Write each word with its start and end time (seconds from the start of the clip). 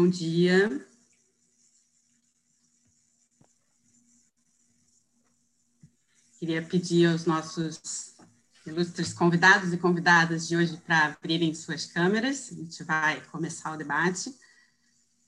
Bom 0.00 0.08
dia. 0.08 0.86
Queria 6.38 6.62
pedir 6.62 7.06
aos 7.06 7.24
nossos 7.24 8.14
ilustres 8.64 9.12
convidados 9.12 9.72
e 9.72 9.76
convidadas 9.76 10.46
de 10.46 10.56
hoje 10.56 10.76
para 10.86 11.06
abrirem 11.06 11.52
suas 11.52 11.84
câmeras. 11.84 12.52
A 12.52 12.54
gente 12.54 12.84
vai 12.84 13.20
começar 13.32 13.72
o 13.72 13.76
debate. 13.76 14.32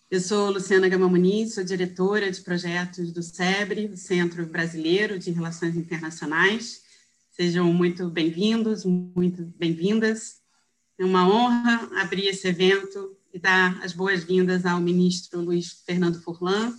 Eu 0.08 0.20
sou 0.20 0.52
Luciana 0.52 0.88
Gama 0.88 1.08
Muniz, 1.08 1.54
sou 1.54 1.64
diretora 1.64 2.30
de 2.30 2.40
projetos 2.40 3.10
do 3.10 3.24
SEBRE, 3.24 3.96
Centro 3.96 4.46
Brasileiro 4.46 5.18
de 5.18 5.32
Relações 5.32 5.74
Internacionais. 5.74 6.84
Sejam 7.32 7.72
muito 7.72 8.08
bem-vindos, 8.08 8.84
muito 8.84 9.52
bem-vindas. 9.58 10.40
É 10.96 11.04
uma 11.04 11.28
honra 11.28 11.90
abrir 12.00 12.28
esse 12.28 12.46
evento 12.46 13.19
e 13.32 13.38
dar 13.38 13.82
as 13.82 13.92
boas-vindas 13.92 14.66
ao 14.66 14.80
ministro 14.80 15.40
Luiz 15.40 15.82
Fernando 15.86 16.20
Furlan, 16.20 16.74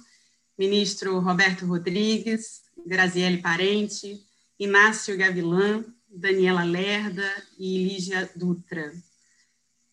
ministro 0.58 1.20
Roberto 1.20 1.66
Rodrigues, 1.66 2.62
Graziele 2.86 3.42
Parente, 3.42 4.22
Inácio 4.60 5.18
Gavilã, 5.18 5.84
Daniela 6.10 6.64
Lerda 6.64 7.30
e 7.58 7.84
Lígia 7.84 8.30
Dutra. 8.36 8.94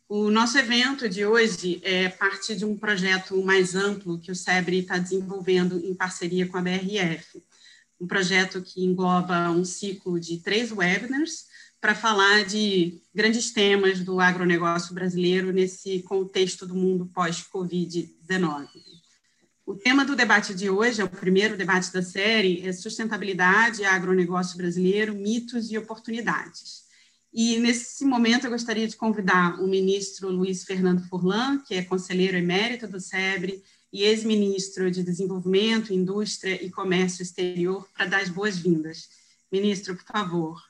O 0.09 0.31
nosso 0.31 0.59
evento 0.59 1.09
de 1.09 1.25
hoje 1.27 1.81
é 1.85 2.09
parte 2.09 2.57
de 2.57 2.65
um 2.65 2.77
projeto 2.77 3.43
mais 3.43 3.75
amplo 3.75 4.19
que 4.19 4.33
o 4.33 4.35
SEBRE 4.35 4.79
está 4.79 4.99
desenvolvendo 4.99 5.79
em 5.85 5.95
parceria 5.95 6.47
com 6.47 6.57
a 6.57 6.63
BRF, 6.63 7.43
um 8.01 8.07
projeto 8.07 8.63
que 8.63 8.85
engloba 8.85 9.51
um 9.51 9.65
ciclo 9.65 10.19
de 10.19 10.39
três 10.39 10.73
webinars 10.73 11.47
para 11.81 11.95
falar 11.95 12.45
de 12.45 13.01
grandes 13.15 13.53
temas 13.53 14.01
do 14.01 14.21
agronegócio 14.21 14.95
brasileiro 14.95 15.53
nesse 15.53 16.03
contexto 16.03 16.67
do 16.67 16.75
mundo 16.75 17.07
pós-Covid-19. 17.15 18.67
O 19.65 19.75
tema 19.75 20.05
do 20.05 20.17
debate 20.17 20.55
de 20.55 20.71
hoje, 20.71 21.01
é 21.01 21.05
o 21.05 21.11
primeiro 21.11 21.57
debate 21.57 21.93
da 21.93 22.03
série, 22.03 22.67
é 22.67 22.73
sustentabilidade, 22.73 23.85
agronegócio 23.85 24.57
brasileiro, 24.57 25.15
mitos 25.15 25.71
e 25.71 25.79
oportunidades. 25.79 26.89
E 27.33 27.59
nesse 27.59 28.05
momento 28.05 28.47
eu 28.47 28.51
gostaria 28.51 28.89
de 28.89 28.97
convidar 28.97 29.61
o 29.61 29.67
ministro 29.69 30.31
Luiz 30.31 30.65
Fernando 30.65 31.07
Furlan, 31.07 31.59
que 31.61 31.75
é 31.75 31.85
conselheiro 31.85 32.37
emérito 32.37 32.89
do 32.89 32.99
SEBRE 32.99 33.63
e 33.93 34.03
ex-ministro 34.03 34.91
de 34.91 35.03
Desenvolvimento, 35.03 35.93
Indústria 35.93 36.65
e 36.65 36.71
Comércio 36.71 37.23
Exterior, 37.23 37.87
para 37.95 38.07
dar 38.07 38.23
as 38.23 38.31
boas-vindas. 38.31 39.09
Ministro, 39.53 39.95
por 39.95 40.05
favor. 40.05 40.68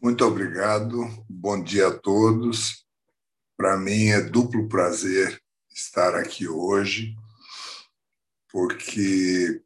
Muito 0.00 0.24
obrigado. 0.24 0.96
Bom 1.28 1.60
dia 1.60 1.88
a 1.88 1.98
todos. 1.98 2.86
Para 3.56 3.76
mim 3.76 4.10
é 4.10 4.20
duplo 4.20 4.68
prazer 4.68 5.42
estar 5.68 6.14
aqui 6.14 6.46
hoje, 6.46 7.16
porque, 8.48 9.60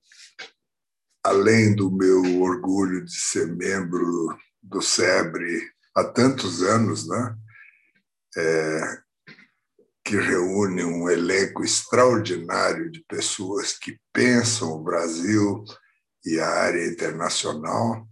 além 1.22 1.76
do 1.76 1.90
meu 1.90 2.40
orgulho 2.40 3.04
de 3.04 3.14
ser 3.14 3.46
membro 3.46 4.34
do 4.62 4.80
SEBRE 4.80 5.70
há 5.94 6.02
tantos 6.02 6.62
anos, 6.62 7.06
né? 7.06 7.36
É, 8.34 9.02
que 10.02 10.16
reúne 10.16 10.82
um 10.82 11.10
elenco 11.10 11.62
extraordinário 11.62 12.90
de 12.90 13.04
pessoas 13.06 13.74
que 13.74 14.00
pensam 14.10 14.72
o 14.72 14.82
Brasil 14.82 15.62
e 16.24 16.40
a 16.40 16.48
área 16.48 16.86
internacional. 16.86 18.08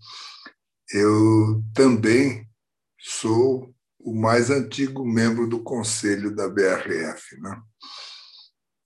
Eu 0.93 1.63
também 1.75 2.49
sou 2.99 3.73
o 3.99 4.15
mais 4.15 4.51
antigo 4.51 5.05
membro 5.05 5.47
do 5.47 5.63
conselho 5.63 6.35
da 6.35 6.49
BRF. 6.49 7.41
Né? 7.41 7.63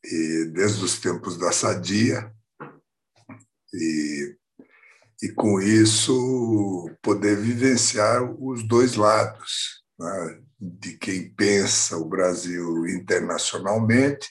e 0.04 0.50
desde 0.52 0.84
os 0.84 0.98
tempos 0.98 1.38
da 1.38 1.50
Sadia, 1.50 2.30
e, 3.72 4.36
e 5.22 5.32
com 5.32 5.60
isso 5.60 6.90
poder 7.02 7.36
vivenciar 7.36 8.22
os 8.22 8.66
dois 8.66 8.94
lados, 8.94 9.82
né, 9.98 10.42
de 10.60 10.96
quem 10.98 11.30
pensa 11.30 11.96
o 11.96 12.04
Brasil 12.04 12.86
internacionalmente 12.86 14.28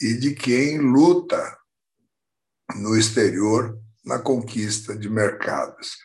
e 0.00 0.14
de 0.14 0.34
quem 0.34 0.78
luta 0.78 1.58
no 2.76 2.96
exterior 2.96 3.78
na 4.04 4.18
conquista 4.18 4.96
de 4.96 5.08
mercados. 5.08 5.96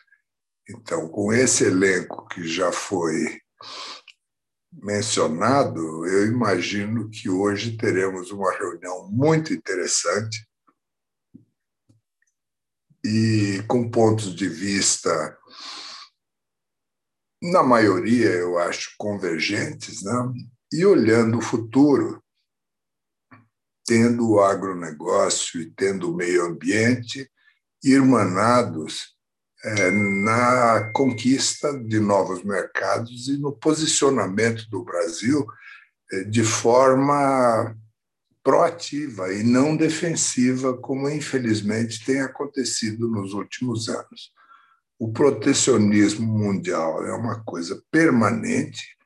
Então, 0.68 1.08
com 1.08 1.32
esse 1.32 1.64
elenco 1.64 2.26
que 2.28 2.46
já 2.46 2.72
foi 2.72 3.40
mencionado, 4.72 6.06
eu 6.06 6.26
imagino 6.26 7.08
que 7.08 7.30
hoje 7.30 7.76
teremos 7.76 8.30
uma 8.30 8.52
reunião 8.52 9.08
muito 9.08 9.52
interessante 9.52 10.46
e 13.04 13.62
com 13.68 13.88
pontos 13.88 14.34
de 14.34 14.48
vista, 14.48 15.38
na 17.40 17.62
maioria, 17.62 18.30
eu 18.30 18.58
acho, 18.58 18.94
convergentes, 18.98 20.02
né? 20.02 20.12
e 20.72 20.84
olhando 20.84 21.38
o 21.38 21.42
futuro, 21.42 22.20
tendo 23.86 24.28
o 24.28 24.40
agronegócio 24.40 25.60
e 25.60 25.70
tendo 25.70 26.10
o 26.10 26.16
meio 26.16 26.44
ambiente 26.44 27.30
irmanados 27.82 29.15
é, 29.66 29.90
na 29.90 30.92
conquista 30.92 31.76
de 31.76 31.98
novos 31.98 32.44
mercados 32.44 33.26
e 33.26 33.36
no 33.36 33.50
posicionamento 33.50 34.70
do 34.70 34.84
Brasil 34.84 35.44
é, 36.12 36.22
de 36.22 36.44
forma 36.44 37.76
proativa 38.44 39.32
e 39.32 39.42
não 39.42 39.76
defensiva, 39.76 40.76
como 40.78 41.10
infelizmente 41.10 42.04
tem 42.04 42.20
acontecido 42.20 43.10
nos 43.10 43.34
últimos 43.34 43.88
anos. 43.88 44.30
O 45.00 45.12
protecionismo 45.12 46.26
mundial 46.26 47.04
é 47.04 47.12
uma 47.12 47.42
coisa 47.42 47.82
permanente. 47.90 48.96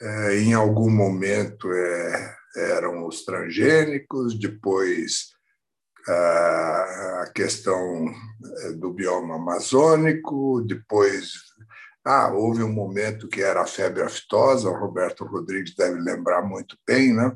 É, 0.00 0.38
em 0.40 0.52
algum 0.52 0.90
momento 0.90 1.72
é, 1.72 2.36
eram 2.56 3.06
os 3.06 3.24
transgênicos, 3.24 4.36
depois 4.36 5.31
a 6.08 7.30
questão 7.34 8.06
eh, 8.06 8.72
do 8.72 8.92
bioma 8.92 9.36
amazônico, 9.36 10.62
depois 10.66 11.32
ah, 12.04 12.32
houve 12.32 12.62
um 12.62 12.72
momento 12.72 13.28
que 13.28 13.42
era 13.42 13.62
a 13.62 13.66
febre 13.66 14.02
aftosa, 14.02 14.68
o 14.68 14.78
Roberto 14.78 15.24
Rodrigues 15.24 15.74
deve 15.76 16.00
lembrar 16.00 16.42
muito 16.42 16.76
bem, 16.86 17.14
né? 17.14 17.32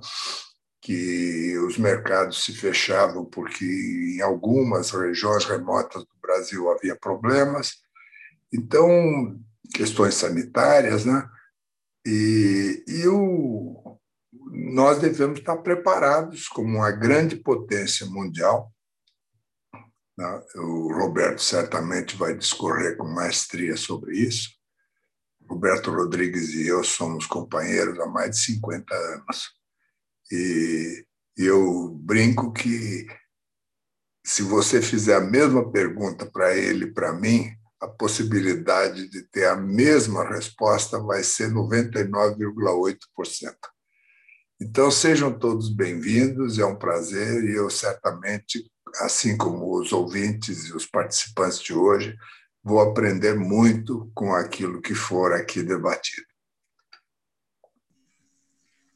que 0.86 1.58
os 1.66 1.76
mercados 1.78 2.44
se 2.44 2.52
fechavam 2.52 3.24
porque 3.24 3.64
em 3.64 4.20
algumas 4.20 4.92
regiões 4.92 5.44
remotas 5.44 6.04
do 6.04 6.16
Brasil 6.22 6.70
havia 6.70 6.94
problemas. 6.94 7.78
Então, 8.54 9.36
questões 9.74 10.14
sanitárias, 10.14 11.04
né? 11.04 11.28
E, 12.06 12.84
e 12.86 13.08
o, 13.08 13.85
nós 14.46 15.00
devemos 15.00 15.38
estar 15.38 15.56
preparados 15.58 16.48
como 16.48 16.78
uma 16.78 16.90
grande 16.90 17.36
potência 17.36 18.06
mundial. 18.06 18.72
Né? 20.16 20.42
O 20.56 20.92
Roberto 20.92 21.42
certamente 21.42 22.16
vai 22.16 22.36
discorrer 22.36 22.96
com 22.96 23.06
maestria 23.06 23.76
sobre 23.76 24.16
isso. 24.16 24.50
Roberto 25.48 25.90
Rodrigues 25.90 26.54
e 26.54 26.66
eu 26.66 26.82
somos 26.82 27.26
companheiros 27.26 27.98
há 28.00 28.06
mais 28.06 28.30
de 28.30 28.38
50 28.38 28.94
anos. 28.94 29.54
E 30.30 31.06
eu 31.36 31.90
brinco 31.90 32.52
que 32.52 33.06
se 34.24 34.42
você 34.42 34.82
fizer 34.82 35.14
a 35.14 35.20
mesma 35.20 35.70
pergunta 35.70 36.26
para 36.26 36.56
ele 36.56 36.92
para 36.92 37.12
mim, 37.12 37.52
a 37.80 37.86
possibilidade 37.86 39.08
de 39.08 39.22
ter 39.22 39.46
a 39.46 39.56
mesma 39.56 40.28
resposta 40.28 40.98
vai 40.98 41.22
ser 41.22 41.52
99,8%. 41.52 43.54
Então, 44.58 44.90
sejam 44.90 45.38
todos 45.38 45.68
bem-vindos, 45.68 46.58
é 46.58 46.64
um 46.64 46.78
prazer 46.78 47.44
e 47.44 47.56
eu 47.56 47.68
certamente, 47.68 48.64
assim 49.02 49.36
como 49.36 49.78
os 49.78 49.92
ouvintes 49.92 50.64
e 50.64 50.74
os 50.74 50.86
participantes 50.86 51.60
de 51.60 51.74
hoje, 51.74 52.16
vou 52.64 52.80
aprender 52.80 53.34
muito 53.34 54.10
com 54.14 54.32
aquilo 54.32 54.80
que 54.80 54.94
for 54.94 55.34
aqui 55.34 55.62
debatido. 55.62 56.26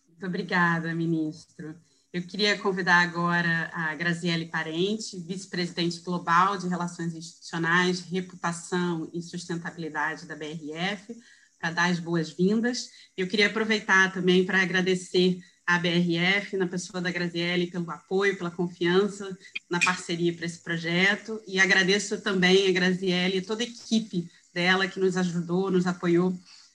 Muito 0.09 0.27
obrigada, 0.27 0.95
ministro. 0.95 1.79
Eu 2.11 2.23
queria 2.23 2.59
convidar 2.59 3.03
agora 3.03 3.71
a 3.75 3.95
Graziele 3.95 4.47
Parente, 4.47 5.21
vice-presidente 5.21 6.01
global 6.01 6.57
de 6.57 6.69
Relações 6.69 7.15
Institucionais, 7.15 8.01
Reputação 8.01 9.11
e 9.12 9.21
Sustentabilidade 9.21 10.27
da 10.27 10.35
BRF, 10.35 11.15
para 11.61 11.71
dar 11.71 11.91
as 11.91 12.01
boas-vindas. 12.01 12.89
Eu 13.15 13.29
queria 13.29 13.49
aproveitar 13.49 14.11
também 14.11 14.47
para 14.47 14.62
agradecer 14.62 15.39
a 15.71 15.79
BRF, 15.79 16.57
na 16.57 16.67
pessoa 16.67 17.01
da 17.01 17.13
Graziele, 17.13 17.71
pelo 17.71 17.89
apoio, 17.93 18.37
pela 18.37 18.51
confiança 18.51 19.39
na 19.71 19.79
parceria 19.79 20.35
para 20.35 20.45
esse 20.45 20.61
projeto. 20.61 21.41
E 21.47 21.61
agradeço 21.61 22.21
também 22.21 22.69
a 22.69 22.73
Graziele 22.73 23.39
e 23.39 23.43
toda 23.43 23.63
a 23.63 23.67
equipe 23.67 24.29
dela 24.53 24.89
que 24.89 24.99
nos 24.99 25.17
ajudou, 25.17 25.71
nos 25.71 25.87
apoiou 25.87 26.33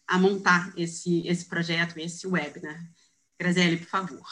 a 0.08 0.18
montar 0.18 0.72
esse, 0.78 1.28
esse 1.28 1.46
projeto, 1.46 1.98
esse 1.98 2.26
webinar. 2.26 2.82
Graziele, 3.38 3.78
por 3.78 3.88
favor. 3.88 4.26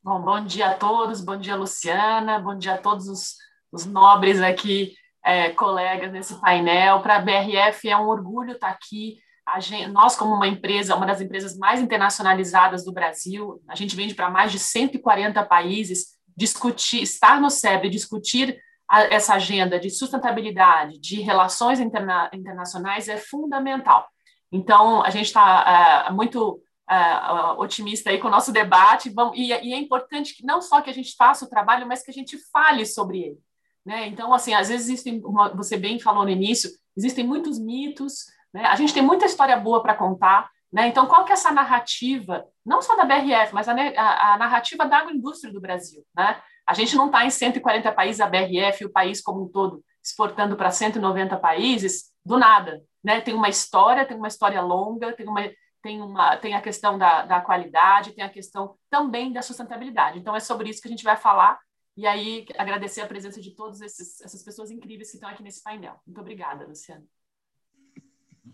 Bom, 0.00 0.22
bom 0.22 0.44
dia 0.44 0.70
a 0.70 0.74
todos, 0.74 1.20
bom 1.20 1.36
dia, 1.36 1.56
Luciana, 1.56 2.38
bom 2.38 2.56
dia 2.56 2.74
a 2.74 2.78
todos 2.78 3.08
os, 3.08 3.38
os 3.72 3.86
nobres 3.86 4.40
aqui, 4.40 4.94
é, 5.24 5.50
colegas 5.50 6.12
nesse 6.12 6.40
painel. 6.40 7.00
Para 7.00 7.16
a 7.16 7.20
BRF 7.20 7.88
é 7.88 7.96
um 7.96 8.06
orgulho 8.06 8.52
estar 8.52 8.70
aqui. 8.70 9.18
Gente, 9.58 9.88
nós, 9.88 10.14
como 10.14 10.34
uma 10.34 10.46
empresa, 10.46 10.94
uma 10.94 11.06
das 11.06 11.20
empresas 11.20 11.56
mais 11.56 11.80
internacionalizadas 11.80 12.84
do 12.84 12.92
Brasil, 12.92 13.60
a 13.66 13.74
gente 13.74 13.96
vende 13.96 14.14
para 14.14 14.30
mais 14.30 14.52
de 14.52 14.58
140 14.58 15.42
países, 15.44 16.18
discutir, 16.36 17.02
estar 17.02 17.40
no 17.40 17.50
SEBRE, 17.50 17.90
discutir 17.90 18.60
a, 18.88 19.02
essa 19.04 19.34
agenda 19.34 19.80
de 19.80 19.88
sustentabilidade, 19.88 20.98
de 20.98 21.20
relações 21.20 21.80
interna, 21.80 22.30
internacionais 22.32 23.08
é 23.08 23.16
fundamental. 23.16 24.06
Então, 24.52 25.02
a 25.02 25.10
gente 25.10 25.26
está 25.26 26.06
é, 26.08 26.12
muito 26.12 26.60
uh, 26.90 27.60
otimista 27.60 28.10
aí 28.10 28.18
com 28.18 28.28
o 28.28 28.30
nosso 28.30 28.52
debate. 28.52 29.10
Vamos, 29.10 29.38
e, 29.38 29.46
e, 29.46 29.72
é 29.72 29.78
importante 29.78 30.34
que 30.34 30.44
não 30.44 30.60
só 30.60 30.80
que 30.80 30.90
a 30.90 30.92
gente 30.92 31.14
faça 31.16 31.44
o 31.44 31.48
trabalho, 31.48 31.86
mas 31.86 32.02
que 32.02 32.10
a 32.10 32.14
gente 32.14 32.36
fale 32.52 32.84
sobre 32.84 33.20
ele. 33.20 33.38
Né? 33.86 34.08
Então, 34.08 34.34
assim, 34.34 34.52
às 34.52 34.68
vezes 34.68 34.88
existem, 34.88 35.22
você 35.54 35.76
bem 35.76 35.98
falou 36.00 36.24
no 36.24 36.30
início, 36.30 36.68
existem 36.96 37.24
muitos 37.24 37.58
mitos, 37.58 38.24
né? 38.52 38.64
a 38.64 38.76
gente 38.76 38.92
tem 38.92 39.02
muita 39.02 39.26
história 39.26 39.56
boa 39.56 39.82
para 39.82 39.94
contar. 39.94 40.50
Né? 40.72 40.86
Então, 40.86 41.06
qual 41.06 41.24
que 41.24 41.32
é 41.32 41.34
essa 41.34 41.50
narrativa, 41.50 42.44
não 42.64 42.80
só 42.80 42.96
da 42.96 43.04
BRF, 43.04 43.52
mas 43.52 43.68
a, 43.68 43.72
a, 43.72 44.34
a 44.34 44.38
narrativa 44.38 44.86
da 44.86 44.98
agroindústria 44.98 45.52
do 45.52 45.60
Brasil? 45.60 46.04
Né? 46.14 46.40
A 46.66 46.74
gente 46.74 46.94
não 46.94 47.06
está 47.06 47.24
em 47.24 47.30
140 47.30 47.90
países, 47.92 48.20
a 48.20 48.28
BRF, 48.28 48.84
o 48.84 48.92
país 48.92 49.20
como 49.20 49.44
um 49.44 49.48
todo, 49.48 49.84
exportando 50.02 50.56
para 50.56 50.70
190 50.70 51.36
países, 51.38 52.12
do 52.24 52.38
nada. 52.38 52.82
Né? 53.02 53.20
Tem 53.20 53.34
uma 53.34 53.48
história, 53.48 54.06
tem 54.06 54.16
uma 54.16 54.28
história 54.28 54.60
longa, 54.60 55.12
tem 55.12 55.26
uma, 55.26 55.50
tem, 55.82 56.00
uma, 56.00 56.36
tem 56.36 56.54
a 56.54 56.60
questão 56.60 56.96
da, 56.96 57.22
da 57.22 57.40
qualidade, 57.40 58.12
tem 58.12 58.22
a 58.22 58.30
questão 58.30 58.76
também 58.88 59.32
da 59.32 59.42
sustentabilidade. 59.42 60.18
Então, 60.18 60.36
é 60.36 60.40
sobre 60.40 60.70
isso 60.70 60.80
que 60.80 60.88
a 60.88 60.90
gente 60.90 61.04
vai 61.04 61.16
falar. 61.16 61.58
E 61.96 62.06
aí, 62.06 62.46
agradecer 62.56 63.00
a 63.00 63.06
presença 63.06 63.40
de 63.40 63.54
todas 63.56 63.80
essas 63.82 64.42
pessoas 64.44 64.70
incríveis 64.70 65.10
que 65.10 65.16
estão 65.16 65.28
aqui 65.28 65.42
nesse 65.42 65.62
painel. 65.62 66.00
Muito 66.06 66.20
obrigada, 66.20 66.64
Luciana. 66.64 67.04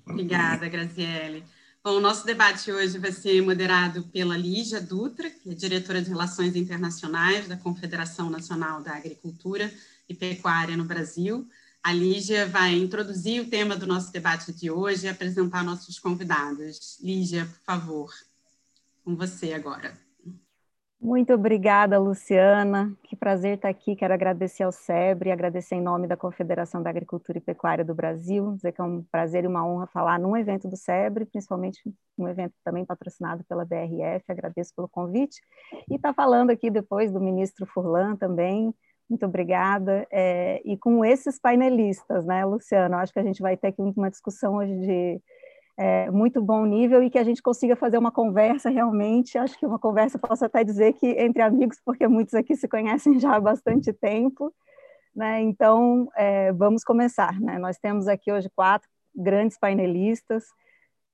Obrigada, 0.07 0.69
Graziele. 0.69 1.45
Bom, 1.83 1.99
o 1.99 2.01
nosso 2.01 2.27
debate 2.27 2.73
hoje 2.73 2.99
vai 2.99 3.13
ser 3.13 3.41
moderado 3.43 4.03
pela 4.05 4.37
Lígia 4.37 4.81
Dutra, 4.81 5.31
que 5.31 5.51
é 5.51 5.55
diretora 5.55 6.03
de 6.03 6.09
Relações 6.09 6.57
Internacionais 6.57 7.47
da 7.47 7.57
Confederação 7.57 8.29
Nacional 8.29 8.83
da 8.83 8.97
Agricultura 8.97 9.73
e 10.09 10.15
Pecuária 10.15 10.77
no 10.77 10.85
Brasil. 10.85 11.49
A 11.83 11.93
Lígia 11.93 12.47
vai 12.47 12.75
introduzir 12.75 13.41
o 13.41 13.49
tema 13.49 13.77
do 13.77 13.87
nosso 13.87 14.11
debate 14.11 14.53
de 14.53 14.69
hoje 14.69 15.07
e 15.07 15.09
apresentar 15.09 15.63
nossos 15.63 15.99
convidados. 16.01 16.99
Lígia, 17.01 17.47
por 17.47 17.61
favor, 17.65 18.13
com 19.05 19.15
você 19.15 19.53
agora. 19.53 20.06
Muito 20.99 21.35
obrigada, 21.35 21.99
Luciana. 21.99 22.97
Que 23.05 23.15
prazer 23.15 23.57
estar 23.57 23.69
aqui. 23.69 23.95
Quero 23.95 24.15
agradecer 24.15 24.63
ao 24.63 24.73
SEBRE, 24.73 25.31
agradecer 25.31 25.75
em 25.75 25.81
nome 25.81 26.07
da 26.07 26.17
Confederação 26.17 26.83
da 26.83 26.89
Agricultura 26.89 27.37
e 27.39 27.41
Pecuária 27.41 27.85
do 27.85 27.95
Brasil, 27.95 28.55
dizer 28.55 28.73
que 28.73 28.81
é 28.81 28.85
um 28.85 29.03
prazer 29.13 29.45
e 29.45 29.47
uma 29.47 29.67
honra 29.67 29.87
falar 29.87 30.19
num 30.19 30.37
evento 30.37 30.67
do 30.69 30.77
SEBRE, 30.77 31.27
principalmente 31.27 31.81
um 32.17 32.27
evento 32.27 32.55
também 32.65 32.85
patrocinado 32.85 33.45
pela 33.45 33.65
BRF. 33.65 34.25
Agradeço 34.29 34.75
pelo 34.75 34.89
convite. 34.89 35.41
E 35.91 35.97
estar 35.97 36.09
tá 36.09 36.15
falando 36.15 36.51
aqui 36.51 36.71
depois 36.71 37.13
do 37.13 37.21
ministro 37.21 37.67
Furlan 37.67 38.17
também, 38.17 38.75
muito 39.09 39.25
obrigada. 39.25 40.07
É, 40.11 40.61
e 40.65 40.77
com 40.77 41.05
esses 41.05 41.39
painelistas, 41.39 42.25
né, 42.25 42.45
Luciano? 42.45 42.97
Acho 42.97 43.13
que 43.13 43.19
a 43.19 43.25
gente 43.25 43.41
vai 43.41 43.57
ter 43.57 43.69
aqui 43.69 43.81
uma 43.81 44.11
discussão 44.11 44.57
hoje 44.57 44.75
de 44.81 45.21
é, 45.77 46.11
muito 46.11 46.43
bom 46.43 46.65
nível 46.65 47.03
e 47.03 47.11
que 47.11 47.19
a 47.19 47.25
gente 47.25 47.43
consiga 47.43 47.77
fazer 47.77 47.99
uma 47.99 48.11
conversa 48.11 48.71
realmente. 48.71 49.39
Acho 49.39 49.59
que 49.59 49.67
uma 49.67 49.79
conversa 49.79 50.19
posso 50.19 50.45
até 50.45 50.65
dizer 50.65 50.95
que 50.95 51.07
entre 51.07 51.43
amigos, 51.43 51.81
porque 51.85 52.07
muitos 52.09 52.35
aqui 52.35 52.57
se 52.57 52.69
conhecem 52.69 53.19
já 53.19 53.37
há 53.37 53.41
bastante 53.41 53.93
tempo. 53.93 54.55
Né? 55.15 55.43
Então, 55.43 56.09
é, 56.17 56.53
vamos 56.53 56.85
começar. 56.85 57.41
Né? 57.41 57.59
Nós 57.59 57.79
temos 57.79 58.09
aqui 58.09 58.33
hoje 58.33 58.51
quatro 58.55 58.89
grandes 59.15 59.59
painelistas. 59.59 60.45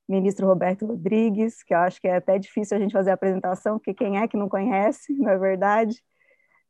Ministro 0.08 0.46
Roberto 0.46 0.84
Rodrigues, 0.86 1.62
que 1.62 1.72
eu 1.72 1.78
acho 1.78 2.00
que 2.00 2.08
é 2.08 2.16
até 2.16 2.38
difícil 2.38 2.76
a 2.76 2.80
gente 2.80 2.92
fazer 2.92 3.10
a 3.10 3.14
apresentação, 3.14 3.78
porque 3.78 3.94
quem 3.94 4.18
é 4.18 4.26
que 4.28 4.36
não 4.36 4.48
conhece, 4.48 5.12
não 5.16 5.30
é 5.30 5.38
verdade? 5.38 6.02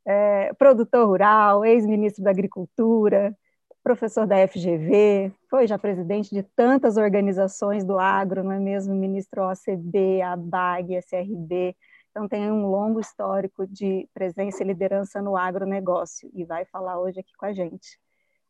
é, 0.07 0.53
produtor 0.55 1.07
rural, 1.07 1.65
ex-ministro 1.65 2.23
da 2.23 2.31
Agricultura, 2.31 3.37
professor 3.83 4.27
da 4.27 4.37
FGV, 4.47 5.33
foi 5.51 5.67
já 5.67 5.79
presidente 5.79 6.31
de 6.31 6.43
tantas 6.43 6.97
organizações 6.97 7.85
do 7.85 7.99
agro, 7.99 8.45
não 8.45 8.53
é 8.53 8.59
mesmo? 8.59 8.95
Ministro 8.95 9.43
OCB, 9.43 10.23
ABAG, 10.23 10.95
SRB. 10.97 11.77
Então, 12.11 12.29
tem 12.29 12.51
um 12.51 12.67
longo 12.67 13.01
histórico 13.01 13.67
de 13.67 14.09
presença 14.15 14.63
e 14.63 14.67
liderança 14.67 15.21
no 15.21 15.37
agronegócio 15.37 16.31
e 16.35 16.45
vai 16.45 16.65
falar 16.67 17.01
hoje 17.01 17.21
aqui 17.21 17.33
com 17.37 17.47
a 17.47 17.53
gente. 17.53 17.99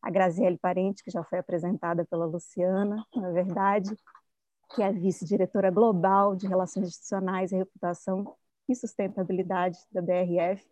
A 0.02 0.11
Graziele 0.11 0.58
Parente, 0.58 1.02
que 1.02 1.11
já 1.11 1.23
foi 1.23 1.38
apresentada 1.38 2.05
pela 2.05 2.26
Luciana, 2.26 3.06
na 3.14 3.29
é 3.29 3.32
verdade, 3.32 3.96
que 4.75 4.82
é 4.82 4.93
vice-diretora 4.93 5.70
global 5.70 6.34
de 6.34 6.46
Relações 6.46 6.88
Institucionais 6.88 7.52
e 7.52 7.56
Reputação 7.56 8.34
e 8.69 8.75
Sustentabilidade 8.75 9.79
da 9.90 10.02
BRF, 10.02 10.64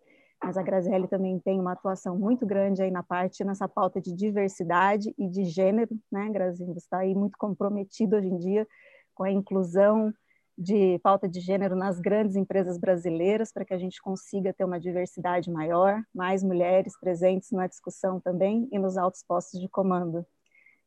mas 0.42 0.56
a 0.56 0.62
Graziele 0.62 1.06
também 1.06 1.38
tem 1.38 1.60
uma 1.60 1.72
atuação 1.72 2.18
muito 2.18 2.46
grande 2.46 2.82
aí 2.82 2.90
na 2.90 3.02
parte, 3.02 3.44
nessa 3.44 3.68
pauta 3.68 4.00
de 4.00 4.14
diversidade 4.14 5.14
e 5.18 5.28
de 5.28 5.44
gênero, 5.44 5.94
né, 6.10 6.28
Graziele? 6.30 6.72
Você 6.72 6.78
está 6.78 6.98
aí 6.98 7.14
muito 7.14 7.36
comprometido 7.38 8.16
hoje 8.16 8.28
em 8.28 8.38
dia 8.38 8.66
com 9.14 9.24
a 9.24 9.30
inclusão 9.30 10.12
de 10.56 10.98
pauta 10.98 11.28
de 11.28 11.40
gênero 11.40 11.74
nas 11.74 11.98
grandes 12.00 12.36
empresas 12.36 12.78
brasileiras, 12.78 13.52
para 13.52 13.64
que 13.64 13.72
a 13.72 13.78
gente 13.78 14.00
consiga 14.00 14.52
ter 14.52 14.64
uma 14.64 14.78
diversidade 14.78 15.50
maior, 15.50 16.02
mais 16.14 16.42
mulheres 16.42 16.98
presentes 16.98 17.50
na 17.50 17.66
discussão 17.66 18.20
também 18.20 18.68
e 18.70 18.78
nos 18.78 18.96
altos 18.96 19.22
postos 19.26 19.60
de 19.60 19.68
comando. 19.68 20.24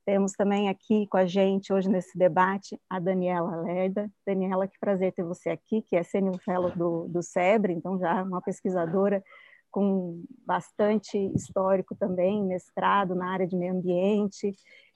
Temos 0.06 0.34
também 0.34 0.68
aqui 0.68 1.08
com 1.08 1.18
a 1.18 1.26
gente 1.26 1.72
hoje 1.72 1.88
nesse 1.88 2.18
debate 2.18 2.80
a 2.90 3.00
Daniela 3.00 3.62
Lerda. 3.62 4.12
Daniela, 4.26 4.68
que 4.68 4.78
prazer 4.80 5.14
ter 5.14 5.24
você 5.24 5.50
aqui, 5.50 5.82
que 5.82 5.96
é 5.96 6.04
Senior 6.04 6.38
Fellow 6.40 6.76
do, 6.76 7.08
do 7.08 7.24
SEBRE, 7.24 7.74
então 7.74 7.98
já 7.98 8.22
uma 8.22 8.42
pesquisadora 8.42 9.24
com 9.72 10.24
bastante 10.46 11.18
histórico 11.36 11.96
também, 11.96 12.44
mestrado 12.44 13.16
na 13.16 13.32
área 13.32 13.48
de 13.48 13.56
meio 13.56 13.74
ambiente, 13.74 14.52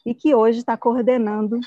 e 0.05 0.13
que 0.13 0.35
hoje 0.35 0.59
está 0.59 0.77
coordenando 0.77 1.59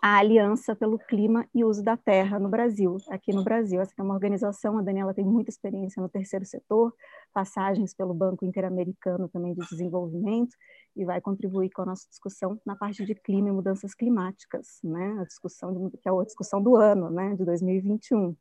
a 0.00 0.18
Aliança 0.18 0.74
pelo 0.74 0.98
Clima 0.98 1.46
e 1.54 1.64
Uso 1.64 1.82
da 1.82 1.96
Terra 1.96 2.38
no 2.38 2.48
Brasil, 2.48 2.96
aqui 3.08 3.32
no 3.32 3.44
Brasil. 3.44 3.80
Essa 3.80 3.92
é 3.98 4.02
uma 4.02 4.14
organização, 4.14 4.78
a 4.78 4.82
Daniela 4.82 5.12
tem 5.12 5.24
muita 5.24 5.50
experiência 5.50 6.02
no 6.02 6.08
terceiro 6.08 6.44
setor, 6.44 6.94
passagens 7.32 7.94
pelo 7.94 8.14
Banco 8.14 8.44
Interamericano 8.44 9.28
também 9.28 9.54
de 9.54 9.66
Desenvolvimento, 9.68 10.56
e 10.96 11.04
vai 11.04 11.20
contribuir 11.20 11.70
com 11.70 11.82
a 11.82 11.86
nossa 11.86 12.08
discussão 12.08 12.58
na 12.64 12.76
parte 12.76 13.04
de 13.04 13.14
clima 13.14 13.48
e 13.48 13.52
mudanças 13.52 13.94
climáticas, 13.94 14.78
né? 14.82 15.18
a 15.20 15.24
discussão 15.24 15.72
de, 15.72 15.98
que 15.98 16.08
é 16.08 16.12
a 16.12 16.24
discussão 16.24 16.62
do 16.62 16.76
ano, 16.76 17.10
né? 17.10 17.34
de 17.34 17.44
2021. 17.44 18.36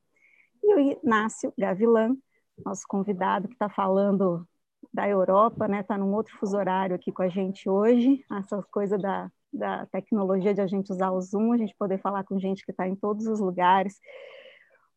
E 0.63 0.75
o 0.75 0.79
Inácio 1.03 1.53
Gavilan, 1.57 2.15
nosso 2.63 2.83
convidado 2.87 3.47
que 3.47 3.55
está 3.55 3.67
falando 3.67 4.47
da 4.93 5.07
Europa, 5.07 5.67
né? 5.67 5.79
Está 5.79 5.97
num 5.97 6.13
outro 6.13 6.37
fuso 6.37 6.55
horário 6.55 6.95
aqui 6.95 7.11
com 7.11 7.23
a 7.23 7.27
gente 7.27 7.69
hoje. 7.69 8.23
Essa 8.31 8.61
coisa 8.71 8.97
da, 8.97 9.31
da 9.53 9.85
tecnologia 9.87 10.53
de 10.53 10.61
a 10.61 10.67
gente 10.67 10.91
usar 10.91 11.11
o 11.11 11.21
Zoom, 11.21 11.53
a 11.53 11.57
gente 11.57 11.75
poder 11.75 11.99
falar 11.99 12.23
com 12.23 12.39
gente 12.39 12.65
que 12.65 12.71
está 12.71 12.87
em 12.87 12.95
todos 12.95 13.27
os 13.27 13.39
lugares. 13.39 13.99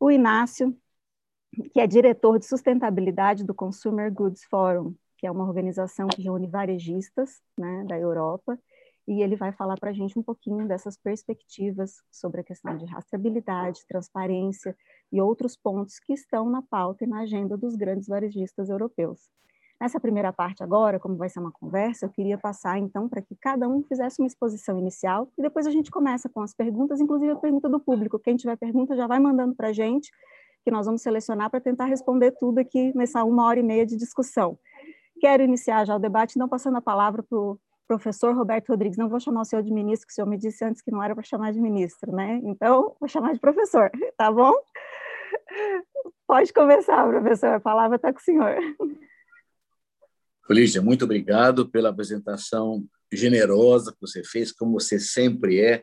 O 0.01 0.11
Inácio, 0.11 0.77
que 1.73 1.81
é 1.81 1.87
diretor 1.87 2.39
de 2.39 2.47
sustentabilidade 2.47 3.45
do 3.45 3.55
Consumer 3.55 4.13
Goods 4.13 4.45
Forum, 4.45 4.95
que 5.19 5.27
é 5.27 5.31
uma 5.31 5.45
organização 5.45 6.09
que 6.09 6.23
reúne 6.23 6.47
varejistas 6.47 7.41
né, 7.57 7.85
da 7.85 7.99
Europa, 7.99 8.59
e 9.09 9.23
ele 9.23 9.37
vai 9.37 9.53
falar 9.53 9.79
para 9.79 9.91
a 9.91 9.93
gente 9.93 10.19
um 10.19 10.23
pouquinho 10.23 10.67
dessas 10.67 10.97
perspectivas 10.97 12.03
sobre 12.11 12.41
a 12.41 12.45
questão 12.45 12.77
de 12.77 12.85
rastreabilidade, 12.87 13.87
transparência 13.87 14.77
e 15.13 15.21
outros 15.21 15.57
pontos 15.57 16.01
que 16.01 16.13
estão 16.13 16.51
na 16.51 16.61
pauta 16.61 17.05
e 17.05 17.07
na 17.07 17.21
agenda 17.21 17.57
dos 17.57 17.77
grandes 17.77 18.09
varejistas 18.09 18.69
europeus. 18.69 19.31
Nessa 19.81 20.01
primeira 20.01 20.33
parte 20.33 20.63
agora, 20.63 20.99
como 20.99 21.17
vai 21.17 21.29
ser 21.29 21.39
uma 21.39 21.53
conversa, 21.53 22.07
eu 22.07 22.11
queria 22.11 22.39
passar 22.39 22.79
então 22.79 23.09
para 23.09 23.21
que 23.21 23.37
cada 23.39 23.69
um 23.69 23.83
fizesse 23.83 24.23
uma 24.23 24.27
exposição 24.27 24.79
inicial 24.79 25.29
e 25.37 25.43
depois 25.43 25.67
a 25.67 25.71
gente 25.71 25.91
começa 25.91 26.31
com 26.31 26.41
as 26.41 26.55
perguntas, 26.55 26.99
inclusive 26.99 27.33
a 27.33 27.37
pergunta 27.37 27.69
do 27.69 27.79
público. 27.79 28.19
Quem 28.19 28.37
tiver 28.37 28.57
pergunta 28.57 28.97
já 28.97 29.07
vai 29.07 29.19
mandando 29.19 29.55
para 29.55 29.69
a 29.69 29.73
gente, 29.75 30.11
que 30.65 30.71
nós 30.71 30.87
vamos 30.87 31.03
selecionar 31.03 31.51
para 31.51 31.61
tentar 31.61 31.85
responder 31.85 32.33
tudo 32.33 32.59
aqui 32.59 32.91
nessa 32.97 33.23
uma 33.23 33.45
hora 33.45 33.61
e 33.61 33.63
meia 33.63 33.85
de 33.85 33.97
discussão. 33.97 34.59
Quero 35.21 35.43
iniciar 35.43 35.85
já 35.85 35.95
o 35.95 35.99
debate, 35.99 36.39
não 36.39 36.49
passando 36.49 36.79
a 36.79 36.83
palavra 36.83 37.23
para 37.23 37.39
o 37.39 37.59
professor 37.87 38.35
Roberto 38.35 38.71
Rodrigues. 38.71 38.99
Não 38.99 39.09
vou 39.11 39.21
chamar 39.21 39.43
o 39.43 39.45
senhor 39.45 39.63
de 39.63 39.73
ministro, 39.73 40.07
que 40.07 40.13
o 40.13 40.15
senhor 40.15 40.27
me 40.27 40.39
disse 40.39 40.65
antes 40.65 40.81
que 40.81 40.91
não 40.91 41.03
era 41.03 41.15
para 41.15 41.23
chamar 41.23 41.53
de 41.53 41.61
ministro, 41.61 42.13
né? 42.13 42.41
Então, 42.45 42.97
vou 42.99 43.09
chamar 43.09 43.33
de 43.33 43.41
professor, 43.41 43.91
tá 44.17 44.33
bom? 44.33 44.55
Pode 46.27 46.53
começar, 46.53 47.07
professor, 47.07 47.55
a 47.55 47.61
palavra 47.61 47.97
está 47.97 48.13
com 48.13 48.19
o 48.19 48.23
senhor. 48.23 48.57
Lígia, 50.53 50.81
muito 50.81 51.05
obrigado 51.05 51.69
pela 51.69 51.89
apresentação 51.89 52.87
generosa 53.13 53.93
que 53.93 54.01
você 54.01 54.23
fez, 54.23 54.53
como 54.53 54.73
você 54.73 54.99
sempre 54.99 55.61
é, 55.61 55.83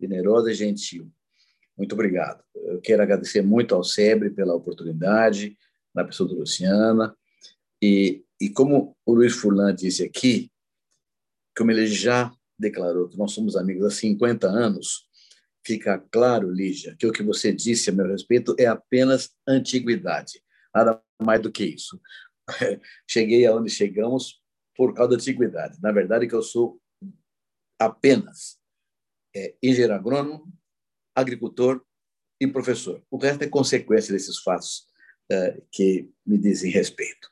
generosa 0.00 0.50
e 0.50 0.54
gentil. 0.54 1.10
Muito 1.76 1.94
obrigado. 1.94 2.42
Eu 2.54 2.80
quero 2.80 3.02
agradecer 3.02 3.42
muito 3.42 3.74
ao 3.74 3.84
SEBRE 3.84 4.30
pela 4.30 4.54
oportunidade, 4.54 5.56
na 5.94 6.04
pessoa 6.04 6.28
da 6.28 6.34
Luciana. 6.34 7.16
E, 7.82 8.22
e 8.40 8.48
como 8.50 8.96
o 9.04 9.14
Luiz 9.14 9.34
Furlan 9.34 9.74
disse 9.74 10.04
aqui, 10.04 10.50
como 11.56 11.70
ele 11.70 11.86
já 11.86 12.32
declarou 12.58 13.08
que 13.08 13.16
nós 13.16 13.32
somos 13.32 13.56
amigos 13.56 13.84
há 13.86 13.90
50 13.90 14.46
anos, 14.46 15.06
fica 15.64 15.98
claro, 16.10 16.50
Lígia, 16.50 16.96
que 16.98 17.06
o 17.06 17.12
que 17.12 17.22
você 17.22 17.52
disse 17.52 17.90
a 17.90 17.92
meu 17.92 18.06
respeito 18.06 18.54
é 18.58 18.66
apenas 18.66 19.30
antiguidade, 19.46 20.42
nada 20.74 21.02
mais 21.20 21.40
do 21.40 21.50
que 21.50 21.64
isso. 21.64 22.00
Cheguei 23.08 23.46
aonde 23.46 23.70
chegamos 23.70 24.40
por 24.76 24.94
causa 24.94 25.10
da 25.10 25.16
antiguidade. 25.16 25.78
Na 25.82 25.92
verdade, 25.92 26.26
que 26.26 26.34
eu 26.34 26.42
sou 26.42 26.80
apenas 27.78 28.58
é, 29.34 29.54
engenheiro 29.62 29.94
agrônomo, 29.94 30.52
agricultor 31.14 31.84
e 32.40 32.46
professor. 32.46 33.02
O 33.10 33.18
resto 33.18 33.42
é 33.42 33.48
consequência 33.48 34.12
desses 34.12 34.38
fatos 34.38 34.86
é, 35.30 35.60
que 35.70 36.08
me 36.26 36.38
dizem 36.38 36.70
respeito. 36.70 37.28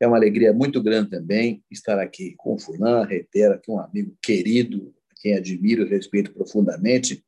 É 0.00 0.06
uma 0.06 0.16
alegria 0.16 0.52
muito 0.52 0.82
grande 0.82 1.10
também 1.10 1.64
estar 1.70 1.98
aqui 1.98 2.34
com 2.36 2.54
o 2.54 2.58
Fulan, 2.58 3.04
reitero 3.04 3.60
que 3.60 3.70
um 3.70 3.80
amigo 3.80 4.16
querido, 4.22 4.94
quem 5.20 5.34
admiro 5.34 5.84
e 5.84 5.88
respeito 5.88 6.32
profundamente, 6.32 7.24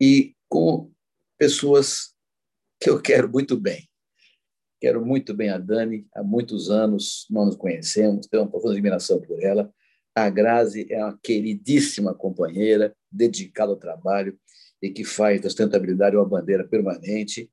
e 0.00 0.36
com 0.48 0.92
pessoas 1.38 2.14
que 2.80 2.88
eu 2.88 3.00
quero 3.00 3.28
muito 3.28 3.58
bem. 3.58 3.88
Quero 4.84 5.02
muito 5.02 5.32
bem 5.32 5.48
a 5.48 5.56
Dani, 5.56 6.06
há 6.14 6.22
muitos 6.22 6.68
anos 6.68 7.26
não 7.30 7.46
nos 7.46 7.56
conhecemos, 7.56 8.26
tenho 8.26 8.42
uma 8.42 8.50
profunda 8.50 8.74
admiração 8.74 9.18
por 9.18 9.42
ela. 9.42 9.72
A 10.14 10.28
Grazi 10.28 10.86
é 10.90 11.02
uma 11.02 11.18
queridíssima 11.22 12.12
companheira, 12.12 12.94
dedicada 13.10 13.72
ao 13.72 13.78
trabalho 13.78 14.38
e 14.82 14.90
que 14.90 15.02
faz 15.02 15.40
da 15.40 15.48
sustentabilidade 15.48 16.16
uma 16.16 16.28
bandeira 16.28 16.68
permanente. 16.68 17.50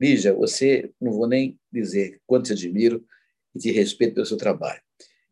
Lígia, 0.00 0.32
você, 0.32 0.90
não 0.98 1.12
vou 1.12 1.28
nem 1.28 1.60
dizer 1.70 2.18
quanto 2.26 2.46
te 2.46 2.52
admiro 2.54 3.04
e 3.54 3.58
te 3.58 3.70
respeito 3.70 4.14
pelo 4.14 4.24
seu 4.24 4.38
trabalho. 4.38 4.80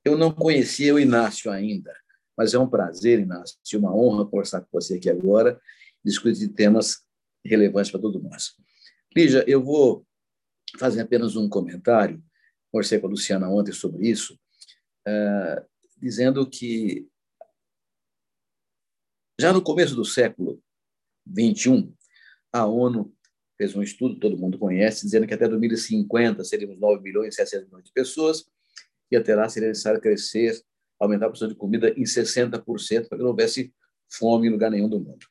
Eu 0.04 0.18
não 0.18 0.30
conhecia 0.30 0.94
o 0.94 1.00
Inácio 1.00 1.50
ainda, 1.50 1.94
mas 2.36 2.52
é 2.52 2.58
um 2.58 2.68
prazer, 2.68 3.18
Inácio, 3.18 3.56
uma 3.76 3.96
honra 3.96 4.26
conversar 4.26 4.60
com 4.60 4.68
você 4.70 4.96
aqui 4.96 5.08
agora 5.08 5.58
discutir 6.04 6.48
temas 6.48 6.98
relevantes 7.42 7.90
para 7.90 8.02
todos 8.02 8.22
nós. 8.22 8.50
Lígia, 9.16 9.42
eu 9.46 9.62
vou 9.62 10.04
fazer 10.78 11.00
apenas 11.00 11.36
um 11.36 11.48
comentário, 11.48 12.22
conversei 12.70 12.98
com 12.98 13.06
a 13.06 13.10
Luciana 13.10 13.48
ontem 13.48 13.72
sobre 13.72 14.08
isso, 14.08 14.38
uh, 15.06 15.64
dizendo 15.98 16.48
que 16.48 17.06
já 19.40 19.52
no 19.52 19.62
começo 19.62 19.94
do 19.94 20.04
século 20.04 20.62
XXI, 21.28 21.92
a 22.52 22.66
ONU 22.66 23.14
fez 23.56 23.74
um 23.74 23.82
estudo, 23.82 24.18
todo 24.18 24.38
mundo 24.38 24.58
conhece, 24.58 25.04
dizendo 25.04 25.26
que 25.26 25.34
até 25.34 25.48
2050 25.48 26.44
seríamos 26.44 26.78
9 26.78 27.02
milhões 27.02 27.34
e 27.34 27.36
700 27.36 27.66
milhões 27.66 27.84
de 27.84 27.92
pessoas, 27.92 28.44
e 29.10 29.16
até 29.16 29.34
lá 29.34 29.48
seria 29.48 29.68
necessário 29.68 30.00
crescer, 30.00 30.62
aumentar 30.98 31.26
a 31.26 31.28
produção 31.28 31.48
de 31.48 31.54
comida 31.54 31.90
em 31.90 32.04
60% 32.04 33.08
para 33.08 33.18
que 33.18 33.22
não 33.22 33.30
houvesse 33.30 33.74
fome 34.10 34.48
em 34.48 34.50
lugar 34.50 34.70
nenhum 34.70 34.88
do 34.88 35.00
mundo. 35.00 35.26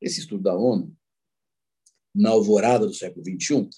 Esse 0.00 0.20
estudo 0.20 0.42
da 0.42 0.54
ONU, 0.54 0.94
na 2.14 2.30
alvorada 2.30 2.86
do 2.86 2.94
século 2.94 3.24
XXI, 3.24 3.68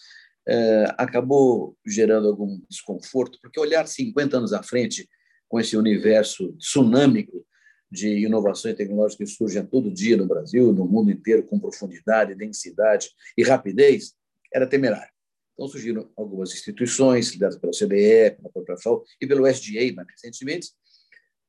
é, 0.46 0.94
acabou 0.98 1.76
gerando 1.86 2.28
algum 2.28 2.60
desconforto, 2.68 3.38
porque 3.40 3.60
olhar 3.60 3.86
50 3.86 4.36
anos 4.36 4.52
à 4.52 4.62
frente, 4.62 5.08
com 5.48 5.60
esse 5.60 5.76
universo 5.76 6.52
tsunâmico 6.54 7.44
de 7.90 8.24
inovações 8.24 8.74
tecnológicas 8.74 9.30
que 9.30 9.36
surgem 9.36 9.66
todo 9.66 9.92
dia 9.92 10.16
no 10.16 10.26
Brasil, 10.26 10.72
no 10.72 10.86
mundo 10.86 11.10
inteiro, 11.10 11.42
com 11.42 11.60
profundidade, 11.60 12.34
densidade 12.34 13.10
e 13.36 13.42
rapidez, 13.42 14.14
era 14.52 14.66
temerário. 14.66 15.12
Então 15.52 15.68
surgiram 15.68 16.10
algumas 16.16 16.52
instituições, 16.52 17.32
lidadas 17.32 17.58
pela 17.58 17.72
CBE, 17.72 18.36
pela 18.36 18.50
própria 18.50 18.78
FAO 18.78 19.04
e 19.20 19.26
pelo 19.26 19.46
SDA, 19.46 19.92
mais 19.94 20.08
recentemente, 20.08 20.70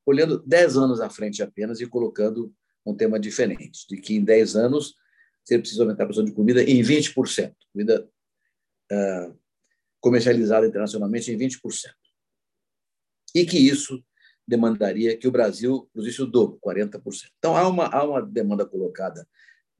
olhando 0.05 0.43
10 0.45 0.77
anos 0.77 0.99
à 0.99 1.09
frente 1.09 1.41
apenas 1.41 1.79
e 1.79 1.87
colocando 1.87 2.53
um 2.85 2.93
tema 2.93 3.17
diferente, 3.17 3.87
de 3.89 3.97
que 3.97 4.15
em 4.15 4.23
10 4.23 4.57
anos 4.57 4.95
você 5.43 5.57
precisa 5.57 5.83
aumentar 5.83 6.03
a 6.03 6.05
produção 6.05 6.25
de 6.25 6.33
comida 6.33 6.61
em 6.61 6.81
20%, 6.81 7.53
comida 7.71 8.09
comercializada 9.99 10.67
internacionalmente 10.67 11.31
em 11.31 11.37
20%. 11.37 11.59
E 13.33 13.45
que 13.45 13.57
isso 13.57 14.03
demandaria 14.47 15.17
que 15.17 15.27
o 15.27 15.31
Brasil 15.31 15.89
produzisse 15.93 16.21
o 16.21 16.25
dobro, 16.25 16.59
40%. 16.63 17.01
Então, 17.37 17.55
há 17.55 17.67
uma, 17.67 17.85
há 17.87 18.03
uma 18.03 18.21
demanda 18.21 18.65
colocada 18.65 19.21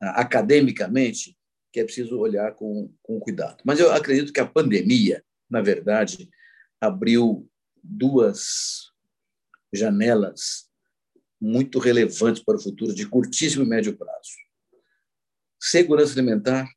uh, 0.01 0.15
academicamente 0.15 1.37
que 1.71 1.79
é 1.79 1.83
preciso 1.83 2.19
olhar 2.19 2.53
com, 2.53 2.93
com 3.01 3.19
cuidado. 3.19 3.57
Mas 3.65 3.79
eu 3.79 3.91
acredito 3.91 4.31
que 4.31 4.39
a 4.39 4.45
pandemia, 4.45 5.23
na 5.49 5.59
verdade, 5.59 6.29
abriu 6.79 7.49
duas 7.83 8.91
janelas 9.73 10.69
muito 11.41 11.79
relevantes 11.79 12.43
para 12.43 12.55
o 12.55 12.61
futuro 12.61 12.93
de 12.93 13.07
curtíssimo 13.07 13.63
e 13.63 13.67
médio 13.67 13.97
prazo. 13.97 14.31
Segurança 15.59 16.13
alimentar 16.13 16.69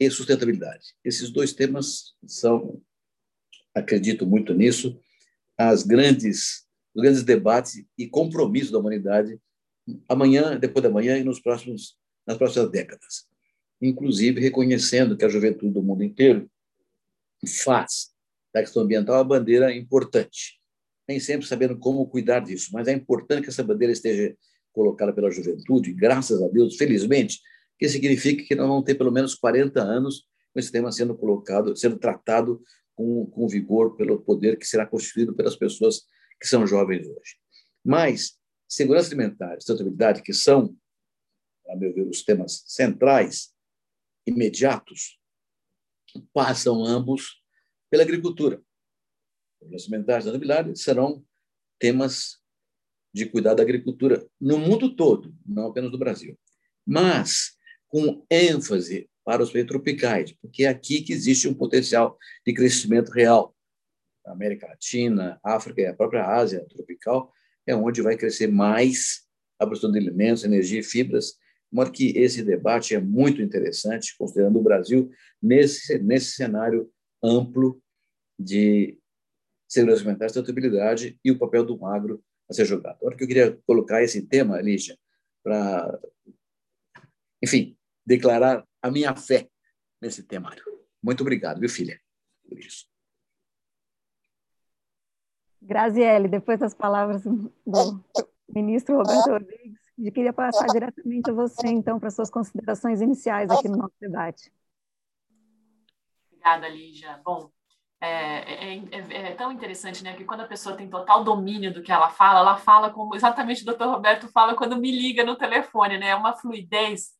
e 0.00 0.10
sustentabilidade. 0.10 0.94
Esses 1.04 1.30
dois 1.30 1.52
temas 1.52 2.14
são, 2.26 2.82
acredito 3.74 4.26
muito 4.26 4.54
nisso, 4.54 4.98
as 5.56 5.82
grandes, 5.82 6.66
os 6.94 7.02
grandes 7.02 7.22
debates 7.22 7.84
e 7.98 8.08
compromissos 8.08 8.70
da 8.70 8.78
humanidade 8.78 9.38
amanhã, 10.08 10.58
depois 10.58 10.82
da 10.82 10.90
manhã 10.90 11.18
e 11.18 11.22
nos 11.22 11.38
próximos, 11.38 11.98
nas 12.26 12.38
próximas 12.38 12.70
décadas. 12.70 13.28
Inclusive 13.82 14.40
reconhecendo 14.40 15.16
que 15.16 15.24
a 15.24 15.28
juventude 15.28 15.72
do 15.72 15.82
mundo 15.82 16.02
inteiro 16.02 16.50
faz 17.62 18.10
da 18.52 18.60
questão 18.60 18.82
ambiental 18.82 19.16
uma 19.16 19.24
bandeira 19.24 19.74
importante 19.74 20.60
nem 21.10 21.18
sempre 21.18 21.44
sabendo 21.44 21.76
como 21.76 22.06
cuidar 22.06 22.38
disso, 22.38 22.70
mas 22.72 22.86
é 22.86 22.92
importante 22.92 23.42
que 23.42 23.48
essa 23.48 23.64
bandeira 23.64 23.92
esteja 23.92 24.32
colocada 24.72 25.12
pela 25.12 25.28
juventude, 25.28 25.92
graças 25.92 26.40
a 26.40 26.46
Deus, 26.46 26.76
felizmente, 26.76 27.40
que 27.80 27.88
significa 27.88 28.44
que 28.44 28.54
nós 28.54 28.68
vamos 28.68 28.84
ter 28.84 28.94
pelo 28.94 29.10
menos 29.10 29.34
40 29.34 29.82
anos 29.82 30.28
com 30.52 30.60
esse 30.60 30.70
tema 30.70 30.92
sendo 30.92 31.16
colocado, 31.16 31.74
sendo 31.74 31.98
tratado 31.98 32.62
com, 32.94 33.24
com 33.24 33.48
vigor 33.48 33.96
pelo 33.96 34.20
poder 34.20 34.58
que 34.58 34.66
será 34.66 34.86
constituído 34.86 35.34
pelas 35.34 35.56
pessoas 35.56 36.02
que 36.38 36.46
são 36.46 36.66
jovens 36.66 37.06
hoje. 37.06 37.36
Mas 37.82 38.38
segurança 38.68 39.08
alimentar 39.08 39.54
e 39.54 39.60
sustentabilidade, 39.60 40.22
que 40.22 40.34
são, 40.34 40.76
a 41.70 41.74
meu 41.74 41.94
ver, 41.94 42.06
os 42.06 42.22
temas 42.22 42.62
centrais, 42.66 43.54
imediatos, 44.26 45.18
passam 46.34 46.84
ambos 46.84 47.42
pela 47.88 48.02
agricultura 48.02 48.62
alimentar 49.62 50.18
e 50.18 50.22
sustentabilidade 50.22 50.78
serão 50.78 51.24
temas 51.78 52.38
de 53.12 53.26
cuidado 53.26 53.56
da 53.56 53.62
agricultura 53.62 54.26
no 54.40 54.58
mundo 54.58 54.94
todo, 54.94 55.34
não 55.44 55.68
apenas 55.68 55.90
no 55.90 55.98
Brasil. 55.98 56.38
Mas 56.86 57.56
com 57.90 58.24
ênfase 58.30 59.10
para 59.24 59.42
os 59.42 59.50
tropicais, 59.66 60.32
porque 60.40 60.64
é 60.64 60.68
aqui 60.68 61.02
que 61.02 61.12
existe 61.12 61.46
um 61.46 61.54
potencial 61.54 62.16
de 62.46 62.54
crescimento 62.54 63.10
real. 63.10 63.54
América 64.26 64.68
Latina, 64.68 65.38
África 65.42 65.80
e 65.80 65.86
a 65.86 65.94
própria 65.94 66.26
Ásia 66.26 66.64
tropical 66.68 67.32
é 67.66 67.74
onde 67.74 68.00
vai 68.00 68.16
crescer 68.16 68.46
mais 68.46 69.26
a 69.58 69.66
produção 69.66 69.92
de 69.92 69.98
alimentos, 69.98 70.44
energia 70.44 70.80
e 70.80 70.84
fibras, 70.84 71.34
de 71.72 71.90
que 71.92 72.16
esse 72.16 72.42
debate 72.42 72.94
é 72.94 73.00
muito 73.00 73.42
interessante, 73.42 74.16
considerando 74.16 74.58
o 74.58 74.62
Brasil 74.62 75.10
nesse, 75.42 75.98
nesse 75.98 76.32
cenário 76.32 76.90
amplo 77.22 77.82
de 78.38 78.98
segurança 79.68 80.02
alimentar, 80.02 80.28
sustentabilidade 80.28 81.18
e 81.24 81.30
o 81.30 81.38
papel 81.38 81.64
do 81.64 81.84
agro 81.84 82.22
a 82.48 82.54
ser 82.54 82.64
jogado. 82.64 82.96
Agora 82.96 83.16
que 83.16 83.24
eu 83.24 83.28
queria 83.28 83.58
colocar 83.66 84.02
esse 84.02 84.22
tema, 84.22 84.60
Lígia, 84.60 84.98
para, 85.44 86.00
enfim, 87.42 87.76
declarar 88.04 88.64
a 88.82 88.90
minha 88.90 89.14
fé 89.14 89.48
nesse 90.00 90.22
temário. 90.22 90.64
Muito 91.02 91.22
obrigado, 91.22 91.60
viu, 91.60 91.68
filha, 91.68 92.00
por 92.48 92.58
isso. 92.58 92.86
Graziele, 95.60 96.28
depois 96.28 96.58
das 96.58 96.74
palavras 96.74 97.22
do 97.22 98.04
ministro 98.48 98.96
Roberto 98.96 99.30
Rodrigues, 99.30 99.78
eu 99.98 100.12
queria 100.12 100.32
passar 100.32 100.66
diretamente 100.66 101.30
a 101.30 101.34
você, 101.34 101.68
então, 101.68 102.00
para 102.00 102.10
suas 102.10 102.30
considerações 102.30 103.02
iniciais 103.02 103.50
aqui 103.50 103.68
no 103.68 103.76
nosso 103.76 103.94
debate. 104.00 104.50
Obrigada, 106.30 106.68
Lígia. 106.68 107.20
Bom, 107.22 107.50
é, 108.00 108.08
é, 108.08 108.78
é, 108.78 109.30
é, 109.30 109.34
tão 109.34 109.52
interessante, 109.52 110.02
né? 110.02 110.16
Que 110.16 110.24
quando 110.24 110.40
a 110.40 110.46
pessoa 110.46 110.74
tem 110.74 110.88
total 110.88 111.22
domínio 111.22 111.72
do 111.72 111.82
que 111.82 111.92
ela 111.92 112.08
fala, 112.08 112.40
ela 112.40 112.56
fala 112.56 112.90
como 112.90 113.14
exatamente 113.14 113.62
o 113.62 113.66
doutor 113.66 113.88
Roberto 113.88 114.26
fala 114.28 114.56
quando 114.56 114.78
me 114.78 114.90
liga 114.90 115.22
no 115.22 115.36
telefone, 115.36 115.98
né? 115.98 116.08
É 116.08 116.16
uma 116.16 116.34
fluidez, 116.34 117.10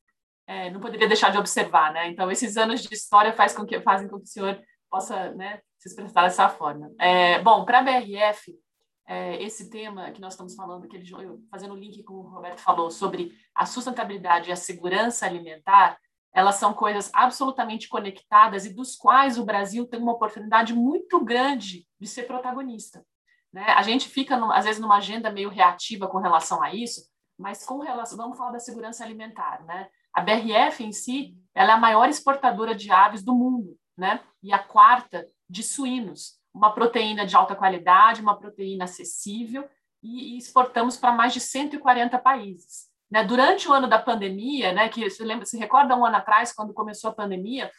é, 0.51 0.69
não 0.69 0.81
poderia 0.81 1.07
deixar 1.07 1.31
de 1.31 1.39
observar, 1.39 1.93
né? 1.93 2.09
Então, 2.09 2.29
esses 2.29 2.57
anos 2.57 2.83
de 2.83 2.93
história 2.93 3.33
faz 3.33 3.55
com 3.55 3.65
que, 3.65 3.81
fazem 3.81 4.09
com 4.09 4.17
que 4.17 4.25
o 4.25 4.27
senhor 4.27 4.61
possa 4.91 5.31
né, 5.35 5.61
se 5.79 5.89
expressar 5.89 6.25
dessa 6.25 6.49
forma. 6.49 6.91
É, 6.99 7.41
bom, 7.41 7.65
para 7.65 7.79
a 7.79 7.83
BRF, 7.83 8.53
é, 9.07 9.41
esse 9.41 9.71
tema 9.71 10.11
que 10.11 10.21
nós 10.21 10.33
estamos 10.33 10.57
falando, 10.57 10.89
que 10.89 10.97
ele, 10.97 11.09
fazendo 11.49 11.75
o 11.75 11.77
link 11.77 12.03
com 12.03 12.15
o 12.15 12.23
Roberto 12.23 12.59
falou 12.59 12.91
sobre 12.91 13.31
a 13.55 13.65
sustentabilidade 13.65 14.51
e 14.51 14.53
a 14.53 14.57
segurança 14.57 15.25
alimentar, 15.25 15.97
elas 16.35 16.57
são 16.57 16.75
coisas 16.75 17.13
absolutamente 17.15 17.89
conectadas 17.89 18.67
e 18.67 18.75
dos 18.75 18.97
quais 18.97 19.39
o 19.39 19.45
Brasil 19.45 19.87
tem 19.87 20.01
uma 20.01 20.15
oportunidade 20.15 20.75
muito 20.75 21.25
grande 21.25 21.87
de 22.01 22.09
ser 22.09 22.25
protagonista. 22.25 23.07
Né? 23.53 23.67
A 23.69 23.83
gente 23.83 24.09
fica, 24.09 24.37
às 24.53 24.65
vezes, 24.65 24.81
numa 24.81 24.97
agenda 24.97 25.31
meio 25.31 25.49
reativa 25.49 26.09
com 26.09 26.19
relação 26.19 26.61
a 26.61 26.75
isso, 26.75 27.09
mas 27.39 27.65
com 27.65 27.79
relação, 27.79 28.19
vamos 28.19 28.37
falar 28.37 28.51
da 28.51 28.59
segurança 28.59 29.05
alimentar, 29.05 29.65
né? 29.65 29.89
A 30.15 30.21
BRF 30.21 30.85
em 30.85 30.93
si, 30.93 31.37
ela 31.55 31.73
é 31.73 31.75
a 31.75 31.81
maior 31.81 32.09
exportadora 32.09 32.75
de 32.75 32.91
aves 32.91 33.23
do 33.23 33.35
mundo, 33.35 33.77
né? 33.97 34.21
E 34.43 34.53
a 34.53 34.59
quarta 34.59 35.27
de 35.49 35.63
suínos, 35.63 36.39
uma 36.53 36.73
proteína 36.73 37.27
de 37.27 37.37
alta 37.37 37.55
qualidade, 37.55 38.21
uma 38.21 38.39
proteína 38.39 38.85
acessível, 38.85 39.69
e, 40.03 40.37
exportamos 40.37 40.97
para 40.97 41.13
mais 41.13 41.33
de 41.33 41.41
140 41.41 42.19
países. 42.19 42.89
Né? 43.11 43.25
Durante 43.25 43.69
o 43.69 43.73
ano 43.73 43.89
da 43.89 43.99
pandemia, 43.99 44.73
né, 44.73 44.89
que 44.89 45.09
se 45.11 45.23
lembra, 45.23 45.45
se 45.45 45.59
recorda 45.59 45.97
um 45.97 46.05
ano 46.05 46.17
atrás, 46.17 46.53
quando 46.53 46.73
começou 46.73 47.11
a 47.11 47.15
pandemia, 47.15 47.71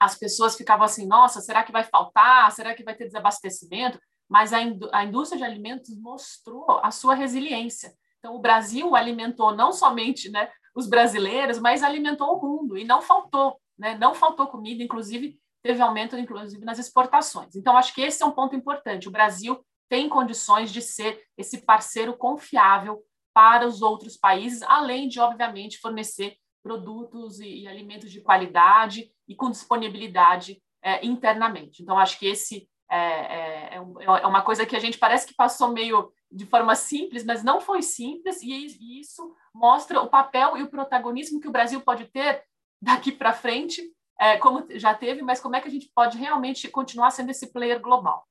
as 0.00 0.16
pessoas 0.16 0.56
ficavam 0.56 0.84
assim, 0.84 1.06
nossa, 1.06 1.40
será 1.40 1.62
que 1.62 1.72
vai 1.72 1.84
faltar? 1.84 2.50
Será 2.52 2.74
que 2.74 2.82
vai 2.82 2.94
ter 2.94 3.04
desabastecimento? 3.04 3.98
Mas 4.28 4.52
a, 4.52 4.58
a 4.92 5.04
indústria 5.04 5.38
de 5.38 5.44
alimentos 5.44 5.96
mostrou 5.96 6.80
a 6.82 6.90
sua 6.90 7.14
resiliência. 7.14 7.94
Então, 8.18 8.34
o 8.34 8.40
Brasil 8.40 8.96
alimentou 8.96 9.54
não 9.54 9.70
somente 9.70 10.30
né, 10.30 10.50
os 10.74 10.88
brasileiros, 10.88 11.58
mas 11.58 11.82
alimentou 11.82 12.36
o 12.36 12.42
mundo 12.42 12.76
e 12.76 12.84
não 12.84 13.00
faltou, 13.00 13.58
né? 13.78 13.96
Não 13.96 14.14
faltou 14.14 14.46
comida, 14.46 14.82
inclusive 14.82 15.38
teve 15.62 15.80
aumento 15.80 16.18
inclusive 16.18 16.62
nas 16.62 16.78
exportações. 16.78 17.56
Então, 17.56 17.76
acho 17.76 17.94
que 17.94 18.02
esse 18.02 18.22
é 18.22 18.26
um 18.26 18.32
ponto 18.32 18.54
importante. 18.54 19.08
O 19.08 19.10
Brasil 19.10 19.64
tem 19.88 20.10
condições 20.10 20.70
de 20.70 20.82
ser 20.82 21.22
esse 21.38 21.64
parceiro 21.64 22.14
confiável 22.16 23.02
para 23.32 23.66
os 23.66 23.80
outros 23.80 24.16
países, 24.16 24.62
além 24.62 25.08
de, 25.08 25.18
obviamente, 25.20 25.78
fornecer 25.78 26.36
produtos 26.62 27.40
e, 27.40 27.62
e 27.62 27.68
alimentos 27.68 28.12
de 28.12 28.20
qualidade 28.20 29.10
e 29.26 29.34
com 29.34 29.50
disponibilidade 29.50 30.62
é, 30.82 31.04
internamente. 31.04 31.82
Então, 31.82 31.98
acho 31.98 32.18
que 32.18 32.26
esse 32.26 32.68
é, 32.90 32.96
é, 32.96 33.74
é, 33.74 33.76
é, 33.76 34.26
uma 34.26 34.42
coisa 34.42 34.66
que 34.66 34.76
a 34.76 34.78
gente 34.78 34.98
parece 34.98 35.26
que 35.26 35.34
passou 35.34 35.68
meio 35.68 36.12
de 36.34 36.44
forma 36.44 36.74
simples, 36.74 37.24
mas 37.24 37.44
não 37.44 37.60
foi 37.60 37.80
simples, 37.80 38.42
e, 38.42 39.00
isso 39.00 39.34
mostra 39.54 40.00
o 40.00 40.08
papel 40.08 40.56
e 40.56 40.62
o 40.62 40.68
protagonismo 40.68 41.40
que 41.40 41.46
o 41.46 41.52
Brasil 41.52 41.80
pode 41.80 42.06
ter 42.06 42.42
daqui 42.82 43.12
para 43.12 43.32
frente, 43.32 43.82
é, 44.18 44.36
como 44.36 44.66
já 44.70 44.92
teve, 44.94 45.22
mas 45.22 45.40
como 45.40 45.54
é 45.54 45.60
que 45.60 45.68
a 45.68 45.70
gente 45.70 45.90
pode 45.94 46.18
realmente 46.18 46.68
continuar 46.68 47.10
sendo 47.12 47.30
esse 47.30 47.52
player 47.52 47.80
global. 47.80 48.26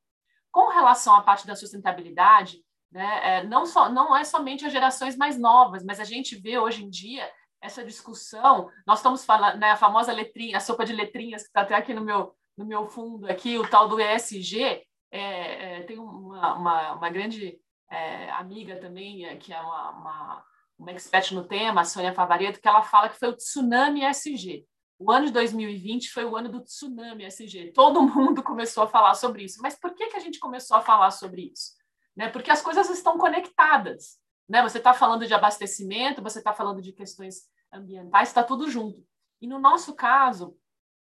Com 0.52 0.68
relação 0.70 1.16
à 1.16 1.22
parte 1.22 1.48
da 1.48 1.56
sustentabilidade, 1.56 2.62
né, 2.92 3.20
é, 3.24 3.44
não, 3.46 3.66
só, 3.66 3.90
não 3.90 4.16
é 4.16 4.24
somente 4.24 4.66
as 4.66 4.72
gerações 4.74 5.16
mais 5.16 5.40
novas, 5.40 5.84
mas 5.84 6.00
a 6.00 6.04
gente 6.04 6.36
vê 6.36 6.60
hoje 6.60 6.84
em 6.84 6.90
dia 6.90 7.32
essa 7.62 7.86
discussão. 7.86 8.70
Nós 8.86 9.00
estamos 9.00 9.24
falando, 9.24 9.60
né, 9.60 9.72
a 9.72 9.78
famosa 9.78 10.12
letrinha, 10.12 10.58
a 10.58 10.60
sopa 10.60 10.86
de 10.86 10.94
letrinhas 10.94 11.44
que 11.44 11.48
está 11.48 11.62
até 11.62 11.74
aqui 11.74 11.94
no 11.94 12.02
meu, 12.02 12.36
no 12.58 12.66
meu 12.66 12.86
fundo, 12.86 13.32
aqui, 13.32 13.58
o 13.58 13.68
tal 13.68 13.88
do 13.88 14.00
ESG. 14.00 14.84
É, 15.10 15.78
é, 15.78 15.84
tem 15.84 15.98
uma, 15.98 16.56
uma, 16.56 16.94
uma 16.94 17.10
grande 17.10 17.58
é, 17.90 18.30
amiga 18.32 18.78
também, 18.80 19.26
é, 19.26 19.36
que 19.36 19.54
é 19.54 19.60
uma, 19.60 19.90
uma, 19.92 20.46
uma 20.78 20.92
expert 20.92 21.32
no 21.34 21.46
tema, 21.46 21.82
a 21.82 21.86
Sônia 21.86 22.14
Favareto, 22.14 22.60
que 22.60 22.68
ela 22.68 22.84
fala 22.84 23.10
que 23.10 23.20
foi 23.20 23.30
o 23.30 23.36
tsunami 23.36 24.04
ESG. 24.06 24.66
O 25.00 25.12
ano 25.12 25.26
de 25.28 25.34
2020 25.34 26.12
foi 26.12 26.26
o 26.26 26.36
ano 26.36 26.50
do 26.50 26.62
tsunami 26.62 27.26
ESG. 27.26 27.72
Todo 27.74 28.02
mundo 28.08 28.44
começou 28.44 28.84
a 28.84 28.88
falar 28.88 29.14
sobre 29.16 29.44
isso. 29.44 29.62
Mas 29.62 29.76
por 29.76 29.94
que, 29.94 30.08
que 30.08 30.18
a 30.18 30.20
gente 30.20 30.40
começou 30.40 30.78
a 30.78 30.82
falar 30.82 31.12
sobre 31.12 31.52
isso? 31.54 31.72
Né? 32.16 32.30
Porque 32.30 32.52
as 32.52 32.62
coisas 32.62 32.90
estão 32.90 33.18
conectadas. 33.18 34.18
Né? 34.48 34.62
Você 34.62 34.78
está 34.78 34.94
falando 34.94 35.26
de 35.26 35.34
abastecimento, 35.34 36.22
você 36.22 36.40
está 36.40 36.54
falando 36.54 36.82
de 36.82 36.94
questões 36.94 37.50
ambientais, 37.72 38.30
está 38.30 38.44
tudo 38.44 38.70
junto. 38.70 39.04
E 39.42 39.48
no 39.48 39.60
nosso 39.60 39.94
caso, 39.96 40.56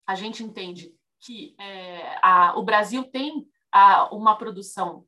a 0.07 0.15
gente 0.15 0.43
entende 0.43 0.95
que 1.21 1.55
é, 1.59 2.19
a, 2.23 2.59
o 2.59 2.63
Brasil 2.63 3.05
tem 3.05 3.47
uma 4.11 4.37
produção 4.37 5.05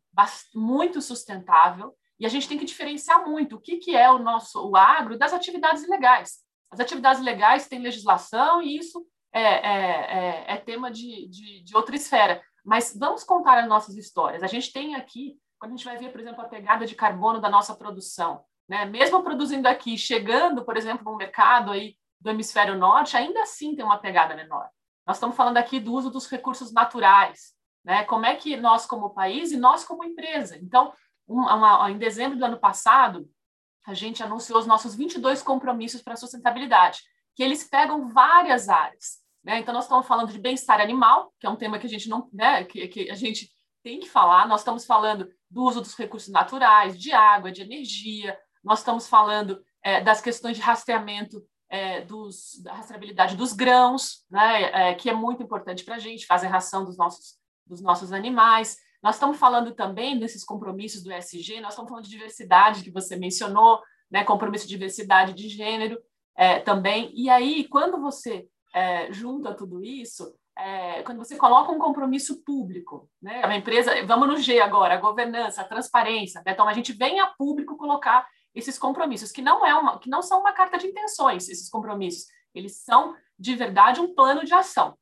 muito 0.55 1.01
sustentável 1.01 1.95
e 2.19 2.27
a 2.27 2.29
gente 2.29 2.49
tem 2.49 2.59
que 2.59 2.65
diferenciar 2.65 3.27
muito 3.27 3.57
o 3.57 3.61
que, 3.61 3.79
que 3.79 3.97
é 3.97 4.11
o 4.11 4.19
nosso 4.19 4.65
o 4.69 4.77
agro 4.77 5.19
das 5.19 5.33
atividades 5.33 5.83
ilegais. 5.83 6.39
As 6.71 6.81
atividades 6.81 7.21
legais 7.23 7.67
têm 7.67 7.81
legislação 7.81 8.63
e 8.63 8.77
isso 8.77 9.05
é, 9.33 9.43
é, 9.43 10.45
é, 10.47 10.55
é 10.55 10.57
tema 10.59 10.91
de, 10.91 11.29
de, 11.29 11.65
de, 11.65 11.77
outra 11.77 11.97
esfera. 11.97 12.41
Mas 12.65 12.97
vamos 12.97 13.25
contar 13.25 13.59
as 13.59 13.69
nossas 13.69 13.97
histórias. 13.97 14.43
A 14.43 14.47
gente 14.47 14.73
tem 14.73 14.95
aqui, 14.95 15.37
quando 15.59 15.73
a 15.73 15.77
gente 15.77 15.85
vai 15.85 15.97
ver, 15.97 16.11
por 16.13 16.21
exemplo, 16.21 16.43
a 16.43 16.49
pegada 16.49 16.87
de 16.87 16.95
carbono 16.95 17.41
da 17.41 17.51
nossa 17.51 17.75
produção, 17.75 18.45
né? 18.69 18.85
mesmo 18.85 19.23
produzindo 19.23 19.67
aqui, 19.67 19.99
chegando, 19.99 20.65
por 20.65 20.77
exemplo, 20.77 21.05
no 21.05 21.17
mercado 21.17 21.73
aí 21.73 21.97
do 22.21 22.31
hemisfério 22.31 22.79
norte, 22.79 23.17
ainda 23.17 23.43
assim 23.43 23.75
tem 23.75 23.85
uma 23.85 23.99
pegada 23.99 24.37
menor. 24.37 24.69
Nós 25.07 25.17
estamos 25.17 25.35
falando 25.35 25.57
aqui 25.57 25.81
do 25.81 25.93
uso 25.93 26.09
dos 26.09 26.29
recursos 26.29 26.73
naturais, 26.73 27.53
né? 27.85 28.05
Como 28.05 28.27
é 28.27 28.37
que 28.37 28.57
nós, 28.57 28.87
como 28.87 29.15
país, 29.15 29.53
e 29.53 29.57
nós, 29.57 29.85
como 29.85 30.05
empresa. 30.05 30.57
Então, 30.59 30.93
uma, 31.27 31.55
uma, 31.55 31.91
em 31.91 31.99
dezembro 31.99 32.39
do 32.39 32.45
ano 32.45 32.59
passado, 32.59 33.29
a 33.87 33.95
gente 33.95 34.23
anunciou 34.23 34.59
os 34.59 34.67
nossos 34.67 34.95
22 34.95 35.43
compromissos 35.43 36.03
para 36.03 36.15
a 36.15 36.17
sustentabilidade, 36.17 37.01
que 37.35 37.43
eles 37.43 37.65
pegam 37.65 38.09
várias 38.09 38.69
áreas. 38.69 39.23
Né? 39.43 39.59
Então, 39.59 39.75
nós 39.75 39.85
estamos 39.85 40.07
falando 40.07 40.33
de 40.33 40.39
bem-estar 40.39 40.81
animal, 40.81 41.33
que 41.41 41.47
é 41.47 41.51
um 41.51 41.57
tema 41.57 41.79
que 41.79 41.87
a 41.87 41.91
gente 41.91 42.09
não, 42.09 42.29
né, 42.33 42.65
que, 42.65 42.87
que 42.89 43.11
a 43.11 43.15
gente 43.15 43.51
tem 43.83 43.99
que 43.99 44.09
falar. 44.09 44.47
Nós 44.47 44.61
estamos 44.61 44.87
falando 44.87 45.29
do 45.51 45.65
uso 45.65 45.81
dos 45.81 45.95
recursos 45.95 46.33
naturais, 46.33 46.99
de 46.99 47.13
água, 47.13 47.51
de 47.51 47.63
energia. 47.63 48.39
Nós 48.63 48.79
estamos 48.79 49.09
falando 49.09 49.61
é, 49.83 50.01
das 50.01 50.21
questões 50.21 50.57
de 50.57 50.63
rastreamento 50.63 51.43
é, 51.69 52.03
dos, 52.03 52.61
da 52.63 52.75
rastreabilidade 52.75 53.35
dos 53.35 53.53
grãos, 53.53 54.25
né, 54.31 54.91
é, 54.91 54.95
que 54.95 55.11
é 55.11 55.15
muito 55.15 55.43
importante 55.43 55.85
para 55.85 55.97
a 55.97 55.99
gente, 55.99 56.27
fazer 56.27 56.47
ração 56.47 56.85
dos 56.85 56.97
nossos, 56.97 57.39
dos 57.67 57.81
nossos 57.81 58.13
animais. 58.13 58.77
Nós 59.03 59.17
estamos 59.17 59.37
falando 59.37 59.75
também 59.75 60.19
desses 60.19 60.45
compromissos 60.45 61.03
do 61.03 61.13
ESG, 61.13 61.61
nós 61.61 61.73
estamos 61.73 61.89
falando 61.89 62.05
de 62.05 62.11
diversidade, 62.11 62.83
que 62.83 62.91
você 62.91 63.17
mencionou, 63.17 63.81
né, 64.11 64.25
compromisso 64.25 64.65
de 64.67 64.71
diversidade 64.71 65.33
de 65.33 65.49
gênero 65.49 65.99
é, 66.37 66.61
também. 66.61 67.11
E 67.15 67.29
aí, 67.29 67.67
quando 67.69 68.01
você 68.01 68.47
é, 68.75 69.13
junta 69.13 69.55
tudo 69.55 69.83
isso, 69.83 70.35
é, 70.57 71.03
quando 71.03 71.19
você 71.19 71.37
coloca 71.37 71.73
um 71.73 71.79
compromisso 71.79 72.45
público, 72.45 73.09
né, 73.21 73.43
a 73.45 73.57
empresa, 73.57 74.05
vamos 74.07 74.29
no 74.29 74.37
G 74.37 74.61
agora, 74.61 74.95
a 74.95 75.01
governança, 75.01 75.63
a 75.63 75.69
transparência, 75.69 76.43
né, 76.45 76.53
então 76.53 76.69
a 76.69 76.73
gente 76.75 76.93
vem 76.93 77.21
a 77.21 77.27
público 77.27 77.77
colocar 77.77 78.27
esses 78.55 78.79
compromissos, 78.79 79.33
que 79.33 79.41
não 79.41 79.67
é 79.67 79.75
uma, 79.75 79.99
que 79.99 80.11
não 80.11 80.23
são 80.23 80.41
uma 80.41 80.53
carta 80.53 80.77
de 80.77 80.87
intenções, 80.87 81.49
esses 81.49 81.71
compromissos, 81.71 82.27
eles 82.55 82.83
são 82.85 83.17
de 83.39 83.55
verdade 83.57 84.01
um 84.01 84.15
plano 84.15 84.45
de 84.45 84.53
ação. 84.53 84.97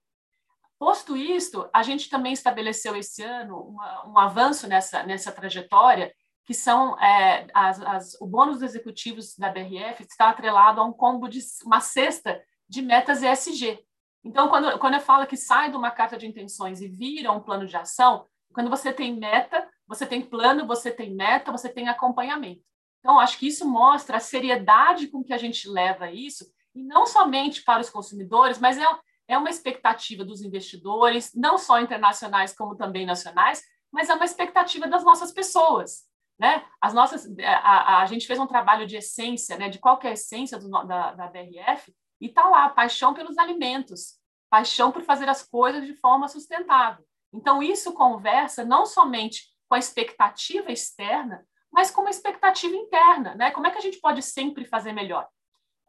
Posto 0.80 1.14
isto, 1.14 1.68
a 1.74 1.82
gente 1.82 2.08
também 2.08 2.32
estabeleceu 2.32 2.96
esse 2.96 3.22
ano 3.22 3.60
uma, 3.60 4.08
um 4.08 4.18
avanço 4.18 4.66
nessa, 4.66 5.02
nessa 5.02 5.30
trajetória, 5.30 6.10
que 6.46 6.54
são 6.54 6.98
é, 6.98 7.46
as, 7.52 7.82
as, 7.82 8.18
o 8.18 8.26
bônus 8.26 8.60
dos 8.60 8.70
executivos 8.70 9.36
da 9.36 9.50
BRF 9.50 10.02
está 10.02 10.30
atrelado 10.30 10.80
a 10.80 10.84
um 10.84 10.90
combo 10.90 11.28
de 11.28 11.38
uma 11.66 11.80
cesta 11.80 12.42
de 12.66 12.80
metas 12.80 13.22
ESG. 13.22 13.78
Então, 14.24 14.48
quando, 14.48 14.78
quando 14.78 14.94
eu 14.94 15.00
falo 15.00 15.26
que 15.26 15.36
sai 15.36 15.70
de 15.70 15.76
uma 15.76 15.90
carta 15.90 16.16
de 16.16 16.26
intenções 16.26 16.80
e 16.80 16.88
vira 16.88 17.30
um 17.30 17.40
plano 17.40 17.66
de 17.66 17.76
ação, 17.76 18.24
quando 18.54 18.70
você 18.70 18.90
tem 18.90 19.14
meta, 19.14 19.68
você 19.86 20.06
tem 20.06 20.22
plano, 20.22 20.66
você 20.66 20.90
tem 20.90 21.14
meta, 21.14 21.52
você 21.52 21.68
tem 21.68 21.90
acompanhamento. 21.90 22.62
Então, 23.00 23.20
acho 23.20 23.38
que 23.38 23.46
isso 23.46 23.68
mostra 23.68 24.16
a 24.16 24.20
seriedade 24.20 25.08
com 25.08 25.22
que 25.22 25.34
a 25.34 25.38
gente 25.38 25.68
leva 25.68 26.10
isso, 26.10 26.50
e 26.74 26.82
não 26.82 27.04
somente 27.04 27.62
para 27.64 27.82
os 27.82 27.90
consumidores, 27.90 28.58
mas 28.58 28.78
é, 28.78 28.84
é 29.30 29.38
uma 29.38 29.48
expectativa 29.48 30.24
dos 30.24 30.42
investidores, 30.42 31.32
não 31.36 31.56
só 31.56 31.80
internacionais 31.80 32.52
como 32.52 32.74
também 32.74 33.06
nacionais, 33.06 33.62
mas 33.92 34.10
é 34.10 34.14
uma 34.14 34.24
expectativa 34.24 34.88
das 34.88 35.04
nossas 35.04 35.30
pessoas. 35.30 36.02
Né? 36.36 36.64
As 36.80 36.92
nossas, 36.92 37.28
a, 37.38 37.52
a, 37.52 38.02
a 38.02 38.06
gente 38.06 38.26
fez 38.26 38.40
um 38.40 38.46
trabalho 38.46 38.88
de 38.88 38.96
essência, 38.96 39.56
né? 39.56 39.68
de 39.68 39.78
qual 39.78 40.00
é 40.02 40.08
a 40.08 40.12
essência 40.12 40.58
do, 40.58 40.68
da, 40.68 41.12
da 41.12 41.26
BRF, 41.28 41.94
e 42.20 42.26
está 42.26 42.48
lá, 42.48 42.68
paixão 42.70 43.14
pelos 43.14 43.38
alimentos, 43.38 44.18
paixão 44.50 44.90
por 44.90 45.02
fazer 45.02 45.28
as 45.28 45.46
coisas 45.46 45.86
de 45.86 45.94
forma 45.94 46.26
sustentável. 46.26 47.04
Então, 47.32 47.62
isso 47.62 47.92
conversa 47.92 48.64
não 48.64 48.84
somente 48.84 49.44
com 49.68 49.76
a 49.76 49.78
expectativa 49.78 50.72
externa, 50.72 51.46
mas 51.72 51.88
com 51.88 52.00
uma 52.00 52.10
expectativa 52.10 52.74
interna. 52.74 53.36
Né? 53.36 53.52
Como 53.52 53.68
é 53.68 53.70
que 53.70 53.78
a 53.78 53.82
gente 53.82 54.00
pode 54.00 54.22
sempre 54.22 54.64
fazer 54.64 54.92
melhor? 54.92 55.28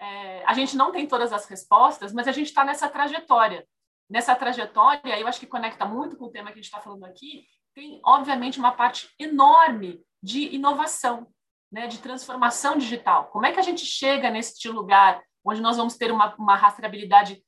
É, 0.01 0.43
a 0.45 0.53
gente 0.55 0.75
não 0.75 0.91
tem 0.91 1.07
todas 1.07 1.31
as 1.31 1.45
respostas, 1.45 2.11
mas 2.11 2.27
a 2.27 2.31
gente 2.31 2.47
está 2.47 2.65
nessa 2.65 2.89
trajetória. 2.89 3.67
Nessa 4.09 4.35
trajetória, 4.35 5.19
eu 5.19 5.27
acho 5.27 5.39
que 5.39 5.45
conecta 5.45 5.85
muito 5.85 6.17
com 6.17 6.25
o 6.25 6.31
tema 6.31 6.47
que 6.47 6.53
a 6.53 6.61
gente 6.61 6.65
está 6.65 6.81
falando 6.81 7.05
aqui, 7.05 7.45
tem, 7.75 8.01
obviamente, 8.03 8.59
uma 8.59 8.71
parte 8.71 9.09
enorme 9.19 10.03
de 10.21 10.53
inovação, 10.55 11.27
né, 11.71 11.87
de 11.87 11.99
transformação 11.99 12.77
digital. 12.77 13.27
Como 13.27 13.45
é 13.45 13.53
que 13.53 13.59
a 13.59 13.63
gente 13.63 13.85
chega 13.85 14.29
nesse 14.29 14.67
lugar 14.67 15.21
onde 15.45 15.61
nós 15.61 15.77
vamos 15.77 15.95
ter 15.95 16.11
uma, 16.11 16.35
uma 16.35 16.55
rastreabilidade 16.55 17.41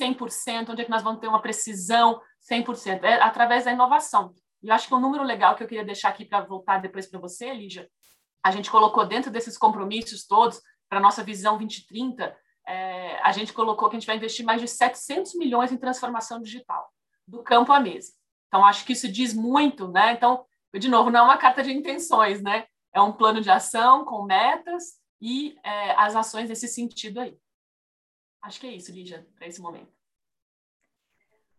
100%, 0.00 0.70
onde 0.70 0.82
é 0.82 0.84
que 0.84 0.90
nós 0.90 1.02
vamos 1.02 1.20
ter 1.20 1.28
uma 1.28 1.40
precisão 1.40 2.20
100%? 2.50 3.04
É 3.04 3.22
através 3.22 3.64
da 3.64 3.72
inovação. 3.72 4.34
E 4.62 4.68
eu 4.68 4.74
acho 4.74 4.88
que 4.88 4.94
um 4.94 5.00
número 5.00 5.22
legal 5.22 5.54
que 5.54 5.62
eu 5.62 5.68
queria 5.68 5.84
deixar 5.84 6.08
aqui 6.08 6.24
para 6.24 6.40
voltar 6.40 6.78
depois 6.78 7.06
para 7.06 7.20
você, 7.20 7.54
Lígia, 7.54 7.88
a 8.44 8.50
gente 8.50 8.70
colocou 8.70 9.06
dentro 9.06 9.30
desses 9.30 9.56
compromissos 9.56 10.26
todos 10.26 10.60
para 10.90 10.98
a 10.98 11.02
nossa 11.02 11.22
visão 11.22 11.56
2030, 11.56 12.36
é, 12.66 13.16
a 13.22 13.30
gente 13.30 13.52
colocou 13.52 13.88
que 13.88 13.96
a 13.96 13.98
gente 13.98 14.06
vai 14.06 14.16
investir 14.16 14.44
mais 14.44 14.60
de 14.60 14.66
700 14.66 15.36
milhões 15.36 15.72
em 15.72 15.78
transformação 15.78 16.42
digital, 16.42 16.92
do 17.26 17.42
campo 17.42 17.72
à 17.72 17.78
mesa. 17.78 18.12
Então, 18.48 18.64
acho 18.64 18.84
que 18.84 18.92
isso 18.92 19.10
diz 19.10 19.32
muito, 19.32 19.86
né? 19.88 20.12
Então, 20.12 20.44
de 20.74 20.88
novo, 20.88 21.08
não 21.08 21.20
é 21.20 21.22
uma 21.22 21.38
carta 21.38 21.62
de 21.62 21.72
intenções, 21.72 22.42
né? 22.42 22.66
É 22.92 23.00
um 23.00 23.12
plano 23.12 23.40
de 23.40 23.48
ação 23.48 24.04
com 24.04 24.24
metas 24.24 25.00
e 25.20 25.56
é, 25.62 25.92
as 25.92 26.16
ações 26.16 26.48
nesse 26.48 26.66
sentido 26.66 27.20
aí. 27.20 27.38
Acho 28.42 28.58
que 28.58 28.66
é 28.66 28.72
isso, 28.72 28.90
Lígia, 28.90 29.24
para 29.36 29.46
esse 29.46 29.60
momento. 29.60 29.99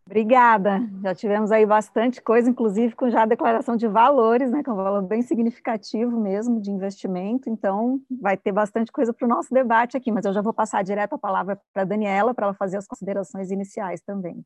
Obrigada. 0.05 0.81
Já 1.01 1.15
tivemos 1.15 1.51
aí 1.51 1.65
bastante 1.65 2.21
coisa, 2.21 2.49
inclusive 2.49 2.95
com 2.95 3.09
já 3.09 3.23
a 3.23 3.25
declaração 3.25 3.77
de 3.77 3.87
valores, 3.87 4.51
né, 4.51 4.63
que 4.63 4.69
é 4.69 4.73
um 4.73 4.75
valor 4.75 5.01
bem 5.03 5.21
significativo 5.21 6.19
mesmo 6.19 6.59
de 6.59 6.71
investimento. 6.71 7.49
Então, 7.49 8.01
vai 8.19 8.35
ter 8.35 8.51
bastante 8.51 8.91
coisa 8.91 9.13
para 9.13 9.25
o 9.25 9.29
nosso 9.29 9.53
debate 9.53 9.95
aqui, 9.95 10.11
mas 10.11 10.25
eu 10.25 10.33
já 10.33 10.41
vou 10.41 10.53
passar 10.53 10.83
direto 10.83 11.13
a 11.13 11.19
palavra 11.19 11.59
para 11.73 11.83
a 11.83 11.85
Daniela 11.85 12.33
para 12.33 12.47
ela 12.47 12.53
fazer 12.53 12.77
as 12.77 12.87
considerações 12.87 13.51
iniciais 13.51 14.01
também. 14.01 14.43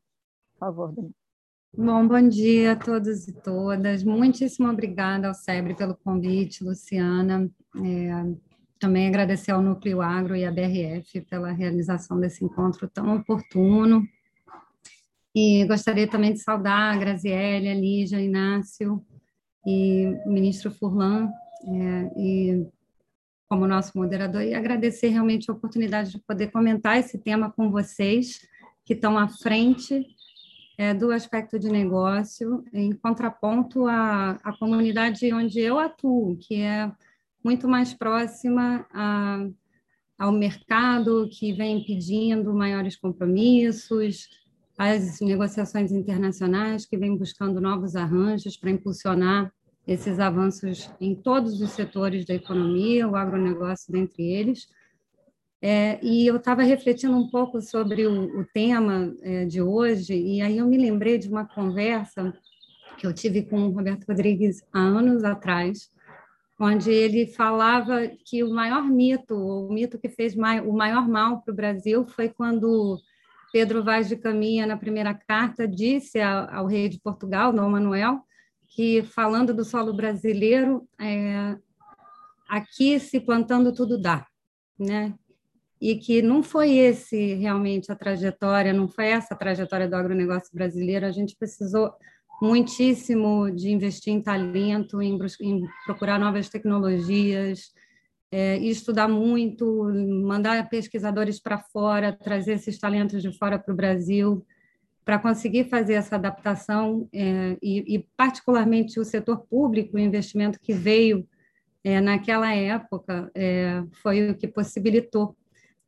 Por 0.52 0.60
favor, 0.60 0.92
Daniela. 0.92 1.14
Bom, 1.76 2.08
bom 2.08 2.28
dia 2.28 2.72
a 2.72 2.76
todos 2.76 3.28
e 3.28 3.32
todas. 3.32 4.02
Muitíssimo 4.02 4.68
obrigada 4.68 5.28
ao 5.28 5.34
SEBRE 5.34 5.74
pelo 5.74 5.94
convite, 5.94 6.64
Luciana. 6.64 7.50
É, 7.76 8.36
também 8.78 9.08
agradecer 9.08 9.50
ao 9.50 9.60
Núcleo 9.60 10.00
Agro 10.00 10.34
e 10.34 10.44
à 10.44 10.50
BRF 10.50 11.20
pela 11.22 11.52
realização 11.52 12.18
desse 12.18 12.44
encontro 12.44 12.88
tão 12.88 13.16
oportuno. 13.16 14.02
E 15.38 15.66
gostaria 15.66 16.08
também 16.08 16.32
de 16.32 16.38
saudar 16.38 16.94
a 16.94 16.96
Graziele, 16.96 17.68
a 17.68 17.74
Lígia, 17.74 18.18
Inácio 18.18 19.04
e 19.66 20.06
o 20.24 20.32
ministro 20.32 20.70
Furlan, 20.70 21.28
é, 21.62 22.10
e 22.18 22.66
como 23.46 23.66
nosso 23.66 23.98
moderador, 23.98 24.40
e 24.40 24.54
agradecer 24.54 25.08
realmente 25.08 25.50
a 25.50 25.54
oportunidade 25.54 26.12
de 26.12 26.18
poder 26.20 26.50
comentar 26.50 26.96
esse 26.96 27.18
tema 27.18 27.52
com 27.52 27.70
vocês, 27.70 28.48
que 28.82 28.94
estão 28.94 29.18
à 29.18 29.28
frente 29.28 30.06
é, 30.78 30.94
do 30.94 31.12
aspecto 31.12 31.58
de 31.58 31.68
negócio, 31.68 32.64
em 32.72 32.92
contraponto 32.92 33.86
à, 33.86 34.38
à 34.42 34.56
comunidade 34.56 35.30
onde 35.34 35.60
eu 35.60 35.78
atuo, 35.78 36.38
que 36.38 36.62
é 36.62 36.90
muito 37.44 37.68
mais 37.68 37.92
próxima 37.92 38.86
a, 38.90 39.46
ao 40.18 40.32
mercado, 40.32 41.28
que 41.30 41.52
vem 41.52 41.84
pedindo 41.84 42.54
maiores 42.54 42.96
compromissos, 42.96 44.28
as 44.76 45.20
negociações 45.20 45.90
internacionais, 45.90 46.84
que 46.84 46.96
vêm 46.96 47.16
buscando 47.16 47.60
novos 47.60 47.96
arranjos 47.96 48.56
para 48.56 48.70
impulsionar 48.70 49.52
esses 49.86 50.18
avanços 50.18 50.90
em 51.00 51.14
todos 51.14 51.60
os 51.60 51.70
setores 51.70 52.26
da 52.26 52.34
economia, 52.34 53.08
o 53.08 53.16
agronegócio 53.16 53.92
dentre 53.92 54.24
eles, 54.24 54.68
é, 55.62 55.98
e 56.04 56.26
eu 56.26 56.36
estava 56.36 56.62
refletindo 56.62 57.16
um 57.16 57.30
pouco 57.30 57.62
sobre 57.62 58.06
o, 58.06 58.40
o 58.40 58.44
tema 58.52 59.14
é, 59.22 59.46
de 59.46 59.62
hoje, 59.62 60.14
e 60.14 60.42
aí 60.42 60.58
eu 60.58 60.66
me 60.66 60.76
lembrei 60.76 61.16
de 61.16 61.28
uma 61.28 61.46
conversa 61.46 62.36
que 62.98 63.06
eu 63.06 63.12
tive 63.12 63.42
com 63.42 63.60
o 63.62 63.70
Roberto 63.70 64.04
Rodrigues 64.06 64.62
há 64.72 64.80
anos 64.80 65.24
atrás, 65.24 65.90
onde 66.58 66.90
ele 66.90 67.26
falava 67.26 68.06
que 68.24 68.42
o 68.42 68.50
maior 68.50 68.84
mito, 68.84 69.34
o 69.34 69.72
mito 69.72 69.98
que 69.98 70.08
fez 70.08 70.34
mai, 70.34 70.60
o 70.60 70.72
maior 70.72 71.08
mal 71.08 71.42
para 71.42 71.52
o 71.52 71.56
Brasil 71.56 72.06
foi 72.06 72.28
quando 72.28 72.98
Pedro 73.52 73.82
Vaz 73.82 74.08
de 74.08 74.16
Caminha, 74.16 74.66
na 74.66 74.76
primeira 74.76 75.14
carta, 75.14 75.66
disse 75.66 76.20
ao, 76.20 76.66
rei 76.66 76.88
de 76.88 77.00
Portugal, 77.00 77.52
Dom 77.52 77.70
Manuel, 77.70 78.20
que, 78.68 79.02
falando 79.02 79.54
do 79.54 79.64
solo 79.64 79.94
brasileiro, 79.94 80.86
é, 81.00 81.56
aqui 82.48 82.98
se 82.98 83.20
plantando 83.20 83.72
tudo 83.72 84.00
dá, 84.00 84.26
né? 84.78 85.14
e 85.80 85.96
que 85.96 86.22
não 86.22 86.42
foi 86.42 86.72
esse 86.72 87.34
realmente 87.34 87.92
a 87.92 87.96
trajetória, 87.96 88.72
não 88.72 88.88
foi 88.88 89.08
essa 89.08 89.34
a 89.34 89.36
trajetória 89.36 89.88
do 89.88 89.94
agronegócio 89.94 90.50
brasileiro. 90.52 91.06
A 91.06 91.10
gente 91.10 91.36
precisou 91.36 91.92
muitíssimo 92.40 93.50
de 93.50 93.70
investir 93.70 94.12
em 94.12 94.22
talento, 94.22 95.02
em, 95.02 95.18
em 95.40 95.62
procurar 95.84 96.18
novas 96.18 96.48
tecnologias, 96.48 97.72
é, 98.30 98.56
estudar 98.58 99.08
muito, 99.08 99.84
mandar 100.24 100.68
pesquisadores 100.68 101.40
para 101.40 101.58
fora, 101.58 102.12
trazer 102.12 102.54
esses 102.54 102.78
talentos 102.78 103.22
de 103.22 103.36
fora 103.36 103.58
para 103.58 103.72
o 103.72 103.76
Brasil, 103.76 104.44
para 105.04 105.18
conseguir 105.18 105.64
fazer 105.64 105.94
essa 105.94 106.16
adaptação 106.16 107.08
é, 107.12 107.56
e, 107.62 107.94
e, 107.94 108.06
particularmente, 108.16 108.98
o 108.98 109.04
setor 109.04 109.46
público, 109.48 109.96
o 109.96 110.00
investimento 110.00 110.58
que 110.60 110.72
veio 110.72 111.26
é, 111.84 112.00
naquela 112.00 112.52
época, 112.52 113.30
é, 113.32 113.84
foi 114.02 114.30
o 114.30 114.34
que 114.34 114.48
possibilitou 114.48 115.36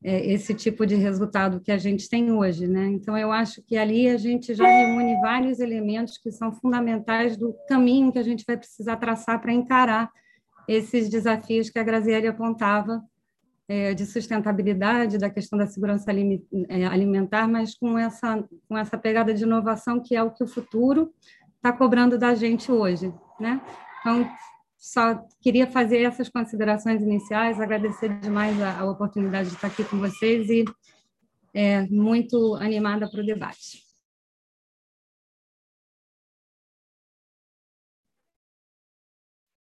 é, 0.03 0.33
esse 0.33 0.55
tipo 0.55 0.87
de 0.87 0.95
resultado 0.95 1.61
que 1.61 1.73
a 1.73 1.79
gente 1.79 2.09
tem 2.09 2.31
hoje, 2.31 2.69
né? 2.69 2.87
Então 2.87 3.19
eu 3.19 3.33
acho 3.33 3.61
que 3.63 3.77
ali 3.77 4.09
a 4.09 4.17
gente 4.17 4.55
já 4.55 4.65
reúne 4.65 5.21
vários 5.21 5.59
elementos 5.59 6.17
que 6.17 6.31
são 6.31 6.53
fundamentais 6.53 7.37
do 7.37 7.53
caminho 7.69 8.13
que 8.13 8.19
a 8.21 8.23
gente 8.23 8.45
vai 8.47 8.57
precisar 8.57 8.97
traçar 8.97 9.41
para 9.41 9.53
encarar 9.53 10.09
esses 10.69 11.09
desafios 11.09 11.71
que 11.71 11.79
a 11.79 11.83
Graziele 11.83 12.29
apontava 12.29 13.03
é, 13.67 13.95
de 13.95 14.07
sustentabilidade, 14.07 15.19
da 15.19 15.31
questão 15.31 15.59
da 15.59 15.67
segurança 15.67 16.11
é, 16.69 16.87
alimentar, 16.87 17.49
mas 17.49 17.75
com 17.75 17.99
essa 17.99 18.45
com 18.69 18.77
essa 18.77 18.97
pegada 18.97 19.33
de 19.33 19.43
inovação 19.43 20.01
que 20.01 20.15
é 20.15 20.23
o 20.23 20.31
que 20.31 20.45
o 20.45 20.49
futuro 20.49 21.13
está 21.57 21.73
cobrando 21.73 22.19
da 22.19 22.35
gente 22.35 22.71
hoje, 22.71 23.13
né? 23.41 23.61
Então 24.01 24.31
só 24.77 25.23
queria 25.41 25.67
fazer 25.67 26.03
essas 26.03 26.29
considerações 26.29 27.03
iniciais, 27.03 27.61
agradecer 27.61 28.21
demais 28.21 28.61
a, 28.63 28.81
a 28.81 28.85
oportunidade 28.85 29.49
de 29.49 29.57
estar 29.57 29.67
aqui 29.67 29.83
com 29.85 29.99
vocês 29.99 30.49
e 30.49 30.65
é, 31.53 31.83
muito 31.89 32.55
animada 32.57 33.11
para 33.11 33.21
o 33.21 33.27
debate. 33.27 33.88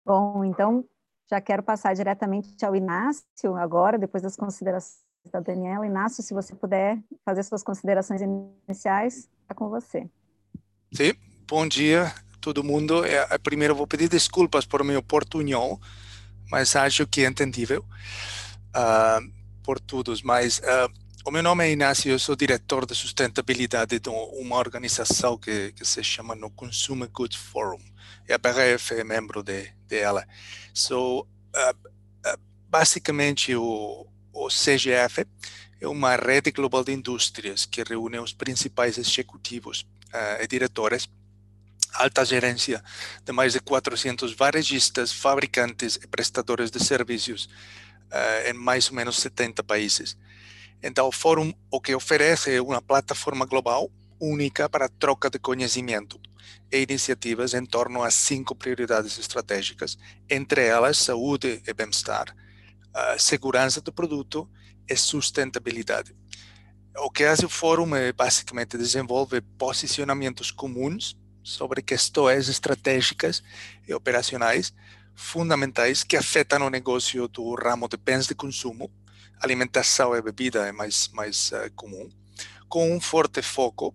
Bom, 0.05 0.45
então 0.45 0.85
já 1.29 1.41
quero 1.41 1.63
passar 1.63 1.95
diretamente 1.95 2.63
ao 2.63 2.75
Inácio 2.75 3.55
agora, 3.57 3.97
depois 3.97 4.21
das 4.21 4.35
considerações 4.35 5.03
da 5.31 5.39
Daniela. 5.39 5.85
Inácio, 5.85 6.21
se 6.21 6.33
você 6.33 6.55
puder 6.55 6.99
fazer 7.23 7.43
suas 7.43 7.63
considerações 7.63 8.21
iniciais, 8.21 9.27
está 9.41 9.55
com 9.55 9.69
você. 9.69 10.07
Sim, 10.93 11.13
bom 11.47 11.67
dia 11.67 12.13
todo 12.39 12.63
mundo. 12.63 13.03
É, 13.03 13.27
é, 13.31 13.37
primeiro 13.39 13.73
vou 13.73 13.87
pedir 13.87 14.07
desculpas 14.07 14.67
por 14.67 14.83
meu 14.83 15.01
portunhol, 15.01 15.81
mas 16.51 16.75
acho 16.75 17.07
que 17.07 17.21
é 17.21 17.27
entendível 17.27 17.83
uh, 18.75 19.31
por 19.63 19.79
todos. 19.79 20.21
Mas 20.21 20.59
uh, 20.59 20.93
o 21.25 21.31
meu 21.31 21.41
nome 21.41 21.65
é 21.65 21.71
Inácio, 21.71 22.11
eu 22.11 22.19
sou 22.19 22.35
diretor 22.35 22.85
de 22.85 22.93
sustentabilidade 22.93 23.99
de 23.99 24.09
uma 24.09 24.57
organização 24.57 25.35
que, 25.35 25.71
que 25.71 25.83
se 25.83 26.03
chama 26.03 26.35
no 26.35 26.51
Consumer 26.51 27.09
Goods 27.09 27.37
Forum. 27.37 27.81
E 28.29 28.33
a 28.33 28.37
BRF 28.37 28.93
é 28.93 29.03
membro 29.03 29.41
de, 29.41 29.73
dela. 29.87 30.23
So, 30.71 31.21
uh, 31.21 32.37
basicamente, 32.69 33.55
o, 33.55 34.05
o 34.31 34.47
CGF 34.49 35.25
é 35.81 35.87
uma 35.87 36.15
rede 36.15 36.51
global 36.51 36.83
de 36.83 36.93
indústrias 36.93 37.65
que 37.65 37.81
reúne 37.81 38.19
os 38.19 38.31
principais 38.31 38.99
executivos 38.99 39.85
e 40.39 40.47
diretores 40.47 41.09
alta 41.93 42.23
gerência 42.23 42.83
de 43.23 43.31
mais 43.31 43.53
de 43.53 43.59
400 43.59 44.33
varejistas, 44.33 45.11
fabricantes 45.11 45.95
e 45.95 46.07
prestadores 46.07 46.69
de 46.69 46.83
serviços 46.83 47.45
uh, 47.45 48.49
em 48.49 48.53
mais 48.53 48.89
ou 48.89 48.95
menos 48.95 49.17
70 49.17 49.63
países. 49.63 50.15
Então, 50.81 51.07
o 51.07 51.11
fórum 51.11 51.53
o 51.71 51.81
que 51.81 51.95
oferece 51.95 52.55
é 52.55 52.61
uma 52.61 52.81
plataforma 52.81 53.45
global 53.45 53.91
única 54.19 54.69
para 54.69 54.87
troca 54.87 55.29
de 55.29 55.39
conhecimento 55.39 56.19
e 56.71 56.81
iniciativas 56.81 57.53
em 57.53 57.65
torno 57.65 58.03
a 58.03 58.11
cinco 58.11 58.55
prioridades 58.55 59.17
estratégicas, 59.17 59.97
entre 60.29 60.65
elas 60.65 60.97
saúde 60.97 61.61
e 61.65 61.73
bem-estar, 61.73 62.35
segurança 63.17 63.81
do 63.81 63.91
produto 63.91 64.49
e 64.87 64.95
sustentabilidade. 64.95 66.15
O 66.97 67.09
que 67.09 67.25
faz 67.25 67.39
o 67.39 67.49
fórum 67.49 67.93
é 67.95 68.13
basicamente 68.13 68.77
desenvolver 68.77 69.43
posicionamentos 69.57 70.49
comuns 70.49 71.17
sobre 71.43 71.81
questões 71.81 72.47
estratégicas 72.47 73.43
e 73.87 73.93
operacionais 73.93 74.73
fundamentais 75.13 76.03
que 76.03 76.15
afetam 76.15 76.65
o 76.65 76.69
negócio 76.69 77.27
do 77.27 77.53
ramo 77.55 77.87
de 77.87 77.97
bens 77.97 78.27
de 78.27 78.35
consumo, 78.35 78.89
alimentação 79.41 80.15
e 80.15 80.21
bebida 80.21 80.67
é 80.67 80.71
mais, 80.71 81.09
mais 81.09 81.51
uh, 81.51 81.71
comum, 81.75 82.09
com 82.67 82.95
um 82.95 82.99
forte 82.99 83.41
foco 83.41 83.93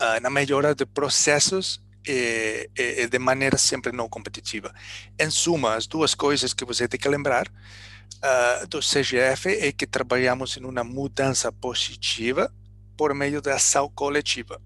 uh, 0.00 0.20
na 0.20 0.30
melhora 0.30 0.74
de 0.74 0.86
processos 0.86 1.80
e, 2.06 2.70
e, 2.76 3.06
de 3.06 3.18
maneira 3.18 3.58
sempre 3.58 3.92
não 3.92 4.08
competitiva. 4.08 4.72
Em 5.18 5.30
suma, 5.30 5.74
as 5.74 5.86
duas 5.86 6.14
coisas 6.14 6.54
que 6.54 6.64
você 6.64 6.86
tem 6.86 7.00
que 7.00 7.08
lembrar 7.08 7.48
uh, 7.48 8.66
do 8.68 8.80
CGF 8.80 9.48
é 9.48 9.72
que 9.72 9.86
trabalhamos 9.86 10.56
em 10.56 10.64
uma 10.64 10.84
mudança 10.84 11.50
positiva 11.50 12.52
por 12.96 13.14
meio 13.14 13.42
da 13.42 13.56
ação 13.56 13.90
coletiva. 13.94 14.60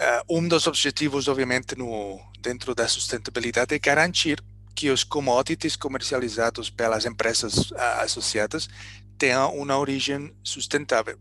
Uh, 0.00 0.38
um 0.38 0.48
dos 0.48 0.66
objetivos, 0.66 1.28
obviamente, 1.28 1.76
no, 1.76 2.20
dentro 2.40 2.74
da 2.74 2.88
sustentabilidade 2.88 3.74
é 3.74 3.78
garantir 3.78 4.42
que 4.74 4.90
os 4.90 5.04
commodities 5.04 5.76
comercializados 5.76 6.70
pelas 6.70 7.04
empresas 7.04 7.72
associadas 8.00 8.68
tenha 9.18 9.46
uma 9.46 9.78
origem 9.78 10.34
sustentável. 10.42 11.18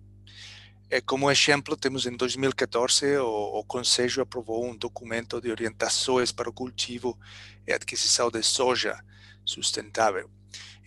É, 0.89 0.99
como 0.99 1.29
exemplo, 1.29 1.77
temos 1.77 2.07
em 2.07 2.15
2014 2.17 3.17
o, 3.17 3.59
o 3.59 3.63
Conselho 3.63 4.23
aprovou 4.23 4.65
um 4.65 4.75
documento 4.75 5.39
de 5.39 5.51
orientações 5.51 6.31
para 6.31 6.49
o 6.49 6.53
cultivo 6.53 7.17
e 7.67 7.71
adquisição 7.71 8.31
de 8.31 8.41
soja 8.41 8.99
sustentável. 9.45 10.29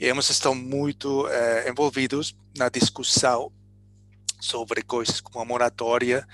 E 0.01 0.07
hemos 0.07 0.29
estado 0.29 0.57
muito 0.57 1.29
eh, 1.29 1.71
envolvidos 1.71 2.35
na 2.57 2.69
discussão 2.69 3.53
sobre 4.41 4.83
coisas 4.83 5.21
como 5.21 5.39
a 5.39 5.45
moratória 5.45 6.27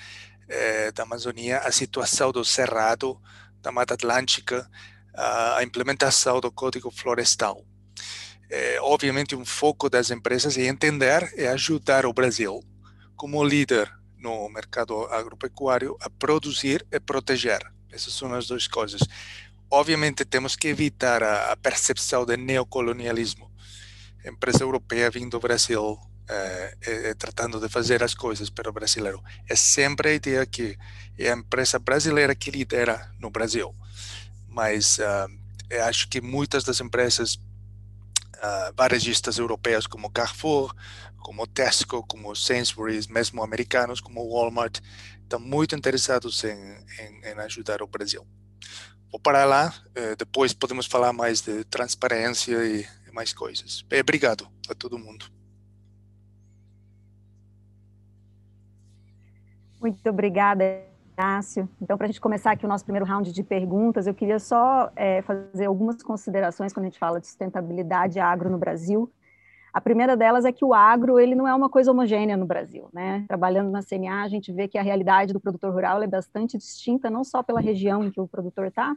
eh, 0.48 0.90
da 0.92 1.02
Amazônia, 1.02 1.58
a 1.58 1.70
situação 1.70 2.32
do 2.32 2.42
Cerrado, 2.46 3.20
da 3.60 3.70
Mata 3.70 3.92
Atlântica, 3.92 4.66
a 5.18 5.62
implementação 5.62 6.40
do 6.40 6.50
Código 6.52 6.90
Florestal. 6.90 7.64
É, 8.50 8.78
obviamente, 8.80 9.34
um 9.34 9.44
foco 9.44 9.90
das 9.90 10.10
empresas 10.10 10.56
é 10.56 10.66
entender 10.66 11.32
e 11.36 11.46
ajudar 11.46 12.06
o 12.06 12.12
Brasil, 12.12 12.62
como 13.16 13.44
líder 13.44 13.92
no 14.16 14.48
mercado 14.48 15.04
agropecuário, 15.06 15.96
a 16.00 16.08
produzir 16.08 16.86
e 16.90 17.00
proteger. 17.00 17.60
Essas 17.90 18.14
são 18.14 18.32
as 18.32 18.46
duas 18.46 18.66
coisas. 18.66 19.00
Obviamente, 19.70 20.24
temos 20.24 20.56
que 20.56 20.68
evitar 20.68 21.22
a, 21.22 21.52
a 21.52 21.56
percepção 21.56 22.24
de 22.24 22.36
neocolonialismo. 22.36 23.50
A 24.24 24.28
empresa 24.28 24.62
europeia 24.62 25.10
vindo 25.10 25.30
do 25.30 25.40
Brasil 25.40 25.98
é, 26.28 26.76
é, 26.82 27.14
tratando 27.14 27.58
de 27.58 27.68
fazer 27.68 28.02
as 28.02 28.14
coisas 28.14 28.50
para 28.50 28.68
o 28.68 28.72
brasileiro. 28.72 29.22
É 29.48 29.56
sempre 29.56 30.10
a 30.10 30.14
ideia 30.14 30.46
que 30.46 30.76
é 31.18 31.30
a 31.30 31.36
empresa 31.36 31.78
brasileira 31.78 32.34
que 32.34 32.50
lidera 32.50 33.10
no 33.18 33.30
Brasil. 33.30 33.74
Mas 34.48 34.98
uh, 34.98 35.82
acho 35.86 36.08
que 36.08 36.20
muitas 36.20 36.64
das 36.64 36.80
empresas 36.80 37.34
uh, 37.34 38.72
varejistas 38.76 39.38
europeias, 39.38 39.86
como 39.86 40.10
Carrefour, 40.10 40.74
como 41.18 41.46
Tesco, 41.46 42.04
como 42.06 42.34
Sainsbury's, 42.34 43.06
mesmo 43.06 43.42
americanos, 43.42 44.00
como 44.00 44.26
Walmart, 44.26 44.80
estão 45.22 45.38
muito 45.38 45.76
interessados 45.76 46.42
em, 46.44 46.50
em, 46.50 47.20
em 47.24 47.38
ajudar 47.40 47.82
o 47.82 47.86
Brasil. 47.86 48.26
Vou 49.10 49.20
parar 49.20 49.46
lá, 49.46 49.74
eh, 49.94 50.14
depois 50.16 50.52
podemos 50.52 50.86
falar 50.86 51.12
mais 51.14 51.40
de 51.40 51.64
transparência 51.64 52.64
e, 52.66 52.86
e 53.06 53.12
mais 53.12 53.32
coisas. 53.32 53.82
Bem, 53.82 54.00
obrigado 54.00 54.46
a 54.68 54.74
todo 54.74 54.98
mundo. 54.98 55.26
Muito 59.80 60.10
obrigada, 60.10 60.64
Inácio. 61.18 61.68
Então, 61.82 61.98
para 61.98 62.04
a 62.04 62.06
gente 62.06 62.20
começar 62.20 62.52
aqui 62.52 62.64
o 62.64 62.68
nosso 62.68 62.84
primeiro 62.84 63.04
round 63.04 63.32
de 63.32 63.42
perguntas, 63.42 64.06
eu 64.06 64.14
queria 64.14 64.38
só 64.38 64.92
é, 64.94 65.20
fazer 65.22 65.64
algumas 65.64 66.00
considerações 66.00 66.72
quando 66.72 66.86
a 66.86 66.88
gente 66.88 66.98
fala 66.98 67.18
de 67.18 67.26
sustentabilidade 67.26 68.20
agro 68.20 68.48
no 68.48 68.56
Brasil. 68.56 69.10
A 69.72 69.80
primeira 69.80 70.16
delas 70.16 70.44
é 70.44 70.52
que 70.52 70.64
o 70.64 70.72
agro 70.72 71.18
ele 71.18 71.34
não 71.34 71.48
é 71.48 71.52
uma 71.52 71.68
coisa 71.68 71.90
homogênea 71.90 72.36
no 72.36 72.46
Brasil, 72.46 72.88
né? 72.92 73.24
Trabalhando 73.26 73.68
na 73.68 73.82
CNA, 73.82 74.22
a 74.22 74.28
gente 74.28 74.52
vê 74.52 74.68
que 74.68 74.78
a 74.78 74.82
realidade 74.82 75.32
do 75.32 75.40
produtor 75.40 75.72
rural 75.72 76.00
é 76.00 76.06
bastante 76.06 76.56
distinta, 76.56 77.10
não 77.10 77.24
só 77.24 77.42
pela 77.42 77.60
região 77.60 78.04
em 78.04 78.12
que 78.12 78.20
o 78.20 78.28
produtor 78.28 78.66
está, 78.66 78.96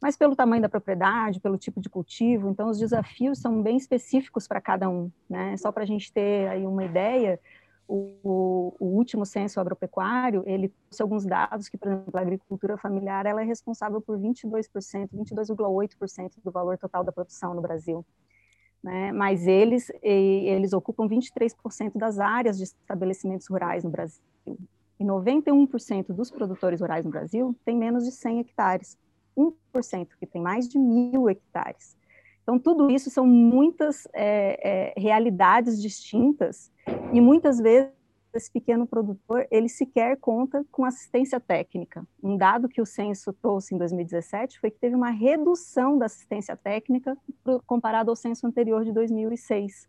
mas 0.00 0.16
pelo 0.16 0.36
tamanho 0.36 0.62
da 0.62 0.68
propriedade, 0.68 1.40
pelo 1.40 1.58
tipo 1.58 1.80
de 1.80 1.88
cultivo. 1.88 2.48
Então, 2.48 2.68
os 2.68 2.78
desafios 2.78 3.40
são 3.40 3.60
bem 3.60 3.76
específicos 3.76 4.46
para 4.46 4.60
cada 4.60 4.88
um, 4.88 5.10
né? 5.28 5.56
Só 5.56 5.72
para 5.72 5.82
a 5.82 5.86
gente 5.86 6.12
ter 6.12 6.48
aí 6.48 6.64
uma 6.64 6.84
ideia, 6.84 7.40
o, 7.88 8.74
o, 8.78 8.86
último 8.86 9.24
censo 9.24 9.58
agropecuário, 9.58 10.42
ele 10.46 10.68
trouxe 10.68 11.02
alguns 11.02 11.24
dados 11.24 11.70
que, 11.70 11.78
por 11.78 11.88
exemplo, 11.88 12.18
a 12.18 12.20
agricultura 12.20 12.76
familiar 12.76 13.24
ela 13.24 13.40
é 13.40 13.44
responsável 13.44 14.00
por 14.00 14.18
22%, 14.18 15.08
22,8% 15.14 16.32
do 16.44 16.50
valor 16.50 16.76
total 16.76 17.02
da 17.02 17.10
produção 17.10 17.54
no 17.54 17.62
Brasil. 17.62 18.04
Né? 18.82 19.10
Mas 19.10 19.46
eles, 19.46 19.90
eles 20.02 20.74
ocupam 20.74 21.08
23% 21.08 21.96
das 21.96 22.18
áreas 22.18 22.58
de 22.58 22.64
estabelecimentos 22.64 23.46
rurais 23.46 23.82
no 23.82 23.90
Brasil. 23.90 24.22
E 25.00 25.04
91% 25.04 26.12
dos 26.12 26.30
produtores 26.30 26.80
rurais 26.80 27.04
no 27.06 27.10
Brasil 27.10 27.56
tem 27.64 27.76
menos 27.76 28.04
de 28.04 28.12
100 28.12 28.40
hectares. 28.40 28.98
1% 29.36 30.08
que 30.18 30.26
tem 30.26 30.42
mais 30.42 30.68
de 30.68 30.78
mil 30.78 31.28
hectares. 31.30 31.96
Então, 32.48 32.58
tudo 32.58 32.90
isso 32.90 33.10
são 33.10 33.26
muitas 33.26 34.08
é, 34.14 34.94
é, 34.96 34.98
realidades 34.98 35.82
distintas 35.82 36.72
e 37.12 37.20
muitas 37.20 37.58
vezes 37.58 37.92
esse 38.32 38.50
pequeno 38.50 38.86
produtor 38.86 39.46
ele 39.50 39.68
sequer 39.68 40.16
conta 40.16 40.64
com 40.72 40.86
assistência 40.86 41.38
técnica. 41.38 42.08
Um 42.22 42.38
dado 42.38 42.66
que 42.66 42.80
o 42.80 42.86
censo 42.86 43.34
trouxe 43.34 43.74
em 43.74 43.78
2017 43.78 44.58
foi 44.60 44.70
que 44.70 44.78
teve 44.78 44.94
uma 44.94 45.10
redução 45.10 45.98
da 45.98 46.06
assistência 46.06 46.56
técnica 46.56 47.18
comparado 47.66 48.08
ao 48.08 48.16
censo 48.16 48.46
anterior 48.46 48.82
de 48.82 48.92
2006. 48.92 49.86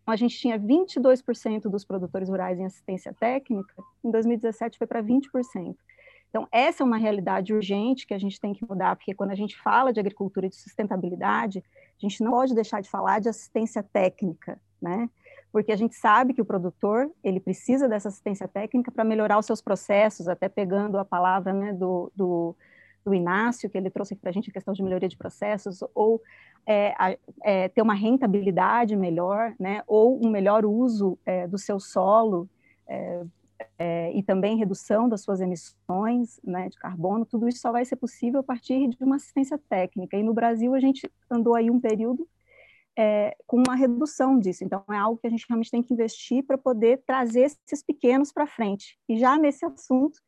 Então, 0.00 0.12
a 0.12 0.16
gente 0.16 0.38
tinha 0.38 0.56
22% 0.56 1.62
dos 1.62 1.84
produtores 1.84 2.28
rurais 2.28 2.60
em 2.60 2.64
assistência 2.64 3.12
técnica, 3.12 3.74
em 4.04 4.10
2017 4.12 4.78
foi 4.78 4.86
para 4.86 5.02
20%. 5.02 5.74
Então, 6.30 6.46
essa 6.52 6.82
é 6.82 6.86
uma 6.86 6.98
realidade 6.98 7.54
urgente 7.54 8.06
que 8.06 8.12
a 8.12 8.18
gente 8.18 8.40
tem 8.40 8.52
que 8.52 8.66
mudar, 8.68 8.94
porque 8.96 9.14
quando 9.14 9.30
a 9.30 9.34
gente 9.34 9.56
fala 9.56 9.92
de 9.92 10.00
agricultura 10.00 10.46
e 10.46 10.50
de 10.50 10.56
sustentabilidade, 10.56 11.64
a 11.98 12.06
gente 12.06 12.22
não 12.22 12.32
pode 12.32 12.54
deixar 12.54 12.82
de 12.82 12.90
falar 12.90 13.18
de 13.20 13.28
assistência 13.28 13.82
técnica, 13.82 14.60
né? 14.80 15.08
Porque 15.50 15.72
a 15.72 15.76
gente 15.76 15.94
sabe 15.94 16.34
que 16.34 16.42
o 16.42 16.44
produtor, 16.44 17.10
ele 17.24 17.40
precisa 17.40 17.88
dessa 17.88 18.08
assistência 18.08 18.46
técnica 18.46 18.92
para 18.92 19.04
melhorar 19.04 19.38
os 19.38 19.46
seus 19.46 19.62
processos, 19.62 20.28
até 20.28 20.48
pegando 20.48 20.98
a 20.98 21.04
palavra 21.04 21.54
né, 21.54 21.72
do, 21.72 22.12
do, 22.14 22.54
do 23.04 23.14
Inácio, 23.14 23.70
que 23.70 23.78
ele 23.78 23.88
trouxe 23.88 24.14
para 24.14 24.28
a 24.28 24.32
gente 24.32 24.50
a 24.50 24.52
questão 24.52 24.74
de 24.74 24.82
melhoria 24.82 25.08
de 25.08 25.16
processos, 25.16 25.82
ou 25.94 26.20
é, 26.66 27.18
é, 27.42 27.68
ter 27.70 27.80
uma 27.80 27.94
rentabilidade 27.94 28.94
melhor, 28.94 29.54
né, 29.58 29.82
ou 29.86 30.22
um 30.22 30.28
melhor 30.28 30.66
uso 30.66 31.18
é, 31.24 31.48
do 31.48 31.56
seu 31.56 31.80
solo, 31.80 32.46
é, 32.86 33.24
é, 33.78 34.12
e 34.12 34.22
também 34.22 34.56
redução 34.56 35.08
das 35.08 35.22
suas 35.22 35.40
emissões 35.40 36.40
né, 36.42 36.68
de 36.68 36.76
carbono, 36.76 37.24
tudo 37.24 37.48
isso 37.48 37.60
só 37.60 37.70
vai 37.70 37.84
ser 37.84 37.96
possível 37.96 38.40
a 38.40 38.42
partir 38.42 38.88
de 38.88 39.04
uma 39.04 39.16
assistência 39.16 39.56
técnica. 39.68 40.16
E 40.16 40.22
no 40.22 40.34
Brasil 40.34 40.74
a 40.74 40.80
gente 40.80 41.08
andou 41.30 41.54
aí 41.54 41.70
um 41.70 41.80
período 41.80 42.28
é, 42.98 43.36
com 43.46 43.62
uma 43.64 43.76
redução 43.76 44.36
disso. 44.36 44.64
Então 44.64 44.82
é 44.90 44.96
algo 44.96 45.20
que 45.20 45.28
a 45.28 45.30
gente 45.30 45.46
realmente 45.48 45.70
tem 45.70 45.82
que 45.82 45.94
investir 45.94 46.44
para 46.44 46.58
poder 46.58 47.02
trazer 47.06 47.42
esses 47.42 47.82
pequenos 47.84 48.32
para 48.32 48.48
frente. 48.48 48.98
E 49.08 49.16
já 49.16 49.38
nesse 49.38 49.64
assunto, 49.64 50.18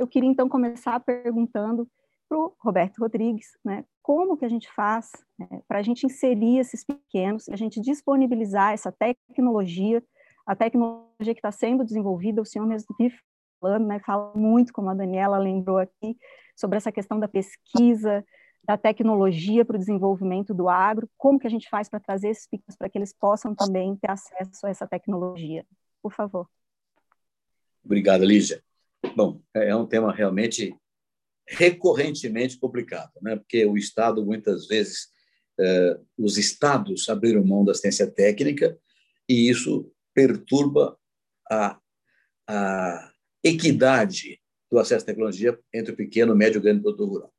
eu 0.00 0.06
queria 0.06 0.30
então 0.30 0.48
começar 0.48 0.98
perguntando 1.00 1.86
para 2.26 2.38
o 2.38 2.54
Roberto 2.58 2.98
Rodrigues, 2.98 3.48
né, 3.62 3.84
como 4.02 4.36
que 4.36 4.46
a 4.46 4.48
gente 4.48 4.72
faz 4.72 5.10
né, 5.38 5.60
para 5.68 5.78
a 5.78 5.82
gente 5.82 6.06
inserir 6.06 6.58
esses 6.58 6.82
pequenos, 6.82 7.50
a 7.50 7.56
gente 7.56 7.78
disponibilizar 7.80 8.72
essa 8.72 8.90
tecnologia 8.90 10.02
a 10.46 10.54
tecnologia 10.54 11.34
que 11.34 11.38
está 11.38 11.50
sendo 11.50 11.84
desenvolvida, 11.84 12.42
o 12.42 12.44
senhor 12.44 12.66
mesmo 12.66 12.94
vive 12.98 13.16
falando, 13.60 13.86
né, 13.86 13.98
fala 14.00 14.32
muito, 14.34 14.72
como 14.72 14.90
a 14.90 14.94
Daniela 14.94 15.38
lembrou 15.38 15.78
aqui, 15.78 16.16
sobre 16.54 16.76
essa 16.76 16.92
questão 16.92 17.18
da 17.18 17.26
pesquisa, 17.26 18.24
da 18.62 18.76
tecnologia 18.76 19.64
para 19.64 19.76
o 19.76 19.78
desenvolvimento 19.78 20.54
do 20.54 20.68
agro, 20.68 21.08
como 21.16 21.38
que 21.38 21.46
a 21.46 21.50
gente 21.50 21.68
faz 21.68 21.88
para 21.88 22.00
trazer 22.00 22.28
esses 22.28 22.46
pequenos 22.46 22.76
para 22.76 22.88
que 22.88 22.98
eles 22.98 23.12
possam 23.12 23.54
também 23.54 23.96
ter 23.96 24.10
acesso 24.10 24.66
a 24.66 24.70
essa 24.70 24.86
tecnologia? 24.86 25.64
Por 26.02 26.12
favor. 26.12 26.48
Obrigado, 27.84 28.24
Lígia. 28.24 28.62
Bom, 29.14 29.40
é, 29.54 29.68
é 29.68 29.76
um 29.76 29.86
tema 29.86 30.12
realmente 30.12 30.74
recorrentemente 31.46 32.58
complicado, 32.58 33.12
né? 33.20 33.36
porque 33.36 33.66
o 33.66 33.76
Estado, 33.76 34.24
muitas 34.24 34.66
vezes, 34.66 35.08
eh, 35.60 36.00
os 36.16 36.38
estados 36.38 37.06
abriram 37.08 37.44
mão 37.44 37.64
da 37.64 37.72
assistência 37.72 38.10
técnica 38.10 38.78
e 39.28 39.50
isso 39.50 39.92
perturba 40.14 40.96
a, 41.50 41.78
a 42.48 43.12
equidade 43.42 44.40
do 44.70 44.78
acesso 44.78 45.04
à 45.04 45.06
tecnologia 45.06 45.58
entre 45.72 45.92
o 45.92 45.96
pequeno, 45.96 46.34
médio 46.34 46.58
e 46.58 46.62
grande 46.62 46.80
produtor 46.80 47.08
rural. 47.08 47.34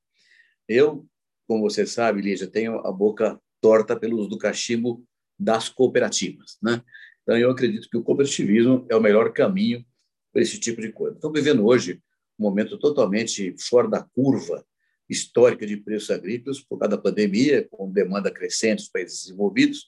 Eu, 0.68 1.06
como 1.48 1.62
você 1.62 1.86
sabe, 1.86 2.22
Lígia, 2.22 2.48
tenho 2.48 2.80
a 2.86 2.92
boca 2.92 3.40
torta 3.62 3.96
pelo 3.98 4.20
uso 4.20 4.30
do 4.30 4.38
cachimbo 4.38 5.04
das 5.38 5.70
cooperativas. 5.70 6.58
Né? 6.62 6.82
Então, 7.24 7.38
eu 7.38 7.50
acredito 7.50 7.90
que 7.90 7.98
o 7.98 8.04
cooperativismo 8.04 8.86
é 8.90 8.96
o 8.96 9.02
melhor 9.02 9.34
caminho 9.34 9.86
para 10.32 10.42
esse 10.42 10.60
tipo 10.60 10.82
de 10.82 10.92
coisa. 10.92 11.16
Estamos 11.16 11.40
vivendo 11.40 11.66
hoje 11.66 12.02
um 12.38 12.44
momento 12.44 12.78
totalmente 12.78 13.56
fora 13.58 13.88
da 13.88 14.04
curva 14.04 14.66
histórica 15.10 15.66
de 15.66 15.78
preços 15.78 16.10
agrícolas 16.10 16.60
por 16.60 16.78
causa 16.78 16.96
da 16.96 17.02
pandemia, 17.02 17.68
com 17.70 17.92
demanda 17.92 18.32
crescente 18.32 18.80
dos 18.80 18.90
países 18.90 19.24
desenvolvidos, 19.24 19.86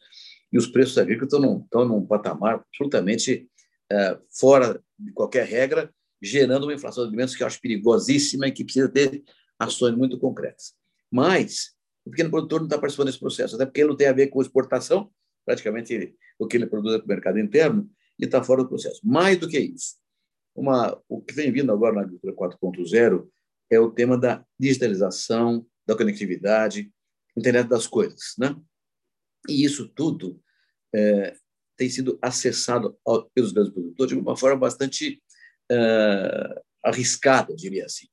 e 0.51 0.57
os 0.57 0.67
preços 0.67 0.97
agrícolas 0.97 1.33
estão 1.33 1.39
num, 1.39 1.63
estão 1.63 1.85
num 1.85 2.05
patamar 2.05 2.55
absolutamente 2.55 3.47
é, 3.91 4.17
fora 4.29 4.81
de 4.97 5.11
qualquer 5.11 5.45
regra, 5.45 5.93
gerando 6.21 6.63
uma 6.63 6.73
inflação 6.73 7.03
de 7.03 7.09
alimentos 7.09 7.35
que 7.35 7.43
eu 7.43 7.47
acho 7.47 7.61
perigosíssima 7.61 8.47
e 8.47 8.51
que 8.51 8.63
precisa 8.63 8.89
ter 8.89 9.23
ações 9.59 9.95
muito 9.95 10.17
concretas. 10.17 10.73
Mas 11.11 11.73
o 12.05 12.09
pequeno 12.09 12.29
produtor 12.29 12.59
não 12.59 12.67
está 12.67 12.77
participando 12.77 13.07
desse 13.07 13.19
processo, 13.19 13.55
até 13.55 13.65
porque 13.65 13.81
ele 13.81 13.89
não 13.89 13.95
tem 13.97 14.07
a 14.07 14.13
ver 14.13 14.27
com 14.27 14.41
exportação, 14.41 15.11
praticamente 15.45 16.15
o 16.39 16.47
que 16.47 16.57
ele 16.57 16.67
produz 16.67 16.95
é 16.95 16.97
para 16.97 17.05
o 17.05 17.09
mercado 17.09 17.39
interno, 17.39 17.89
e 18.19 18.25
está 18.25 18.43
fora 18.43 18.63
do 18.63 18.69
processo. 18.69 18.99
Mais 19.03 19.37
do 19.37 19.47
que 19.47 19.59
isso, 19.59 19.95
uma, 20.55 20.99
o 21.07 21.21
que 21.21 21.33
vem 21.33 21.51
vindo 21.51 21.71
agora 21.71 21.95
na 21.95 22.01
agricultura 22.01 22.33
4.0 22.33 23.27
é 23.69 23.79
o 23.79 23.91
tema 23.91 24.17
da 24.17 24.43
digitalização, 24.59 25.65
da 25.85 25.95
conectividade, 25.95 26.91
internet 27.35 27.67
das 27.67 27.85
coisas, 27.85 28.33
né? 28.39 28.55
E 29.47 29.63
isso 29.63 29.87
tudo 29.87 30.41
é, 30.93 31.35
tem 31.77 31.89
sido 31.89 32.17
acessado 32.21 32.97
pelos 33.33 33.51
grandes 33.51 33.71
produtores 33.71 34.13
de 34.13 34.19
uma 34.19 34.35
forma 34.35 34.57
bastante 34.57 35.21
uh, 35.71 36.61
arriscada, 36.83 37.55
diria 37.55 37.85
assim. 37.85 38.07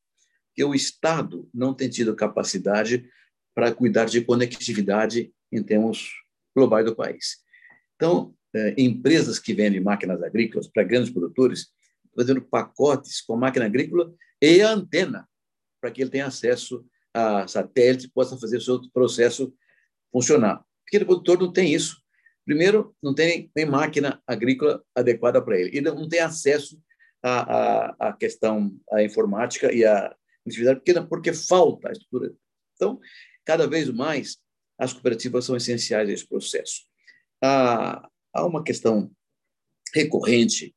Que 0.55 0.63
o 0.63 0.75
Estado 0.75 1.49
não 1.53 1.75
tem 1.75 1.89
tido 1.89 2.15
capacidade 2.15 3.09
para 3.55 3.75
cuidar 3.75 4.05
de 4.05 4.21
conectividade 4.21 5.33
em 5.51 5.63
termos 5.63 6.11
globais 6.55 6.85
do 6.85 6.95
país. 6.95 7.39
Então, 7.97 8.35
uh, 8.55 8.75
empresas 8.77 9.39
que 9.39 9.55
vendem 9.55 9.81
máquinas 9.81 10.23
agrícolas 10.23 10.69
para 10.69 10.85
grandes 10.85 11.11
produtores 11.11 11.73
fazendo 12.15 12.43
pacotes 12.43 13.21
com 13.23 13.35
máquina 13.35 13.65
agrícola 13.65 14.15
e 14.41 14.61
a 14.61 14.71
antena, 14.71 15.27
para 15.81 15.91
que 15.91 16.03
ele 16.03 16.11
tenha 16.11 16.27
acesso 16.27 16.87
a 17.13 17.49
satélite 17.49 18.07
e 18.07 18.11
possa 18.11 18.37
fazer 18.37 18.59
o 18.59 18.61
seu 18.61 18.81
processo 18.91 19.53
funcionar. 20.13 20.65
O 20.85 20.91
pequeno 20.91 21.07
produtor 21.07 21.41
não 21.41 21.53
tem 21.53 21.73
isso. 21.73 21.97
Primeiro, 22.45 22.95
não 23.03 23.15
tem 23.15 23.51
nem 23.57 23.65
máquina 23.65 24.23
agrícola 24.27 24.85
adequada 24.95 25.43
para 25.43 25.59
ele. 25.59 25.77
Ele 25.77 25.91
não 25.91 26.09
tem 26.09 26.21
acesso 26.21 26.79
à, 27.23 27.41
à, 27.41 28.09
à 28.09 28.13
questão 28.13 28.71
à 28.93 29.03
informática 29.03 29.73
e 29.73 29.85
à 29.85 30.15
atividade 30.47 30.81
pequena 30.81 31.07
porque 31.07 31.33
falta 31.33 31.89
a 31.89 31.93
estrutura. 31.93 32.35
Então, 32.75 33.01
cada 33.45 33.67
vez 33.67 33.89
mais, 33.89 34.37
as 34.79 34.93
cooperativas 34.93 35.47
são 35.47 35.57
essenciais 35.57 36.07
nesse 36.07 36.29
processo. 36.29 36.83
Há, 37.43 38.09
há 38.33 38.47
uma 38.47 38.63
questão 38.63 39.11
recorrente 39.95 40.75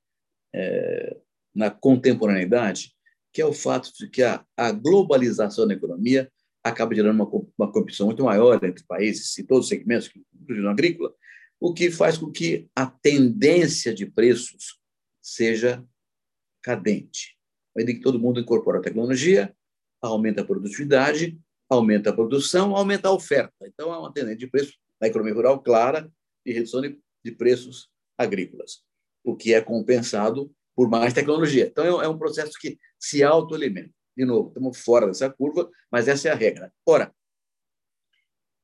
é, 0.55 1.17
na 1.53 1.69
contemporaneidade, 1.69 2.93
que 3.33 3.41
é 3.41 3.45
o 3.45 3.53
fato 3.53 3.91
de 3.99 4.07
que 4.09 4.23
a, 4.23 4.45
a 4.55 4.71
globalização 4.71 5.67
da 5.67 5.73
economia 5.73 6.31
acaba 6.67 6.95
gerando 6.95 7.15
uma, 7.15 7.29
uma 7.57 7.71
competição 7.71 8.07
muito 8.07 8.23
maior 8.23 8.63
entre 8.63 8.83
países, 8.85 9.37
em 9.37 9.45
todos 9.45 9.65
os 9.65 9.69
segmentos, 9.69 10.11
inclusive 10.33 10.63
no 10.63 10.69
agrícola, 10.69 11.13
o 11.59 11.73
que 11.73 11.89
faz 11.89 12.17
com 12.17 12.31
que 12.31 12.69
a 12.75 12.85
tendência 12.85 13.93
de 13.93 14.05
preços 14.05 14.79
seja 15.21 15.83
cadente. 16.61 17.37
Medida 17.75 17.97
que 17.97 18.03
todo 18.03 18.19
mundo 18.19 18.39
incorpora 18.39 18.79
a 18.79 18.81
tecnologia, 18.81 19.55
aumenta 20.01 20.41
a 20.41 20.45
produtividade, 20.45 21.39
aumenta 21.69 22.09
a 22.09 22.13
produção, 22.13 22.75
aumenta 22.75 23.09
a 23.09 23.13
oferta. 23.13 23.53
Então, 23.63 23.91
há 23.91 23.99
uma 23.99 24.13
tendência 24.13 24.37
de 24.37 24.47
preço 24.47 24.73
na 25.01 25.07
economia 25.07 25.33
rural 25.33 25.61
clara 25.61 26.11
de 26.45 26.53
redução 26.53 26.81
de, 26.81 26.97
de 27.23 27.31
preços 27.31 27.89
agrícolas, 28.17 28.83
o 29.23 29.35
que 29.35 29.53
é 29.53 29.61
compensado 29.61 30.51
por 30.75 30.89
mais 30.89 31.13
tecnologia. 31.13 31.67
Então, 31.67 32.01
é 32.01 32.07
um 32.07 32.17
processo 32.17 32.53
que 32.59 32.77
se 32.99 33.23
autoalimenta. 33.23 33.96
De 34.17 34.25
novo, 34.25 34.47
estamos 34.47 34.79
fora 34.79 35.05
dessa 35.05 35.29
curva, 35.29 35.69
mas 35.91 36.07
essa 36.07 36.27
é 36.27 36.31
a 36.31 36.35
regra. 36.35 36.73
Ora, 36.83 37.13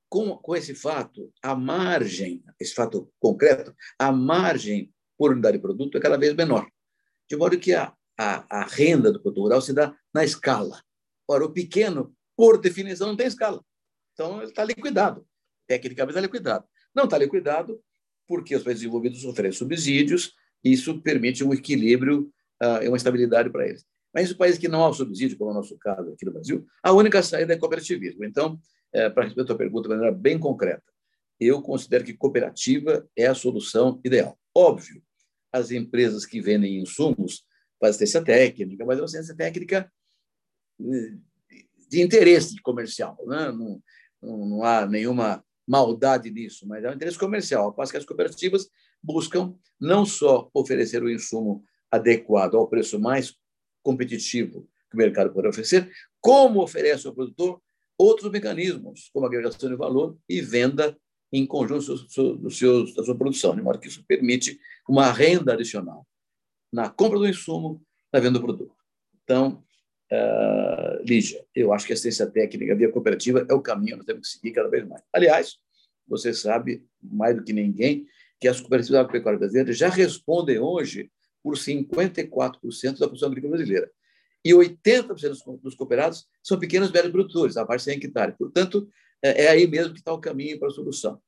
com, 0.10 0.36
com 0.38 0.56
esse 0.56 0.74
fato, 0.74 1.32
a 1.44 1.56
margem, 1.56 2.44
esse 2.60 2.74
fato 2.74 3.08
concreto, 3.20 3.72
a 4.00 4.12
margem 4.12 4.92
por 5.16 5.32
unidade 5.32 5.58
de 5.58 5.62
produto 5.62 5.96
é 5.96 6.02
cada 6.02 6.18
vez 6.18 6.34
menor. 6.34 6.68
De 7.30 7.38
modo 7.38 7.60
que 7.60 7.72
a, 7.72 7.94
a, 8.20 8.62
a 8.62 8.66
renda 8.66 9.12
do 9.12 9.22
produtor 9.22 9.44
rural 9.44 9.62
se 9.62 9.74
dá 9.74 9.96
na 10.12 10.24
escala. 10.24 10.84
Ora, 11.28 11.46
o 11.46 11.54
pequeno, 11.54 12.16
por 12.36 12.60
definição, 12.60 13.10
não 13.10 13.16
tem 13.16 13.28
escala. 13.28 13.64
Então, 14.14 14.42
ele 14.42 14.50
está 14.50 14.64
liquidado. 14.64 15.24
Tecnicamente, 15.68 16.18
está 16.18 16.22
liquidado. 16.22 16.66
Não 16.96 17.04
está 17.04 17.18
liquidado 17.20 17.80
porque 18.28 18.56
os 18.56 18.64
países 18.64 18.82
desenvolvidos 18.82 19.24
oferecem 19.24 19.60
subsídios, 19.60 20.34
e 20.64 20.72
isso 20.72 21.00
permite 21.02 21.44
um 21.44 21.54
equilíbrio 21.54 22.32
uh, 22.62 22.84
e 22.84 22.88
uma 22.88 22.98
estabilidade 22.98 23.52
para 23.52 23.68
eles. 23.68 23.86
Mas 24.14 24.30
os 24.30 24.38
países 24.38 24.60
que 24.60 24.68
não 24.68 24.86
há 24.86 24.94
subsídio, 24.94 25.38
como 25.38 25.50
é 25.50 25.54
o 25.54 25.58
nosso 25.58 25.78
caso 25.78 26.12
aqui 26.12 26.26
no 26.26 26.34
Brasil, 26.34 26.66
a 26.84 26.92
única 26.92 27.24
saída 27.24 27.54
é 27.54 27.58
cooperativismo. 27.58 28.24
Então, 28.24 28.60
é, 28.94 29.10
para 29.10 29.24
responder 29.24 29.44
a 29.44 29.48
tua 29.48 29.58
pergunta 29.58 29.90
de 29.90 29.96
maneira 29.96 30.16
bem 30.16 30.38
concreta, 30.38 30.84
eu 31.40 31.62
considero 31.62 32.04
que 32.04 32.14
cooperativa 32.14 33.08
é 33.18 33.26
a 33.26 33.34
solução 33.34 34.00
ideal. 34.04 34.38
Óbvio, 34.56 35.02
as 35.52 35.72
empresas 35.72 36.26
que 36.26 36.40
vendem 36.40 36.80
insumos 36.80 37.44
fazem 37.80 37.96
assistência 37.96 38.24
técnica, 38.24 38.86
mas 38.86 38.98
é 38.98 39.02
uma 39.02 39.06
assistência 39.06 39.36
técnica 39.36 39.92
eh, 40.80 41.18
de 41.90 42.02
interesse 42.02 42.62
comercial. 42.62 43.18
Né? 43.26 43.52
Não, 43.52 43.82
não, 44.22 44.46
não 44.46 44.64
há 44.64 44.86
nenhuma 44.86 45.44
maldade 45.68 46.30
nisso, 46.30 46.68
mas 46.68 46.84
é 46.84 46.90
um 46.90 46.94
interesse 46.94 47.18
comercial. 47.18 47.66
Ao 47.66 47.74
passo 47.74 47.92
que 47.92 47.98
as 47.98 48.06
cooperativas 48.06 48.70
buscam 49.02 49.56
não 49.80 50.06
só 50.06 50.50
oferecer 50.54 51.04
o 51.04 51.10
insumo 51.10 51.64
adequado 51.92 52.56
ao 52.56 52.68
preço 52.68 53.00
mais 53.00 53.36
competitivo 53.84 54.68
que 54.90 54.96
o 54.96 54.98
mercado 54.98 55.32
pode 55.34 55.48
oferecer, 55.48 55.92
como 56.20 56.62
oferece 56.62 57.06
ao 57.08 57.14
produtor 57.14 57.62
outros 57.98 58.32
mecanismos, 58.32 59.10
como 59.14 59.26
agregação 59.26 59.70
de 59.70 59.76
valor 59.76 60.18
e 60.28 60.42
venda 60.42 60.98
em 61.32 61.46
conjunto 61.46 61.96
do 62.38 62.50
seu, 62.52 62.94
da 62.94 63.04
sua 63.04 63.18
produção, 63.18 63.56
de 63.56 63.62
modo 63.62 63.80
que 63.80 63.88
isso 63.88 64.04
permite 64.08 64.60
uma 64.88 65.12
renda 65.12 65.54
adicional 65.54 66.06
na 66.72 66.90
compra 66.90 67.20
do 67.20 67.28
insumo, 67.28 67.82
na 68.12 68.20
venda 68.20 68.40
do 68.40 68.46
produto. 68.46 68.76
Então, 69.24 69.64
uh, 70.12 71.04
Lígia, 71.04 71.44
eu 71.56 71.74
acho 71.74 71.86
que 71.86 71.94
a 71.94 71.96
assistência 71.96 72.26
técnica 72.28 72.76
via 72.76 72.92
cooperativa 72.92 73.46
é 73.50 73.54
o 73.54 73.62
caminho 73.62 73.92
que 73.92 73.98
nós 73.98 74.06
temos 74.06 74.28
que 74.28 74.34
seguir 74.34 74.52
cada 74.52 74.70
vez 74.70 74.88
mais. 74.88 75.04
Aliás, 75.12 75.58
você 76.08 76.34
sabe, 76.34 76.86
mais 77.02 77.36
do 77.36 77.44
que 77.44 77.54
ninguém, 77.54 78.06
que 78.40 78.48
as 78.48 78.60
cooperativas 78.60 79.00
agropecuárias 79.00 79.40
brasileiras 79.40 79.78
já 79.78 79.90
respondem 79.90 80.60
hoje 80.60 81.10
por 81.44 81.56
54% 81.56 83.00
da 83.00 83.08
produção 83.08 83.28
agrícola 83.28 83.58
brasileira 83.58 83.92
e 84.44 84.52
80% 84.52 85.62
dos 85.62 85.76
cooperados 85.76 86.28
são 86.44 86.60
pequenos 86.60 86.92
médios 86.92 87.12
produtores, 87.12 87.56
abaixo 87.56 87.86
de 87.86 87.92
100 87.92 87.98
hectares. 87.98 88.36
Portanto, 88.38 88.90
é, 89.24 89.46
é 89.46 89.48
aí 89.50 89.66
mesmo 89.66 89.94
que 89.94 90.00
está 90.00 90.12
o 90.12 90.20
caminho 90.20 90.60
para 90.60 90.68
a 90.68 90.72
solução. 90.72 91.22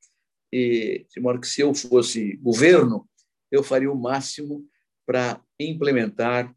E, 0.51 1.05
de 1.09 1.21
modo 1.21 1.39
que, 1.39 1.47
se 1.47 1.61
eu 1.61 1.73
fosse 1.73 2.35
governo, 2.37 3.07
eu 3.49 3.63
faria 3.63 3.91
o 3.91 3.95
máximo 3.95 4.65
para 5.05 5.41
implementar 5.59 6.53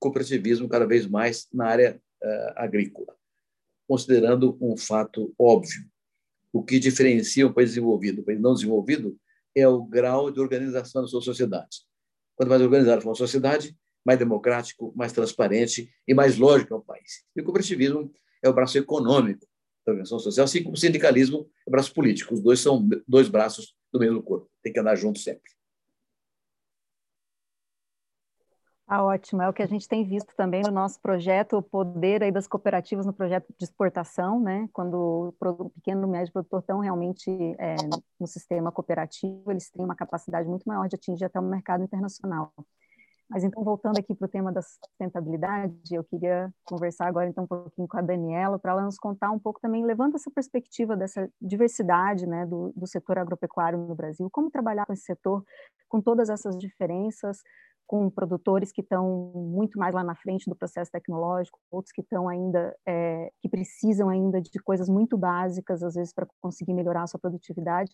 cooperativismo 0.00 0.68
cada 0.68 0.86
vez 0.86 1.06
mais 1.06 1.46
na 1.52 1.66
área 1.66 2.02
uh, 2.22 2.52
agrícola, 2.56 3.14
considerando 3.86 4.58
um 4.60 4.76
fato 4.76 5.32
óbvio. 5.38 5.84
O 6.52 6.64
que 6.64 6.80
diferencia 6.80 7.46
um 7.46 7.52
país 7.52 7.70
desenvolvido 7.70 8.16
do 8.16 8.24
país 8.24 8.40
não 8.40 8.54
desenvolvido 8.54 9.16
é 9.54 9.68
o 9.68 9.84
grau 9.84 10.30
de 10.30 10.40
organização 10.40 11.02
da 11.02 11.08
sua 11.08 11.20
sociedade. 11.20 11.84
Quanto 12.40 12.48
mais 12.48 12.62
organizada 12.62 13.02
for 13.02 13.10
uma 13.10 13.14
sociedade, 13.14 13.76
mais 14.02 14.18
democrático, 14.18 14.94
mais 14.96 15.12
transparente 15.12 15.92
e 16.08 16.14
mais 16.14 16.38
lógico 16.38 16.72
ao 16.72 16.80
país. 16.80 17.22
E 17.36 17.42
o 17.42 17.44
cooperativismo 17.44 18.10
é 18.42 18.48
o 18.48 18.54
braço 18.54 18.78
econômico 18.78 19.46
da 19.84 19.92
organização 19.92 20.18
social, 20.18 20.44
assim 20.44 20.62
como 20.62 20.74
o 20.74 20.78
sindicalismo 20.78 21.46
é 21.66 21.68
o 21.68 21.70
braço 21.70 21.92
político. 21.92 22.32
Os 22.32 22.40
dois 22.40 22.58
são 22.58 22.88
dois 23.06 23.28
braços 23.28 23.74
do 23.92 24.00
mesmo 24.00 24.22
corpo. 24.22 24.48
Tem 24.62 24.72
que 24.72 24.80
andar 24.80 24.96
juntos 24.96 25.22
sempre. 25.22 25.50
Ah, 28.92 29.04
ótimo. 29.04 29.40
É 29.40 29.48
o 29.48 29.52
que 29.52 29.62
a 29.62 29.66
gente 29.66 29.86
tem 29.86 30.04
visto 30.04 30.34
também 30.34 30.62
no 30.62 30.72
nosso 30.72 31.00
projeto, 31.00 31.56
o 31.56 31.62
poder 31.62 32.24
aí 32.24 32.32
das 32.32 32.48
cooperativas 32.48 33.06
no 33.06 33.12
projeto 33.12 33.46
de 33.56 33.64
exportação, 33.64 34.40
né? 34.40 34.68
Quando 34.72 35.32
o 35.40 35.70
pequeno 35.70 36.08
e 36.08 36.10
médio 36.10 36.32
produtor 36.32 36.58
estão 36.58 36.80
realmente 36.80 37.30
é, 37.60 37.76
no 38.18 38.26
sistema 38.26 38.72
cooperativo, 38.72 39.48
eles 39.48 39.70
têm 39.70 39.84
uma 39.84 39.94
capacidade 39.94 40.48
muito 40.48 40.64
maior 40.64 40.88
de 40.88 40.96
atingir 40.96 41.24
até 41.24 41.38
o 41.38 41.42
mercado 41.42 41.84
internacional. 41.84 42.52
Mas 43.28 43.44
então, 43.44 43.62
voltando 43.62 43.96
aqui 43.96 44.12
para 44.12 44.26
o 44.26 44.28
tema 44.28 44.50
da 44.52 44.60
sustentabilidade, 44.60 45.94
eu 45.94 46.02
queria 46.02 46.52
conversar 46.64 47.06
agora 47.06 47.28
então 47.28 47.44
um 47.44 47.46
pouquinho 47.46 47.86
com 47.86 47.96
a 47.96 48.02
Daniela, 48.02 48.58
para 48.58 48.72
ela 48.72 48.82
nos 48.82 48.98
contar 48.98 49.30
um 49.30 49.38
pouco 49.38 49.60
também, 49.60 49.86
levando 49.86 50.16
essa 50.16 50.32
perspectiva 50.32 50.96
dessa 50.96 51.30
diversidade 51.40 52.26
né, 52.26 52.44
do, 52.44 52.72
do 52.74 52.88
setor 52.88 53.18
agropecuário 53.18 53.78
no 53.78 53.94
Brasil, 53.94 54.28
como 54.32 54.50
trabalhar 54.50 54.84
com 54.84 54.92
esse 54.92 55.04
setor, 55.04 55.44
com 55.88 56.00
todas 56.00 56.28
essas 56.28 56.58
diferenças, 56.58 57.38
com 57.90 58.08
produtores 58.08 58.70
que 58.70 58.82
estão 58.82 59.32
muito 59.34 59.76
mais 59.76 59.92
lá 59.92 60.04
na 60.04 60.14
frente 60.14 60.48
do 60.48 60.54
processo 60.54 60.92
tecnológico, 60.92 61.58
outros 61.72 61.92
que 61.92 62.02
estão 62.02 62.28
ainda, 62.28 62.72
é, 62.86 63.32
que 63.40 63.48
precisam 63.48 64.08
ainda 64.08 64.40
de 64.40 64.62
coisas 64.62 64.88
muito 64.88 65.18
básicas, 65.18 65.82
às 65.82 65.96
vezes, 65.96 66.14
para 66.14 66.24
conseguir 66.40 66.72
melhorar 66.72 67.02
a 67.02 67.06
sua 67.08 67.18
produtividade, 67.18 67.90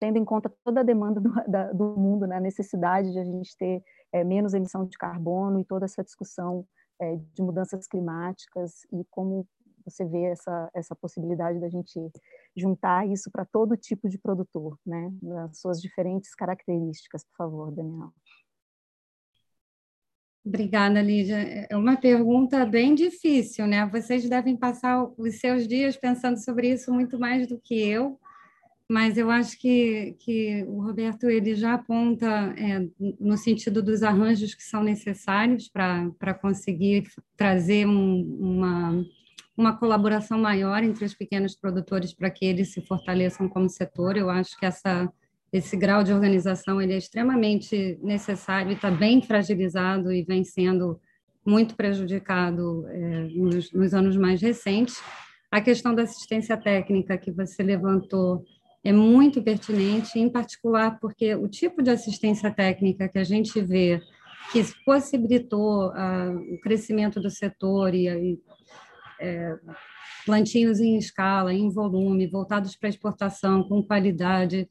tendo 0.00 0.18
em 0.18 0.24
conta 0.24 0.52
toda 0.64 0.80
a 0.80 0.82
demanda 0.82 1.20
do, 1.20 1.32
da, 1.46 1.72
do 1.72 1.96
mundo, 1.96 2.26
né, 2.26 2.38
a 2.38 2.40
necessidade 2.40 3.12
de 3.12 3.18
a 3.20 3.22
gente 3.22 3.56
ter 3.56 3.80
é, 4.12 4.24
menos 4.24 4.54
emissão 4.54 4.84
de 4.84 4.98
carbono 4.98 5.60
e 5.60 5.64
toda 5.64 5.84
essa 5.84 6.02
discussão 6.02 6.66
é, 7.00 7.14
de 7.32 7.40
mudanças 7.40 7.86
climáticas 7.86 8.84
e 8.92 9.04
como 9.08 9.46
você 9.84 10.04
vê 10.04 10.24
essa, 10.24 10.68
essa 10.74 10.96
possibilidade 10.96 11.60
da 11.60 11.68
gente 11.68 12.10
juntar 12.56 13.06
isso 13.06 13.30
para 13.30 13.44
todo 13.44 13.76
tipo 13.76 14.08
de 14.08 14.18
produtor, 14.18 14.76
né, 14.84 15.12
nas 15.22 15.60
suas 15.60 15.80
diferentes 15.80 16.34
características, 16.34 17.22
por 17.22 17.36
favor, 17.36 17.70
Daniel. 17.70 18.12
Obrigada, 20.48 21.02
Lídia. 21.02 21.66
É 21.68 21.76
uma 21.76 21.94
pergunta 21.94 22.64
bem 22.64 22.94
difícil, 22.94 23.66
né? 23.66 23.84
Vocês 23.92 24.26
devem 24.26 24.56
passar 24.56 25.06
os 25.18 25.34
seus 25.38 25.68
dias 25.68 25.94
pensando 25.94 26.42
sobre 26.42 26.72
isso 26.72 26.90
muito 26.90 27.18
mais 27.18 27.46
do 27.46 27.60
que 27.60 27.74
eu, 27.74 28.18
mas 28.88 29.18
eu 29.18 29.30
acho 29.30 29.58
que, 29.58 30.16
que 30.18 30.64
o 30.66 30.80
Roberto 30.80 31.28
ele 31.28 31.54
já 31.54 31.74
aponta 31.74 32.54
é, 32.56 32.82
no 33.20 33.36
sentido 33.36 33.82
dos 33.82 34.02
arranjos 34.02 34.54
que 34.54 34.62
são 34.62 34.82
necessários 34.82 35.68
para 35.68 36.32
conseguir 36.40 37.04
trazer 37.36 37.86
um, 37.86 38.22
uma, 38.40 39.04
uma 39.54 39.76
colaboração 39.76 40.38
maior 40.38 40.82
entre 40.82 41.04
os 41.04 41.12
pequenos 41.12 41.54
produtores 41.54 42.14
para 42.14 42.30
que 42.30 42.46
eles 42.46 42.72
se 42.72 42.80
fortaleçam 42.80 43.50
como 43.50 43.68
setor. 43.68 44.16
Eu 44.16 44.30
acho 44.30 44.58
que 44.58 44.64
essa 44.64 45.12
esse 45.52 45.76
grau 45.76 46.02
de 46.04 46.12
organização 46.12 46.80
ele 46.80 46.92
é 46.92 46.98
extremamente 46.98 47.98
necessário 48.02 48.70
e 48.70 48.74
está 48.74 48.90
bem 48.90 49.22
fragilizado 49.22 50.12
e 50.12 50.22
vem 50.22 50.44
sendo 50.44 51.00
muito 51.44 51.74
prejudicado 51.74 52.86
é, 52.88 53.28
nos, 53.30 53.72
nos, 53.72 53.94
anos 53.94 54.16
mais 54.16 54.42
recentes. 54.42 55.02
A 55.50 55.60
questão 55.60 55.94
da 55.94 56.02
assistência 56.02 56.56
técnica 56.56 57.16
que 57.16 57.32
você 57.32 57.62
levantou 57.62 58.44
é 58.84 58.92
muito 58.92 59.42
pertinente, 59.42 60.18
em 60.18 60.28
particular 60.28 60.98
porque 61.00 61.34
o 61.34 61.48
tipo 61.48 61.82
de 61.82 61.90
assistência 61.90 62.50
técnica 62.50 63.08
que 63.08 63.18
a 63.18 63.24
gente 63.24 63.60
vê 63.60 64.00
que 64.52 64.62
possibilitou 64.84 65.90
ah, 65.94 66.32
o 66.52 66.60
crescimento 66.60 67.20
do 67.20 67.30
setor 67.30 67.94
e, 67.94 68.08
e 68.08 68.38
é, 69.20 69.56
em 70.28 70.98
escala, 70.98 71.52
em 71.52 71.70
volume, 71.70 72.26
voltados 72.26 72.76
para 72.76 72.88
exportação, 72.88 73.62
com 73.62 73.82
qualidade, 73.82 74.68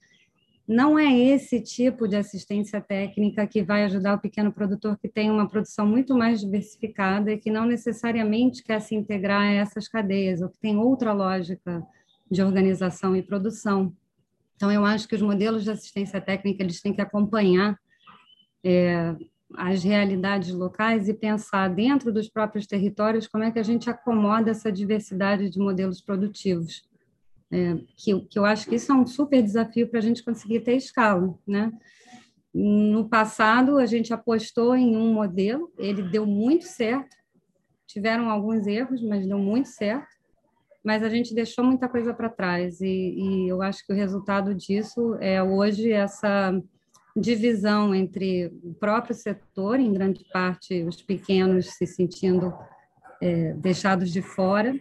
não 0.68 1.00
é 1.00 1.18
esse 1.18 1.62
tipo 1.62 2.08
de 2.08 2.18
assistência 2.18 2.82
técnica 2.82 3.48
que 3.48 3.64
vai 3.64 3.86
ajudar 3.86 4.16
o 4.16 4.20
pequeno 4.20 4.52
produtor 4.52 4.98
que 4.98 5.08
tem 5.08 5.32
uma 5.32 5.48
produção 5.48 5.88
muito 5.88 6.14
mais 6.14 6.42
diversificada 6.42 7.32
e 7.32 7.38
que 7.38 7.50
não 7.50 7.66
necessariamente 7.66 8.62
quer 8.62 8.82
se 8.82 8.94
integrar 8.94 9.44
a 9.44 9.52
essas 9.54 9.88
cadeias, 9.88 10.42
ou 10.42 10.50
que 10.50 10.60
tem 10.60 10.76
outra 10.76 11.14
lógica 11.14 11.82
de 12.30 12.44
organização 12.44 13.16
e 13.16 13.24
produção. 13.24 13.96
Então, 14.58 14.70
eu 14.70 14.84
acho 14.84 15.08
que 15.08 15.16
os 15.16 15.22
modelos 15.22 15.64
de 15.64 15.72
assistência 15.72 16.20
técnica 16.20 16.62
eles 16.62 16.82
têm 16.82 16.94
que 16.94 17.02
acompanhar 17.02 17.80
é, 18.62 19.16
as 19.56 19.86
realidades 19.86 20.54
locais 20.54 21.08
e 21.08 21.14
pensar 21.14 21.70
dentro 21.70 22.12
dos 22.12 22.28
próprios 22.28 22.68
territórios 22.68 23.26
como 23.26 23.46
é 23.46 23.52
que 23.52 23.60
a 23.60 23.64
gente 23.64 23.90
acomoda 23.90 24.52
essa 24.52 24.70
diversidade 24.70 25.50
de 25.50 25.60
modelos 25.60 26.02
produtivos 26.02 26.84
é, 27.52 27.76
que, 27.96 28.20
que 28.22 28.38
eu 28.38 28.46
acho 28.46 28.68
que 28.68 28.76
isso 28.76 28.92
é 28.92 28.96
um 28.96 29.06
super 29.06 29.42
desafio 29.42 29.88
para 29.88 30.00
a 30.00 30.02
gente 30.02 30.24
conseguir 30.24 30.62
ter 30.62 30.76
escala, 30.76 31.34
né? 31.48 31.72
No 32.54 33.08
passado, 33.08 33.78
a 33.78 33.86
gente 33.86 34.14
apostou 34.14 34.76
em 34.76 34.98
um 34.98 35.14
modelo, 35.14 35.72
ele 35.78 36.02
deu 36.02 36.26
muito 36.26 36.66
certo, 36.66 37.16
tiveram 37.86 38.30
alguns 38.30 38.66
erros, 38.66 39.02
mas 39.02 39.28
deu 39.28 39.38
muito 39.38 39.70
certo, 39.70 40.08
mas 40.84 41.04
a 41.04 41.10
gente 41.10 41.36
deixou 41.36 41.64
muita 41.64 41.88
coisa 41.88 42.14
para 42.14 42.30
trás, 42.30 42.82
e, 42.82 42.88
e 42.88 43.48
eu 43.48 43.62
acho 43.62 43.86
que 43.86 43.94
o 43.94 43.96
resultado 43.96 44.56
disso 44.56 45.16
é 45.20 45.42
hoje 45.42 45.92
essa 45.92 46.52
divisão 47.16 47.94
entre 47.94 48.48
o 48.64 48.74
próprio 48.74 49.16
setor, 49.16 49.80
em 49.80 49.92
grande 49.92 50.24
parte 50.32 50.84
os 50.84 51.02
pequenos 51.02 51.68
se 51.74 51.86
sentindo 51.86 52.54
é, 53.22 53.54
deixados 53.54 54.12
de 54.12 54.22
fora, 54.22 54.74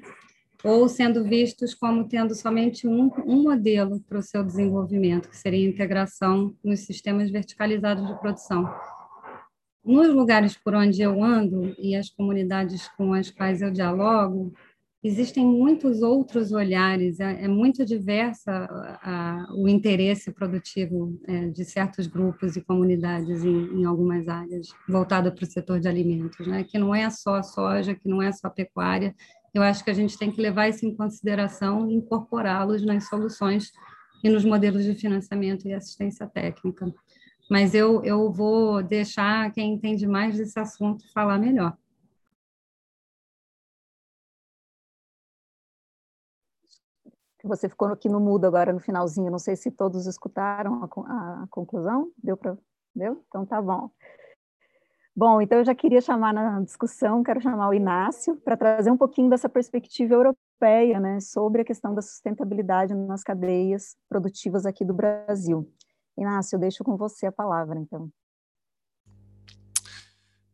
ou 0.65 0.89
sendo 0.89 1.25
vistos 1.25 1.75
como 1.75 2.09
tendo 2.09 2.35
somente 2.35 2.87
um, 2.87 3.11
um 3.27 3.43
modelo 3.43 4.01
para 4.01 4.19
o 4.19 4.23
seu 4.23 4.43
desenvolvimento, 4.43 5.29
que 5.29 5.37
seria 5.37 5.67
a 5.67 5.71
integração 5.71 6.55
nos 6.63 6.81
sistemas 6.81 7.31
verticalizados 7.31 8.07
de 8.07 8.19
produção. 8.19 8.69
Nos 9.85 10.09
lugares 10.09 10.57
por 10.57 10.75
onde 10.75 11.01
eu 11.01 11.23
ando 11.23 11.75
e 11.79 11.95
as 11.95 12.11
comunidades 12.11 12.89
com 12.97 13.13
as 13.13 13.31
quais 13.31 13.63
eu 13.63 13.71
dialogo, 13.71 14.53
existem 15.07 15.47
muitos 15.47 16.03
outros 16.03 16.51
olhares, 16.51 17.21
é, 17.21 17.45
é 17.45 17.49
muito 17.49 17.85
diversa 17.85 18.51
a, 18.51 19.45
a, 19.45 19.55
o 19.55 19.69
interesse 19.69 20.33
produtivo 20.33 21.19
é, 21.29 21.47
de 21.49 21.65
certos 21.65 22.09
grupos 22.09 22.57
e 22.57 22.61
comunidades 22.61 23.45
em, 23.45 23.81
em 23.81 23.85
algumas 23.85 24.27
áreas, 24.27 24.69
voltada 24.89 25.31
para 25.31 25.45
o 25.45 25.47
setor 25.47 25.79
de 25.79 25.87
alimentos, 25.87 26.47
né? 26.47 26.65
que 26.65 26.79
não 26.79 26.93
é 26.93 27.09
só 27.11 27.41
soja, 27.43 27.95
que 27.95 28.09
não 28.09 28.21
é 28.21 28.33
só 28.33 28.51
pecuária, 28.51 29.15
eu 29.57 29.63
acho 29.63 29.83
que 29.83 29.91
a 29.91 29.95
gente 29.95 30.19
tem 30.19 30.31
que 30.31 30.41
levar 30.41 30.69
isso 30.69 30.85
em 30.85 30.95
consideração 30.95 31.91
e 31.91 31.95
incorporá-los 31.95 32.85
nas 32.85 33.09
soluções 33.09 33.73
e 34.23 34.29
nos 34.29 34.45
modelos 34.45 34.85
de 34.85 34.95
financiamento 34.95 35.67
e 35.67 35.73
assistência 35.73 36.27
técnica. 36.27 36.93
Mas 37.51 37.75
eu, 37.75 38.05
eu 38.05 38.31
vou 38.31 38.83
deixar 38.83 39.51
quem 39.53 39.73
entende 39.73 40.07
mais 40.07 40.37
desse 40.37 40.59
assunto 40.59 41.11
falar 41.11 41.39
melhor. 41.39 41.75
Você 47.43 47.69
ficou 47.69 47.89
aqui 47.89 48.09
no 48.09 48.21
mudo 48.21 48.45
agora 48.45 48.73
no 48.73 48.81
finalzinho, 48.81 49.31
não 49.31 49.39
sei 49.39 49.57
se 49.57 49.71
todos 49.71 50.07
escutaram 50.07 50.83
a, 50.85 51.45
a 51.45 51.47
conclusão. 51.49 52.11
Deu 52.23 52.37
para. 52.37 52.59
Deu? 52.95 53.25
Então 53.29 53.47
tá 53.47 53.63
bom. 53.63 53.91
Bom, 55.19 55.41
então 55.41 55.57
eu 55.57 55.65
já 55.65 55.75
queria 55.75 56.03
chamar 56.03 56.35
na 56.35 56.61
discussão, 56.61 57.23
quero 57.23 57.41
chamar 57.41 57.71
o 57.71 57.75
Inácio 57.75 58.37
para 58.37 58.55
trazer 58.55 58.91
um 58.91 58.99
pouquinho 58.99 59.31
dessa 59.31 59.49
perspectiva 59.49 60.13
europeia, 60.13 61.01
né, 61.01 61.21
sobre 61.21 61.63
a 61.63 61.65
questão 61.65 61.95
da 61.95 62.03
sustentabilidade 62.03 62.93
nas 62.93 63.23
cadeias 63.23 63.97
produtivas 64.11 64.67
aqui 64.67 64.85
do 64.85 64.93
Brasil. 64.93 65.73
Inácio, 66.19 66.57
eu 66.57 66.61
deixo 66.61 66.85
com 66.85 66.99
você 66.99 67.25
a 67.25 67.33
palavra, 67.33 67.79
então. 67.79 68.11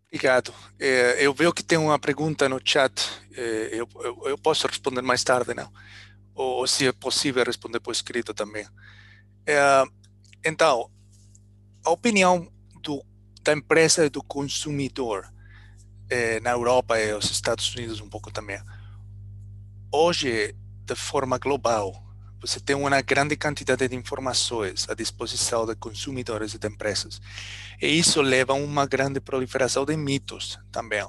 Obrigado. 0.07 0.55
É, 0.79 1.27
eu 1.27 1.35
vejo 1.35 1.53
que 1.53 1.65
tem 1.65 1.79
uma 1.79 1.99
pergunta 1.99 2.49
no 2.49 2.61
chat. 2.65 3.21
É, 3.35 3.71
eu, 3.73 3.89
eu, 3.97 4.29
eu, 4.29 4.39
posso 4.39 4.69
responder 4.69 5.03
mais 5.03 5.25
tarde, 5.25 5.55
não? 5.55 5.73
Ou, 6.37 6.59
ou, 6.59 6.67
se 6.69 6.87
é 6.87 6.93
possível 6.93 7.43
responder 7.45 7.81
por 7.81 7.91
escrito 7.91 8.33
também. 8.33 8.65
É, 9.45 9.83
então, 10.45 10.89
a 11.85 11.91
opinião 11.91 12.47
da 13.43 13.53
empresa 13.53 14.07
e 14.07 14.11
do 14.11 14.23
consumidor 14.23 15.27
eh, 16.09 16.41
na 16.41 16.51
Europa 16.51 16.99
e 16.99 17.13
nos 17.13 17.31
Estados 17.31 17.75
Unidos 17.75 18.01
um 18.01 18.09
pouco 18.09 18.31
também. 18.31 18.61
Hoje, 19.91 20.55
de 20.85 20.95
forma 20.95 21.39
global, 21.39 21.93
você 22.41 22.59
tem 22.59 22.75
uma 22.75 23.01
grande 23.01 23.37
quantidade 23.37 23.87
de 23.87 23.95
informações 23.95 24.89
à 24.89 24.95
disposição 24.95 25.65
de 25.67 25.77
consumidores 25.77 26.55
e 26.55 26.59
de 26.59 26.67
empresas. 26.67 27.21
E 27.81 27.87
isso 27.87 28.21
leva 28.21 28.53
a 28.53 28.57
uma 28.57 28.87
grande 28.87 29.21
proliferação 29.21 29.85
de 29.85 29.97
mitos 29.97 30.59
também, 30.71 31.07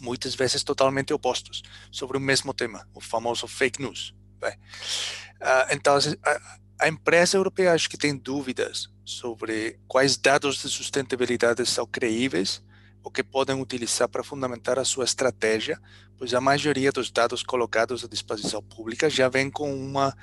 muitas 0.00 0.34
vezes 0.34 0.62
totalmente 0.62 1.12
opostos, 1.12 1.62
sobre 1.90 2.16
o 2.16 2.20
mesmo 2.20 2.54
tema, 2.54 2.88
o 2.94 3.00
famoso 3.00 3.46
fake 3.46 3.80
news. 3.80 4.14
Uh, 4.42 5.70
então, 5.70 5.96
a, 5.96 6.86
a 6.86 6.88
empresa 6.88 7.36
europeia 7.36 7.72
acho 7.72 7.88
que 7.88 7.98
tem 7.98 8.16
dúvidas 8.16 8.91
sobre 9.04 9.78
quais 9.88 10.16
dados 10.16 10.62
de 10.62 10.68
sustentabilidade 10.68 11.64
são 11.66 11.86
creíveis 11.86 12.62
ou 13.02 13.10
que 13.10 13.22
podem 13.22 13.60
utilizar 13.60 14.08
para 14.08 14.22
fundamentar 14.22 14.78
a 14.78 14.84
sua 14.84 15.04
estratégia, 15.04 15.80
pois 16.16 16.32
a 16.34 16.40
maioria 16.40 16.92
dos 16.92 17.10
dados 17.10 17.42
colocados 17.42 18.04
à 18.04 18.08
disposição 18.08 18.62
pública 18.62 19.10
já 19.10 19.28
vem 19.28 19.50
com 19.50 19.74
uma 19.74 20.16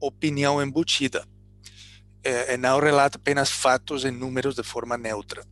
opinião 0.00 0.60
embutida 0.60 1.24
é, 2.24 2.54
e 2.54 2.56
não 2.56 2.80
relata 2.80 3.18
apenas 3.18 3.50
fatos 3.50 4.04
e 4.04 4.10
números 4.10 4.56
de 4.56 4.62
forma 4.64 4.98
neutra. 4.98 5.44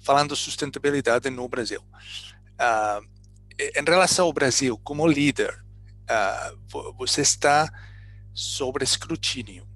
Falando 0.00 0.34
de 0.34 0.40
sustentabilidade 0.40 1.28
no 1.28 1.46
Brasil. 1.48 1.82
Ah, 2.58 3.00
em 3.58 3.84
relação 3.84 4.26
ao 4.26 4.32
Brasil, 4.32 4.78
como 4.78 5.06
líder, 5.06 5.62
ah, 6.08 6.52
você 6.96 7.20
está 7.20 7.70
sobre 8.32 8.84
escrutínio 8.84 9.66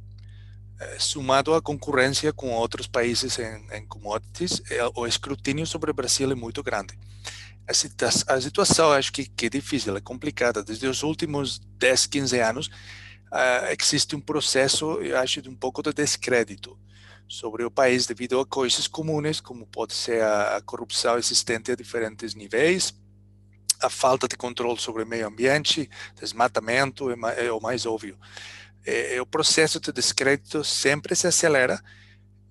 sumado 0.99 1.55
à 1.55 1.61
concorrência 1.61 2.33
com 2.33 2.53
outros 2.53 2.87
países 2.87 3.39
em, 3.39 3.67
em 3.73 3.87
commodities, 3.87 4.63
eh, 4.71 4.81
o 4.95 5.07
escrutínio 5.07 5.67
sobre 5.67 5.91
o 5.91 5.95
Brasil 5.95 6.31
é 6.31 6.35
muito 6.35 6.63
grande. 6.63 6.99
A, 7.69 7.75
situação, 7.75 8.35
a 8.35 8.41
situação 8.41 8.93
acho 8.93 9.13
que, 9.13 9.27
que, 9.29 9.47
é 9.47 9.51
difícil, 9.51 9.97
é 9.97 10.01
complicada. 10.01 10.63
Desde 10.63 10.87
os 10.87 11.03
últimos 11.03 11.59
10, 11.79 12.07
15 12.07 12.41
anos, 12.41 12.67
uh, 12.67 13.77
existe 13.79 14.17
um 14.17 14.21
processo, 14.21 15.01
eu 15.03 15.19
acho, 15.19 15.43
de 15.43 15.49
um 15.49 15.55
pouco 15.55 15.83
de 15.83 15.93
descrédito 15.93 16.79
sobre 17.29 17.63
o 17.63 17.71
país 17.71 18.07
devido 18.07 18.41
a 18.41 18.47
coisas 18.47 18.89
comuns, 18.89 19.41
como 19.41 19.67
pode 19.67 19.95
ser 19.95 20.23
a, 20.23 20.57
a 20.57 20.63
corrupção 20.63 21.17
existente 21.17 21.71
a 21.71 21.77
diferentes 21.77 22.35
níveis, 22.35 22.95
a 23.81 23.89
falta 23.89 24.27
de 24.27 24.37
controle 24.37 24.81
sobre 24.81 25.05
o 25.05 25.07
meio 25.07 25.29
ambiente, 25.29 25.89
desmatamento 26.19 27.11
é, 27.11 27.47
é 27.47 27.53
o 27.53 27.61
mais 27.61 27.87
óbvio 27.87 28.19
o 29.21 29.27
processo 29.27 29.79
de 29.79 29.93
descrédito 29.93 30.65
sempre 30.65 31.15
se 31.15 31.27
acelera 31.27 31.83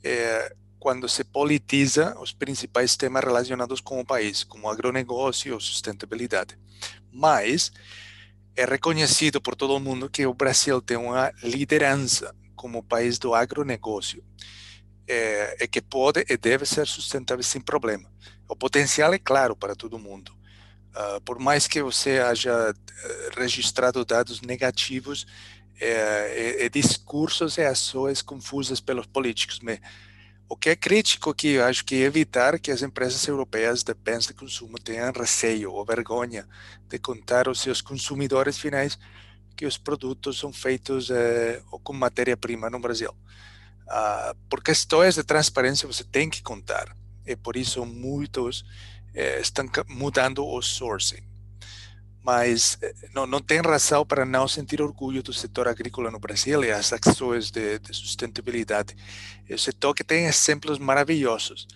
é, 0.04 0.56
quando 0.80 1.10
se 1.10 1.24
politiza 1.24 2.18
os 2.20 2.32
principais 2.32 2.96
temas 2.96 3.24
relacionados 3.24 3.82
com 3.82 4.00
o 4.00 4.06
país, 4.06 4.44
como 4.44 4.70
agronegócio 4.70 5.54
ou 5.54 5.60
sustentabilidade. 5.60 6.58
Mas 7.12 7.72
é 8.56 8.66
reconhecido 8.66 9.42
por 9.42 9.56
todo 9.56 9.80
mundo 9.80 10.10
que 10.10 10.26
o 10.26 10.34
Brasil 10.34 10.82
tem 10.82 10.98
uma 10.98 11.32
liderança 11.44 12.34
como 12.56 12.84
país 12.84 13.18
do 13.18 13.34
agronegócio, 13.34 14.24
é, 15.08 15.58
e 15.62 15.68
que 15.68 15.82
pode 15.82 16.24
e 16.30 16.38
deve 16.38 16.66
ser 16.66 16.86
sustentável 16.86 17.44
sem 17.44 17.60
problema. 17.60 18.10
O 18.48 18.56
potencial 18.56 19.14
é 19.14 19.20
claro 19.20 19.56
para 19.56 19.76
todo 19.76 19.98
mundo. 19.98 20.32
Uh, 20.90 21.22
por 21.22 21.40
mais 21.40 21.68
que 21.68 21.82
você 21.84 22.20
haja 22.20 22.74
registrado 23.38 24.04
dados 24.04 24.42
negativos, 24.42 25.26
é, 25.80 26.66
é, 26.66 26.70
discursos 26.70 27.58
e 27.58 27.64
ações 27.64 28.22
confusas 28.22 28.80
pelos 28.80 29.06
políticos. 29.06 29.60
Mas 29.62 29.80
o 30.48 30.56
que 30.56 30.70
é 30.70 30.76
crítico 30.76 31.34
que 31.34 31.54
eu 31.54 31.66
acho 31.66 31.86
que 31.86 31.96
é 31.96 32.06
evitar 32.06 32.60
que 32.60 32.72
as 32.72 32.82
empresas 32.82 33.26
europeias 33.28 33.84
de 33.84 33.94
bens 33.94 34.26
de 34.26 34.34
consumo 34.34 34.80
tenham 34.80 35.12
receio 35.12 35.72
ou 35.72 35.86
vergonha 35.86 36.48
de 36.88 37.00
contar 37.00 37.48
aos 37.48 37.62
seus 37.62 37.82
consumidores 37.82 38.58
finais 38.58 38.98
que 39.56 39.66
os 39.66 39.78
produtos 39.78 40.40
são 40.40 40.54
feitos 40.54 41.10
é, 41.10 41.62
com 41.84 41.94
matéria-prima 41.94 42.70
no 42.70 42.80
Brasil. 42.80 43.12
Uh, 43.90 44.38
por 44.48 44.62
questões 44.62 45.16
de 45.16 45.24
transparência 45.24 45.88
você 45.88 46.04
tem 46.04 46.30
que 46.30 46.44
contar. 46.44 46.96
E 47.26 47.36
por 47.36 47.56
isso 47.56 47.86
muitos 47.86 48.64
eh, 49.14 49.40
estão 49.40 49.66
mudando 49.88 50.46
o 50.46 50.62
sourcing. 50.62 51.24
Mas 52.30 52.78
eh, 52.84 52.94
não, 53.12 53.26
não 53.26 53.42
tem 53.42 53.60
razão 53.60 54.06
para 54.06 54.24
não 54.24 54.48
sentir 54.48 54.84
orgulho 54.84 55.24
do 55.24 55.34
setor 55.34 55.68
agrícola 55.68 56.12
no 56.12 56.20
Brasil 56.20 56.64
e 56.64 56.72
as 56.72 56.94
ações 56.94 57.50
de, 57.50 57.80
de 57.80 57.92
sustentabilidade. 57.92 58.96
É 59.50 59.56
um 59.56 59.58
setor 59.58 59.96
que 59.96 60.04
tem 60.04 60.28
exemplos 60.28 60.78
maravilhosos 60.78 61.68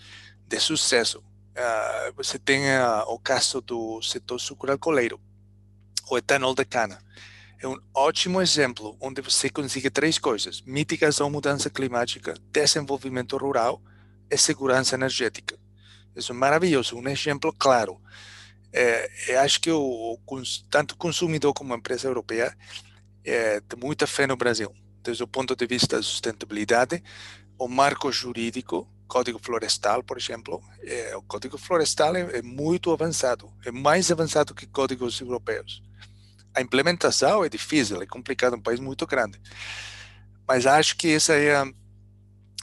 de 0.47 0.59
sucesso. 0.59 1.17
Uh, 1.17 2.13
você 2.15 2.37
tem 2.37 2.65
uh, 2.65 3.01
o 3.07 3.17
caso 3.17 3.61
do 3.61 3.99
setor 4.03 4.39
sucroalcooleiro, 4.39 5.19
o 6.07 6.19
etanol 6.19 6.53
de 6.53 6.65
cana 6.65 6.99
é 7.59 7.67
um 7.67 7.79
ótimo 7.91 8.39
exemplo 8.39 8.95
onde 9.01 9.23
você 9.23 9.49
consegue 9.49 9.89
três 9.89 10.19
coisas: 10.19 10.61
mitigação 10.61 11.31
mudança 11.31 11.67
climática, 11.67 12.35
desenvolvimento 12.51 13.37
rural 13.37 13.81
e 14.29 14.37
segurança 14.37 14.93
energética. 14.93 15.57
Isso 16.15 16.31
é 16.31 16.35
maravilhoso, 16.35 16.95
um 16.95 17.07
exemplo 17.07 17.51
claro. 17.57 17.99
É, 18.73 19.37
acho 19.37 19.61
que 19.61 19.71
o, 19.71 20.17
tanto 20.69 20.97
consumidor 20.97 21.53
como 21.53 21.73
a 21.73 21.77
empresa 21.77 22.07
europeia 22.07 22.57
é, 23.23 23.59
tem 23.61 23.79
muita 23.79 24.07
fé 24.07 24.25
no 24.25 24.35
Brasil, 24.35 24.73
desde 25.03 25.23
o 25.23 25.27
ponto 25.27 25.55
de 25.55 25.67
vista 25.67 25.97
da 25.97 26.03
sustentabilidade, 26.03 27.03
o 27.57 27.67
marco 27.67 28.11
jurídico, 28.11 28.89
Código 29.07 29.39
Florestal, 29.39 30.03
por 30.03 30.17
exemplo, 30.17 30.61
é, 30.81 31.15
o 31.15 31.21
Código 31.21 31.57
Florestal 31.57 32.15
é, 32.15 32.39
é 32.39 32.41
muito 32.41 32.91
avançado, 32.91 33.53
é 33.63 33.71
mais 33.71 34.11
avançado 34.11 34.55
que 34.55 34.65
códigos 34.65 35.21
europeus 35.21 35.83
a 36.53 36.61
implementação 36.61 37.43
é 37.43 37.49
difícil, 37.49 38.01
é 38.01 38.05
complicado, 38.05 38.53
é 38.53 38.57
um 38.57 38.61
país 38.61 38.79
muito 38.79 39.07
grande. 39.07 39.41
Mas 40.47 40.65
acho 40.65 40.95
que 40.95 41.09
essa 41.09 41.33
é 41.33 41.63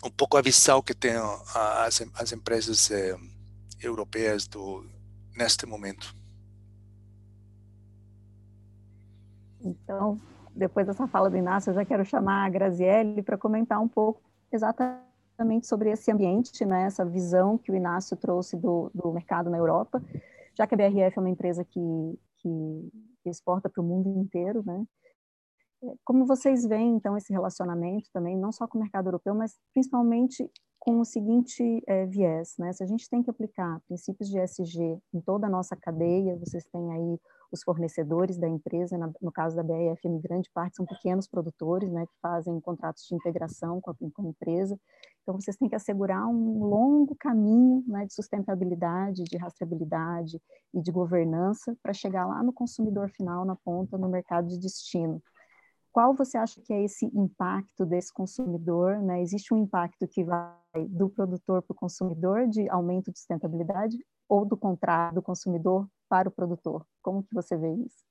um 0.05 0.11
pouco 0.11 0.37
a 0.37 0.43
visão 0.43 0.81
que 0.81 0.95
tem 0.95 1.13
as, 1.55 2.03
as 2.15 2.33
empresas 2.33 2.91
eh, 2.91 3.17
europeias 3.81 4.47
do, 4.47 4.87
neste 5.41 5.64
momento. 5.64 6.14
Então, 9.62 10.18
depois 10.55 10.86
dessa 10.86 11.07
fala 11.07 11.30
do 11.30 11.36
Inácio, 11.36 11.70
eu 11.70 11.74
já 11.74 11.84
quero 11.84 12.05
chamar 12.05 12.45
a 12.45 12.51
Graziele 12.51 13.22
para 13.22 13.38
comentar 13.38 13.80
um 13.80 13.88
pouco 13.88 14.20
exatamente 14.53 15.66
sobre 15.66 15.91
esse 15.91 16.12
ambiente, 16.12 16.64
né, 16.66 16.82
essa 16.82 17.05
visão 17.05 17.57
que 17.57 17.72
o 17.72 17.74
Inácio 17.74 18.16
trouxe 18.16 18.57
do, 18.57 18.91
do 18.95 19.12
mercado 19.12 19.49
na 19.49 19.57
Europa, 19.57 20.03
já 20.55 20.66
que 20.66 20.74
a 20.74 20.76
BRF 20.76 21.16
é 21.16 21.20
uma 21.20 21.30
empresa 21.30 21.64
que, 21.64 22.18
que 22.36 22.91
exporta 23.24 23.70
para 23.70 23.80
o 23.80 23.84
mundo 23.84 24.11
inteiro, 24.20 24.62
né? 24.64 24.84
É, 25.82 25.95
como 26.05 26.26
vocês 26.26 26.66
veem, 26.66 26.97
então, 26.97 27.16
esse 27.16 27.32
relacionamento 27.32 28.11
também, 28.12 28.36
não 28.36 28.53
só 28.53 28.66
com 28.68 28.76
o 28.76 28.80
mercado 28.82 29.07
europeu, 29.07 29.34
mas 29.34 29.59
principalmente 29.72 30.51
com 30.81 30.99
o 30.99 31.05
seguinte 31.05 31.83
é, 31.87 32.07
viés, 32.07 32.57
né? 32.59 32.72
Se 32.72 32.83
a 32.83 32.87
gente 32.87 33.09
tem 33.09 33.22
que 33.22 33.28
aplicar 33.31 33.81
princípios 33.87 34.31
de 34.31 34.41
ESG 34.41 34.99
em 35.12 35.20
toda 35.20 35.47
a 35.47 35.51
nossa 35.51 35.76
cadeia, 35.76 36.37
vocês 36.37 36.64
têm 36.72 36.91
aí 36.93 37.20
os 37.53 37.62
fornecedores 37.62 38.39
da 38.39 38.49
empresa, 38.49 38.97
no 39.20 39.31
caso 39.31 39.57
da 39.57 39.62
BRF, 39.62 40.07
em 40.07 40.20
grande 40.20 40.49
parte 40.55 40.76
são 40.76 40.87
pequenos 40.87 41.26
produtores, 41.26 41.91
né, 41.91 42.07
que 42.07 42.14
fazem 42.22 42.59
contratos 42.61 43.05
de 43.07 43.14
integração 43.14 43.81
com 43.81 43.91
a, 43.91 43.95
com 43.95 44.22
a 44.22 44.28
empresa. 44.28 44.78
Então, 45.22 45.39
vocês 45.39 45.57
têm 45.57 45.68
que 45.68 45.74
assegurar 45.74 46.26
um 46.26 46.64
longo 46.64 47.14
caminho 47.16 47.85
né, 47.87 48.07
de 48.07 48.14
sustentabilidade, 48.14 49.24
de 49.24 49.37
rastreabilidade 49.37 50.41
e 50.72 50.81
de 50.81 50.91
governança 50.91 51.76
para 51.83 51.93
chegar 51.93 52.26
lá 52.26 52.43
no 52.43 52.53
consumidor 52.53 53.11
final, 53.11 53.45
na 53.45 53.57
ponta, 53.57 53.99
no 53.99 54.09
mercado 54.09 54.49
de 54.49 54.59
destino. 54.59 55.22
Qual 55.93 56.14
você 56.14 56.38
acha 56.38 56.61
que 56.61 56.72
é 56.72 56.82
esse 56.82 57.07
impacto 57.07 57.84
desse 57.84 58.12
consumidor? 58.12 59.03
Né? 59.03 59.20
Existe 59.22 59.53
um 59.53 59.59
impacto 59.59 60.07
que 60.07 60.22
vai 60.22 60.55
do 60.88 61.11
produtor 61.11 61.62
para 61.62 61.72
o 61.72 61.76
consumidor 61.76 62.47
de 62.47 62.68
aumento 62.68 63.11
de 63.11 63.18
sustentabilidade 63.18 63.99
ou 64.28 64.45
do 64.45 64.57
contrário, 64.57 65.16
do 65.16 65.22
consumidor 65.22 65.88
para 66.09 66.28
o 66.28 66.32
produtor? 66.32 66.86
Como 67.03 67.24
que 67.24 67.34
você 67.34 67.57
vê 67.57 67.72
isso? 67.74 68.05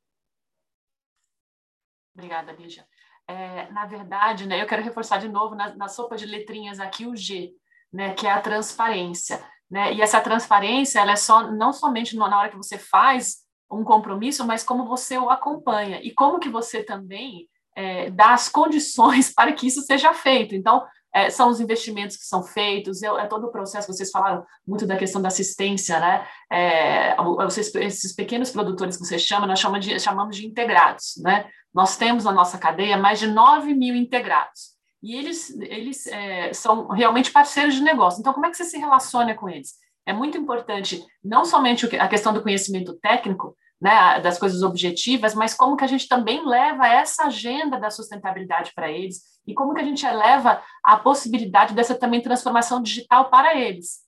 Obrigada, 2.13 2.51
Lígia. 2.51 2.85
É, 3.25 3.71
na 3.71 3.85
verdade, 3.85 4.45
né, 4.45 4.61
eu 4.61 4.67
quero 4.67 4.83
reforçar 4.83 5.19
de 5.19 5.29
novo 5.29 5.55
na, 5.55 5.73
na 5.75 5.87
sopa 5.87 6.17
de 6.17 6.25
letrinhas 6.25 6.79
aqui 6.79 7.05
o 7.05 7.15
G, 7.15 7.53
né, 7.93 8.13
que 8.13 8.27
é 8.27 8.31
a 8.31 8.41
transparência. 8.41 9.41
Né? 9.69 9.93
E 9.93 10.01
essa 10.01 10.19
transparência, 10.19 10.99
ela 10.99 11.13
é 11.13 11.15
só 11.15 11.49
não 11.49 11.71
somente 11.71 12.15
na 12.17 12.37
hora 12.37 12.49
que 12.49 12.57
você 12.57 12.77
faz 12.77 13.45
um 13.71 13.83
compromisso, 13.83 14.45
mas 14.45 14.63
como 14.63 14.85
você 14.85 15.17
o 15.17 15.29
acompanha 15.29 16.01
e 16.01 16.11
como 16.11 16.39
que 16.39 16.49
você 16.49 16.83
também 16.83 17.47
é, 17.75 18.09
dá 18.09 18.33
as 18.33 18.49
condições 18.49 19.31
para 19.33 19.53
que 19.53 19.67
isso 19.67 19.81
seja 19.81 20.13
feito. 20.13 20.55
Então, 20.55 20.83
é, 21.13 21.29
são 21.29 21.49
os 21.49 21.59
investimentos 21.59 22.17
que 22.17 22.25
são 22.25 22.43
feitos, 22.43 23.01
é, 23.01 23.25
todo 23.25 23.47
o 23.47 23.51
processo, 23.51 23.91
vocês 23.91 24.11
falaram 24.11 24.45
muito 24.67 24.85
da 24.85 24.95
questão 24.95 25.21
da 25.21 25.29
assistência, 25.29 25.99
né? 25.99 26.27
É, 26.51 27.15
vocês, 27.15 27.73
esses 27.75 28.13
pequenos 28.13 28.51
produtores 28.51 28.95
que 28.95 29.03
você 29.03 29.17
chama, 29.17 29.47
nós 29.47 29.59
chamamos 29.59 29.85
de, 29.85 29.99
chamamos 29.99 30.35
de 30.35 30.45
integrados, 30.45 31.15
né? 31.23 31.49
Nós 31.73 31.97
temos 31.97 32.25
na 32.25 32.31
nossa 32.31 32.57
cadeia 32.57 32.97
mais 32.97 33.19
de 33.19 33.27
9 33.27 33.73
mil 33.73 33.95
integrados. 33.95 34.77
E 35.01 35.15
eles, 35.15 35.49
eles 35.61 36.05
é, 36.07 36.53
são 36.53 36.87
realmente 36.89 37.31
parceiros 37.31 37.73
de 37.73 37.81
negócio. 37.81 38.19
Então, 38.19 38.33
como 38.33 38.45
é 38.45 38.51
que 38.51 38.57
você 38.57 38.65
se 38.65 38.77
relaciona 38.77 39.33
com 39.33 39.49
eles? 39.49 39.75
É 40.05 40.13
muito 40.13 40.37
importante, 40.37 41.03
não 41.23 41.45
somente 41.45 41.85
a 41.97 42.07
questão 42.07 42.33
do 42.33 42.41
conhecimento 42.41 42.97
técnico, 42.99 43.55
né, 43.81 44.19
das 44.19 44.37
coisas 44.37 44.61
objetivas, 44.61 45.33
mas 45.33 45.53
como 45.53 45.77
que 45.77 45.83
a 45.83 45.87
gente 45.87 46.07
também 46.07 46.45
leva 46.45 46.87
essa 46.87 47.25
agenda 47.25 47.79
da 47.79 47.89
sustentabilidade 47.89 48.73
para 48.75 48.91
eles 48.91 49.21
e 49.47 49.53
como 49.53 49.73
que 49.73 49.81
a 49.81 49.85
gente 49.85 50.05
eleva 50.05 50.61
a 50.83 50.97
possibilidade 50.97 51.73
dessa 51.73 51.95
também 51.95 52.21
transformação 52.21 52.81
digital 52.81 53.29
para 53.29 53.55
eles. 53.55 53.99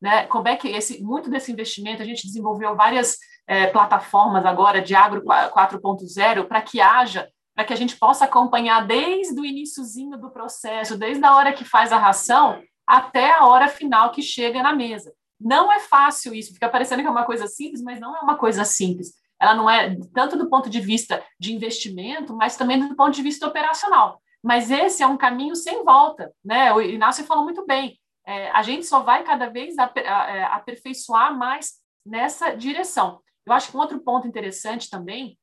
Né? 0.00 0.26
Como 0.26 0.48
é 0.48 0.56
que 0.56 0.68
esse, 0.68 1.02
muito 1.02 1.28
desse 1.28 1.52
investimento, 1.52 2.02
a 2.02 2.06
gente 2.06 2.26
desenvolveu 2.26 2.74
várias 2.74 3.18
é, 3.46 3.66
plataformas 3.66 4.46
agora 4.46 4.80
de 4.80 4.94
agro 4.94 5.22
4.0 5.22 6.46
para 6.46 6.62
que 6.62 6.80
haja, 6.80 7.28
para 7.54 7.64
que 7.64 7.72
a 7.72 7.76
gente 7.76 7.96
possa 7.98 8.24
acompanhar 8.24 8.86
desde 8.86 9.38
o 9.38 9.44
iníciozinho 9.44 10.16
do 10.16 10.30
processo, 10.30 10.96
desde 10.96 11.24
a 11.24 11.36
hora 11.36 11.52
que 11.52 11.64
faz 11.64 11.92
a 11.92 11.98
ração 11.98 12.62
até 12.86 13.32
a 13.32 13.46
hora 13.46 13.68
final 13.68 14.10
que 14.10 14.22
chega 14.22 14.62
na 14.62 14.72
mesa. 14.72 15.12
Não 15.40 15.72
é 15.72 15.80
fácil 15.80 16.34
isso, 16.34 16.52
fica 16.52 16.68
parecendo 16.68 17.02
que 17.02 17.08
é 17.08 17.10
uma 17.10 17.24
coisa 17.24 17.46
simples, 17.46 17.82
mas 17.82 17.98
não 17.98 18.14
é 18.16 18.20
uma 18.20 18.36
coisa 18.36 18.64
simples. 18.64 19.14
Ela 19.40 19.54
não 19.54 19.70
é 19.70 19.96
tanto 20.12 20.36
do 20.36 20.50
ponto 20.50 20.68
de 20.68 20.80
vista 20.80 21.24
de 21.38 21.54
investimento, 21.54 22.36
mas 22.36 22.56
também 22.56 22.78
do 22.78 22.94
ponto 22.94 23.14
de 23.14 23.22
vista 23.22 23.46
operacional. 23.46 24.20
Mas 24.42 24.70
esse 24.70 25.02
é 25.02 25.06
um 25.06 25.16
caminho 25.16 25.56
sem 25.56 25.82
volta, 25.82 26.32
né? 26.44 26.72
O 26.72 26.80
Inácio 26.80 27.24
falou 27.24 27.44
muito 27.44 27.64
bem. 27.64 27.98
É, 28.26 28.50
a 28.50 28.62
gente 28.62 28.86
só 28.86 29.00
vai 29.00 29.24
cada 29.24 29.48
vez 29.48 29.76
é, 29.78 30.44
aperfeiçoar 30.44 31.36
mais 31.36 31.80
nessa 32.04 32.54
direção. 32.54 33.20
Eu 33.46 33.52
acho 33.54 33.70
que 33.70 33.76
um 33.76 33.80
outro 33.80 33.98
ponto 34.00 34.28
interessante 34.28 34.90
também, 34.90 35.38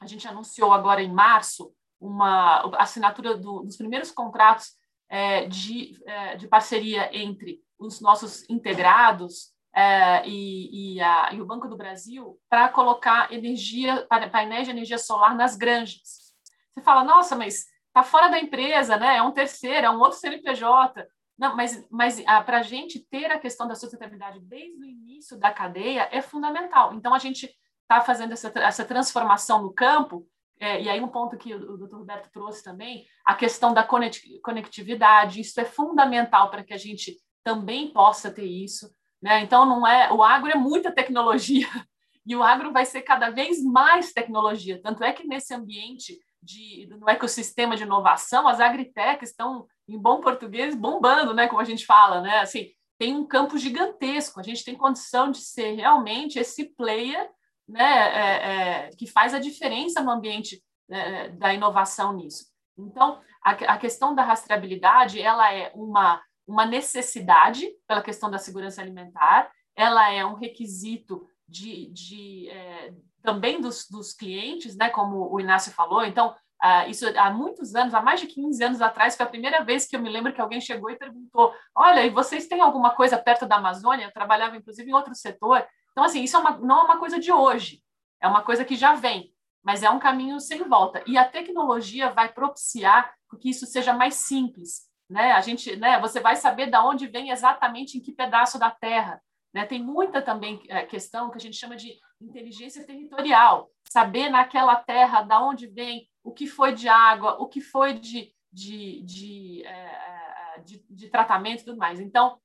a 0.00 0.06
gente 0.06 0.28
anunciou 0.28 0.72
agora 0.72 1.02
em 1.02 1.12
março 1.12 1.72
uma 2.00 2.60
assinatura 2.76 3.36
do, 3.36 3.62
dos 3.62 3.76
primeiros 3.76 4.10
contratos 4.10 4.76
é, 5.08 5.46
de, 5.46 5.98
é, 6.06 6.36
de 6.36 6.46
parceria 6.46 7.10
entre 7.16 7.60
os 7.78 8.00
nossos 8.00 8.48
integrados 8.48 9.52
é, 9.74 10.26
e, 10.26 10.96
e, 10.96 11.00
a, 11.00 11.32
e, 11.32 11.40
o 11.40 11.46
Banco 11.46 11.68
do 11.68 11.76
Brasil 11.76 12.38
para 12.48 12.68
colocar 12.68 13.32
energia, 13.32 14.06
painéis 14.32 14.66
de 14.66 14.72
energia 14.72 14.98
solar 14.98 15.36
nas 15.36 15.56
granjas. 15.56 16.34
Você 16.74 16.82
fala, 16.82 17.04
nossa, 17.04 17.36
mas 17.36 17.66
está 17.86 18.02
fora 18.02 18.28
da 18.28 18.40
empresa, 18.40 18.96
né? 18.96 19.16
é 19.16 19.22
um 19.22 19.32
terceiro, 19.32 19.86
é 19.86 19.90
um 19.90 20.00
outro 20.00 20.18
CNPJ. 20.18 21.06
Não, 21.38 21.54
mas, 21.54 21.86
mas 21.90 22.20
para 22.44 22.58
a 22.58 22.62
gente 22.62 22.98
ter 22.98 23.30
a 23.30 23.38
questão 23.38 23.68
da 23.68 23.76
sustentabilidade 23.76 24.40
desde 24.40 24.80
o 24.80 24.84
início 24.84 25.38
da 25.38 25.52
cadeia 25.52 26.08
é 26.10 26.20
fundamental. 26.20 26.94
Então, 26.94 27.14
a 27.14 27.18
gente 27.18 27.48
está 27.82 28.00
fazendo 28.00 28.32
essa, 28.32 28.52
essa 28.56 28.84
transformação 28.84 29.62
no 29.62 29.72
campo, 29.72 30.26
é, 30.60 30.82
e 30.82 30.88
aí 30.88 31.00
um 31.00 31.08
ponto 31.08 31.38
que 31.38 31.54
o, 31.54 31.74
o 31.74 31.78
Dr. 31.78 31.96
Roberto 31.96 32.30
trouxe 32.32 32.64
também, 32.64 33.06
a 33.24 33.34
questão 33.34 33.72
da 33.72 33.84
conectividade, 33.84 35.40
isso 35.40 35.60
é 35.60 35.64
fundamental 35.64 36.50
para 36.50 36.64
que 36.64 36.74
a 36.74 36.76
gente 36.76 37.16
também 37.48 37.88
possa 37.88 38.30
ter 38.30 38.44
isso. 38.44 38.90
Né? 39.22 39.40
Então, 39.40 39.64
não 39.64 39.86
é 39.86 40.12
o 40.12 40.22
agro 40.22 40.50
é 40.50 40.54
muita 40.54 40.92
tecnologia 40.92 41.66
e 42.26 42.36
o 42.36 42.42
agro 42.42 42.70
vai 42.72 42.84
ser 42.84 43.00
cada 43.00 43.30
vez 43.30 43.64
mais 43.64 44.12
tecnologia. 44.12 44.78
Tanto 44.82 45.02
é 45.02 45.14
que 45.14 45.26
nesse 45.26 45.54
ambiente 45.54 46.18
de, 46.42 46.86
no 46.90 47.08
ecossistema 47.08 47.74
de 47.74 47.84
inovação, 47.84 48.46
as 48.46 48.60
agritechs 48.60 49.30
estão, 49.30 49.66
em 49.88 49.98
bom 49.98 50.20
português, 50.20 50.74
bombando, 50.74 51.32
né? 51.32 51.48
como 51.48 51.62
a 51.62 51.64
gente 51.64 51.86
fala. 51.86 52.20
Né? 52.20 52.38
Assim, 52.40 52.68
tem 52.98 53.16
um 53.16 53.26
campo 53.26 53.56
gigantesco, 53.56 54.38
a 54.38 54.42
gente 54.42 54.62
tem 54.62 54.76
condição 54.76 55.30
de 55.30 55.38
ser 55.38 55.72
realmente 55.72 56.38
esse 56.38 56.64
player 56.74 57.30
né, 57.66 57.80
é, 57.82 58.52
é, 58.52 58.90
que 58.90 59.06
faz 59.06 59.32
a 59.32 59.38
diferença 59.38 60.02
no 60.02 60.10
ambiente 60.10 60.62
é, 60.90 61.30
da 61.30 61.54
inovação 61.54 62.12
nisso. 62.12 62.44
Então, 62.78 63.20
a, 63.42 63.52
a 63.52 63.78
questão 63.78 64.14
da 64.14 64.22
rastreabilidade, 64.22 65.20
ela 65.20 65.52
é 65.52 65.72
uma 65.74 66.22
uma 66.48 66.64
necessidade 66.64 67.68
pela 67.86 68.02
questão 68.02 68.30
da 68.30 68.38
segurança 68.38 68.80
alimentar, 68.80 69.52
ela 69.76 70.10
é 70.10 70.24
um 70.24 70.34
requisito 70.34 71.28
de, 71.46 71.86
de 71.92 72.48
é, 72.48 72.94
também 73.22 73.60
dos, 73.60 73.86
dos 73.88 74.14
clientes, 74.14 74.74
né, 74.74 74.88
como 74.88 75.32
o 75.32 75.38
Inácio 75.38 75.72
falou. 75.72 76.04
Então, 76.04 76.34
Uh, 76.60 76.90
isso 76.90 77.06
há 77.16 77.30
muitos 77.30 77.76
anos, 77.76 77.94
há 77.94 78.02
mais 78.02 78.18
de 78.18 78.26
15 78.26 78.64
anos 78.64 78.82
atrás, 78.82 79.16
foi 79.16 79.24
a 79.24 79.28
primeira 79.28 79.62
vez 79.62 79.86
que 79.86 79.94
eu 79.94 80.00
me 80.00 80.10
lembro 80.10 80.32
que 80.32 80.40
alguém 80.40 80.60
chegou 80.60 80.90
e 80.90 80.98
perguntou: 80.98 81.54
Olha, 81.72 82.04
e 82.04 82.10
vocês 82.10 82.48
têm 82.48 82.60
alguma 82.60 82.96
coisa 82.96 83.16
perto 83.16 83.46
da 83.46 83.58
Amazônia? 83.58 84.06
Eu 84.06 84.12
trabalhava, 84.12 84.56
inclusive, 84.56 84.90
em 84.90 84.92
outro 84.92 85.14
setor. 85.14 85.64
Então, 85.92 86.02
assim, 86.02 86.24
isso 86.24 86.36
é 86.36 86.40
uma, 86.40 86.58
não 86.58 86.80
é 86.80 86.82
uma 86.82 86.98
coisa 86.98 87.16
de 87.20 87.30
hoje, 87.30 87.80
é 88.20 88.26
uma 88.26 88.42
coisa 88.42 88.64
que 88.64 88.74
já 88.74 88.96
vem, 88.96 89.32
mas 89.62 89.84
é 89.84 89.90
um 89.90 90.00
caminho 90.00 90.40
sem 90.40 90.64
volta. 90.64 91.00
E 91.06 91.16
a 91.16 91.24
tecnologia 91.24 92.10
vai 92.10 92.32
propiciar 92.32 93.14
que 93.36 93.50
isso 93.50 93.64
seja 93.64 93.92
mais 93.92 94.14
simples. 94.14 94.87
Né? 95.08 95.32
A 95.32 95.40
gente, 95.40 95.74
né, 95.76 95.98
você 96.00 96.20
vai 96.20 96.36
saber 96.36 96.70
de 96.70 96.76
onde 96.76 97.06
vem 97.06 97.30
exatamente 97.30 97.96
em 97.96 98.00
que 98.00 98.12
pedaço 98.12 98.58
da 98.58 98.70
terra. 98.70 99.22
Né? 99.54 99.64
Tem 99.64 99.82
muita 99.82 100.20
também 100.20 100.62
é, 100.68 100.84
questão 100.84 101.30
que 101.30 101.38
a 101.38 101.40
gente 101.40 101.56
chama 101.56 101.76
de 101.76 101.98
inteligência 102.20 102.84
territorial, 102.84 103.70
saber 103.90 104.28
naquela 104.28 104.76
terra 104.76 105.22
da 105.22 105.42
onde 105.42 105.66
vem 105.66 106.08
o 106.22 106.32
que 106.32 106.46
foi 106.46 106.74
de 106.74 106.88
água, 106.88 107.36
o 107.40 107.46
que 107.46 107.60
foi 107.60 107.94
de, 107.94 108.32
de, 108.52 109.02
de, 109.02 109.62
é, 109.64 110.56
é 110.56 110.60
de, 110.64 110.84
de 110.90 111.08
tratamento 111.08 111.62
e 111.62 111.64
tudo 111.64 111.78
mais. 111.78 112.00
Então, 112.00 112.38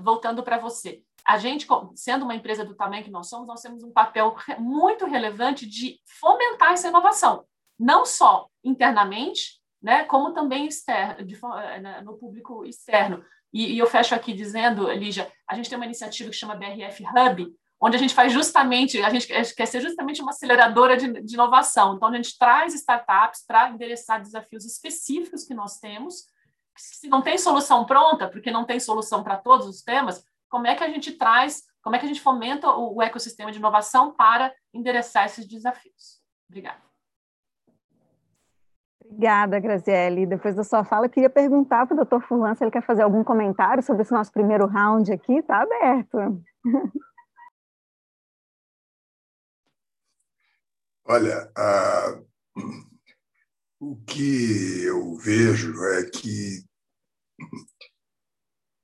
voltando 0.00 0.42
para 0.42 0.56
você, 0.56 1.02
a 1.24 1.38
gente, 1.38 1.66
sendo 1.94 2.24
uma 2.24 2.34
empresa 2.34 2.64
do 2.64 2.74
tamanho 2.74 3.04
que 3.04 3.10
nós 3.10 3.28
somos, 3.28 3.46
nós 3.46 3.62
temos 3.62 3.82
um 3.82 3.92
papel 3.92 4.34
muito 4.58 5.04
relevante 5.04 5.66
de 5.66 6.00
fomentar 6.20 6.72
essa 6.72 6.88
inovação, 6.88 7.44
não 7.78 8.04
só 8.04 8.48
internamente, 8.64 9.61
né, 9.82 10.04
como 10.04 10.32
também 10.32 10.66
externo, 10.66 11.24
de, 11.24 11.34
é, 11.34 12.02
no 12.02 12.16
público 12.16 12.64
externo. 12.64 13.24
E, 13.52 13.74
e, 13.74 13.78
eu 13.78 13.86
fecho 13.86 14.14
aqui 14.14 14.32
dizendo, 14.32 14.90
Lígia, 14.92 15.30
a 15.46 15.54
gente 15.54 15.68
tem 15.68 15.76
uma 15.76 15.84
iniciativa 15.84 16.30
que 16.30 16.36
chama 16.36 16.54
BRF 16.54 17.04
Hub, 17.04 17.54
onde 17.80 17.96
a 17.96 17.98
gente 17.98 18.14
faz 18.14 18.32
justamente, 18.32 19.02
a 19.02 19.10
gente 19.10 19.26
quer 19.26 19.66
ser 19.66 19.80
justamente 19.80 20.22
uma 20.22 20.30
aceleradora 20.30 20.96
de, 20.96 21.20
de 21.20 21.34
inovação. 21.34 21.96
Então, 21.96 22.08
a 22.08 22.16
gente 22.16 22.38
traz 22.38 22.74
startups 22.74 23.44
para 23.44 23.70
endereçar 23.70 24.22
desafios 24.22 24.64
específicos 24.64 25.44
que 25.44 25.52
nós 25.52 25.78
temos. 25.80 26.26
Se 26.76 27.08
não 27.08 27.20
tem 27.20 27.36
solução 27.36 27.84
pronta, 27.84 28.28
porque 28.28 28.52
não 28.52 28.64
tem 28.64 28.78
solução 28.78 29.24
para 29.24 29.36
todos 29.36 29.66
os 29.66 29.82
temas, 29.82 30.24
como 30.48 30.68
é 30.68 30.76
que 30.76 30.84
a 30.84 30.88
gente 30.88 31.12
traz, 31.12 31.64
como 31.82 31.96
é 31.96 31.98
que 31.98 32.04
a 32.04 32.08
gente 32.08 32.20
fomenta 32.20 32.70
o, 32.70 32.96
o 32.96 33.02
ecossistema 33.02 33.50
de 33.50 33.58
inovação 33.58 34.14
para 34.14 34.54
endereçar 34.72 35.26
esses 35.26 35.46
desafios? 35.46 36.22
Obrigada. 36.48 36.91
Obrigada, 39.12 39.60
Graziele. 39.60 40.24
Depois 40.24 40.54
da 40.54 40.64
sua 40.64 40.84
fala, 40.84 41.04
eu 41.04 41.10
queria 41.10 41.28
perguntar 41.28 41.86
para 41.86 41.92
o 41.92 41.96
doutor 41.98 42.22
Fulan 42.22 42.54
se 42.54 42.64
ele 42.64 42.70
quer 42.70 42.82
fazer 42.82 43.02
algum 43.02 43.22
comentário 43.22 43.82
sobre 43.82 44.00
esse 44.02 44.12
nosso 44.12 44.32
primeiro 44.32 44.66
round 44.66 45.12
aqui. 45.12 45.34
Está 45.34 45.60
aberto. 45.60 46.42
Olha, 51.04 51.52
a, 51.54 52.22
o 53.78 53.96
que 54.06 54.82
eu 54.84 55.14
vejo 55.16 55.74
é 55.84 56.04
que 56.04 56.64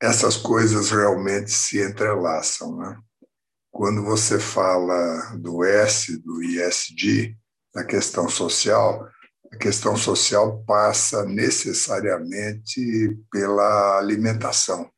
essas 0.00 0.36
coisas 0.36 0.90
realmente 0.90 1.50
se 1.50 1.80
entrelaçam. 1.82 2.76
Né? 2.76 3.00
Quando 3.70 4.04
você 4.04 4.38
fala 4.38 5.36
do 5.38 5.64
S, 5.64 6.18
do 6.22 6.42
ISD, 6.42 7.34
da 7.72 7.82
questão 7.82 8.28
social, 8.28 9.08
a 9.51 9.57
questão 9.57 9.96
social 9.96 10.62
passa 10.64 11.24
necessariamente 11.24 13.16
pela 13.30 13.99
alimentação. 13.99 14.90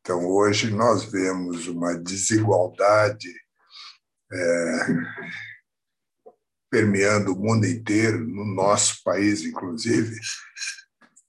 Então, 0.00 0.24
hoje 0.24 0.70
nós 0.70 1.04
vemos 1.04 1.66
uma 1.66 1.94
desigualdade 1.94 3.28
é, 4.32 4.86
permeando 6.70 7.32
o 7.32 7.38
mundo 7.38 7.66
inteiro, 7.66 8.18
no 8.26 8.44
nosso 8.54 9.02
país, 9.02 9.42
inclusive, 9.42 10.16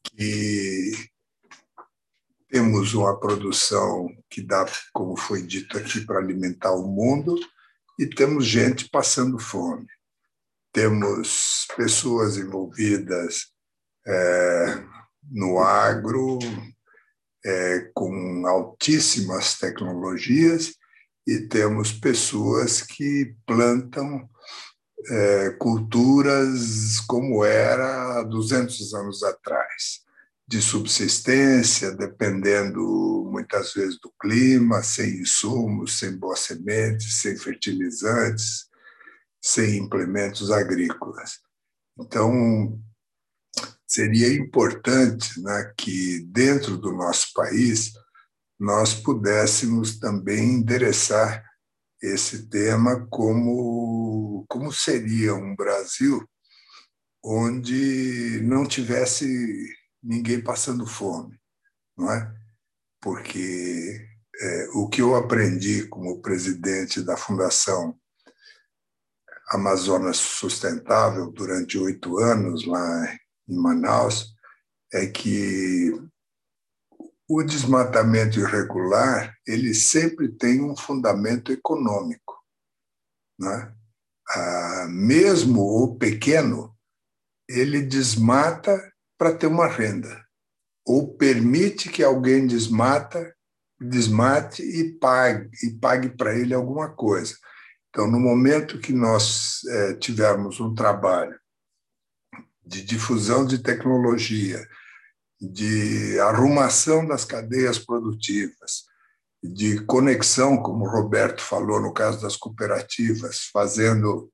que 0.04 0.92
temos 2.50 2.94
uma 2.94 3.20
produção 3.20 4.08
que 4.30 4.42
dá, 4.42 4.66
como 4.94 5.18
foi 5.18 5.42
dito 5.42 5.78
aqui, 5.78 6.06
para 6.06 6.20
alimentar 6.20 6.72
o 6.74 6.88
mundo, 6.88 7.36
e 8.00 8.06
temos 8.06 8.46
gente 8.46 8.90
passando 8.90 9.40
fome. 9.40 9.88
Temos 10.78 11.66
pessoas 11.76 12.38
envolvidas 12.38 13.48
é, 14.06 14.84
no 15.32 15.58
agro, 15.58 16.38
é, 17.44 17.90
com 17.96 18.46
altíssimas 18.46 19.58
tecnologias, 19.58 20.76
e 21.26 21.40
temos 21.48 21.92
pessoas 21.92 22.84
que 22.84 23.36
plantam 23.44 24.30
é, 25.10 25.50
culturas 25.58 27.00
como 27.08 27.44
era 27.44 28.22
200 28.22 28.94
anos 28.94 29.24
atrás, 29.24 30.02
de 30.48 30.62
subsistência, 30.62 31.90
dependendo 31.90 33.28
muitas 33.32 33.74
vezes 33.74 34.00
do 34.00 34.14
clima, 34.22 34.84
sem 34.84 35.22
insumos, 35.22 35.98
sem 35.98 36.16
boas 36.16 36.42
sementes, 36.42 37.20
sem 37.20 37.36
fertilizantes, 37.36 38.66
sem 39.42 39.78
implementos 39.78 40.52
agrícolas. 40.52 41.40
Então, 42.00 42.80
seria 43.88 44.34
importante 44.34 45.42
né, 45.42 45.74
que, 45.78 46.20
dentro 46.30 46.78
do 46.78 46.92
nosso 46.92 47.32
país, 47.34 47.94
nós 48.60 48.94
pudéssemos 48.94 50.00
também 50.00 50.56
endereçar 50.56 51.44
esse 52.02 52.48
tema 52.48 53.08
como, 53.10 54.46
como 54.48 54.72
seria 54.72 55.34
um 55.34 55.56
Brasil 55.56 56.28
onde 57.24 58.42
não 58.44 58.66
tivesse 58.66 59.28
ninguém 60.02 60.42
passando 60.42 60.86
fome, 60.86 61.40
não 61.98 62.12
é? 62.12 62.34
Porque 63.02 64.08
é, 64.40 64.68
o 64.74 64.88
que 64.88 65.02
eu 65.02 65.16
aprendi 65.16 65.88
como 65.88 66.22
presidente 66.22 67.02
da 67.02 67.18
Fundação 67.18 68.00
Amazonas 69.50 70.18
Sustentável 70.18 71.32
durante 71.32 71.78
oito 71.78 72.18
anos 72.18 72.66
lá 72.66 73.18
em 73.48 73.56
Manaus 73.56 74.34
é 74.93 75.06
que 75.08 75.91
o 77.30 77.43
desmatamento 77.43 78.39
irregular 78.39 79.34
ele 79.45 79.74
sempre 79.74 80.30
tem 80.30 80.62
um 80.62 80.76
fundamento 80.76 81.52
econômico, 81.52 82.36
né? 83.39 83.74
Ah, 84.30 84.88
mesmo 84.89 85.62
o 85.62 85.98
pequeno 85.98 86.76
ele 87.50 87.82
desmata 87.82 88.78
para 89.18 89.34
ter 89.34 89.48
uma 89.48 89.68
renda 89.68 90.26
ou 90.86 91.16
permite 91.16 91.89
que 91.89 92.04
alguém 92.04 92.45
desmata 92.45 93.34
desmate 93.80 94.64
e 94.64 94.93
pague 94.93 95.50
e 95.64 95.72
pague 95.72 96.10
para 96.10 96.36
ele 96.36 96.54
alguma 96.54 96.89
coisa. 96.89 97.36
Então, 97.98 98.06
no 98.12 98.20
momento 98.20 98.78
que 98.78 98.93
nós 98.93 99.62
é, 99.68 99.95
tivermos 99.95 100.60
um 100.60 100.76
trabalho 100.76 101.36
de 102.64 102.84
difusão 102.84 103.43
de 103.43 103.58
tecnologia, 103.58 104.64
de 105.41 106.20
arrumação 106.20 107.08
das 107.08 107.26
cadeias 107.26 107.80
produtivas, 107.80 108.84
de 109.43 109.84
conexão, 109.86 110.62
como 110.62 110.86
o 110.86 110.88
Roberto 110.88 111.41
falou 111.41 111.82
no 111.82 111.91
caso 111.91 112.22
das 112.22 112.36
cooperativas, 112.36 113.50
fazendo 113.52 114.32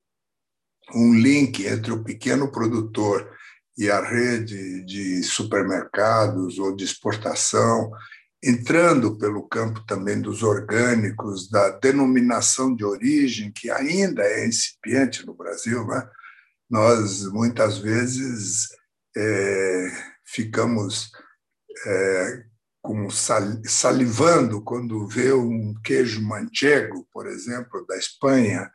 um 0.94 1.14
link 1.14 1.66
entre 1.66 1.90
o 1.90 2.04
pequeno 2.04 2.52
produtor 2.52 3.34
e 3.78 3.90
a 3.90 4.06
rede 4.06 4.84
de 4.84 5.22
supermercados 5.22 6.58
ou 6.58 6.76
de 6.76 6.84
exportação, 6.84 7.90
entrando 8.44 9.16
pelo 9.16 9.48
campo 9.48 9.80
também 9.86 10.20
dos 10.20 10.42
orgânicos, 10.42 11.48
da 11.48 11.70
denominação 11.70 12.76
de 12.76 12.84
origem, 12.84 13.50
que 13.50 13.70
ainda 13.70 14.22
é 14.22 14.46
incipiente 14.46 15.24
no 15.24 15.34
Brasil. 15.34 15.86
Né? 15.86 16.06
Nós, 16.68 17.24
muitas 17.32 17.78
vezes, 17.78 18.68
é, 19.16 19.90
ficamos 20.26 21.10
é, 21.86 22.44
com 22.82 23.08
salivando 23.08 24.62
quando 24.62 25.08
vê 25.08 25.32
um 25.32 25.74
queijo 25.82 26.20
manchego, 26.20 27.08
por 27.10 27.26
exemplo, 27.26 27.86
da 27.86 27.96
Espanha, 27.96 28.70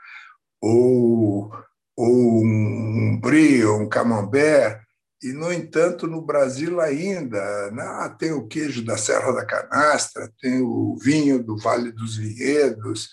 ou, 0.59 1.51
ou 1.95 2.43
um 2.43 3.19
brie, 3.21 3.63
ou 3.63 3.81
um 3.81 3.87
camembert, 3.87 4.81
e, 5.21 5.33
no 5.33 5.51
entanto, 5.51 6.07
no 6.07 6.21
Brasil 6.21 6.79
ainda 6.79 7.71
né, 7.71 7.83
ah, 7.83 8.09
tem 8.09 8.31
o 8.31 8.47
queijo 8.47 8.83
da 8.85 8.97
Serra 8.97 9.33
da 9.33 9.45
Canastra, 9.45 10.31
tem 10.39 10.61
o 10.61 10.95
vinho 10.95 11.43
do 11.43 11.57
Vale 11.57 11.91
dos 11.91 12.15
Vinhedos, 12.15 13.09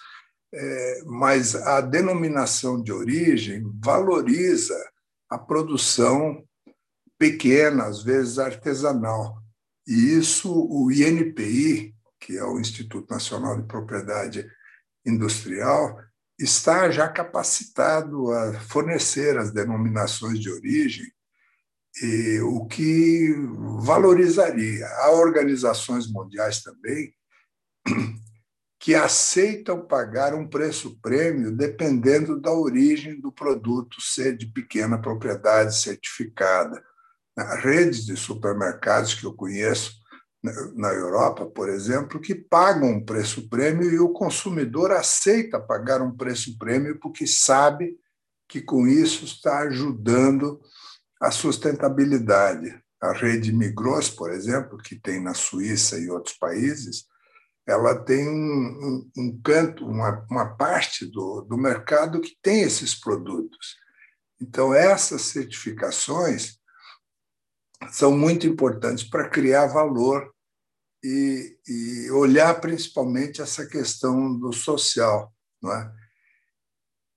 é, 0.55 1.03
mas 1.05 1.57
a 1.57 1.81
denominação 1.81 2.81
de 2.81 2.93
origem 2.93 3.65
valoriza 3.83 4.77
a 5.29 5.37
produção 5.37 6.45
pequena, 7.19 7.87
às 7.87 8.05
vezes 8.05 8.39
artesanal. 8.39 9.43
E 9.85 10.17
isso 10.17 10.53
o 10.53 10.93
INPI, 10.93 11.93
que 12.21 12.39
é 12.39 12.45
o 12.45 12.61
Instituto 12.61 13.11
Nacional 13.11 13.61
de 13.61 13.67
Propriedade 13.67 14.49
Industrial, 15.05 15.99
está 16.39 16.89
já 16.89 17.09
capacitado 17.09 18.31
a 18.31 18.61
fornecer 18.61 19.37
as 19.37 19.53
denominações 19.53 20.39
de 20.39 20.51
origem 20.51 21.16
e 22.03 22.40
o 22.40 22.66
que 22.66 23.34
valorizaria. 23.80 24.86
Há 24.86 25.11
organizações 25.12 26.11
mundiais 26.11 26.62
também 26.62 27.12
que 28.78 28.94
aceitam 28.94 29.86
pagar 29.86 30.34
um 30.34 30.47
preço 30.47 30.99
prêmio 31.01 31.51
dependendo 31.57 32.40
da 32.40 32.53
origem 32.53 33.20
do 33.20 33.32
produto 33.32 34.01
ser 34.01 34.36
de 34.36 34.47
pequena 34.47 35.01
propriedade 35.01 35.80
certificada. 35.80 36.84
Redes 37.61 38.07
de 38.07 38.16
supermercados 38.16 39.14
que 39.14 39.24
eu 39.24 39.34
conheço 39.34 39.92
na 40.74 40.92
Europa, 40.92 41.44
por 41.47 41.68
exemplo, 41.68 42.20
que 42.20 42.34
pagam 42.34 42.90
um 42.90 43.05
preço 43.05 43.49
prêmio 43.49 43.90
e 43.90 43.99
o 43.99 44.11
consumidor 44.11 44.92
aceita 44.92 45.59
pagar 45.59 46.01
um 46.01 46.16
preço 46.16 46.57
prêmio 46.57 46.99
porque 47.01 47.26
sabe 47.26 47.97
que 48.49 48.61
com 48.61 48.86
isso 48.86 49.24
está 49.24 49.61
ajudando 49.61 50.61
a 51.21 51.31
sustentabilidade. 51.31 52.81
A 53.01 53.12
rede 53.12 53.53
Migros, 53.53 54.09
por 54.09 54.33
exemplo, 54.33 54.79
que 54.79 54.99
tem 54.99 55.23
na 55.23 55.35
Suíça 55.35 55.99
e 55.99 56.11
outros 56.11 56.37
países, 56.37 57.05
ela 57.67 57.95
tem 58.05 58.29
um, 58.29 58.33
um, 58.33 59.11
um 59.19 59.41
canto, 59.43 59.85
uma, 59.87 60.25
uma 60.31 60.57
parte 60.57 61.05
do, 61.05 61.43
do 61.43 61.59
mercado 61.59 62.21
que 62.21 62.37
tem 62.41 62.62
esses 62.62 62.95
produtos. 62.95 63.77
Então, 64.41 64.73
essas 64.73 65.23
certificações 65.23 66.59
são 67.91 68.17
muito 68.17 68.47
importantes 68.47 69.05
para 69.05 69.29
criar 69.29 69.67
valor 69.67 70.33
e, 71.03 71.59
e, 71.67 72.11
olhar 72.11 72.61
principalmente 72.61 73.43
essa 73.43 73.67
questão 73.67 74.39
do 74.39 74.53
social. 74.53 75.33
Não 75.61 75.73
é? 75.73 75.93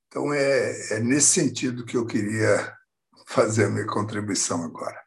Então, 0.08 0.34
é, 0.34 0.96
é 0.96 1.00
nesse 1.00 1.28
sentido 1.28 1.86
que 1.86 1.96
eu 1.96 2.06
queria 2.06 2.76
fazer 3.30 3.66
a 3.66 3.70
minha 3.70 3.86
contribuição 3.86 4.64
agora. 4.64 5.00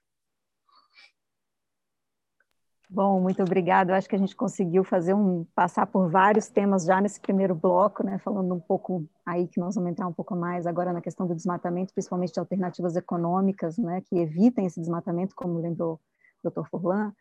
Bom, 2.88 3.20
muito 3.20 3.42
obrigada. 3.42 3.96
Acho 3.96 4.08
que 4.08 4.14
a 4.14 4.18
gente 4.18 4.36
conseguiu 4.36 4.84
fazer 4.84 5.14
um 5.14 5.44
passar 5.54 5.86
por 5.86 6.08
vários 6.10 6.48
temas 6.48 6.84
já 6.84 7.00
nesse 7.00 7.18
primeiro 7.18 7.54
bloco, 7.54 8.04
né? 8.04 8.18
Falando 8.18 8.54
um 8.54 8.60
pouco 8.60 9.08
aí 9.26 9.48
que 9.48 9.58
nós 9.58 9.74
vamos 9.74 9.90
entrar 9.90 10.06
um 10.06 10.12
pouco 10.12 10.36
mais 10.36 10.66
agora 10.66 10.92
na 10.92 11.00
questão 11.00 11.26
do 11.26 11.34
desmatamento, 11.34 11.92
principalmente 11.94 12.34
de 12.34 12.38
alternativas 12.38 12.94
econômicas, 12.94 13.78
né? 13.78 14.02
Que 14.02 14.18
evitem 14.18 14.66
esse 14.66 14.78
desmatamento, 14.78 15.34
como 15.34 15.58
lembrou 15.58 15.98
o 16.44 16.50
Dr. 16.50 16.68
Furlan. 16.68 17.12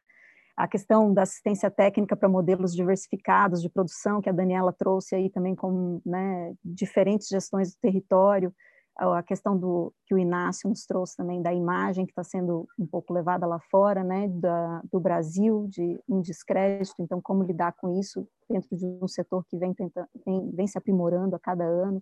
A 0.57 0.67
questão 0.67 1.13
da 1.13 1.23
assistência 1.23 1.71
técnica 1.71 2.17
para 2.17 2.29
modelos 2.29 2.75
diversificados 2.75 3.61
de 3.61 3.69
produção, 3.69 4.21
que 4.21 4.29
a 4.29 4.33
Daniela 4.33 4.73
trouxe 4.73 5.15
aí 5.15 5.29
também 5.29 5.55
com 5.55 6.01
né, 6.05 6.53
diferentes 6.63 7.29
gestões 7.29 7.73
do 7.73 7.79
território 7.79 8.53
a 9.01 9.23
questão 9.23 9.57
do 9.57 9.91
que 10.05 10.13
o 10.13 10.17
Inácio 10.17 10.69
nos 10.69 10.85
trouxe 10.85 11.17
também 11.17 11.41
da 11.41 11.51
imagem 11.51 12.05
que 12.05 12.11
está 12.11 12.23
sendo 12.23 12.67
um 12.77 12.85
pouco 12.85 13.11
levada 13.11 13.47
lá 13.47 13.59
fora, 13.59 14.03
né, 14.03 14.27
da, 14.27 14.81
do 14.91 14.99
Brasil, 14.99 15.65
de 15.67 15.99
um 16.07 16.21
descrédito, 16.21 17.01
então 17.01 17.19
como 17.19 17.43
lidar 17.43 17.73
com 17.73 17.99
isso 17.99 18.27
dentro 18.47 18.75
de 18.77 18.85
um 19.01 19.07
setor 19.07 19.43
que 19.45 19.57
vem, 19.57 19.73
tentando, 19.73 20.07
vem, 20.23 20.51
vem 20.51 20.67
se 20.67 20.77
aprimorando 20.77 21.35
a 21.35 21.39
cada 21.39 21.63
ano. 21.63 22.01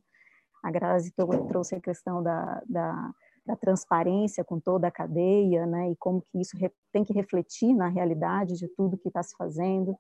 A 0.62 0.70
Grazi 0.70 1.14
trouxe 1.48 1.76
a 1.76 1.80
questão 1.80 2.22
da, 2.22 2.62
da, 2.68 3.12
da, 3.46 3.56
transparência 3.56 4.44
com 4.44 4.60
toda 4.60 4.88
a 4.88 4.92
cadeia, 4.92 5.66
né, 5.66 5.92
e 5.92 5.96
como 5.96 6.22
que 6.22 6.42
isso 6.42 6.58
tem 6.92 7.06
que 7.06 7.14
refletir 7.14 7.74
na 7.74 7.88
realidade 7.88 8.56
de 8.56 8.68
tudo 8.68 8.98
que 8.98 9.08
está 9.08 9.24
se 9.24 9.34
fazendo. 9.38 9.96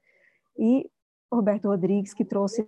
E 0.58 0.90
Roberto 1.32 1.70
Rodrigues, 1.70 2.14
que 2.14 2.26
trouxe 2.26 2.66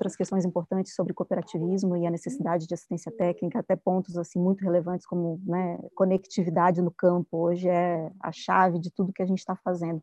outras 0.00 0.16
questões 0.16 0.46
importantes 0.46 0.94
sobre 0.94 1.12
cooperativismo 1.12 1.94
e 1.94 2.06
a 2.06 2.10
necessidade 2.10 2.66
de 2.66 2.72
assistência 2.72 3.12
técnica, 3.12 3.58
até 3.58 3.76
pontos 3.76 4.16
assim 4.16 4.40
muito 4.40 4.64
relevantes 4.64 5.06
como 5.06 5.38
né, 5.44 5.78
conectividade 5.94 6.80
no 6.80 6.90
campo, 6.90 7.36
hoje 7.36 7.68
é 7.68 8.10
a 8.18 8.32
chave 8.32 8.78
de 8.78 8.90
tudo 8.90 9.12
que 9.12 9.22
a 9.22 9.26
gente 9.26 9.40
está 9.40 9.54
fazendo. 9.56 10.02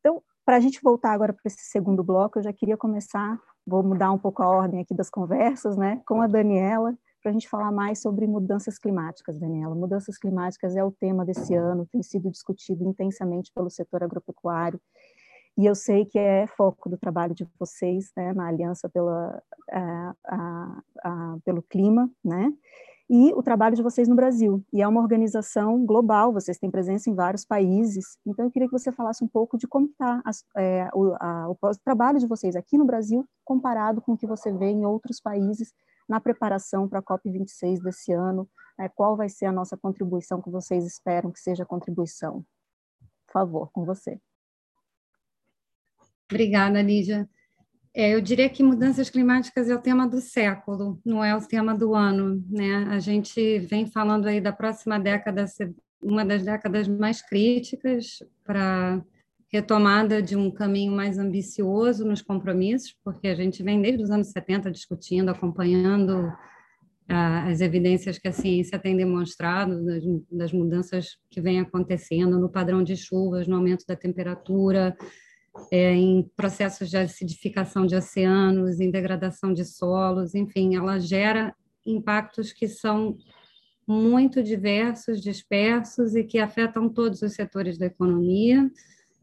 Então, 0.00 0.22
para 0.44 0.56
a 0.56 0.60
gente 0.60 0.78
voltar 0.82 1.12
agora 1.12 1.32
para 1.32 1.40
esse 1.46 1.64
segundo 1.70 2.04
bloco, 2.04 2.38
eu 2.38 2.42
já 2.42 2.52
queria 2.52 2.76
começar, 2.76 3.40
vou 3.66 3.82
mudar 3.82 4.12
um 4.12 4.18
pouco 4.18 4.42
a 4.42 4.48
ordem 4.48 4.82
aqui 4.82 4.94
das 4.94 5.08
conversas, 5.08 5.74
né, 5.74 6.02
com 6.06 6.20
a 6.20 6.26
Daniela, 6.26 6.94
para 7.22 7.30
a 7.30 7.32
gente 7.32 7.48
falar 7.48 7.72
mais 7.72 8.02
sobre 8.02 8.26
mudanças 8.26 8.78
climáticas, 8.78 9.38
Daniela. 9.38 9.74
Mudanças 9.74 10.18
climáticas 10.18 10.76
é 10.76 10.84
o 10.84 10.92
tema 10.92 11.24
desse 11.24 11.54
ano, 11.54 11.86
tem 11.86 12.02
sido 12.02 12.30
discutido 12.30 12.84
intensamente 12.84 13.50
pelo 13.54 13.70
setor 13.70 14.02
agropecuário, 14.02 14.78
e 15.56 15.66
eu 15.66 15.74
sei 15.74 16.04
que 16.04 16.18
é 16.18 16.46
foco 16.48 16.88
do 16.88 16.98
trabalho 16.98 17.34
de 17.34 17.48
vocês, 17.58 18.10
né, 18.16 18.32
na 18.32 18.48
Aliança 18.48 18.88
pela, 18.88 19.42
a, 19.70 20.14
a, 20.26 20.82
a, 21.04 21.36
pelo 21.44 21.62
Clima, 21.62 22.10
né, 22.24 22.52
e 23.08 23.32
o 23.34 23.42
trabalho 23.42 23.76
de 23.76 23.82
vocês 23.82 24.08
no 24.08 24.16
Brasil. 24.16 24.64
E 24.72 24.82
é 24.82 24.88
uma 24.88 25.00
organização 25.00 25.84
global, 25.84 26.32
vocês 26.32 26.58
têm 26.58 26.70
presença 26.70 27.08
em 27.08 27.14
vários 27.14 27.44
países, 27.44 28.18
então 28.26 28.46
eu 28.46 28.50
queria 28.50 28.66
que 28.66 28.76
você 28.76 28.90
falasse 28.90 29.22
um 29.22 29.28
pouco 29.28 29.56
de 29.56 29.68
como 29.68 29.86
está 29.86 30.22
é, 30.56 30.88
o, 30.92 31.12
o 31.12 31.56
trabalho 31.84 32.18
de 32.18 32.26
vocês 32.26 32.56
aqui 32.56 32.76
no 32.76 32.84
Brasil 32.84 33.24
comparado 33.44 34.00
com 34.00 34.12
o 34.12 34.16
que 34.16 34.26
você 34.26 34.52
vê 34.52 34.70
em 34.70 34.84
outros 34.84 35.20
países 35.20 35.72
na 36.08 36.20
preparação 36.20 36.88
para 36.88 36.98
a 36.98 37.02
COP26 37.02 37.80
desse 37.80 38.12
ano, 38.12 38.48
né, 38.78 38.88
qual 38.88 39.16
vai 39.16 39.28
ser 39.28 39.46
a 39.46 39.52
nossa 39.52 39.76
contribuição 39.76 40.42
que 40.42 40.50
vocês 40.50 40.84
esperam 40.84 41.30
que 41.30 41.40
seja 41.40 41.62
a 41.62 41.66
contribuição? 41.66 42.44
Por 43.26 43.32
favor, 43.32 43.70
com 43.72 43.84
você. 43.84 44.20
Obrigada, 46.34 46.82
Lígia. 46.82 47.28
É, 47.94 48.12
eu 48.12 48.20
diria 48.20 48.48
que 48.48 48.60
mudanças 48.60 49.08
climáticas 49.08 49.70
é 49.70 49.74
o 49.74 49.80
tema 49.80 50.04
do 50.04 50.20
século, 50.20 51.00
não 51.06 51.22
é 51.22 51.32
o 51.36 51.40
tema 51.40 51.72
do 51.76 51.94
ano. 51.94 52.44
Né? 52.50 52.88
A 52.90 52.98
gente 52.98 53.60
vem 53.60 53.86
falando 53.86 54.26
aí 54.26 54.40
da 54.40 54.52
próxima 54.52 54.98
década 54.98 55.46
ser 55.46 55.72
uma 56.02 56.24
das 56.24 56.42
décadas 56.42 56.88
mais 56.88 57.22
críticas 57.22 58.18
para 58.42 59.00
retomada 59.52 60.20
de 60.20 60.34
um 60.34 60.50
caminho 60.50 60.90
mais 60.90 61.18
ambicioso 61.18 62.04
nos 62.04 62.20
compromissos, 62.20 62.96
porque 63.04 63.28
a 63.28 63.34
gente 63.36 63.62
vem 63.62 63.80
desde 63.80 64.02
os 64.02 64.10
anos 64.10 64.26
70 64.32 64.72
discutindo, 64.72 65.28
acompanhando 65.28 66.32
ah, 67.08 67.46
as 67.46 67.60
evidências 67.60 68.18
que 68.18 68.26
a 68.26 68.32
ciência 68.32 68.76
tem 68.76 68.96
demonstrado 68.96 69.84
das, 69.84 70.02
das 70.32 70.52
mudanças 70.52 71.16
que 71.30 71.40
vêm 71.40 71.60
acontecendo 71.60 72.40
no 72.40 72.48
padrão 72.48 72.82
de 72.82 72.96
chuvas, 72.96 73.46
no 73.46 73.54
aumento 73.54 73.84
da 73.86 73.94
temperatura, 73.94 74.96
é, 75.70 75.92
em 75.94 76.22
processos 76.36 76.90
de 76.90 76.96
acidificação 76.96 77.86
de 77.86 77.96
oceanos, 77.96 78.80
em 78.80 78.90
degradação 78.90 79.52
de 79.52 79.64
solos, 79.64 80.34
enfim, 80.34 80.76
ela 80.76 80.98
gera 80.98 81.54
impactos 81.86 82.52
que 82.52 82.66
são 82.66 83.16
muito 83.86 84.42
diversos, 84.42 85.20
dispersos 85.20 86.14
e 86.14 86.24
que 86.24 86.38
afetam 86.38 86.88
todos 86.88 87.22
os 87.22 87.34
setores 87.34 87.76
da 87.76 87.86
economia 87.86 88.70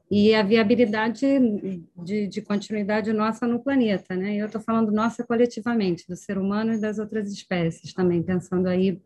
e 0.10 0.36
a 0.36 0.44
viabilidade 0.44 1.26
de, 1.96 2.28
de 2.28 2.42
continuidade 2.42 3.14
nossa 3.14 3.48
no 3.48 3.64
planeta, 3.64 4.14
né? 4.14 4.36
Eu 4.36 4.48
estou 4.48 4.60
falando 4.60 4.92
nossa 4.92 5.24
coletivamente, 5.24 6.06
do 6.08 6.18
ser 6.18 6.38
humano 6.38 6.74
e 6.74 6.82
das 6.82 7.00
outras 7.00 7.32
espécies 7.32 7.94
também, 7.94 8.22
pensando 8.22 8.68
aí 8.68 9.02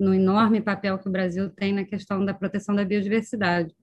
no 0.00 0.14
enorme 0.14 0.62
papel 0.62 0.98
que 0.98 1.08
o 1.08 1.12
Brasil 1.12 1.50
tem 1.50 1.74
na 1.74 1.84
questão 1.84 2.24
da 2.24 2.32
proteção 2.32 2.74
da 2.74 2.86
biodiversidade. 2.86 3.74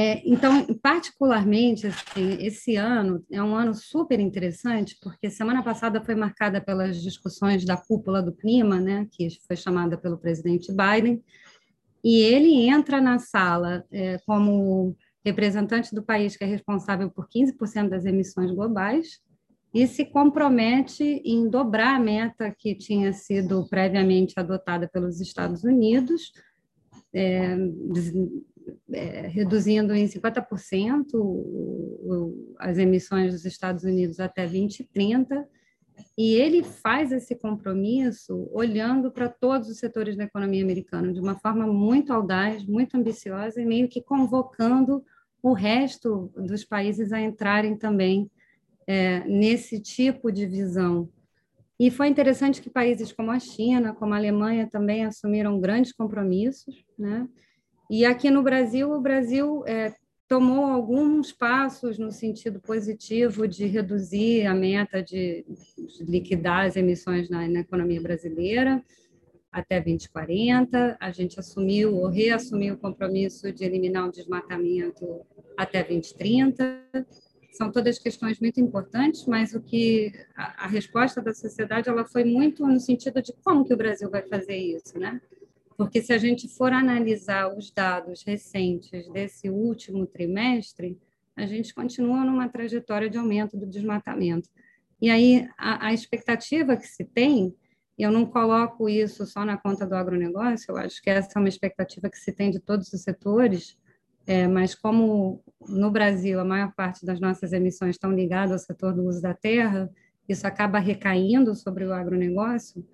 É, 0.00 0.22
então, 0.24 0.64
particularmente, 0.80 1.88
assim, 1.88 2.34
esse 2.38 2.76
ano 2.76 3.20
é 3.28 3.42
um 3.42 3.56
ano 3.56 3.74
super 3.74 4.20
interessante, 4.20 4.96
porque 5.02 5.28
semana 5.28 5.60
passada 5.60 6.00
foi 6.00 6.14
marcada 6.14 6.60
pelas 6.60 7.02
discussões 7.02 7.64
da 7.64 7.76
cúpula 7.76 8.22
do 8.22 8.30
clima, 8.32 8.78
né, 8.78 9.08
que 9.10 9.28
foi 9.44 9.56
chamada 9.56 9.98
pelo 9.98 10.16
presidente 10.16 10.72
Biden, 10.72 11.20
e 12.04 12.20
ele 12.20 12.68
entra 12.68 13.00
na 13.00 13.18
sala 13.18 13.84
é, 13.90 14.18
como 14.24 14.96
representante 15.24 15.92
do 15.92 16.04
país 16.04 16.36
que 16.36 16.44
é 16.44 16.46
responsável 16.46 17.10
por 17.10 17.26
15% 17.28 17.88
das 17.88 18.04
emissões 18.04 18.52
globais 18.52 19.18
e 19.74 19.84
se 19.88 20.04
compromete 20.04 21.02
em 21.24 21.50
dobrar 21.50 21.96
a 21.96 22.00
meta 22.00 22.54
que 22.56 22.72
tinha 22.72 23.12
sido 23.12 23.66
previamente 23.68 24.34
adotada 24.36 24.88
pelos 24.88 25.20
Estados 25.20 25.64
Unidos, 25.64 26.30
é, 27.12 27.56
é, 28.92 29.26
reduzindo 29.26 29.94
em 29.94 30.06
50% 30.06 31.14
o, 31.14 31.18
o, 31.20 32.54
as 32.58 32.78
emissões 32.78 33.32
dos 33.32 33.44
Estados 33.44 33.84
Unidos 33.84 34.20
até 34.20 34.42
2030, 34.42 35.48
e 36.16 36.34
ele 36.34 36.62
faz 36.62 37.12
esse 37.12 37.34
compromisso 37.36 38.48
olhando 38.52 39.10
para 39.10 39.28
todos 39.28 39.68
os 39.68 39.78
setores 39.78 40.16
da 40.16 40.24
economia 40.24 40.62
americana 40.62 41.12
de 41.12 41.20
uma 41.20 41.38
forma 41.38 41.66
muito 41.66 42.12
audaz, 42.12 42.64
muito 42.64 42.96
ambiciosa 42.96 43.60
e 43.60 43.66
meio 43.66 43.88
que 43.88 44.02
convocando 44.02 45.04
o 45.42 45.52
resto 45.52 46.32
dos 46.36 46.64
países 46.64 47.12
a 47.12 47.20
entrarem 47.20 47.76
também 47.76 48.30
é, 48.86 49.20
nesse 49.24 49.80
tipo 49.80 50.32
de 50.32 50.46
visão. 50.46 51.08
E 51.78 51.90
foi 51.90 52.08
interessante 52.08 52.60
que 52.60 52.68
países 52.68 53.12
como 53.12 53.30
a 53.30 53.38
China, 53.38 53.94
como 53.94 54.12
a 54.12 54.16
Alemanha 54.16 54.68
também 54.68 55.04
assumiram 55.04 55.60
grandes 55.60 55.92
compromissos, 55.92 56.84
né? 56.98 57.28
E 57.90 58.04
aqui 58.04 58.30
no 58.30 58.42
Brasil, 58.42 58.92
o 58.92 59.00
Brasil 59.00 59.64
é, 59.66 59.94
tomou 60.28 60.66
alguns 60.66 61.32
passos 61.32 61.98
no 61.98 62.12
sentido 62.12 62.60
positivo 62.60 63.48
de 63.48 63.64
reduzir 63.64 64.44
a 64.46 64.54
meta 64.54 65.02
de, 65.02 65.46
liquidar 66.00 66.66
as 66.66 66.76
emissões 66.76 67.30
na, 67.30 67.48
na, 67.48 67.60
economia 67.60 68.00
brasileira. 68.00 68.84
até 69.50 69.80
2040, 69.80 70.98
a 71.00 71.10
gente 71.10 71.40
assumiu 71.40 71.96
ou 71.96 72.08
reassumiu 72.08 72.74
o 72.74 72.78
compromisso 72.78 73.50
de 73.50 73.64
eliminar 73.64 74.06
o 74.06 74.12
desmatamento 74.12 75.22
até 75.56 75.82
2030. 75.82 76.84
São 77.52 77.72
todas 77.72 77.98
questões 77.98 78.38
muito 78.38 78.60
importantes, 78.60 79.24
mas 79.26 79.54
o 79.54 79.62
que 79.62 80.12
a, 80.36 80.64
a 80.64 80.68
resposta 80.68 81.22
da 81.22 81.32
sociedade 81.32 81.88
ela 81.88 82.04
foi 82.04 82.22
muito 82.22 82.66
no 82.66 82.78
sentido 82.78 83.22
de 83.22 83.32
como 83.42 83.64
que 83.64 83.72
o 83.72 83.78
Brasil 83.78 84.10
vai 84.10 84.22
fazer 84.28 84.56
isso, 84.56 84.98
né? 84.98 85.18
Porque 85.78 86.02
se 86.02 86.12
a 86.12 86.18
gente 86.18 86.48
for 86.48 86.72
analisar 86.72 87.56
os 87.56 87.70
dados 87.70 88.24
recentes 88.24 89.08
desse 89.12 89.48
último 89.48 90.06
trimestre, 90.06 90.98
a 91.36 91.46
gente 91.46 91.72
continua 91.72 92.24
numa 92.24 92.48
trajetória 92.48 93.08
de 93.08 93.16
aumento 93.16 93.56
do 93.56 93.64
desmatamento. 93.64 94.50
E 95.00 95.08
aí 95.08 95.48
a, 95.56 95.86
a 95.86 95.94
expectativa 95.94 96.76
que 96.76 96.86
se 96.86 97.04
tem 97.04 97.54
eu 97.98 98.12
não 98.12 98.24
coloco 98.24 98.88
isso 98.88 99.26
só 99.26 99.44
na 99.44 99.56
conta 99.56 99.84
do 99.84 99.96
agronegócio, 99.96 100.70
eu 100.70 100.76
acho 100.76 101.02
que 101.02 101.10
essa 101.10 101.30
é 101.36 101.38
uma 101.40 101.48
expectativa 101.48 102.08
que 102.08 102.16
se 102.16 102.30
tem 102.30 102.48
de 102.48 102.60
todos 102.60 102.92
os 102.92 103.02
setores, 103.02 103.76
é, 104.24 104.46
mas 104.46 104.72
como 104.72 105.42
no 105.68 105.90
Brasil 105.90 106.38
a 106.38 106.44
maior 106.44 106.72
parte 106.74 107.04
das 107.04 107.18
nossas 107.18 107.52
emissões 107.52 107.96
estão 107.96 108.12
ligadas 108.12 108.52
ao 108.52 108.58
setor 108.58 108.94
do 108.94 109.04
uso 109.04 109.20
da 109.20 109.34
terra, 109.34 109.90
isso 110.28 110.46
acaba 110.46 110.78
recaindo 110.78 111.56
sobre 111.56 111.84
o 111.84 111.92
agronegócio, 111.92 112.86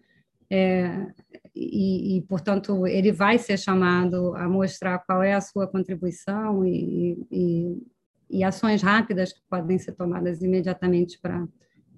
é, 0.49 1.07
e, 1.55 2.16
e, 2.16 2.22
portanto, 2.22 2.86
ele 2.86 3.12
vai 3.12 3.38
ser 3.38 3.57
chamado 3.57 4.34
a 4.34 4.48
mostrar 4.48 4.98
qual 5.00 5.22
é 5.22 5.34
a 5.34 5.40
sua 5.40 5.68
contribuição 5.68 6.64
e, 6.64 7.24
e, 7.30 7.82
e 8.28 8.44
ações 8.44 8.82
rápidas 8.82 9.32
que 9.32 9.40
podem 9.48 9.78
ser 9.78 9.92
tomadas 9.92 10.42
imediatamente 10.42 11.18
para 11.20 11.46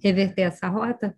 reverter 0.02 0.42
essa 0.42 0.68
rota, 0.68 1.14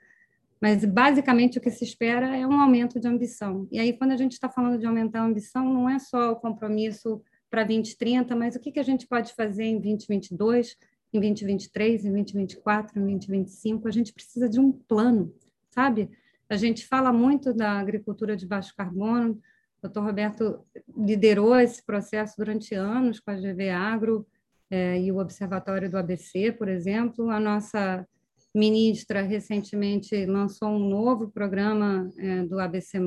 mas, 0.60 0.84
basicamente, 0.84 1.58
o 1.58 1.60
que 1.60 1.70
se 1.70 1.84
espera 1.84 2.36
é 2.36 2.46
um 2.46 2.60
aumento 2.60 2.98
de 2.98 3.06
ambição. 3.06 3.68
E 3.70 3.78
aí, 3.78 3.92
quando 3.92 4.12
a 4.12 4.16
gente 4.16 4.32
está 4.32 4.48
falando 4.48 4.78
de 4.78 4.86
aumentar 4.86 5.20
a 5.20 5.24
ambição, 5.24 5.64
não 5.72 5.88
é 5.88 5.98
só 5.98 6.32
o 6.32 6.36
compromisso 6.36 7.22
para 7.48 7.64
2030, 7.64 8.34
mas 8.34 8.56
o 8.56 8.60
que, 8.60 8.72
que 8.72 8.80
a 8.80 8.84
gente 8.84 9.06
pode 9.06 9.34
fazer 9.34 9.64
em 9.64 9.80
2022, 9.80 10.76
em 11.12 11.20
2023, 11.20 12.04
em 12.04 12.12
2024, 12.12 12.98
em 12.98 13.02
2025. 13.02 13.88
A 13.88 13.90
gente 13.90 14.12
precisa 14.12 14.48
de 14.48 14.58
um 14.58 14.72
plano, 14.72 15.32
sabe? 15.70 16.10
A 16.50 16.56
gente 16.56 16.86
fala 16.86 17.12
muito 17.12 17.52
da 17.52 17.72
agricultura 17.78 18.34
de 18.34 18.46
baixo 18.46 18.74
carbono. 18.76 19.32
O 19.78 19.82
doutor 19.82 20.04
Roberto 20.04 20.64
liderou 20.96 21.54
esse 21.56 21.84
processo 21.84 22.36
durante 22.38 22.74
anos 22.74 23.20
com 23.20 23.30
a 23.30 23.34
GV 23.34 23.70
Agro 23.70 24.26
é, 24.70 25.00
e 25.00 25.12
o 25.12 25.18
Observatório 25.18 25.90
do 25.90 25.98
ABC, 25.98 26.52
por 26.52 26.68
exemplo. 26.68 27.30
A 27.30 27.38
nossa 27.38 28.06
ministra 28.54 29.22
recentemente 29.22 30.24
lançou 30.24 30.70
um 30.70 30.88
novo 30.88 31.28
programa 31.28 32.10
é, 32.16 32.42
do 32.44 32.58
ABC+, 32.58 32.98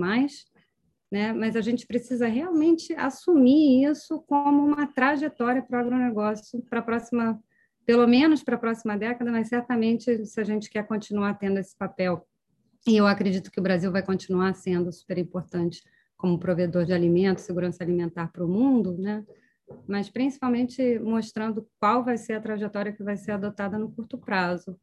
né? 1.11 1.33
mas 1.33 1.55
a 1.55 1.61
gente 1.61 1.85
precisa 1.87 2.27
realmente 2.27 2.93
assumir 2.93 3.83
isso 3.83 4.21
como 4.27 4.63
uma 4.63 4.87
trajetória 4.87 5.61
para 5.61 5.77
o 5.77 5.81
agronegócio 5.81 6.61
para 6.69 6.79
a 6.79 6.83
próxima, 6.83 7.41
pelo 7.85 8.07
menos 8.07 8.43
para 8.43 8.55
a 8.55 8.59
próxima 8.59 8.97
década, 8.97 9.31
mas 9.31 9.49
certamente 9.49 10.25
se 10.25 10.39
a 10.39 10.43
gente 10.43 10.69
quer 10.69 10.85
continuar 10.85 11.33
tendo 11.39 11.57
esse 11.59 11.75
papel. 11.75 12.25
E 12.87 12.97
eu 12.97 13.05
acredito 13.05 13.51
que 13.51 13.59
o 13.59 13.63
Brasil 13.63 13.91
vai 13.91 14.03
continuar 14.03 14.53
sendo 14.55 14.91
super 14.91 15.17
importante 15.17 15.83
como 16.17 16.39
provedor 16.39 16.85
de 16.85 16.93
alimentos, 16.93 17.43
segurança 17.43 17.83
alimentar 17.83 18.31
para 18.31 18.45
o 18.45 18.47
mundo, 18.47 18.97
né? 18.97 19.25
mas 19.87 20.09
principalmente 20.09 20.99
mostrando 20.99 21.67
qual 21.79 22.03
vai 22.03 22.17
ser 22.17 22.33
a 22.33 22.41
trajetória 22.41 22.91
que 22.91 23.03
vai 23.03 23.17
ser 23.17 23.31
adotada 23.31 23.77
no 23.77 23.91
curto 23.91 24.17
prazo. 24.17 24.77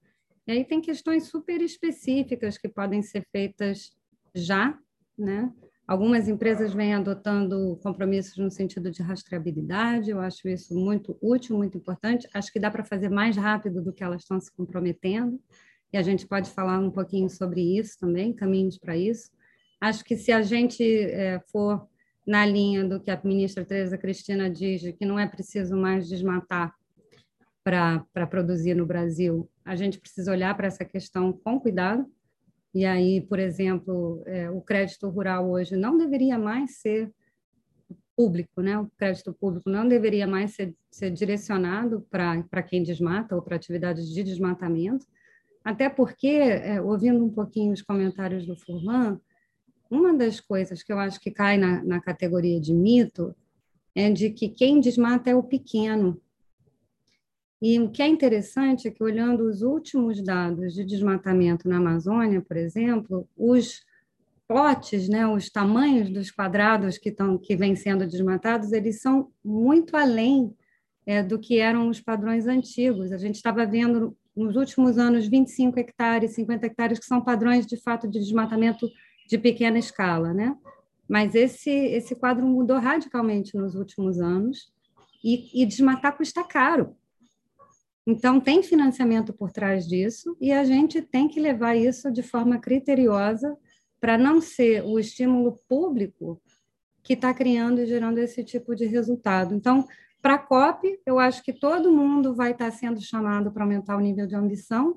E 0.46 0.52
aí 0.52 0.64
tem 0.64 0.80
questões 0.80 1.24
super 1.24 1.60
específicas 1.60 2.56
que 2.56 2.68
podem 2.68 3.02
ser 3.02 3.26
feitas 3.30 3.90
já, 4.34 4.78
né? 5.16 5.52
Algumas 5.86 6.28
empresas 6.28 6.74
vêm 6.74 6.94
adotando 6.94 7.78
compromissos 7.82 8.36
no 8.36 8.50
sentido 8.50 8.90
de 8.90 9.02
rastreabilidade, 9.02 10.10
eu 10.10 10.20
acho 10.20 10.46
isso 10.46 10.74
muito 10.74 11.16
útil, 11.20 11.56
muito 11.56 11.78
importante. 11.78 12.28
Acho 12.34 12.52
que 12.52 12.60
dá 12.60 12.70
para 12.70 12.84
fazer 12.84 13.08
mais 13.08 13.36
rápido 13.36 13.82
do 13.82 13.92
que 13.92 14.04
elas 14.04 14.20
estão 14.20 14.38
se 14.38 14.54
comprometendo, 14.54 15.40
e 15.92 15.96
a 15.96 16.02
gente 16.02 16.26
pode 16.26 16.50
falar 16.50 16.78
um 16.78 16.90
pouquinho 16.90 17.28
sobre 17.28 17.78
isso 17.78 17.98
também, 17.98 18.32
caminhos 18.32 18.78
para 18.78 18.96
isso. 18.96 19.30
Acho 19.80 20.04
que 20.04 20.16
se 20.16 20.32
a 20.32 20.42
gente 20.42 20.82
é, 20.82 21.40
for 21.50 21.86
na 22.26 22.44
linha 22.44 22.84
do 22.84 23.00
que 23.00 23.10
a 23.10 23.20
ministra 23.24 23.64
Tereza 23.64 23.96
Cristina 23.96 24.50
diz, 24.50 24.82
que 24.98 25.06
não 25.06 25.18
é 25.18 25.26
preciso 25.26 25.76
mais 25.76 26.06
desmatar 26.08 26.74
para 27.64 28.26
produzir 28.28 28.74
no 28.74 28.86
Brasil, 28.86 29.48
a 29.64 29.76
gente 29.76 29.98
precisa 29.98 30.32
olhar 30.32 30.54
para 30.56 30.66
essa 30.66 30.84
questão 30.84 31.32
com 31.32 31.60
cuidado. 31.60 32.06
E 32.74 32.84
aí, 32.84 33.20
por 33.20 33.38
exemplo, 33.38 34.22
é, 34.26 34.50
o 34.50 34.60
crédito 34.60 35.08
rural 35.08 35.50
hoje 35.50 35.76
não 35.76 35.96
deveria 35.96 36.38
mais 36.38 36.78
ser 36.78 37.10
público, 38.16 38.60
né? 38.60 38.78
O 38.78 38.90
crédito 38.96 39.32
público 39.32 39.70
não 39.70 39.86
deveria 39.86 40.26
mais 40.26 40.54
ser, 40.54 40.74
ser 40.90 41.10
direcionado 41.10 42.06
para 42.10 42.62
quem 42.62 42.82
desmata 42.82 43.36
ou 43.36 43.42
para 43.42 43.56
atividades 43.56 44.08
de 44.08 44.22
desmatamento, 44.24 45.06
até 45.64 45.88
porque, 45.88 46.28
é, 46.28 46.80
ouvindo 46.80 47.24
um 47.24 47.30
pouquinho 47.30 47.72
os 47.72 47.82
comentários 47.82 48.46
do 48.46 48.56
Furlan, 48.56 49.20
uma 49.90 50.14
das 50.14 50.40
coisas 50.40 50.82
que 50.82 50.92
eu 50.92 50.98
acho 50.98 51.20
que 51.20 51.30
cai 51.30 51.56
na, 51.56 51.82
na 51.82 52.00
categoria 52.00 52.60
de 52.60 52.74
mito 52.74 53.34
é 53.94 54.10
de 54.10 54.30
que 54.30 54.48
quem 54.48 54.80
desmata 54.80 55.30
é 55.30 55.34
o 55.34 55.42
pequeno, 55.42 56.20
e 57.60 57.80
o 57.80 57.90
que 57.90 58.02
é 58.02 58.06
interessante 58.06 58.86
é 58.86 58.90
que, 58.90 59.02
olhando 59.02 59.44
os 59.44 59.62
últimos 59.62 60.22
dados 60.22 60.74
de 60.74 60.84
desmatamento 60.84 61.68
na 61.68 61.78
Amazônia, 61.78 62.40
por 62.40 62.56
exemplo, 62.56 63.28
os 63.36 63.84
potes, 64.46 65.08
né, 65.08 65.26
os 65.26 65.50
tamanhos 65.50 66.08
dos 66.08 66.30
quadrados 66.30 66.96
que, 66.96 67.08
estão, 67.08 67.36
que 67.36 67.56
vêm 67.56 67.74
sendo 67.74 68.06
desmatados, 68.06 68.72
eles 68.72 69.00
são 69.00 69.30
muito 69.44 69.96
além 69.96 70.54
é, 71.04 71.22
do 71.22 71.38
que 71.38 71.58
eram 71.58 71.88
os 71.88 72.00
padrões 72.00 72.46
antigos. 72.46 73.12
A 73.12 73.18
gente 73.18 73.34
estava 73.34 73.66
vendo 73.66 74.16
nos 74.38 74.56
últimos 74.56 74.98
anos 74.98 75.26
25 75.26 75.78
hectares, 75.78 76.32
50 76.32 76.66
hectares, 76.66 76.98
que 76.98 77.04
são 77.04 77.20
padrões 77.20 77.66
de 77.66 77.76
fato 77.76 78.08
de 78.08 78.18
desmatamento 78.18 78.88
de 79.28 79.36
pequena 79.36 79.78
escala, 79.78 80.32
né? 80.32 80.56
Mas 81.08 81.34
esse, 81.34 81.70
esse 81.70 82.14
quadro 82.14 82.46
mudou 82.46 82.78
radicalmente 82.78 83.56
nos 83.56 83.74
últimos 83.74 84.20
anos 84.20 84.72
e, 85.24 85.62
e 85.62 85.66
desmatar 85.66 86.16
custa 86.16 86.44
caro. 86.44 86.96
Então, 88.06 88.40
tem 88.40 88.62
financiamento 88.62 89.32
por 89.32 89.52
trás 89.52 89.86
disso 89.86 90.36
e 90.40 90.50
a 90.50 90.64
gente 90.64 91.02
tem 91.02 91.28
que 91.28 91.38
levar 91.38 91.76
isso 91.76 92.10
de 92.10 92.22
forma 92.22 92.58
criteriosa 92.58 93.54
para 94.00 94.16
não 94.16 94.40
ser 94.40 94.82
o 94.84 94.98
estímulo 94.98 95.58
público 95.68 96.40
que 97.02 97.14
está 97.14 97.34
criando 97.34 97.80
e 97.80 97.86
gerando 97.86 98.18
esse 98.18 98.44
tipo 98.44 98.74
de 98.74 98.86
resultado. 98.86 99.54
Então, 99.54 99.86
para 100.20 100.34
a 100.34 100.38
COP, 100.38 101.00
eu 101.06 101.18
acho 101.18 101.42
que 101.42 101.52
todo 101.52 101.92
mundo 101.92 102.34
vai 102.34 102.52
estar 102.52 102.66
tá 102.66 102.70
sendo 102.70 103.00
chamado 103.00 103.50
para 103.52 103.64
aumentar 103.64 103.96
o 103.96 104.00
nível 104.00 104.26
de 104.26 104.34
ambição. 104.34 104.96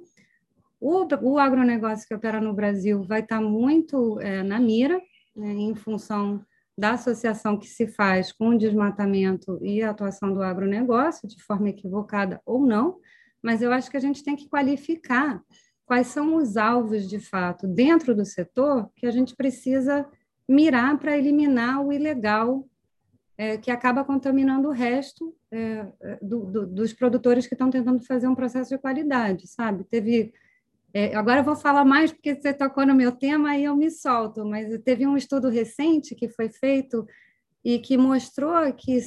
O, 0.80 1.06
o 1.22 1.38
agronegócio 1.38 2.08
que 2.08 2.16
opera 2.16 2.42
no 2.42 2.54
Brasil 2.54 3.04
vai 3.04 3.20
estar 3.22 3.38
tá 3.38 3.42
muito 3.42 4.20
é, 4.20 4.42
na 4.42 4.60
mira, 4.60 5.00
né, 5.36 5.54
em 5.54 5.76
função 5.76 6.44
da 6.78 6.94
associação 6.94 7.58
que 7.58 7.68
se 7.68 7.88
faz 7.88 8.32
com 8.32 8.50
o 8.50 8.58
desmatamento 8.58 9.60
e 9.62 9.84
a 9.84 9.92
atuação 9.92 10.34
do 10.34 10.42
agronegócio, 10.42 11.28
de 11.28 11.42
forma 11.44 11.70
equivocada 11.70 12.42
ou 12.46 12.66
não, 12.66 12.98
mas 13.44 13.62
eu 13.62 13.72
acho 13.72 13.90
que 13.90 13.98
a 13.98 14.00
gente 14.02 14.24
tem 14.24 14.36
que 14.36 14.50
qualificar 14.50 15.42
quais 15.86 16.08
são 16.08 16.36
os 16.36 16.58
alvos, 16.58 17.08
de 17.08 17.20
fato, 17.20 17.68
dentro 17.68 18.16
do 18.16 18.26
setor 18.26 18.90
que 18.96 19.06
a 19.06 19.12
gente 19.12 19.36
precisa 19.36 20.08
mirar 20.48 20.98
para 20.98 21.18
eliminar 21.18 21.86
o 21.86 21.92
ilegal 21.92 22.68
é, 23.42 23.58
que 23.58 23.72
acaba 23.72 24.06
contaminando 24.06 24.68
o 24.68 24.72
resto 24.72 25.36
é, 25.52 25.88
do, 26.22 26.46
do, 26.46 26.68
dos 26.68 26.94
produtores 26.94 27.48
que 27.48 27.56
estão 27.56 27.72
tentando 27.72 28.00
fazer 28.06 28.28
um 28.28 28.36
processo 28.36 28.70
de 28.70 28.78
qualidade, 28.78 29.48
sabe? 29.48 29.84
Teve 29.84 30.32
é, 30.94 31.16
agora 31.16 31.40
eu 31.40 31.44
vou 31.44 31.56
falar 31.56 31.84
mais 31.84 32.12
porque 32.12 32.36
você 32.36 32.54
tocou 32.54 32.86
no 32.86 32.94
meu 32.94 33.12
tema 33.12 33.58
e 33.58 33.64
eu 33.64 33.76
me 33.76 33.90
solto, 33.90 34.46
mas 34.46 34.78
teve 34.84 35.08
um 35.08 35.18
estudo 35.18 35.50
recente 35.50 36.14
que 36.14 36.30
foi 36.30 36.50
feito 36.50 37.04
e 37.66 37.80
que 37.80 37.98
mostrou 37.98 38.72
que 38.74 39.00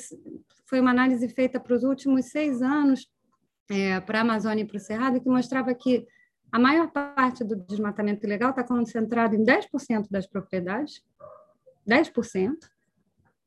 foi 0.67 0.81
uma 0.81 0.91
análise 0.91 1.29
feita 1.29 1.61
para 1.61 1.77
os 1.77 1.85
últimos 1.85 2.25
seis 2.25 2.61
anos 2.61 3.07
é, 3.71 4.01
para 4.01 4.19
a 4.19 4.23
Amazônia 4.23 4.65
e 4.65 4.67
para 4.67 4.79
o 4.79 4.81
Cerrado, 4.81 5.21
que 5.21 5.29
mostrava 5.29 5.73
que 5.77 6.05
a 6.51 6.59
maior 6.59 6.91
parte 6.91 7.45
do 7.45 7.55
desmatamento 7.55 8.27
ilegal 8.27 8.51
está 8.51 8.65
concentrado 8.65 9.37
em 9.37 9.45
10% 9.45 10.09
das 10.11 10.27
propriedades, 10.27 11.05
10%, 11.89 12.74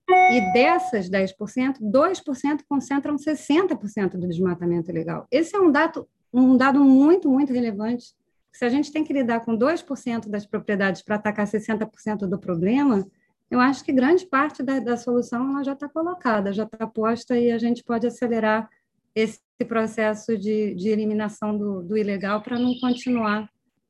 e 0.09 0.53
dessas 0.53 1.09
10%, 1.09 1.79
2% 1.81 2.59
concentram 2.67 3.15
60% 3.15 4.11
do 4.11 4.27
desmatamento 4.27 4.89
ilegal. 4.89 5.27
Esse 5.31 5.55
é 5.55 5.59
um 5.59 5.71
dado, 5.71 6.07
um 6.33 6.55
dado 6.55 6.83
muito, 6.83 7.29
muito 7.29 7.51
relevante 7.51 8.15
se 8.57 8.65
a 8.65 8.69
gente 8.69 8.91
tem 8.91 9.03
que 9.03 9.13
lidar 9.13 9.41
com 9.41 9.55
2% 9.55 10.29
das 10.29 10.43
propriedades 10.43 11.03
para 11.03 11.15
atacar 11.15 11.45
60% 11.45 12.27
do 12.27 12.39
problema, 12.39 13.05
eu 13.51 13.59
acho 13.59 13.83
que 13.83 13.93
grande 13.93 14.25
parte 14.25 14.63
da, 14.63 14.79
da 14.79 14.97
solução 14.97 15.63
já 15.63 15.73
está 15.73 15.87
colocada, 15.87 16.51
já 16.51 16.63
está 16.63 16.87
posta 16.87 17.37
e 17.37 17.51
a 17.51 17.59
gente 17.59 17.83
pode 17.83 18.07
acelerar 18.07 18.67
esse 19.13 19.39
processo 19.67 20.35
de, 20.35 20.73
de 20.73 20.89
eliminação 20.89 21.55
do, 21.55 21.83
do 21.83 21.95
ilegal 21.95 22.41
para 22.41 22.57
não 22.57 22.73
continuar 22.79 23.47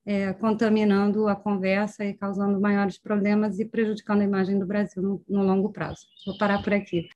é, 0.07 0.31
contaminando 0.31 1.27
a 1.27 1.35
conversa 1.35 2.05
e 2.05 2.13
causando 2.13 2.61
maiores 2.61 2.97
problemas 2.97 3.59
e 3.59 3.65
prejudicando 3.65 4.21
a 4.21 4.23
imagem 4.23 4.57
do 4.57 4.65
Brasil 4.65 5.03
no, 5.03 5.21
no 5.27 5.43
longo 5.43 5.69
prazo. 5.69 5.99
Vou 6.25 6.37
parar 6.37 6.63
por 6.63 6.73
aqui. 6.73 7.09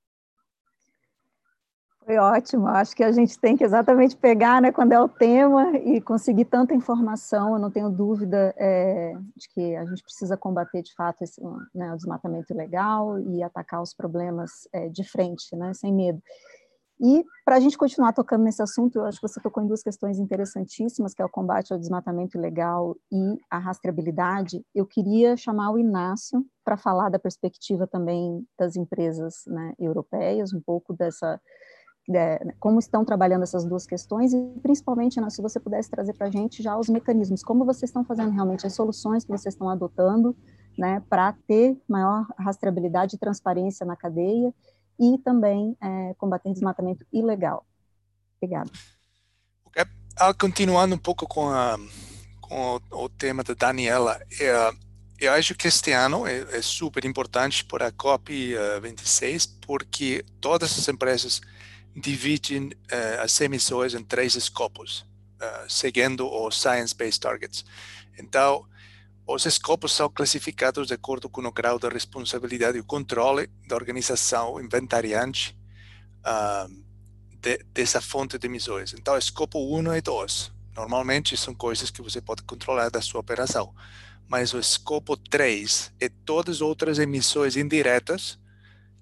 Foi 2.04 2.18
ótimo. 2.18 2.66
Acho 2.66 2.94
que 2.94 3.02
a 3.02 3.10
gente 3.10 3.38
tem 3.38 3.56
que 3.56 3.64
exatamente 3.64 4.14
pegar, 4.14 4.60
né, 4.60 4.70
quando 4.70 4.92
é 4.92 5.00
o 5.00 5.08
tema 5.08 5.74
e 5.78 6.02
conseguir 6.02 6.44
tanta 6.44 6.74
informação. 6.74 7.54
Eu 7.54 7.60
não 7.60 7.70
tenho 7.70 7.88
dúvida 7.88 8.52
é, 8.58 9.14
de 9.36 9.48
que 9.54 9.74
a 9.74 9.86
gente 9.86 10.02
precisa 10.02 10.36
combater 10.36 10.82
de 10.82 10.92
fato 10.94 11.22
esse, 11.22 11.40
né, 11.74 11.94
o 11.94 11.96
desmatamento 11.96 12.52
ilegal 12.52 13.18
e 13.20 13.42
atacar 13.42 13.80
os 13.80 13.94
problemas 13.94 14.68
é, 14.70 14.90
de 14.90 15.02
frente, 15.04 15.56
né, 15.56 15.72
sem 15.72 15.94
medo. 15.94 16.20
E 17.00 17.24
para 17.44 17.56
a 17.56 17.60
gente 17.60 17.76
continuar 17.76 18.12
tocando 18.12 18.44
nesse 18.44 18.62
assunto, 18.62 18.96
eu 18.98 19.04
acho 19.04 19.20
que 19.20 19.26
você 19.26 19.40
tocou 19.40 19.62
em 19.62 19.66
duas 19.66 19.82
questões 19.82 20.18
interessantíssimas, 20.18 21.12
que 21.12 21.20
é 21.20 21.24
o 21.24 21.28
combate 21.28 21.72
ao 21.72 21.78
desmatamento 21.78 22.38
ilegal 22.38 22.96
e 23.10 23.38
a 23.50 23.58
rastreabilidade. 23.58 24.64
Eu 24.74 24.86
queria 24.86 25.36
chamar 25.36 25.72
o 25.72 25.78
Inácio 25.78 26.44
para 26.64 26.76
falar 26.76 27.08
da 27.08 27.18
perspectiva 27.18 27.86
também 27.86 28.46
das 28.58 28.76
empresas 28.76 29.42
né, 29.46 29.74
europeias, 29.78 30.52
um 30.52 30.60
pouco 30.60 30.94
dessa 30.94 31.40
é, 32.14 32.38
como 32.58 32.78
estão 32.78 33.04
trabalhando 33.04 33.42
essas 33.42 33.64
duas 33.64 33.86
questões 33.86 34.32
e, 34.32 34.38
principalmente, 34.60 35.20
né, 35.20 35.30
se 35.30 35.40
você 35.40 35.60
pudesse 35.60 35.88
trazer 35.88 36.14
para 36.14 36.26
a 36.26 36.30
gente 36.30 36.62
já 36.62 36.76
os 36.76 36.88
mecanismos, 36.88 37.44
como 37.44 37.64
vocês 37.64 37.90
estão 37.90 38.04
fazendo 38.04 38.30
realmente, 38.30 38.66
as 38.66 38.74
soluções 38.74 39.24
que 39.24 39.30
vocês 39.30 39.54
estão 39.54 39.68
adotando 39.68 40.36
né, 40.76 41.02
para 41.08 41.32
ter 41.46 41.80
maior 41.88 42.26
rastreabilidade 42.38 43.14
e 43.14 43.18
transparência 43.18 43.86
na 43.86 43.96
cadeia 43.96 44.52
e 44.98 45.18
também 45.18 45.76
é, 45.80 46.14
combater 46.14 46.52
desmatamento 46.52 47.04
ilegal. 47.12 47.66
Obrigada. 48.40 48.70
Ah, 50.16 50.34
continuando 50.34 50.94
um 50.94 50.98
pouco 50.98 51.26
com, 51.26 51.48
a, 51.48 51.78
com 52.40 52.80
o, 52.90 53.04
o, 53.04 53.08
tema 53.08 53.42
da 53.42 53.54
Daniela, 53.54 54.20
é, 54.38 54.70
eu 55.18 55.32
acho 55.32 55.54
que 55.54 55.66
este 55.66 55.90
ano 55.92 56.26
é, 56.26 56.40
é 56.56 56.62
super 56.62 57.04
importante 57.04 57.64
para 57.64 57.86
a 57.86 57.92
COP26, 57.92 59.50
porque 59.62 60.24
todas 60.40 60.78
as 60.78 60.86
empresas 60.86 61.40
dividem 61.96 62.66
uh, 62.66 63.22
as 63.22 63.40
emissões 63.40 63.94
em 63.94 64.02
três 64.02 64.34
escopos, 64.34 65.06
uh, 65.40 65.68
seguindo 65.68 66.30
os 66.30 66.60
Science-Based 66.60 67.20
Targets. 67.20 67.64
Então, 68.18 68.66
os 69.26 69.46
escopos 69.46 69.92
são 69.92 70.08
classificados 70.10 70.88
de 70.88 70.94
acordo 70.94 71.28
com 71.28 71.42
o 71.42 71.52
grau 71.52 71.78
de 71.78 71.88
responsabilidade 71.88 72.78
e 72.78 72.82
controle 72.82 73.48
da 73.66 73.76
organização 73.76 74.60
inventariante 74.60 75.56
uh, 76.26 76.68
de, 77.40 77.58
dessa 77.72 78.00
fonte 78.00 78.36
de 78.36 78.46
emissões. 78.46 78.92
Então, 78.92 79.16
escopo 79.16 79.58
1 79.78 79.94
e 79.94 80.00
2, 80.00 80.52
normalmente 80.76 81.36
são 81.36 81.54
coisas 81.54 81.90
que 81.90 82.02
você 82.02 82.20
pode 82.20 82.42
controlar 82.42 82.90
da 82.90 83.00
sua 83.00 83.20
operação. 83.20 83.74
Mas 84.28 84.52
o 84.54 84.58
escopo 84.58 85.16
3 85.16 85.92
é 86.00 86.08
todas 86.08 86.56
as 86.56 86.60
outras 86.60 86.98
emissões 86.98 87.56
indiretas 87.56 88.38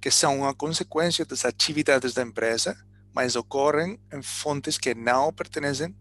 que 0.00 0.10
são 0.10 0.38
uma 0.38 0.54
consequência 0.54 1.24
das 1.24 1.44
atividades 1.44 2.14
da 2.14 2.22
empresa, 2.22 2.76
mas 3.14 3.36
ocorrem 3.36 4.00
em 4.12 4.22
fontes 4.22 4.78
que 4.78 4.94
não 4.94 5.32
pertencem 5.32 5.94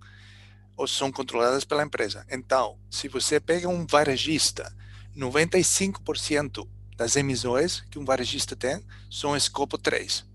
ou 0.80 0.88
são 0.88 1.12
controladas 1.12 1.66
pela 1.66 1.84
empresa. 1.84 2.26
Então, 2.32 2.80
se 2.90 3.10
você 3.10 3.38
pega 3.38 3.68
um 3.68 3.86
varejista, 3.86 4.74
95% 5.14 6.66
das 6.96 7.18
emissões 7.18 7.82
que 7.92 8.00
um 8.00 8.06
varejista 8.06 8.56
tem 8.56 8.82
são 9.12 9.36
escopo 9.36 9.78
3. 9.78 10.26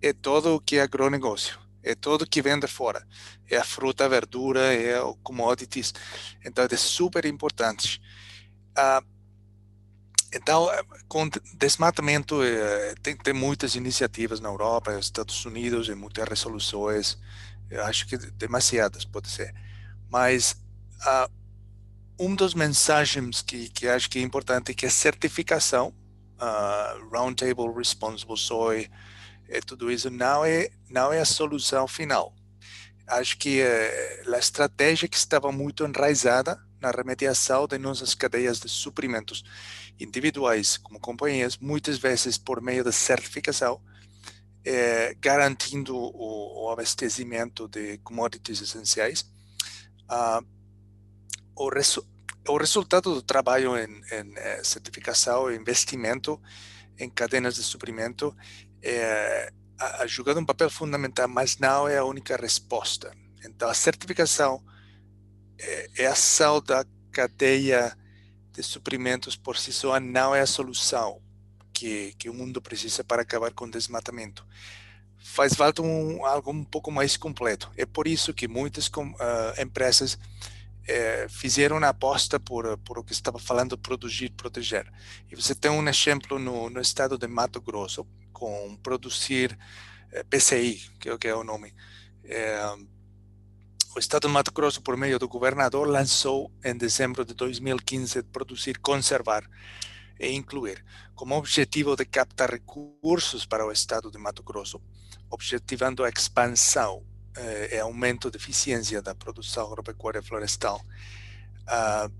É 0.00 0.12
todo 0.12 0.54
o 0.54 0.60
que 0.60 0.76
é 0.76 0.82
agronegócio, 0.82 1.58
é 1.82 1.96
tudo 1.96 2.28
que 2.28 2.40
vende 2.40 2.68
fora. 2.68 3.04
É 3.50 3.56
a 3.56 3.64
fruta, 3.64 4.04
a 4.04 4.08
verdura, 4.08 4.72
é 4.72 5.00
o 5.00 5.16
commodities. 5.16 5.92
Então, 6.44 6.64
é 6.64 6.76
super 6.76 7.24
importante. 7.24 8.00
Ah, 8.76 9.02
então, 10.32 10.68
com 11.08 11.28
desmatamento, 11.54 12.40
eh, 12.40 12.94
tem, 13.02 13.16
tem, 13.16 13.34
muitas 13.34 13.74
iniciativas 13.74 14.38
na 14.38 14.48
Europa, 14.48 14.92
nos 14.92 15.06
Estados 15.06 15.44
Unidos, 15.44 15.88
e 15.88 15.94
muitas 15.96 16.28
resoluções, 16.28 17.18
eu 17.70 17.84
acho 17.84 18.06
que 18.06 18.16
demasiadas, 18.16 19.04
pode 19.04 19.28
ser. 19.28 19.54
Mas 20.10 20.52
uh, 21.02 21.30
um 22.18 22.34
dos 22.34 22.54
mensagens 22.54 23.42
que, 23.42 23.68
que 23.68 23.88
acho 23.88 24.08
que 24.08 24.18
é 24.18 24.22
importante 24.22 24.72
é 24.72 24.74
que 24.74 24.86
a 24.86 24.90
certificação, 24.90 25.94
uh, 26.40 27.08
Roundtable 27.10 27.72
Responsible 27.74 28.36
Soy, 28.36 28.88
e 29.48 29.60
tudo 29.60 29.90
isso 29.90 30.10
não 30.10 30.44
é, 30.44 30.70
não 30.88 31.12
é 31.12 31.20
a 31.20 31.24
solução 31.24 31.86
final. 31.86 32.34
Acho 33.06 33.36
que 33.38 33.62
uh, 33.62 34.34
a 34.34 34.38
estratégia 34.38 35.08
que 35.08 35.16
estava 35.16 35.52
muito 35.52 35.84
enraizada 35.84 36.60
na 36.80 36.90
remediação 36.90 37.66
de 37.66 37.78
nossas 37.78 38.14
cadeias 38.14 38.60
de 38.60 38.68
suprimentos 38.68 39.42
individuais 39.98 40.76
como 40.76 41.00
companhias, 41.00 41.56
muitas 41.56 41.98
vezes 41.98 42.36
por 42.36 42.60
meio 42.60 42.84
da 42.84 42.92
certificação, 42.92 43.80
eh, 44.68 45.14
garantindo 45.20 45.96
o, 45.96 46.64
o, 46.64 46.70
abastecimento 46.72 47.68
de 47.68 47.98
commodities 47.98 48.60
essenciais. 48.60 49.24
Ah, 50.08 50.42
o, 51.54 51.68
resu 51.68 52.04
o, 52.48 52.56
resultado 52.56 53.14
do 53.14 53.22
trabalho 53.22 53.78
em, 53.78 53.84
em 53.84 54.34
eh, 54.36 54.64
certificação 54.64 55.52
e 55.52 55.56
investimento 55.56 56.42
em 56.98 57.08
cadenas 57.08 57.54
de 57.54 57.62
suprimento 57.62 58.36
é, 58.82 59.52
a, 59.78 60.04
jogado 60.08 60.40
um 60.40 60.44
papel 60.44 60.68
fundamental, 60.68 61.28
mas 61.28 61.58
não 61.58 61.86
é 61.86 61.98
a 61.98 62.04
única 62.04 62.36
resposta. 62.36 63.12
Então, 63.44 63.68
a 63.68 63.74
certificação 63.74 64.64
é, 65.60 65.90
é 65.98 66.06
a 66.08 66.12
ação 66.12 66.60
da 66.60 66.84
cadeia 67.12 67.96
de 68.50 68.64
suprimentos 68.64 69.36
por 69.36 69.56
si 69.56 69.72
só 69.72 70.00
não 70.00 70.34
é 70.34 70.40
a 70.40 70.46
solução 70.46 71.22
que, 71.76 72.14
que 72.18 72.30
o 72.30 72.34
mundo 72.34 72.62
precisa 72.62 73.04
para 73.04 73.20
acabar 73.20 73.52
com 73.52 73.66
o 73.66 73.70
desmatamento. 73.70 74.46
Faz 75.18 75.52
falta 75.54 75.82
um, 75.82 76.24
algo 76.24 76.50
um 76.50 76.64
pouco 76.64 76.90
mais 76.90 77.18
completo. 77.18 77.70
É 77.76 77.84
por 77.84 78.06
isso 78.06 78.32
que 78.32 78.48
muitas 78.48 78.86
uh, 78.86 79.60
empresas 79.60 80.18
eh, 80.88 81.26
fizeram 81.28 81.76
uma 81.76 81.88
aposta 81.88 82.40
por, 82.40 82.78
por 82.78 82.98
o 82.98 83.04
que 83.04 83.12
estava 83.12 83.38
falando, 83.38 83.76
produzir, 83.76 84.30
proteger. 84.30 84.90
E 85.30 85.34
você 85.34 85.54
tem 85.54 85.70
um 85.70 85.86
exemplo 85.88 86.38
no, 86.38 86.70
no 86.70 86.80
estado 86.80 87.18
de 87.18 87.26
Mato 87.26 87.60
Grosso, 87.60 88.06
com 88.32 88.76
produzir 88.82 89.58
eh, 90.12 90.22
PCI, 90.24 90.80
que 91.00 91.10
é, 91.10 91.18
que 91.18 91.28
é 91.28 91.34
o 91.34 91.44
nome. 91.44 91.74
Eh, 92.24 92.76
o 93.96 93.98
Estado 93.98 94.28
de 94.28 94.32
Mato 94.34 94.52
Grosso, 94.52 94.82
por 94.82 94.96
meio 94.96 95.18
do 95.18 95.26
governador, 95.26 95.88
lançou 95.88 96.52
em 96.62 96.76
dezembro 96.76 97.24
de 97.24 97.34
2015 97.34 98.22
produzir, 98.24 98.78
conservar 98.78 99.42
e 100.20 100.30
incluir, 100.32 100.84
como 101.16 101.34
objetivo 101.34 101.96
de 101.96 102.04
captar 102.04 102.50
recursos 102.50 103.46
para 103.46 103.66
o 103.66 103.72
Estado 103.72 104.10
de 104.10 104.18
Mato 104.18 104.42
Grosso, 104.42 104.80
objetivando 105.30 106.04
a 106.04 106.08
expansão 106.08 107.02
eh, 107.34 107.76
e 107.76 107.78
aumento 107.80 108.30
de 108.30 108.36
eficiência 108.36 109.00
da 109.00 109.14
produção 109.14 109.66
agropecuária 109.66 110.22
florestal. 110.22 110.80
Uh, 111.62 112.12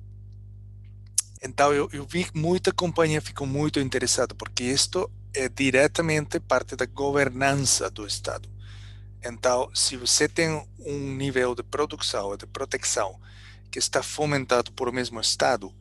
então, 1.42 1.72
eu, 1.72 1.88
eu, 1.92 2.04
vi 2.04 2.24
que 2.24 2.38
muita 2.38 2.72
companhia 2.72 3.20
ficou 3.20 3.46
muito 3.46 3.78
interessada, 3.78 4.34
porque 4.34 4.64
isto 4.64 5.10
é 5.34 5.48
diretamente 5.48 6.40
parte 6.40 6.74
da 6.74 6.86
governança 6.86 7.90
do 7.90 8.06
Estado. 8.06 8.48
Então, 9.22 9.70
se 9.74 9.96
você 9.96 10.28
tem 10.28 10.66
um 10.80 11.14
nível 11.14 11.54
de 11.54 11.62
produção 11.62 12.34
e 12.34 12.36
de 12.38 12.46
proteção 12.46 13.20
que 13.70 13.78
está 13.78 14.02
fomentado 14.02 14.72
por 14.72 14.88
o 14.88 14.92
mesmo 14.92 15.20
Estado, 15.20 15.72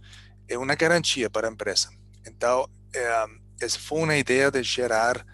é 0.47 0.57
uma 0.57 0.75
garantia 0.75 1.29
para 1.29 1.47
a 1.47 1.51
empresa. 1.51 1.89
Então, 2.27 2.69
essa 3.59 3.79
foi 3.79 3.99
uma 3.99 4.15
ideia 4.15 4.51
de 4.51 4.63
gerar 4.63 5.25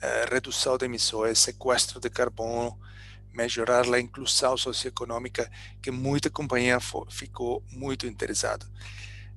é, 0.00 0.26
redução 0.30 0.76
de 0.76 0.84
emissões, 0.84 1.38
sequestro 1.38 2.00
de 2.00 2.10
carbono, 2.10 2.78
melhorar 3.32 3.84
a 3.92 4.00
inclusão 4.00 4.56
socioeconômica, 4.56 5.50
que 5.82 5.90
muita 5.90 6.30
companhia 6.30 6.78
ficou 7.10 7.64
muito 7.70 8.06
interessada. 8.06 8.64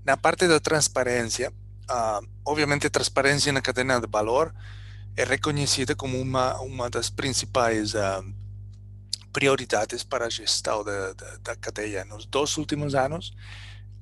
Na 0.05 0.15
parte 0.15 0.47
da 0.47 0.59
transparência, 0.59 1.51
ah, 1.89 2.21
obviamente, 2.45 2.89
transparência 2.89 3.51
na 3.51 3.61
cadeia 3.61 3.99
de 3.99 4.07
valor, 4.07 4.53
é 5.15 5.23
reconhecida 5.23 5.95
como 5.95 6.19
uma, 6.21 6.59
uma 6.61 6.89
das 6.89 7.09
principais 7.09 7.95
uh, 7.95 8.23
prioridades 9.33 10.03
para 10.03 10.25
a 10.25 10.29
gestão 10.29 10.83
da, 10.83 11.13
da, 11.13 11.37
da, 11.37 11.55
cadeia. 11.55 12.05
Nos 12.05 12.25
dois 12.25 12.55
últimos 12.57 12.93
anos, 12.93 13.33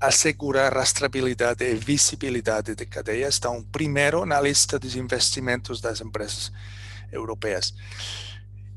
assegurar 0.07 0.73
rastreabilidade 0.73 1.63
e 1.63 1.75
visibilidade 1.75 2.75
de 2.75 2.85
cadeia 2.85 3.27
estão 3.27 3.63
primeiro 3.63 4.25
na 4.25 4.39
lista 4.39 4.77
dos 4.77 4.95
investimentos 4.95 5.81
das 5.81 6.01
empresas 6.01 6.51
europeias. 7.11 7.73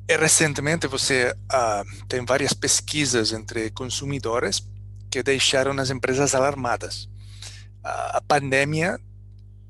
E 0.09 0.17
recentemente 0.17 0.87
você 0.87 1.33
uh, 1.33 2.07
tem 2.07 2.25
várias 2.25 2.55
pesquisas 2.55 3.33
entre 3.33 3.71
consumidores 3.71 4.67
que 5.11 5.23
deixaram 5.23 5.79
as 5.79 5.91
empresas 5.91 6.35
alarmadas. 6.35 7.05
Uh, 7.85 8.17
a 8.17 8.23
pandemia 8.27 8.99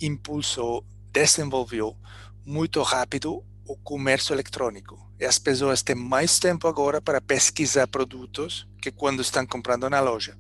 impulsou, 0.01 0.85
desenvolveu 1.13 1.97
muito 2.45 2.81
rápido 2.83 3.43
o 3.67 3.77
comércio 3.77 4.33
eletrônico. 4.33 4.97
E 5.19 5.25
as 5.25 5.39
pessoas 5.39 5.83
têm 5.83 5.97
mais 5.97 6.39
tempo 6.39 6.69
agora 6.69 7.01
para 7.03 7.21
pesquisar 7.21 7.89
produtos 7.89 8.67
que 8.81 8.93
quando 8.93 9.21
estão 9.21 9.45
comprando 9.45 9.91
na 9.91 10.01
loja. 10.01 10.37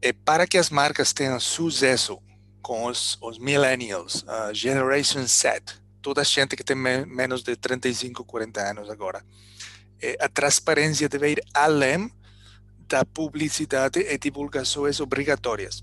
É 0.00 0.12
para 0.12 0.46
que 0.46 0.58
as 0.58 0.70
marcas 0.70 1.12
tenham 1.12 1.38
sucesso 1.40 2.20
com 2.62 2.86
os, 2.86 3.18
os 3.20 3.38
millennials, 3.38 4.24
a 4.28 4.52
Generation 4.52 5.26
Z, 5.26 5.62
toda 6.02 6.20
a 6.20 6.24
gente 6.24 6.56
que 6.56 6.64
tem 6.64 6.76
me, 6.76 7.04
menos 7.06 7.42
de 7.42 7.56
35, 7.56 8.24
40 8.24 8.60
anos 8.60 8.90
agora, 8.90 9.24
é, 10.00 10.16
a 10.20 10.28
transparência 10.28 11.08
deve 11.08 11.32
ir 11.32 11.42
além 11.52 12.10
da 12.86 13.04
publicidade 13.04 14.00
e 14.00 14.16
divulgações 14.18 15.00
obrigatórias. 15.00 15.82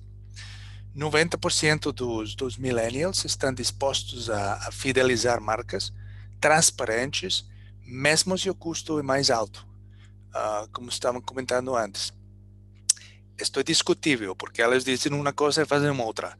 90% 0.95 1.91
dos, 1.91 2.35
dos 2.35 2.57
millennials 2.57 3.25
estão 3.25 3.53
dispostos 3.53 4.29
a, 4.29 4.67
a 4.67 4.71
fidelizar 4.71 5.41
marcas 5.41 5.91
transparentes, 6.39 7.45
mesmo 7.85 8.37
se 8.37 8.49
o 8.49 8.55
custo 8.55 8.97
é 8.97 9.03
mais 9.03 9.29
alto, 9.29 9.67
uh, 10.29 10.69
como 10.71 10.89
estavam 10.89 11.21
comentando 11.21 11.75
antes. 11.75 12.13
Isto 13.39 13.59
é 13.59 13.63
discutível, 13.63 14.35
porque 14.35 14.61
elas 14.61 14.83
dizem 14.83 15.13
uma 15.13 15.33
coisa 15.33 15.63
e 15.63 15.65
fazem 15.65 15.89
outra, 15.89 16.37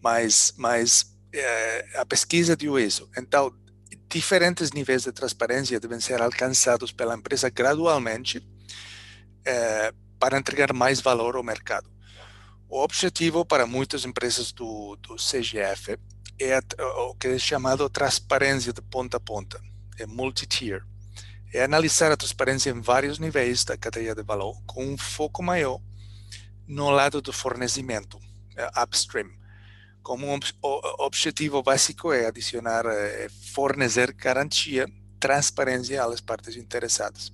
mas, 0.00 0.54
mas 0.56 1.16
é, 1.32 1.86
a 1.96 2.06
pesquisa 2.06 2.56
deu 2.56 2.78
isso. 2.78 3.08
Então, 3.16 3.52
diferentes 4.08 4.72
níveis 4.72 5.02
de 5.02 5.12
transparência 5.12 5.80
devem 5.80 6.00
ser 6.00 6.22
alcançados 6.22 6.92
pela 6.92 7.14
empresa 7.14 7.50
gradualmente 7.50 8.46
é, 9.44 9.92
para 10.18 10.38
entregar 10.38 10.72
mais 10.72 11.00
valor 11.00 11.36
ao 11.36 11.42
mercado. 11.42 11.90
O 12.68 12.82
objetivo 12.82 13.44
para 13.44 13.66
muitas 13.66 14.04
empresas 14.04 14.52
do, 14.52 14.96
do 14.96 15.16
CGF 15.16 15.98
é 16.40 16.60
o 16.98 17.14
que 17.14 17.28
é 17.28 17.38
chamado 17.38 17.88
transparência 17.90 18.72
de 18.72 18.80
ponta 18.80 19.16
a 19.16 19.20
ponta, 19.20 19.60
é 19.98 20.06
multi-tier. 20.06 20.82
É 21.52 21.64
analisar 21.64 22.12
a 22.12 22.16
transparência 22.16 22.70
em 22.70 22.80
vários 22.80 23.18
níveis 23.18 23.64
da 23.64 23.76
cadeia 23.76 24.14
de 24.14 24.22
valor, 24.22 24.54
com 24.66 24.86
um 24.86 24.98
foco 24.98 25.42
maior 25.42 25.80
no 26.68 26.90
lado 26.90 27.22
do 27.22 27.32
fornecimento, 27.32 28.20
é, 28.54 28.68
upstream. 28.82 29.30
Como 30.02 30.26
um 30.26 30.38
objetivo 31.00 31.62
básico 31.62 32.12
é 32.12 32.26
adicionar, 32.26 32.84
é 32.86 33.28
fornecer 33.52 34.12
garantia, 34.12 34.86
transparência 35.18 36.04
às 36.04 36.20
partes 36.20 36.56
interessadas. 36.56 37.32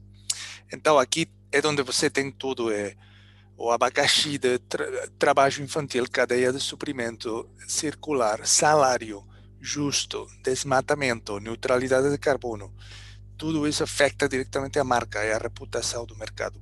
Então, 0.72 0.98
aqui 0.98 1.28
é 1.52 1.66
onde 1.66 1.82
você 1.82 2.08
tem 2.08 2.30
tudo, 2.30 2.72
é, 2.72 2.96
o 3.56 3.70
abacaxi 3.70 4.38
de 4.38 4.58
tra 4.60 4.86
trabalho 5.18 5.62
infantil, 5.62 6.08
cadeia 6.10 6.52
de 6.52 6.60
suprimento 6.60 7.48
circular, 7.68 8.46
salário 8.46 9.24
justo, 9.60 10.26
desmatamento, 10.42 11.40
neutralidade 11.40 12.10
de 12.10 12.18
carbono. 12.18 12.74
Tudo 13.36 13.66
isso 13.66 13.82
afeta 13.82 14.28
diretamente 14.28 14.78
a 14.78 14.84
marca 14.84 15.24
e 15.24 15.32
a 15.32 15.38
reputação 15.38 16.04
do 16.04 16.16
mercado. 16.16 16.60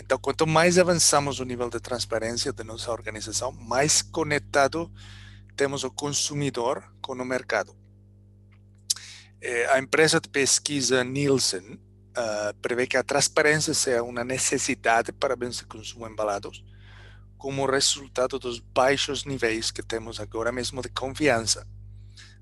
Então, 0.00 0.18
quanto 0.18 0.46
mais 0.46 0.78
avançamos 0.78 1.40
o 1.40 1.44
nível 1.44 1.68
de 1.68 1.78
transparência 1.78 2.52
de 2.52 2.64
nossa 2.64 2.90
organização, 2.90 3.52
mais 3.52 4.00
conectado 4.00 4.90
temos 5.54 5.84
o 5.84 5.90
consumidor 5.90 6.82
com 7.02 7.12
o 7.12 7.24
mercado. 7.24 7.76
É, 9.42 9.66
a 9.66 9.78
empresa 9.78 10.18
de 10.18 10.28
pesquisa 10.28 11.04
Nielsen 11.04 11.74
uh, 11.74 12.54
prevê 12.62 12.86
que 12.86 12.96
a 12.96 13.02
transparência 13.02 13.74
seja 13.74 14.02
uma 14.02 14.24
necessidade 14.24 15.12
para 15.12 15.36
bens 15.36 15.58
de 15.58 15.66
consumo 15.66 16.06
embalados, 16.06 16.64
como 17.36 17.66
resultado 17.66 18.38
dos 18.38 18.58
baixos 18.58 19.26
níveis 19.26 19.70
que 19.70 19.82
temos 19.82 20.18
agora 20.18 20.50
mesmo 20.50 20.80
de 20.80 20.88
confiança 20.88 21.66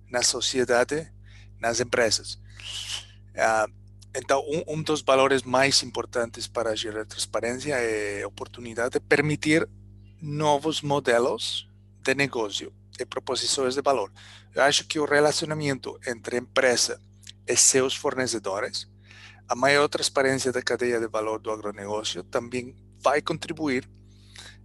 na 0.08 0.22
sociedade, 0.22 1.12
nas 1.60 1.80
empresas. 1.80 2.34
Uh, 3.34 3.72
então, 4.18 4.44
um, 4.48 4.74
um, 4.74 4.82
dos 4.82 5.00
valores 5.00 5.42
mais 5.42 5.82
importantes 5.82 6.48
para 6.48 6.74
gerar 6.74 7.06
transparência 7.06 7.74
é 7.74 8.22
a 8.22 8.28
oportunidade 8.28 8.94
de 8.94 9.00
permitir 9.00 9.68
novos 10.20 10.82
modelos 10.82 11.68
de 12.02 12.14
negócio 12.14 12.72
e 12.98 13.06
proposições 13.06 13.74
de 13.74 13.82
valor. 13.82 14.12
Eu 14.54 14.62
acho 14.62 14.84
que 14.86 14.98
o 14.98 15.04
relacionamento 15.04 15.98
entre 16.06 16.36
a 16.36 16.40
empresa 16.40 17.00
e 17.46 17.56
seus 17.56 17.94
fornecedores 17.94 18.88
a 19.48 19.54
maior 19.54 19.88
transparência 19.88 20.52
da 20.52 20.60
cadeia 20.60 21.00
de 21.00 21.08
valor 21.08 21.38
do 21.38 21.50
agronegócio 21.50 22.22
também 22.22 22.76
vai 23.02 23.22
contribuir 23.22 23.88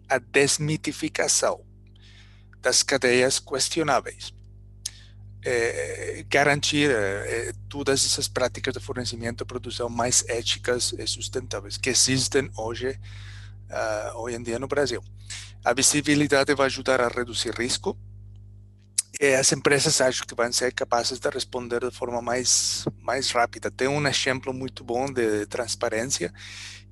à 0.09 0.17
desmitificação 0.17 1.65
das 2.59 2.83
cadeias 2.83 3.39
questionáveis. 3.39 4.33
É, 5.45 6.25
garantir 6.29 6.89
é, 6.89 7.51
todas 7.67 8.05
essas 8.05 8.27
práticas 8.27 8.73
de 8.73 8.79
fornecimento 8.79 9.43
e 9.43 9.45
produção 9.45 9.89
mais 9.89 10.23
éticas 10.29 10.93
e 10.97 11.05
sustentáveis 11.05 11.75
que 11.75 11.89
existem 11.89 12.49
hoje, 12.55 12.97
uh, 13.69 14.17
hoje 14.19 14.37
em 14.37 14.43
dia 14.43 14.57
no 14.57 14.67
Brasil. 14.67 15.03
A 15.65 15.73
visibilidade 15.73 16.53
vai 16.55 16.67
ajudar 16.67 17.01
a 17.01 17.07
reduzir 17.07 17.53
risco 17.57 17.97
e 19.19 19.33
as 19.35 19.51
empresas 19.51 20.01
acho 20.01 20.25
que 20.25 20.35
vão 20.35 20.51
ser 20.51 20.73
capazes 20.73 21.19
de 21.19 21.29
responder 21.29 21.79
de 21.81 21.91
forma 21.91 22.21
mais 22.21 22.85
mais 22.99 23.31
rápida. 23.31 23.69
Tem 23.71 23.87
um 23.87 24.05
exemplo 24.07 24.53
muito 24.53 24.83
bom 24.83 25.05
de 25.11 25.45
transparência, 25.45 26.33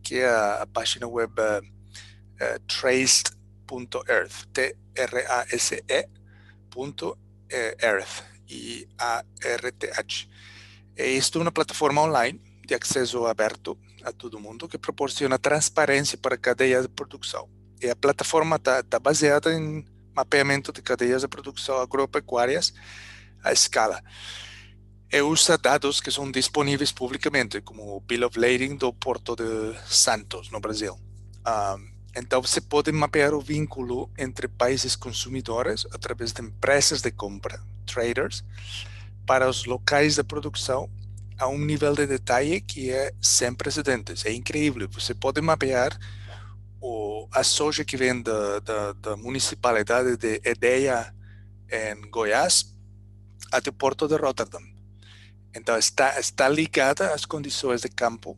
que 0.03 0.19
é 0.19 0.29
a, 0.29 0.63
a 0.63 0.67
página 0.67 1.07
web 1.07 1.33
uh, 1.39 1.61
uh, 1.61 2.59
traced.earth, 2.67 3.35
T-R-A-S-E.earth, 8.51 8.87
I-A-R-T-H. 9.41 10.27
Isto 10.97 11.39
é 11.39 11.41
uma 11.41 11.51
plataforma 11.51 12.01
online 12.01 12.41
de 12.65 12.75
acesso 12.75 13.25
aberto 13.25 13.77
a 14.03 14.11
todo 14.11 14.39
mundo 14.39 14.67
que 14.67 14.77
proporciona 14.77 15.39
transparência 15.39 16.17
para 16.17 16.35
a 16.35 16.37
cadeia 16.37 16.81
de 16.81 16.89
produção. 16.89 17.49
E 17.81 17.89
a 17.89 17.95
plataforma 17.95 18.57
está 18.57 18.83
tá 18.83 18.99
baseada 18.99 19.53
em 19.53 19.85
mapeamento 20.13 20.71
de 20.71 20.81
cadeias 20.81 21.21
de 21.21 21.27
produção 21.27 21.79
agropecuárias 21.79 22.73
à 23.43 23.51
escala. 23.51 24.01
E 25.11 25.21
usa 25.21 25.57
dados 25.57 25.99
que 25.99 26.11
são 26.11 26.31
disponíveis 26.31 26.91
publicamente, 26.91 27.61
como 27.61 27.97
o 27.97 27.99
Bill 28.01 28.27
of 28.27 28.39
Lading 28.39 28.75
do 28.75 28.93
Porto 28.93 29.35
de 29.35 29.75
Santos, 29.85 30.49
no 30.51 30.59
Brasil. 30.59 30.97
Um, 31.45 31.90
então, 32.15 32.41
você 32.41 32.59
pode 32.59 32.91
mapear 32.91 33.33
o 33.33 33.39
vínculo 33.39 34.09
entre 34.17 34.47
países 34.47 34.95
consumidores 34.95 35.85
através 35.91 36.33
de 36.33 36.41
empresas 36.41 37.01
de 37.01 37.09
compra, 37.11 37.61
traders, 37.85 38.43
para 39.25 39.49
os 39.49 39.65
locais 39.65 40.15
de 40.15 40.23
produção 40.23 40.89
a 41.37 41.47
um 41.47 41.57
nível 41.57 41.95
de 41.95 42.05
detalhe 42.05 42.59
que 42.59 42.91
é 42.91 43.13
sem 43.21 43.53
precedentes. 43.53 44.25
É 44.25 44.33
incrível. 44.33 44.89
Você 44.91 45.13
pode 45.13 45.39
mapear 45.39 45.97
o, 46.81 47.27
a 47.31 47.43
soja 47.43 47.85
que 47.85 47.95
vem 47.95 48.21
da, 48.21 48.59
da, 48.59 48.93
da 48.93 49.17
municipalidade 49.17 50.17
de 50.17 50.41
Edeia, 50.43 51.15
em 51.71 52.09
Goiás, 52.09 52.75
até 53.51 53.69
o 53.69 53.73
porto 53.73 54.07
de 54.07 54.17
Rotterdam. 54.17 54.61
Então, 55.55 55.77
está, 55.77 56.19
está 56.19 56.49
ligada 56.49 57.13
às 57.13 57.25
condições 57.25 57.81
de 57.81 57.89
campo 57.89 58.37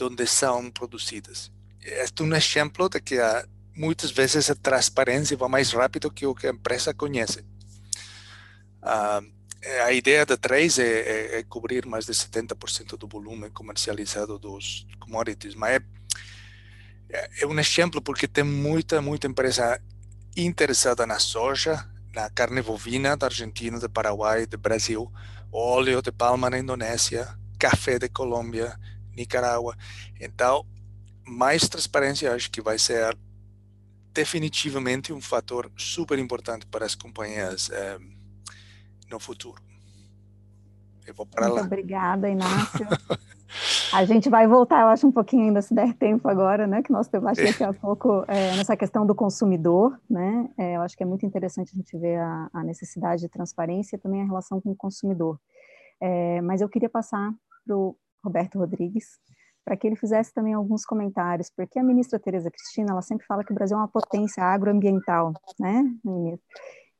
onde 0.00 0.26
são 0.28 0.70
produzidas. 0.70 1.50
É 1.82 2.04
um 2.20 2.34
exemplo 2.34 2.88
de 2.88 3.00
que 3.00 3.18
a, 3.18 3.46
muitas 3.74 4.10
vezes 4.10 4.50
a 4.50 4.54
transparência 4.54 5.36
vai 5.36 5.48
mais 5.48 5.72
rápido 5.72 6.10
que 6.10 6.26
o 6.26 6.34
que 6.34 6.46
a 6.46 6.50
empresa 6.50 6.92
conhece. 6.92 7.44
Ah, 8.82 9.20
a 9.84 9.92
ideia 9.92 10.24
da 10.24 10.36
Trace 10.36 10.80
é, 10.80 10.84
é, 10.84 11.38
é, 11.38 11.42
cobrir 11.42 11.84
mais 11.86 12.06
de 12.06 12.12
70% 12.12 12.96
do 12.96 13.08
volume 13.08 13.50
comercializado 13.50 14.38
dos 14.38 14.86
commodities, 15.00 15.54
mas 15.54 15.72
é 15.72 15.82
é 17.10 17.46
um 17.46 17.58
exemplo 17.58 18.02
porque 18.02 18.28
tem 18.28 18.44
muita, 18.44 19.00
muita 19.00 19.26
empresa 19.26 19.80
interessada 20.36 21.06
na 21.06 21.18
soja, 21.18 21.88
na 22.14 22.28
carne 22.30 22.60
bovina 22.60 23.16
da 23.16 23.26
Argentina, 23.26 23.78
do 23.78 23.88
Paraguai, 23.88 24.46
do 24.46 24.58
Brasil, 24.58 25.10
óleo 25.50 26.02
de 26.02 26.12
palma 26.12 26.50
na 26.50 26.58
Indonésia, 26.58 27.26
café 27.58 27.98
de 27.98 28.08
Colômbia, 28.08 28.78
Nicarágua. 29.16 29.76
Então, 30.20 30.66
mais 31.28 31.68
transparência 31.68 32.34
acho 32.34 32.50
que 32.50 32.60
vai 32.60 32.78
ser 32.78 33.16
definitivamente 34.12 35.12
um 35.12 35.20
fator 35.20 35.70
super 35.76 36.18
importante 36.18 36.66
para 36.66 36.84
as 36.84 36.94
companhias 36.94 37.70
é, 37.70 37.98
no 39.10 39.20
futuro. 39.20 39.62
Eu 41.06 41.14
vou 41.14 41.24
para 41.24 41.46
Muito 41.46 41.60
lá. 41.60 41.62
obrigada, 41.62 42.28
Inácio. 42.28 42.86
A 43.92 44.04
gente 44.04 44.28
vai 44.28 44.46
voltar, 44.46 44.82
eu 44.82 44.88
acho, 44.88 45.06
um 45.06 45.12
pouquinho 45.12 45.44
ainda, 45.44 45.62
se 45.62 45.72
der 45.72 45.94
tempo 45.94 46.28
agora, 46.28 46.66
né? 46.66 46.82
Que 46.82 46.92
nosso 46.92 47.10
debate 47.10 47.42
daqui 47.42 47.64
a 47.64 47.72
pouco 47.72 48.22
é, 48.28 48.54
nessa 48.54 48.76
questão 48.76 49.06
do 49.06 49.14
consumidor, 49.14 49.98
né? 50.08 50.50
É, 50.58 50.76
eu 50.76 50.82
acho 50.82 50.94
que 50.94 51.02
é 51.02 51.06
muito 51.06 51.24
interessante 51.24 51.72
a 51.72 51.76
gente 51.76 51.96
ver 51.96 52.18
a, 52.18 52.50
a, 52.52 52.62
necessidade 52.62 53.22
de 53.22 53.28
transparência 53.28 53.96
e 53.96 53.98
também 53.98 54.20
a 54.20 54.26
relação 54.26 54.60
com 54.60 54.70
o 54.70 54.76
consumidor. 54.76 55.40
É, 55.98 56.42
mas 56.42 56.60
eu 56.60 56.68
queria 56.68 56.90
passar 56.90 57.32
para 57.64 57.74
o 57.74 57.96
Roberto 58.22 58.58
Rodrigues, 58.58 59.18
para 59.68 59.76
que 59.76 59.86
ele 59.86 59.96
fizesse 59.96 60.32
também 60.32 60.54
alguns 60.54 60.86
comentários, 60.86 61.50
porque 61.54 61.78
a 61.78 61.82
ministra 61.84 62.18
Tereza 62.18 62.50
Cristina, 62.50 62.92
ela 62.92 63.02
sempre 63.02 63.26
fala 63.26 63.44
que 63.44 63.52
o 63.52 63.54
Brasil 63.54 63.76
é 63.76 63.80
uma 63.80 63.86
potência 63.86 64.42
agroambiental, 64.42 65.34
né? 65.60 65.84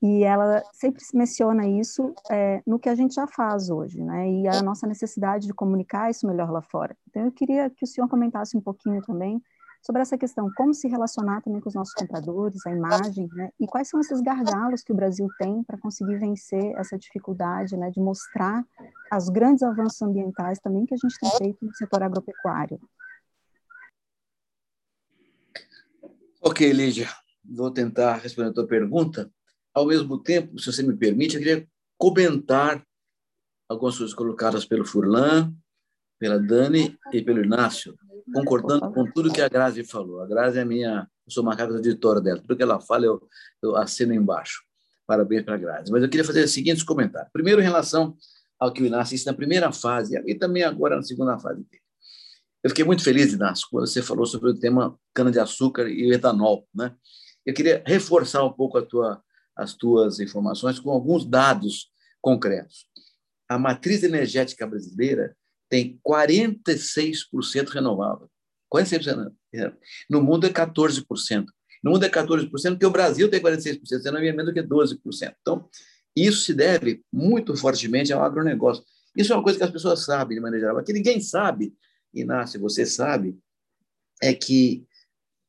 E 0.02 0.22
ela 0.22 0.62
sempre 0.74 1.02
menciona 1.14 1.66
isso 1.66 2.12
é, 2.30 2.62
no 2.66 2.78
que 2.78 2.90
a 2.90 2.94
gente 2.94 3.14
já 3.14 3.26
faz 3.26 3.70
hoje, 3.70 4.02
né? 4.02 4.30
E 4.30 4.46
a 4.46 4.60
nossa 4.60 4.86
necessidade 4.86 5.46
de 5.46 5.54
comunicar 5.54 6.10
isso 6.10 6.26
melhor 6.26 6.50
lá 6.50 6.60
fora. 6.60 6.94
Então, 7.08 7.24
eu 7.24 7.32
queria 7.32 7.70
que 7.70 7.84
o 7.84 7.86
senhor 7.86 8.06
comentasse 8.06 8.54
um 8.54 8.60
pouquinho 8.60 9.00
também 9.00 9.42
sobre 9.88 10.02
essa 10.02 10.18
questão, 10.18 10.52
como 10.54 10.74
se 10.74 10.86
relacionar 10.86 11.40
também 11.40 11.62
com 11.62 11.68
os 11.70 11.74
nossos 11.74 11.94
compradores, 11.94 12.66
a 12.66 12.70
imagem, 12.70 13.26
né? 13.32 13.48
E 13.58 13.66
quais 13.66 13.88
são 13.88 13.98
esses 13.98 14.20
gargalos 14.20 14.82
que 14.82 14.92
o 14.92 14.94
Brasil 14.94 15.26
tem 15.38 15.64
para 15.64 15.78
conseguir 15.78 16.18
vencer 16.18 16.74
essa 16.76 16.98
dificuldade, 16.98 17.74
né, 17.74 17.90
de 17.90 17.98
mostrar 17.98 18.62
os 19.10 19.30
grandes 19.30 19.62
avanços 19.62 20.02
ambientais 20.02 20.58
também 20.58 20.84
que 20.84 20.92
a 20.92 20.98
gente 20.98 21.18
tem 21.18 21.30
feito 21.38 21.64
no 21.64 21.74
setor 21.74 22.02
agropecuário. 22.02 22.78
Ok, 26.42 26.70
Lídia, 26.70 27.08
vou 27.42 27.70
tentar 27.70 28.16
responder 28.16 28.50
a 28.50 28.52
tua 28.52 28.66
pergunta. 28.66 29.32
Ao 29.72 29.86
mesmo 29.86 30.22
tempo, 30.22 30.58
se 30.58 30.70
você 30.70 30.82
me 30.82 30.94
permite, 30.98 31.36
eu 31.36 31.42
queria 31.42 31.66
comentar 31.96 32.86
algumas 33.66 33.96
coisas 33.96 34.14
colocadas 34.14 34.66
pelo 34.66 34.84
Furlan, 34.84 35.50
pela 36.18 36.38
Dani 36.38 36.98
e 37.10 37.22
pelo 37.22 37.42
Inácio, 37.42 37.96
concordando 38.32 38.92
com 38.92 39.10
tudo 39.10 39.32
que 39.32 39.40
a 39.40 39.48
Grazi 39.48 39.84
falou. 39.84 40.22
A 40.22 40.26
Grazi 40.26 40.58
é 40.58 40.64
minha, 40.64 41.08
eu 41.26 41.32
sou 41.32 41.42
uma 41.42 41.56
casa 41.56 41.78
editora 41.78 42.20
dela, 42.20 42.40
tudo 42.40 42.56
que 42.56 42.62
ela 42.62 42.80
fala 42.80 43.04
eu, 43.04 43.20
eu 43.62 43.76
assino 43.76 44.14
embaixo. 44.14 44.62
Parabéns 45.06 45.44
para 45.44 45.54
a 45.54 45.58
Grazi. 45.58 45.90
Mas 45.90 46.02
eu 46.02 46.08
queria 46.08 46.24
fazer 46.24 46.44
os 46.44 46.52
seguintes 46.52 46.82
comentários. 46.82 47.30
Primeiro, 47.32 47.60
em 47.60 47.64
relação 47.64 48.16
ao 48.58 48.72
que 48.72 48.82
o 48.82 48.86
Inácio 48.86 49.14
disse 49.14 49.26
na 49.26 49.32
primeira 49.32 49.72
fase, 49.72 50.20
e 50.26 50.34
também 50.34 50.64
agora 50.64 50.96
na 50.96 51.02
segunda 51.02 51.38
fase 51.38 51.62
dele. 51.64 51.82
Eu 52.62 52.70
fiquei 52.70 52.84
muito 52.84 53.04
feliz, 53.04 53.32
Inácio, 53.32 53.68
quando 53.70 53.86
você 53.86 54.02
falou 54.02 54.26
sobre 54.26 54.50
o 54.50 54.58
tema 54.58 54.98
cana-de-açúcar 55.14 55.88
e 55.88 56.12
etanol. 56.12 56.66
Né? 56.74 56.94
Eu 57.46 57.54
queria 57.54 57.82
reforçar 57.86 58.44
um 58.44 58.52
pouco 58.52 58.80
tua, 58.82 59.22
as 59.56 59.74
tuas 59.74 60.18
informações 60.18 60.78
com 60.78 60.90
alguns 60.90 61.24
dados 61.24 61.90
concretos. 62.20 62.86
A 63.48 63.58
matriz 63.58 64.02
energética 64.02 64.66
brasileira 64.66 65.36
tem 65.68 66.00
46% 66.06 67.68
renovável. 67.68 68.30
46%. 68.72 69.32
No 70.08 70.22
mundo 70.22 70.46
é 70.46 70.50
14%. 70.50 71.46
No 71.82 71.92
mundo 71.92 72.04
é 72.04 72.08
14%, 72.08 72.50
porque 72.50 72.86
o 72.86 72.90
Brasil 72.90 73.30
tem 73.30 73.40
46%, 73.40 73.80
você 73.84 74.08
é 74.08 74.12
menos 74.12 74.46
do 74.46 74.52
que 74.52 74.62
12%. 74.62 75.34
Então, 75.40 75.68
isso 76.14 76.42
se 76.42 76.52
deve 76.52 77.02
muito 77.12 77.56
fortemente 77.56 78.12
ao 78.12 78.22
agronegócio. 78.22 78.84
Isso 79.16 79.32
é 79.32 79.36
uma 79.36 79.42
coisa 79.42 79.58
que 79.58 79.64
as 79.64 79.70
pessoas 79.70 80.04
sabem, 80.04 80.36
de 80.36 80.42
maneira 80.42 80.66
geral. 80.66 80.84
Que 80.84 80.92
ninguém 80.92 81.20
sabe, 81.20 81.72
Inácio, 82.12 82.60
você 82.60 82.84
sabe, 82.84 83.38
é 84.22 84.34
que 84.34 84.84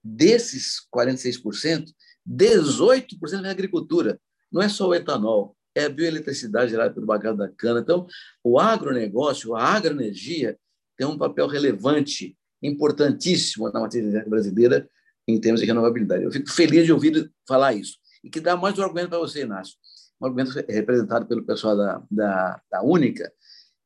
desses 0.03 0.81
46%, 0.95 1.91
18% 2.27 3.45
é 3.45 3.49
agricultura. 3.49 4.19
Não 4.51 4.61
é 4.61 4.69
só 4.69 4.87
o 4.87 4.95
etanol, 4.95 5.55
é 5.79 5.85
a 5.85 5.89
bioeletricidade 5.89 6.71
gerada 6.71 6.93
pelo 6.93 7.05
bacalhau 7.05 7.35
da 7.35 7.49
cana. 7.49 7.79
Então, 7.79 8.07
o 8.43 8.59
agronegócio, 8.59 9.55
a 9.55 9.63
agroenergia, 9.63 10.57
tem 10.97 11.07
um 11.07 11.17
papel 11.17 11.47
relevante, 11.47 12.37
importantíssimo 12.61 13.71
na 13.71 13.79
matriz 13.79 14.03
energética 14.03 14.29
brasileira 14.29 14.89
em 15.27 15.39
termos 15.39 15.61
de 15.61 15.67
renovabilidade. 15.67 16.23
Eu 16.23 16.31
fico 16.31 16.51
feliz 16.51 16.85
de 16.85 16.91
ouvir 16.91 17.31
falar 17.47 17.73
isso. 17.73 17.97
E 18.23 18.29
que 18.29 18.39
dá 18.39 18.57
mais 18.57 18.77
um 18.77 18.83
argumento 18.83 19.09
para 19.09 19.19
você, 19.19 19.43
Inácio. 19.43 19.75
Um 20.19 20.25
argumento 20.25 20.51
representado 20.67 21.25
pelo 21.25 21.45
pessoal 21.45 21.77
da, 21.77 22.03
da, 22.11 22.61
da 22.69 22.83
Única, 22.83 23.31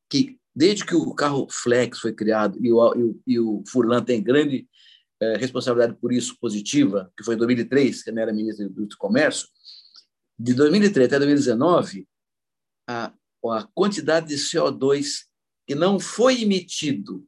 que 0.09 0.39
desde 0.55 0.85
que 0.85 0.95
o 0.95 1.13
carro 1.13 1.47
Flex 1.49 1.99
foi 1.99 2.13
criado 2.13 2.57
e 2.59 2.71
o, 2.71 2.95
e 2.95 3.03
o, 3.03 3.21
e 3.27 3.39
o 3.39 3.63
Furlan 3.67 4.03
tem 4.03 4.23
grande 4.23 4.67
eh, 5.19 5.37
responsabilidade 5.37 5.95
por 5.99 6.11
isso 6.11 6.37
positiva, 6.39 7.11
que 7.17 7.23
foi 7.23 7.35
em 7.35 7.37
2003, 7.37 8.03
que 8.03 8.09
ele 8.09 8.19
era 8.19 8.33
ministro 8.33 8.69
do 8.69 8.97
Comércio, 8.97 9.47
de 10.37 10.53
2003 10.53 11.07
até 11.07 11.17
2019, 11.17 12.07
a, 12.87 13.13
a 13.45 13.67
quantidade 13.73 14.27
de 14.27 14.35
CO2 14.35 15.25
que 15.67 15.75
não 15.75 15.99
foi 15.99 16.41
emitido 16.41 17.25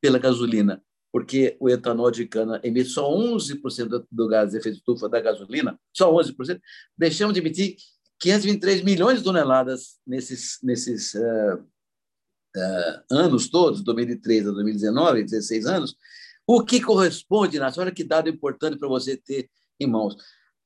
pela 0.00 0.18
gasolina, 0.18 0.82
porque 1.12 1.56
o 1.58 1.68
etanol 1.68 2.10
de 2.10 2.26
cana 2.26 2.60
emite 2.62 2.90
só 2.90 3.10
11% 3.10 4.06
do 4.10 4.28
gás 4.28 4.50
de 4.50 4.58
efeito 4.58 4.78
estufa 4.78 5.08
da 5.08 5.20
gasolina, 5.20 5.78
só 5.92 6.12
11%, 6.12 6.60
deixamos 6.96 7.34
de 7.34 7.40
emitir 7.40 7.76
523 8.18 8.82
milhões 8.82 9.18
de 9.18 9.24
toneladas 9.24 9.98
nesses, 10.06 10.58
nesses 10.62 11.14
uh, 11.14 11.56
uh, 12.56 13.02
anos 13.10 13.48
todos, 13.48 13.82
2003 13.82 14.48
a 14.48 14.52
2019, 14.52 15.24
16 15.24 15.66
anos, 15.66 15.96
o 16.46 16.64
que 16.64 16.80
corresponde, 16.80 17.58
Nath, 17.58 17.76
olha 17.78 17.90
que 17.90 18.04
dado 18.04 18.28
importante 18.28 18.78
para 18.78 18.88
você 18.88 19.16
ter 19.16 19.50
em 19.80 19.86
mãos, 19.86 20.16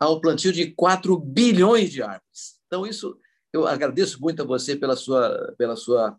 ao 0.00 0.20
plantio 0.20 0.52
de 0.52 0.72
4 0.72 1.18
bilhões 1.18 1.92
de 1.92 2.02
árvores. 2.02 2.58
Então, 2.66 2.86
isso 2.86 3.18
eu 3.52 3.66
agradeço 3.66 4.20
muito 4.20 4.42
a 4.42 4.46
você 4.46 4.74
pela 4.74 4.96
sua, 4.96 5.54
pela 5.58 5.76
sua 5.76 6.16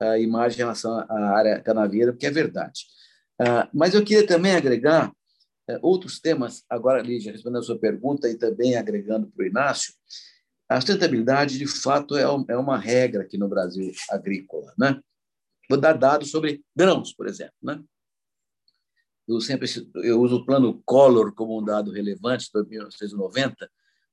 uh, 0.00 0.16
imagem 0.18 0.56
em 0.56 0.62
relação 0.62 0.98
à 1.08 1.36
área 1.36 1.60
canavieira, 1.60 2.12
porque 2.12 2.26
é 2.26 2.30
verdade. 2.30 2.84
Uh, 3.40 3.68
mas 3.72 3.94
eu 3.94 4.04
queria 4.04 4.26
também 4.26 4.54
agregar 4.54 5.10
uh, 5.10 5.78
outros 5.82 6.20
temas, 6.20 6.62
agora, 6.70 7.02
Lígia, 7.02 7.32
respondendo 7.32 7.60
a 7.60 7.64
sua 7.64 7.78
pergunta 7.78 8.28
e 8.28 8.36
também 8.36 8.76
agregando 8.76 9.26
para 9.26 9.44
o 9.44 9.46
Inácio, 9.48 9.92
a 10.68 10.80
sustentabilidade, 10.80 11.58
de 11.58 11.66
fato, 11.66 12.16
é, 12.16 12.30
um, 12.30 12.44
é 12.48 12.56
uma 12.56 12.78
regra 12.78 13.22
aqui 13.22 13.36
no 13.36 13.48
Brasil 13.48 13.92
agrícola. 14.10 14.72
Né? 14.78 15.00
Vou 15.68 15.78
dar 15.78 15.94
dados 15.94 16.30
sobre 16.30 16.62
grãos, 16.74 17.12
por 17.12 17.26
exemplo. 17.26 17.54
Né? 17.62 17.82
Eu 19.26 19.40
sempre 19.40 19.68
eu 19.96 20.20
uso 20.20 20.36
o 20.36 20.44
plano 20.44 20.82
Collor 20.84 21.32
como 21.34 21.58
um 21.58 21.64
dado 21.64 21.90
relevante 21.90 22.50
de 22.52 22.68
1990, 22.68 23.70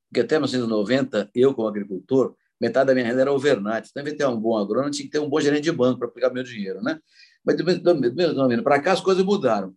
porque 0.08 0.22
até 0.22 0.36
1990, 0.36 1.30
eu, 1.36 1.54
como 1.54 1.68
agricultor, 1.68 2.36
metade 2.60 2.88
da 2.88 2.94
minha 2.94 3.06
renda 3.06 3.22
era 3.22 3.32
overnight. 3.32 3.90
Então, 3.90 4.06
em 4.06 4.16
ter 4.16 4.26
um 4.26 4.40
bom 4.40 4.58
agrônomo, 4.58 4.92
tinha 4.92 5.06
que 5.06 5.12
ter 5.12 5.20
um 5.20 5.30
bom 5.30 5.40
gerente 5.40 5.64
de 5.64 5.72
banco 5.72 6.00
para 6.00 6.08
aplicar 6.08 6.32
meu 6.32 6.44
dinheiro. 6.44 6.82
Né? 6.82 7.00
Mas, 7.46 7.56
de 7.58 7.64
1990 7.64 8.64
para 8.64 8.82
cá, 8.82 8.94
as 8.94 9.02
coisas 9.02 9.24
mudaram. 9.24 9.74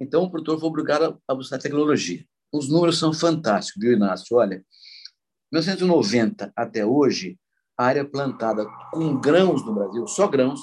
Então, 0.00 0.24
o 0.24 0.30
produtor 0.30 0.58
foi 0.58 0.68
obrigado 0.68 1.20
a 1.26 1.34
buscar 1.34 1.58
tecnologia. 1.58 2.24
Os 2.52 2.68
números 2.68 2.98
são 2.98 3.12
fantásticos, 3.12 3.82
viu, 3.82 3.92
Inácio? 3.92 4.36
Olha, 4.36 4.64
1990 5.52 6.52
até 6.56 6.84
hoje, 6.84 7.38
a 7.76 7.84
área 7.86 8.04
plantada 8.04 8.66
com 8.92 9.18
grãos 9.20 9.64
no 9.64 9.74
Brasil, 9.74 10.06
só 10.06 10.26
grãos, 10.28 10.60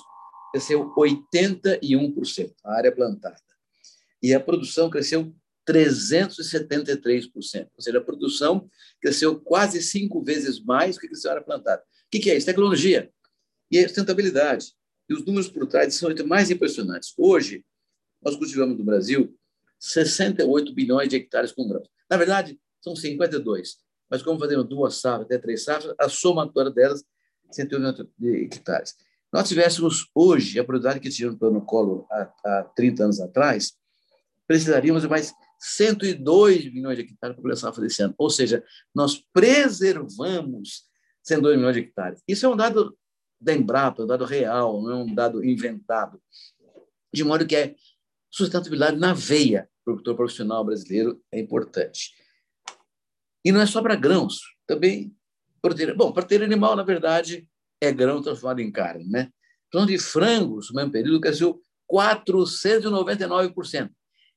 cresceu 0.52 0.94
81%, 0.96 2.54
a 2.66 2.74
área 2.76 2.92
plantada 2.94 3.38
e 4.22 4.34
a 4.34 4.40
produção 4.40 4.90
cresceu 4.90 5.34
373%. 5.68 7.68
Ou 7.76 7.82
seja, 7.82 7.98
a 7.98 8.02
produção 8.02 8.70
cresceu 9.00 9.40
quase 9.40 9.82
cinco 9.82 10.24
vezes 10.24 10.64
mais 10.64 10.96
do 10.96 11.02
que 11.02 11.28
a 11.28 11.32
área 11.32 11.44
plantada. 11.44 11.82
O 11.82 12.20
que 12.20 12.30
é 12.30 12.36
isso? 12.36 12.46
Tecnologia 12.46 13.10
e 13.70 13.80
a 13.80 13.88
sustentabilidade. 13.88 14.74
E 15.10 15.14
os 15.14 15.26
números 15.26 15.50
por 15.50 15.68
trás 15.68 15.94
são 15.96 16.10
ainda 16.10 16.26
mais 16.26 16.50
impressionantes. 16.50 17.14
Hoje, 17.18 17.66
nós 18.22 18.36
cultivamos 18.36 18.78
no 18.78 18.84
Brasil 18.84 19.36
68 19.80 20.74
bilhões 20.74 21.10
de 21.10 21.16
hectares 21.16 21.52
com 21.52 21.68
grãos. 21.68 21.88
Na 22.10 22.18
verdade, 22.18 22.60
são 22.82 22.96
52. 22.96 23.78
Mas 24.10 24.22
como 24.22 24.40
fazemos 24.40 24.68
duas 24.68 24.96
safras, 24.96 25.26
até 25.26 25.38
três 25.38 25.64
safras, 25.64 25.96
a 25.98 26.10
somatória 26.10 26.70
delas, 26.70 27.04
180 27.50 28.08
hectares. 28.22 28.96
Nós 29.32 29.48
tivéssemos 29.48 30.10
hoje 30.14 30.60
a 30.60 30.64
produtividade 30.64 31.00
que 31.00 31.10
tínhamos 31.10 31.40
no 31.40 31.66
colo 31.66 32.06
há, 32.12 32.34
há 32.46 32.64
30 32.76 33.06
anos 33.06 33.22
atrás, 33.22 33.74
precisaríamos 34.52 35.04
de 35.04 35.08
mais 35.08 35.34
102 35.60 36.74
milhões 36.74 36.98
de 36.98 37.04
hectares 37.04 37.40
para 37.40 37.54
a 37.54 37.56
safra 37.56 37.82
desse 37.82 38.04
ano. 38.04 38.14
Ou 38.18 38.30
seja, 38.30 38.62
nós 38.94 39.24
preservamos 39.32 40.84
102 41.24 41.56
milhões 41.56 41.76
de 41.76 41.84
hectares. 41.84 42.22
Isso 42.28 42.46
é 42.46 42.50
um 42.50 42.58
dado 42.58 42.94
da 43.40 43.54
Embrapa, 43.54 44.04
um 44.04 44.08
dado 44.08 44.26
real, 44.26 44.84
não 44.84 44.92
é 44.92 44.96
um 44.96 45.16
dado 45.16 45.42
inventado. 45.46 46.22
De 47.14 47.24
modo 47.24 47.48
que 47.48 47.56
é 47.56 47.76
sustentabilidade 48.30 48.98
na 48.98 49.14
veia 49.14 49.70
para 49.86 49.94
o 49.94 49.96
produtor 49.96 50.18
profissional 50.18 50.66
brasileiro 50.66 51.24
é 51.32 51.40
importante. 51.40 52.12
E 53.46 53.54
não 53.54 53.62
é 53.62 53.66
só 53.66 53.82
para 53.82 53.96
grãos, 53.96 54.42
também 54.68 55.16
proteína. 55.62 55.94
Bom, 55.94 56.12
proteína 56.12 56.44
animal, 56.44 56.76
na 56.76 56.84
verdade, 56.84 57.48
é 57.80 57.90
grão 57.90 58.22
transformado 58.22 58.60
em 58.60 58.70
carne. 58.70 59.08
Né? 59.08 59.32
Então, 59.70 59.86
de 59.86 59.98
frangos, 59.98 60.72
no 60.72 60.76
mesmo 60.76 60.92
período, 60.92 61.22
cresceu 61.22 61.62
499%. 61.90 63.90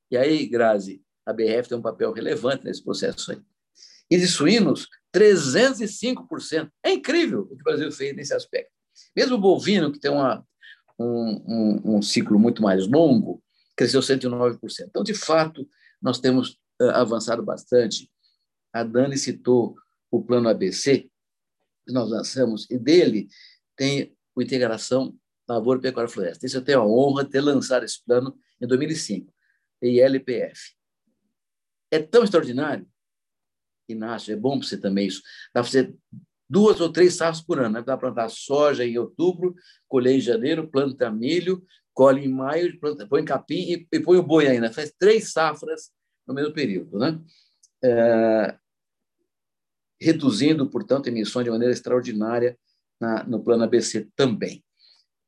E 0.09 0.17
aí, 0.17 0.45
Grazi, 0.45 1.01
a 1.25 1.33
BRF 1.33 1.69
tem 1.69 1.77
um 1.77 1.81
papel 1.81 2.11
relevante 2.13 2.63
nesse 2.63 2.83
processo 2.83 3.31
aí. 3.31 3.41
E 4.09 4.17
de 4.17 4.27
suínos, 4.27 4.87
305%. 5.15 6.69
É 6.83 6.91
incrível 6.91 7.41
o 7.41 7.55
que 7.55 7.61
o 7.61 7.63
Brasil 7.63 7.91
fez 7.91 8.15
nesse 8.15 8.33
aspecto. 8.33 8.71
Mesmo 9.15 9.35
o 9.35 9.41
bovino, 9.41 9.91
que 9.91 9.99
tem 9.99 10.11
uma, 10.11 10.45
um, 10.99 11.41
um, 11.47 11.95
um 11.95 12.01
ciclo 12.01 12.37
muito 12.37 12.61
mais 12.61 12.87
longo, 12.87 13.41
cresceu 13.75 14.01
109%. 14.01 14.59
Então, 14.87 15.03
de 15.03 15.13
fato, 15.13 15.67
nós 16.01 16.19
temos 16.19 16.51
uh, 16.81 16.91
avançado 16.93 17.43
bastante. 17.43 18.09
A 18.71 18.83
Dani 18.83 19.17
citou 19.17 19.75
o 20.11 20.23
plano 20.23 20.47
ABC, 20.47 21.09
que 21.85 21.93
nós 21.93 22.09
lançamos, 22.09 22.69
e 22.69 22.77
dele 22.77 23.27
tem 23.75 24.15
a 24.37 24.43
integração 24.43 25.15
Lavoura, 25.47 25.79
Pecuária 25.79 26.09
e 26.09 26.11
Floresta. 26.11 26.45
Isso 26.45 26.57
eu 26.57 26.63
tenho 26.63 26.81
a 26.81 26.87
honra 26.87 27.23
de 27.23 27.31
ter 27.31 27.41
lançado 27.41 27.83
esse 27.83 28.03
plano 28.03 28.37
em 28.61 28.67
2005 28.67 29.34
e 29.87 29.99
LPF. 29.99 30.73
É 31.91 31.99
tão 31.99 32.23
extraordinário, 32.23 32.87
Inácio, 33.87 34.33
é 34.33 34.35
bom 34.35 34.57
para 34.57 34.67
você 34.67 34.77
também 34.77 35.07
isso, 35.07 35.21
dá 35.53 35.61
para 35.61 35.69
você 35.69 35.95
duas 36.49 36.79
ou 36.79 36.91
três 36.91 37.15
safras 37.15 37.41
por 37.43 37.59
ano. 37.59 37.75
Né? 37.75 37.81
Dá 37.81 37.97
para 37.97 38.11
plantar 38.11 38.29
soja 38.29 38.85
em 38.85 38.97
outubro, 38.97 39.55
colher 39.87 40.15
em 40.15 40.21
janeiro, 40.21 40.69
planta 40.69 41.11
milho, 41.11 41.63
colhe 41.93 42.25
em 42.25 42.27
maio, 42.27 42.79
planta, 42.79 43.07
põe 43.07 43.25
capim 43.25 43.73
e, 43.73 43.87
e 43.91 43.99
põe 43.99 44.17
o 44.17 44.23
boi 44.23 44.47
ainda. 44.47 44.71
Faz 44.71 44.93
três 44.97 45.31
safras 45.31 45.91
no 46.27 46.33
mesmo 46.33 46.53
período. 46.53 46.97
Né? 46.97 47.19
É, 47.83 48.57
reduzindo, 49.99 50.69
portanto, 50.69 51.07
emissões 51.07 51.45
de 51.45 51.51
maneira 51.51 51.73
extraordinária 51.73 52.57
na, 52.99 53.23
no 53.23 53.43
plano 53.43 53.63
ABC 53.63 54.09
também. 54.15 54.63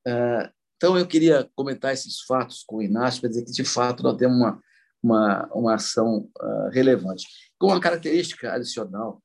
É, 0.06 0.52
então, 0.78 0.95
eu 0.95 1.08
queria 1.08 1.49
comentar 1.56 1.91
esses 1.91 2.22
fatos 2.22 2.64
com 2.64 2.78
o 2.78 2.84
Inácio 2.84 3.20
para 3.20 3.30
dizer 3.30 3.44
que, 3.44 3.52
de 3.52 3.64
fato, 3.64 4.04
nós 4.04 4.16
temos 4.16 4.38
uma, 4.38 4.62
uma, 5.02 5.49
uma 5.52 5.74
ação 5.74 6.30
uh, 6.40 6.70
relevante. 6.72 7.26
Com 7.58 7.68
uma 7.68 7.80
característica 7.80 8.54
adicional, 8.54 9.22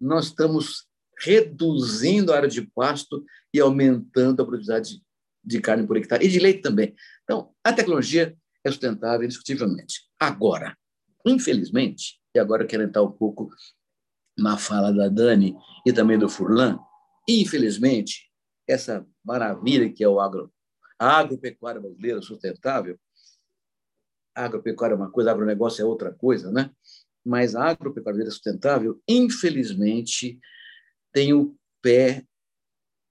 nós 0.00 0.26
estamos 0.26 0.88
reduzindo 1.18 2.32
a 2.32 2.36
área 2.36 2.48
de 2.48 2.62
pasto 2.74 3.24
e 3.54 3.60
aumentando 3.60 4.42
a 4.42 4.44
produtividade 4.44 5.00
de 5.44 5.60
carne 5.60 5.86
por 5.86 5.96
hectare 5.96 6.26
e 6.26 6.28
de 6.28 6.40
leite 6.40 6.60
também. 6.60 6.92
Então, 7.22 7.54
a 7.62 7.72
tecnologia 7.72 8.36
é 8.64 8.70
sustentável 8.70 9.24
indiscutivelmente. 9.24 10.00
Agora, 10.18 10.76
infelizmente, 11.24 12.18
e 12.34 12.38
agora 12.38 12.64
eu 12.64 12.66
quero 12.66 12.82
entrar 12.82 13.04
um 13.04 13.12
pouco 13.12 13.48
na 14.36 14.58
fala 14.58 14.92
da 14.92 15.08
Dani 15.08 15.56
e 15.86 15.92
também 15.92 16.18
do 16.18 16.28
Furlan, 16.28 16.78
infelizmente, 17.28 18.28
essa 18.68 19.06
maravilha 19.24 19.90
que 19.90 20.02
é 20.02 20.08
o 20.08 20.20
agro, 20.20 20.52
a 20.98 21.18
agropecuária 21.18 21.80
brasileira 21.80 22.22
sustentável, 22.22 22.98
a 24.34 24.44
agropecuária 24.44 24.94
é 24.94 24.96
uma 24.96 25.10
coisa, 25.10 25.30
agronegócio 25.30 25.82
é 25.82 25.84
outra 25.84 26.12
coisa, 26.12 26.50
né? 26.50 26.70
Mas 27.24 27.54
a 27.54 27.64
agropecuária 27.64 28.24
sustentável, 28.30 29.02
infelizmente, 29.08 30.38
tem 31.12 31.32
o 31.32 31.56
pé 31.80 32.24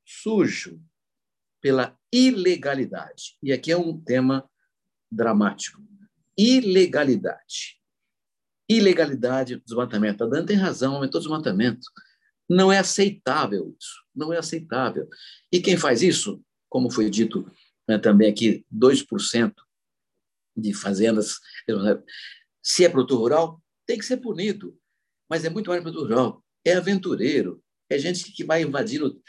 sujo 0.05 0.79
pela 1.61 1.97
ilegalidade. 2.13 3.37
E 3.41 3.51
aqui 3.51 3.71
é 3.71 3.77
um 3.77 3.99
tema 3.99 4.47
dramático. 5.11 5.81
Ilegalidade. 6.37 7.81
Ilegalidade 8.69 9.55
do 9.55 9.63
desmatamento. 9.63 10.23
A 10.23 10.27
Dani 10.27 10.45
tem 10.45 10.55
razão, 10.55 10.95
aumentou 10.95 11.19
o 11.19 11.23
desmatamento. 11.23 11.87
Não 12.47 12.71
é 12.71 12.77
aceitável 12.77 13.75
isso. 13.79 14.05
Não 14.15 14.31
é 14.31 14.37
aceitável. 14.37 15.09
E 15.51 15.59
quem 15.59 15.75
faz 15.75 16.03
isso, 16.03 16.41
como 16.69 16.91
foi 16.91 17.09
dito 17.09 17.51
né, 17.87 17.97
também 17.97 18.29
aqui, 18.29 18.65
2% 18.73 19.53
de 20.55 20.73
fazendas. 20.73 21.39
Se 22.61 22.85
é 22.85 22.89
produtor 22.89 23.19
rural, 23.19 23.63
tem 23.85 23.97
que 23.97 24.05
ser 24.05 24.17
punido. 24.17 24.77
Mas 25.29 25.43
é 25.45 25.49
muito 25.49 25.69
mais 25.69 25.81
produtor 25.81 26.09
rural. 26.09 26.43
É 26.63 26.73
aventureiro, 26.73 27.63
é 27.89 27.97
gente 27.97 28.31
que 28.31 28.43
vai 28.43 28.61
invadindo. 28.61 29.21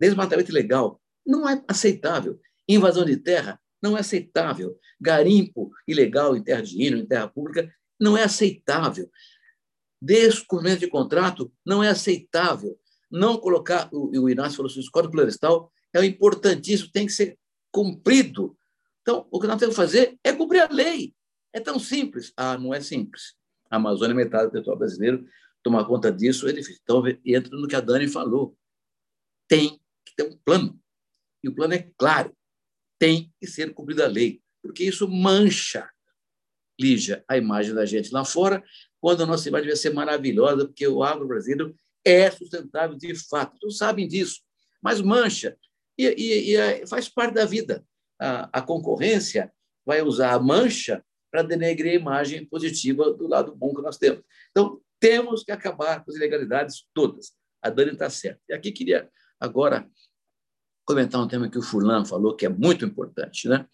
Desmatamento 0.00 0.50
ilegal 0.50 1.00
não 1.26 1.48
é 1.48 1.62
aceitável. 1.68 2.40
Invasão 2.68 3.04
de 3.04 3.16
terra 3.16 3.60
não 3.82 3.96
é 3.96 4.00
aceitável. 4.00 4.78
Garimpo 5.00 5.70
ilegal 5.86 6.36
em 6.36 6.42
terra 6.42 6.62
de 6.62 6.82
hino, 6.82 6.98
em 6.98 7.06
terra 7.06 7.28
pública, 7.28 7.72
não 8.00 8.16
é 8.16 8.24
aceitável. 8.24 9.10
Descumprimento 10.00 10.80
de 10.80 10.88
contrato 10.88 11.52
não 11.64 11.82
é 11.82 11.88
aceitável. 11.88 12.78
Não 13.10 13.38
colocar, 13.38 13.88
o, 13.92 14.10
o 14.22 14.28
Inácio 14.28 14.56
falou 14.56 14.70
assim, 14.70 14.80
o 14.80 14.90
Código 14.90 15.12
Florestal 15.12 15.72
é 15.94 16.04
importantíssimo, 16.04 16.90
tem 16.92 17.06
que 17.06 17.12
ser 17.12 17.38
cumprido. 17.78 18.58
Então, 19.02 19.28
o 19.30 19.38
que 19.38 19.46
nós 19.46 19.60
temos 19.60 19.76
que 19.76 19.80
fazer 19.80 20.18
é 20.24 20.32
cumprir 20.32 20.62
a 20.62 20.68
lei. 20.68 21.14
É 21.52 21.60
tão 21.60 21.78
simples. 21.78 22.32
Ah, 22.36 22.58
não 22.58 22.74
é 22.74 22.80
simples. 22.80 23.36
A 23.70 23.76
Amazônia 23.76 24.14
é 24.14 24.16
metade 24.16 24.46
do 24.46 24.50
território 24.50 24.80
brasileiro, 24.80 25.24
tomar 25.62 25.84
conta 25.84 26.10
disso 26.10 26.48
é 26.48 26.52
difícil. 26.52 26.80
Então, 26.82 27.04
entra 27.24 27.56
no 27.56 27.68
que 27.68 27.76
a 27.76 27.80
Dani 27.80 28.08
falou. 28.08 28.56
Tem 29.46 29.78
que 30.04 30.16
ter 30.16 30.24
um 30.24 30.36
plano. 30.44 30.76
E 31.44 31.48
o 31.48 31.54
plano 31.54 31.74
é 31.74 31.88
claro. 31.96 32.36
Tem 32.98 33.32
que 33.40 33.46
ser 33.46 33.72
cumprida 33.72 34.06
a 34.06 34.08
lei, 34.08 34.42
porque 34.60 34.82
isso 34.82 35.06
mancha, 35.06 35.88
Lígia, 36.80 37.24
a 37.28 37.36
imagem 37.36 37.74
da 37.74 37.86
gente 37.86 38.12
lá 38.12 38.24
fora, 38.24 38.62
quando 39.00 39.22
a 39.22 39.26
nossa 39.26 39.48
imagem 39.48 39.68
vai 39.68 39.76
ser 39.76 39.94
maravilhosa, 39.94 40.66
porque 40.66 40.86
o 40.86 41.04
agro 41.04 41.28
brasileiro 41.28 41.76
é 42.04 42.28
sustentável 42.28 42.98
de 42.98 43.14
fato. 43.14 43.56
Todos 43.60 43.78
sabem 43.78 44.08
disso, 44.08 44.40
mas 44.82 45.00
mancha. 45.00 45.56
E, 45.98 46.06
e, 46.06 46.50
e 46.50 46.56
é, 46.56 46.86
faz 46.86 47.08
parte 47.08 47.34
da 47.34 47.44
vida. 47.44 47.84
A, 48.20 48.58
a 48.58 48.62
concorrência 48.62 49.52
vai 49.84 50.02
usar 50.02 50.32
a 50.32 50.38
mancha 50.38 51.04
para 51.30 51.42
denegrir 51.42 51.92
a 51.92 52.00
imagem 52.00 52.44
positiva 52.46 53.12
do 53.12 53.26
lado 53.26 53.54
bom 53.54 53.74
que 53.74 53.82
nós 53.82 53.98
temos. 53.98 54.22
Então, 54.50 54.80
temos 55.00 55.42
que 55.44 55.52
acabar 55.52 56.04
com 56.04 56.10
as 56.10 56.16
ilegalidades 56.16 56.86
todas. 56.94 57.32
A 57.62 57.70
Dani 57.70 57.92
está 57.92 58.08
certa. 58.08 58.40
E 58.48 58.54
aqui 58.54 58.72
queria 58.72 59.08
agora 59.40 59.88
comentar 60.84 61.20
um 61.20 61.28
tema 61.28 61.50
que 61.50 61.58
o 61.58 61.62
Furlan 61.62 62.04
falou, 62.04 62.34
que 62.34 62.46
é 62.46 62.48
muito 62.48 62.84
importante. 62.84 63.48
Né? 63.48 63.66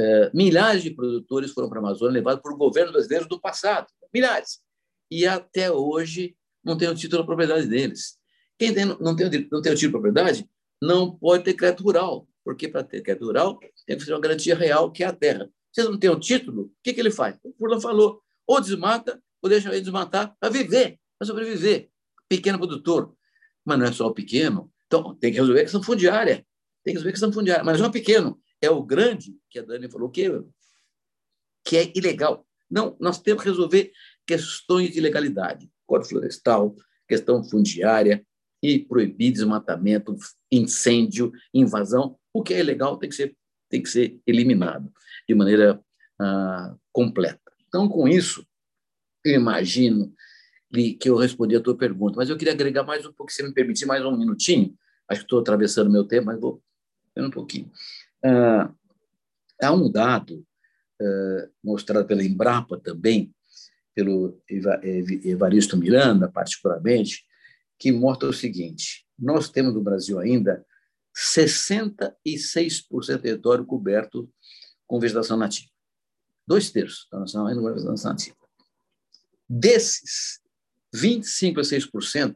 É, 0.00 0.30
milhares 0.32 0.82
de 0.82 0.90
produtores 0.90 1.52
foram 1.52 1.68
para 1.68 1.78
a 1.78 1.82
Amazônia 1.82 2.14
levados 2.14 2.42
por 2.42 2.56
governos 2.56 2.92
brasileiros 2.92 3.28
do 3.28 3.40
passado. 3.40 3.86
Milhares. 4.12 4.60
E 5.10 5.26
até 5.26 5.70
hoje 5.70 6.36
não 6.64 6.76
tem 6.76 6.88
o 6.88 6.94
título 6.94 7.22
da 7.22 7.26
propriedade 7.26 7.66
deles. 7.66 8.18
Quem 8.58 8.74
tem, 8.74 8.84
não, 8.84 9.14
tem, 9.14 9.48
não 9.50 9.62
tem 9.62 9.72
o 9.72 9.76
título 9.76 9.76
de 9.76 9.90
propriedade 9.90 10.50
não 10.80 11.16
pode 11.16 11.44
ter 11.44 11.54
crédito 11.54 11.82
rural, 11.82 12.26
porque 12.44 12.68
para 12.68 12.82
ter 12.82 13.02
crédito 13.02 13.26
rural 13.26 13.58
tem 13.86 13.96
que 13.96 14.04
ser 14.04 14.12
uma 14.12 14.20
garantia 14.20 14.54
real, 14.54 14.90
que 14.90 15.02
é 15.02 15.06
a 15.06 15.12
terra. 15.12 15.50
Se 15.72 15.82
não 15.82 15.98
tem 15.98 16.10
o 16.10 16.18
título, 16.18 16.62
o 16.62 16.72
que, 16.82 16.92
que 16.92 17.00
ele 17.00 17.10
faz? 17.10 17.38
O 17.44 17.52
Furlan 17.58 17.80
falou, 17.80 18.22
ou 18.46 18.60
desmata 18.60 19.22
ou 19.42 19.48
deixa 19.48 19.68
ele 19.68 19.80
desmatar 19.80 20.36
para 20.40 20.48
viver, 20.48 20.98
para 21.18 21.26
sobreviver. 21.26 21.90
Pequeno 22.28 22.58
produtor. 22.58 23.14
Mas 23.64 23.78
não 23.78 23.86
é 23.86 23.92
só 23.92 24.06
o 24.06 24.14
pequeno. 24.14 24.72
Então, 24.86 25.14
tem 25.14 25.30
que 25.30 25.38
resolver 25.38 25.60
a 25.60 25.64
questão 25.64 25.82
fundiária. 25.82 26.46
Tem 26.82 26.92
que 26.94 26.98
resolver 26.98 27.10
a 27.10 27.12
questão 27.12 27.32
fundiária. 27.32 27.64
Mas 27.64 27.78
não 27.78 27.86
é 27.86 27.88
o 27.88 27.92
pequeno, 27.92 28.40
é 28.60 28.70
o 28.70 28.82
grande, 28.82 29.36
que 29.50 29.58
a 29.58 29.62
Dani 29.62 29.90
falou 29.90 30.10
que, 30.10 30.28
que 31.64 31.76
é 31.76 31.92
ilegal. 31.94 32.46
Não, 32.70 32.96
nós 32.98 33.20
temos 33.20 33.42
que 33.42 33.48
resolver 33.48 33.92
questões 34.26 34.90
de 34.90 35.00
legalidade. 35.00 35.70
Código 35.86 36.08
florestal, 36.08 36.74
questão 37.06 37.42
fundiária, 37.42 38.26
e 38.62 38.78
proibir 38.78 39.32
desmatamento, 39.32 40.16
incêndio, 40.50 41.32
invasão. 41.52 42.18
O 42.32 42.42
que 42.42 42.54
é 42.54 42.60
ilegal 42.60 42.96
tem 42.96 43.08
que 43.08 43.14
ser, 43.14 43.36
tem 43.68 43.82
que 43.82 43.88
ser 43.88 44.18
eliminado 44.26 44.92
de 45.28 45.34
maneira 45.34 45.80
ah, 46.20 46.74
completa. 46.92 47.40
Então, 47.68 47.88
com 47.88 48.08
isso, 48.08 48.46
eu 49.24 49.34
imagino 49.34 50.12
que 51.00 51.08
eu 51.08 51.16
respondi 51.16 51.56
a 51.56 51.60
tua 51.60 51.76
pergunta, 51.76 52.16
mas 52.16 52.28
eu 52.28 52.36
queria 52.36 52.52
agregar 52.52 52.82
mais 52.82 53.06
um 53.06 53.12
pouco, 53.12 53.32
se 53.32 53.42
me 53.42 53.52
permitir, 53.52 53.86
mais 53.86 54.04
um 54.04 54.16
minutinho. 54.16 54.76
Acho 55.08 55.20
que 55.20 55.26
estou 55.26 55.40
atravessando 55.40 55.90
meu 55.90 56.04
tempo, 56.04 56.26
mas 56.26 56.40
vou 56.40 56.62
um 57.16 57.30
pouquinho. 57.30 57.70
Ah, 58.24 58.72
há 59.62 59.72
um 59.72 59.90
dado 59.90 60.44
ah, 61.00 61.48
mostrado 61.62 62.06
pela 62.06 62.24
Embrapa 62.24 62.78
também, 62.78 63.32
pelo 63.94 64.40
Evaristo 65.24 65.76
Miranda, 65.76 66.28
particularmente, 66.28 67.24
que 67.78 67.92
mostra 67.92 68.28
o 68.28 68.32
seguinte: 68.32 69.06
nós 69.18 69.48
temos 69.48 69.74
no 69.74 69.82
Brasil 69.82 70.18
ainda 70.18 70.64
66% 71.16 72.86
do 72.90 73.18
território 73.18 73.64
coberto 73.64 74.30
com 74.86 75.00
vegetação 75.00 75.36
nativa. 75.36 75.70
Dois 76.46 76.70
terços 76.70 77.06
da 77.10 77.20
nação 77.20 77.46
ainda 77.46 77.60
com 77.60 77.72
vegetação 77.72 78.10
nativa. 78.10 78.36
Desses, 79.48 80.40
25 80.92 81.60
a 81.60 81.62
6% 81.62 82.34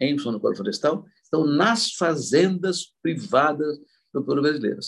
em 0.00 0.16
função 0.16 0.32
do 0.32 0.40
Código 0.40 0.58
Florestal 0.58 1.04
estão 1.22 1.46
nas 1.46 1.92
fazendas 1.92 2.94
privadas 3.02 3.78
do 4.12 4.24
povo 4.24 4.40
brasileiro. 4.40 4.78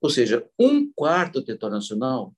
Ou 0.00 0.10
seja, 0.10 0.48
um 0.58 0.90
quarto 0.92 1.40
do 1.40 1.46
território 1.46 1.76
nacional 1.76 2.34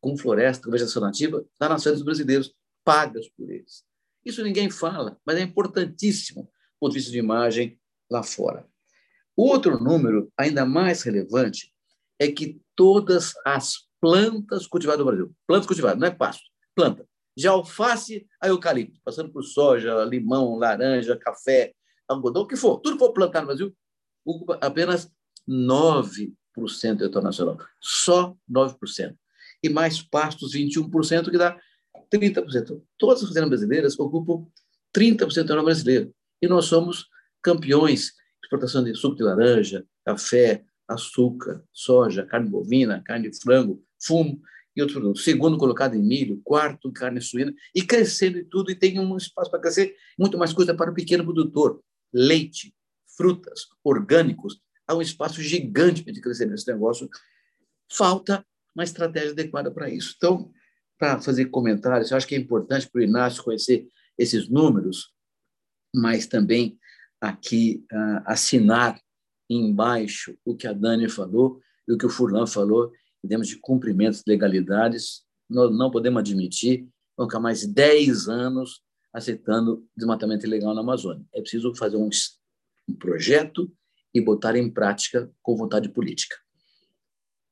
com 0.00 0.16
floresta, 0.16 0.64
com 0.64 0.70
vegetação 0.70 1.02
nativa, 1.02 1.44
está 1.52 1.68
nas 1.68 1.84
fazendas 1.84 2.02
brasileiras, 2.02 2.52
pagas 2.82 3.28
por 3.28 3.50
eles. 3.50 3.84
Isso 4.24 4.42
ninguém 4.42 4.70
fala, 4.70 5.18
mas 5.24 5.36
é 5.36 5.42
importantíssimo 5.42 6.42
do 6.42 6.50
ponto 6.80 6.92
de 6.92 6.98
vista 6.98 7.10
de 7.10 7.18
imagem 7.18 7.78
lá 8.10 8.22
fora. 8.22 8.66
Outro 9.36 9.82
número, 9.82 10.32
ainda 10.36 10.66
mais 10.66 11.02
relevante, 11.02 11.72
é 12.18 12.30
que 12.30 12.60
todas 12.76 13.32
as 13.44 13.88
plantas 14.00 14.66
cultivadas 14.66 15.00
no 15.00 15.06
Brasil, 15.06 15.36
plantas 15.46 15.66
cultivadas, 15.66 15.98
não 15.98 16.08
é 16.08 16.10
pasto, 16.10 16.44
planta, 16.74 17.06
de 17.36 17.46
alface 17.46 18.26
a 18.40 18.48
eucalipto, 18.48 19.00
passando 19.04 19.30
por 19.30 19.42
soja, 19.42 20.04
limão, 20.04 20.56
laranja, 20.56 21.16
café, 21.16 21.72
algodão, 22.08 22.42
o 22.42 22.46
que 22.46 22.56
for, 22.56 22.80
tudo 22.80 22.98
for 22.98 23.12
plantado 23.12 23.46
no 23.46 23.46
Brasil, 23.46 23.76
ocupa 24.24 24.58
apenas 24.60 25.10
9% 25.48 26.32
do 26.56 26.98
território 26.98 27.22
nacional. 27.22 27.58
Só 27.80 28.36
9%. 28.50 29.16
E 29.62 29.68
mais 29.68 30.02
pastos, 30.02 30.54
21%, 30.54 31.30
que 31.30 31.38
dá 31.38 31.58
30%. 32.12 32.82
Todas 32.98 33.22
as 33.22 33.28
fazendas 33.28 33.48
brasileiras 33.48 33.98
ocupam 33.98 34.46
30% 34.96 35.44
do 35.44 35.62
brasileiro. 35.62 36.14
E 36.42 36.48
nós 36.48 36.66
somos 36.66 37.06
campeões 37.42 38.12
exportação 38.50 38.82
de 38.82 38.94
suco 38.94 39.14
de 39.14 39.22
laranja, 39.22 39.86
café, 40.04 40.64
açúcar, 40.88 41.64
soja, 41.72 42.26
carne 42.26 42.50
bovina, 42.50 43.00
carne 43.04 43.30
de 43.30 43.38
frango, 43.40 43.82
fumo. 44.02 44.40
e 44.74 44.80
outro 44.80 45.00
produto. 45.00 45.20
Segundo 45.20 45.58
colocado 45.58 45.94
em 45.94 46.02
milho, 46.02 46.40
quarto 46.44 46.92
carne 46.92 47.20
suína, 47.20 47.52
e 47.74 47.82
crescendo 47.82 48.38
e 48.38 48.44
tudo, 48.44 48.70
e 48.70 48.74
tem 48.74 48.98
um 49.00 49.16
espaço 49.16 49.50
para 49.50 49.60
crescer, 49.60 49.96
muito 50.18 50.38
mais 50.38 50.52
coisa 50.52 50.74
para 50.74 50.90
o 50.90 50.94
pequeno 50.94 51.24
produtor. 51.24 51.80
Leite, 52.12 52.72
frutas, 53.16 53.66
orgânicos, 53.82 54.60
há 54.86 54.94
um 54.94 55.02
espaço 55.02 55.42
gigante 55.42 56.04
para 56.04 56.14
crescer 56.20 56.46
nesse 56.46 56.70
negócio. 56.72 57.08
Falta 57.92 58.44
uma 58.74 58.84
estratégia 58.84 59.32
adequada 59.32 59.72
para 59.72 59.90
isso. 59.90 60.14
Então, 60.16 60.52
para 61.00 61.20
fazer 61.20 61.46
comentários, 61.46 62.10
eu 62.10 62.16
acho 62.18 62.26
que 62.26 62.34
é 62.34 62.38
importante 62.38 62.88
para 62.88 63.00
o 63.00 63.02
Inácio 63.02 63.42
conhecer 63.42 63.88
esses 64.18 64.50
números, 64.50 65.12
mas 65.96 66.26
também 66.26 66.78
aqui 67.18 67.84
uh, 67.90 68.22
assinar 68.26 69.00
embaixo 69.48 70.36
o 70.44 70.54
que 70.54 70.66
a 70.66 70.74
Dani 70.74 71.08
falou 71.08 71.58
e 71.88 71.92
o 71.92 71.98
que 71.98 72.04
o 72.04 72.10
Furlan 72.10 72.46
falou, 72.46 72.92
em 73.24 73.28
termos 73.28 73.48
de 73.48 73.56
cumprimentos 73.56 74.20
de 74.20 74.30
legalidades, 74.30 75.24
nós 75.48 75.74
não 75.76 75.90
podemos 75.90 76.20
admitir 76.20 76.86
vão 77.16 77.28
ficar 77.28 77.40
mais 77.40 77.66
10 77.66 78.28
anos 78.28 78.82
aceitando 79.12 79.86
desmatamento 79.94 80.46
ilegal 80.46 80.74
na 80.74 80.80
Amazônia. 80.80 81.24
É 81.34 81.40
preciso 81.40 81.74
fazer 81.74 81.96
um, 81.96 82.08
um 82.88 82.94
projeto 82.94 83.70
e 84.14 84.20
botar 84.20 84.56
em 84.56 84.70
prática 84.70 85.30
com 85.42 85.56
vontade 85.56 85.90
política. 85.90 86.36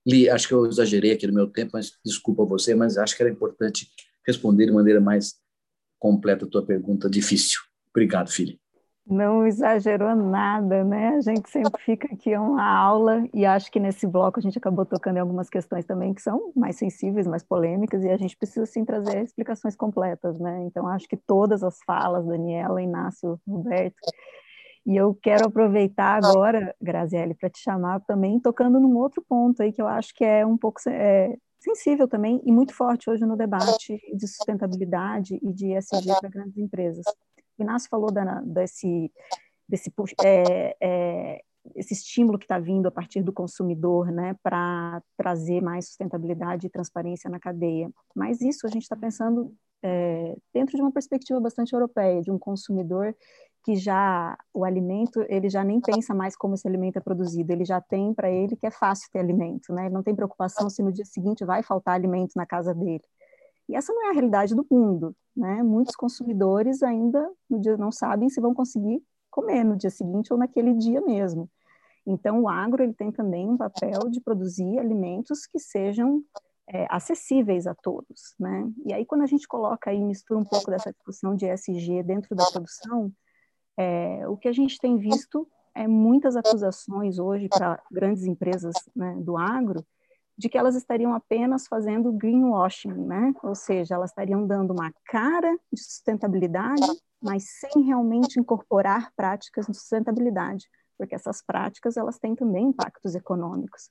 Li, 0.08 0.30
acho 0.30 0.48
que 0.48 0.54
eu 0.54 0.64
exagerei 0.64 1.12
aqui 1.12 1.26
no 1.26 1.34
meu 1.34 1.46
tempo, 1.46 1.72
mas 1.74 1.92
desculpa 2.02 2.42
você, 2.42 2.74
mas 2.74 2.96
acho 2.96 3.14
que 3.14 3.22
era 3.22 3.30
importante 3.30 3.86
responder 4.26 4.64
de 4.64 4.72
maneira 4.72 5.00
mais 5.00 5.34
completa 5.98 6.46
a 6.46 6.48
tua 6.48 6.64
pergunta 6.64 7.10
difícil. 7.10 7.60
Obrigado, 7.90 8.30
filho. 8.30 8.58
Não 9.06 9.46
exagerou 9.46 10.14
nada, 10.14 10.84
né? 10.84 11.16
A 11.16 11.20
gente 11.20 11.48
sempre 11.48 11.82
fica 11.82 12.06
aqui 12.12 12.36
uma 12.36 12.62
aula 12.62 13.26
e 13.34 13.44
acho 13.44 13.70
que 13.70 13.80
nesse 13.80 14.06
bloco 14.06 14.38
a 14.38 14.42
gente 14.42 14.58
acabou 14.58 14.84
tocando 14.84 15.16
em 15.16 15.20
algumas 15.20 15.48
questões 15.48 15.84
também 15.84 16.12
que 16.12 16.20
são 16.22 16.52
mais 16.54 16.76
sensíveis, 16.76 17.26
mais 17.26 17.42
polêmicas 17.42 18.04
e 18.04 18.08
a 18.08 18.16
gente 18.18 18.36
precisa 18.36 18.66
sim 18.66 18.84
trazer 18.84 19.22
explicações 19.22 19.74
completas, 19.74 20.38
né? 20.38 20.62
Então 20.64 20.86
acho 20.86 21.08
que 21.08 21.16
todas 21.16 21.62
as 21.62 21.78
falas, 21.86 22.26
Daniela, 22.26 22.82
Inácio, 22.82 23.40
Roberto, 23.46 23.96
e 24.88 24.96
eu 24.96 25.14
quero 25.14 25.48
aproveitar 25.48 26.16
agora, 26.16 26.74
Graziele, 26.80 27.34
para 27.34 27.50
te 27.50 27.58
chamar 27.58 28.00
também 28.06 28.40
tocando 28.40 28.80
num 28.80 28.96
outro 28.96 29.22
ponto 29.28 29.62
aí 29.62 29.70
que 29.70 29.82
eu 29.82 29.86
acho 29.86 30.14
que 30.14 30.24
é 30.24 30.46
um 30.46 30.56
pouco 30.56 30.80
é, 30.88 31.36
sensível 31.60 32.08
também 32.08 32.40
e 32.42 32.50
muito 32.50 32.72
forte 32.72 33.10
hoje 33.10 33.26
no 33.26 33.36
debate 33.36 34.00
de 34.16 34.26
sustentabilidade 34.26 35.38
e 35.42 35.52
de 35.52 35.74
ESG 35.74 36.06
para 36.18 36.30
grandes 36.30 36.56
empresas. 36.56 37.04
O 37.58 37.62
Inácio 37.62 37.86
falou 37.90 38.10
da, 38.10 38.40
desse, 38.40 39.12
desse 39.68 39.92
é, 40.24 40.74
é, 40.80 41.42
esse 41.76 41.92
estímulo 41.92 42.38
que 42.38 42.46
está 42.46 42.58
vindo 42.58 42.86
a 42.86 42.90
partir 42.90 43.22
do 43.22 43.30
consumidor, 43.30 44.10
né, 44.10 44.36
para 44.42 45.02
trazer 45.18 45.60
mais 45.60 45.88
sustentabilidade 45.88 46.66
e 46.66 46.70
transparência 46.70 47.28
na 47.28 47.38
cadeia. 47.38 47.90
Mas 48.16 48.40
isso 48.40 48.66
a 48.66 48.70
gente 48.70 48.84
está 48.84 48.96
pensando 48.96 49.54
é, 49.82 50.34
dentro 50.54 50.76
de 50.76 50.82
uma 50.82 50.90
perspectiva 50.90 51.38
bastante 51.40 51.74
europeia, 51.74 52.22
de 52.22 52.30
um 52.30 52.38
consumidor 52.38 53.14
que 53.68 53.76
já 53.76 54.34
o 54.54 54.64
alimento 54.64 55.22
ele 55.28 55.50
já 55.50 55.62
nem 55.62 55.78
pensa 55.78 56.14
mais 56.14 56.34
como 56.34 56.54
esse 56.54 56.66
alimento 56.66 56.96
é 56.96 57.00
produzido, 57.02 57.52
ele 57.52 57.66
já 57.66 57.82
tem 57.82 58.14
para 58.14 58.30
ele 58.30 58.56
que 58.56 58.66
é 58.66 58.70
fácil 58.70 59.10
ter 59.12 59.18
alimento, 59.18 59.74
né? 59.74 59.84
Ele 59.84 59.94
não 59.94 60.02
tem 60.02 60.14
preocupação 60.14 60.70
se 60.70 60.82
no 60.82 60.90
dia 60.90 61.04
seguinte 61.04 61.44
vai 61.44 61.62
faltar 61.62 61.94
alimento 61.94 62.32
na 62.34 62.46
casa 62.46 62.74
dele. 62.74 63.04
E 63.68 63.76
essa 63.76 63.92
não 63.92 64.06
é 64.06 64.08
a 64.08 64.12
realidade 64.12 64.54
do 64.54 64.66
mundo, 64.70 65.14
né? 65.36 65.62
Muitos 65.62 65.94
consumidores 65.94 66.82
ainda 66.82 67.30
no 67.46 67.60
dia 67.60 67.76
não 67.76 67.92
sabem 67.92 68.30
se 68.30 68.40
vão 68.40 68.54
conseguir 68.54 69.02
comer 69.30 69.64
no 69.64 69.76
dia 69.76 69.90
seguinte 69.90 70.32
ou 70.32 70.38
naquele 70.38 70.72
dia 70.72 71.02
mesmo. 71.02 71.46
Então, 72.06 72.40
o 72.40 72.48
agro 72.48 72.82
ele 72.82 72.94
tem 72.94 73.12
também 73.12 73.50
um 73.50 73.58
papel 73.58 74.08
de 74.08 74.18
produzir 74.18 74.78
alimentos 74.78 75.46
que 75.46 75.58
sejam 75.58 76.22
é, 76.66 76.86
acessíveis 76.88 77.66
a 77.66 77.74
todos, 77.74 78.34
né? 78.40 78.66
E 78.86 78.94
aí, 78.94 79.04
quando 79.04 79.24
a 79.24 79.26
gente 79.26 79.46
coloca 79.46 79.90
aí, 79.90 80.02
mistura 80.02 80.40
um 80.40 80.44
pouco 80.44 80.70
dessa 80.70 80.90
discussão 80.90 81.36
de 81.36 81.44
ESG 81.44 82.02
dentro 82.02 82.34
da 82.34 82.46
produção, 82.46 83.12
é, 83.78 84.28
o 84.28 84.36
que 84.36 84.48
a 84.48 84.52
gente 84.52 84.78
tem 84.78 84.98
visto 84.98 85.46
é 85.74 85.86
muitas 85.86 86.34
acusações 86.34 87.20
hoje 87.20 87.48
para 87.48 87.80
grandes 87.90 88.24
empresas 88.24 88.74
né, 88.96 89.14
do 89.20 89.36
agro 89.36 89.86
de 90.36 90.48
que 90.48 90.58
elas 90.58 90.76
estariam 90.76 91.14
apenas 91.14 91.66
fazendo 91.66 92.12
greenwashing, 92.12 92.92
né? 92.92 93.32
Ou 93.42 93.56
seja, 93.56 93.96
elas 93.96 94.10
estariam 94.10 94.46
dando 94.46 94.72
uma 94.72 94.92
cara 95.06 95.52
de 95.72 95.82
sustentabilidade, 95.82 96.86
mas 97.20 97.44
sem 97.58 97.82
realmente 97.82 98.38
incorporar 98.38 99.12
práticas 99.16 99.66
de 99.66 99.74
sustentabilidade, 99.74 100.68
porque 100.96 101.14
essas 101.14 101.42
práticas 101.42 101.96
elas 101.96 102.20
têm 102.20 102.36
também 102.36 102.68
impactos 102.68 103.16
econômicos. 103.16 103.90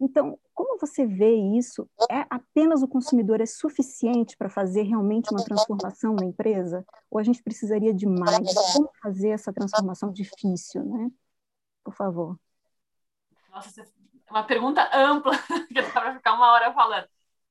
Então, 0.00 0.38
como 0.52 0.78
você 0.78 1.06
vê 1.06 1.34
isso? 1.34 1.88
É 2.10 2.26
apenas 2.28 2.82
o 2.82 2.88
consumidor 2.88 3.40
é 3.40 3.46
suficiente 3.46 4.36
para 4.36 4.50
fazer 4.50 4.82
realmente 4.82 5.30
uma 5.30 5.44
transformação 5.44 6.14
na 6.14 6.26
empresa? 6.26 6.84
Ou 7.10 7.18
a 7.18 7.22
gente 7.22 7.42
precisaria 7.42 7.94
de 7.94 8.06
mais? 8.06 8.54
Como 8.72 8.90
fazer 9.02 9.30
essa 9.30 9.52
transformação 9.52 10.12
difícil, 10.12 10.84
né? 10.84 11.10
Por 11.84 11.94
favor. 11.94 12.38
Nossa, 13.50 13.70
você 13.70 13.84
uma 14.30 14.42
pergunta 14.42 14.88
ampla, 14.92 15.32
que 15.68 15.74
dá 15.74 15.90
para 15.90 16.14
ficar 16.14 16.34
uma 16.34 16.52
hora 16.52 16.72
falando. 16.72 17.06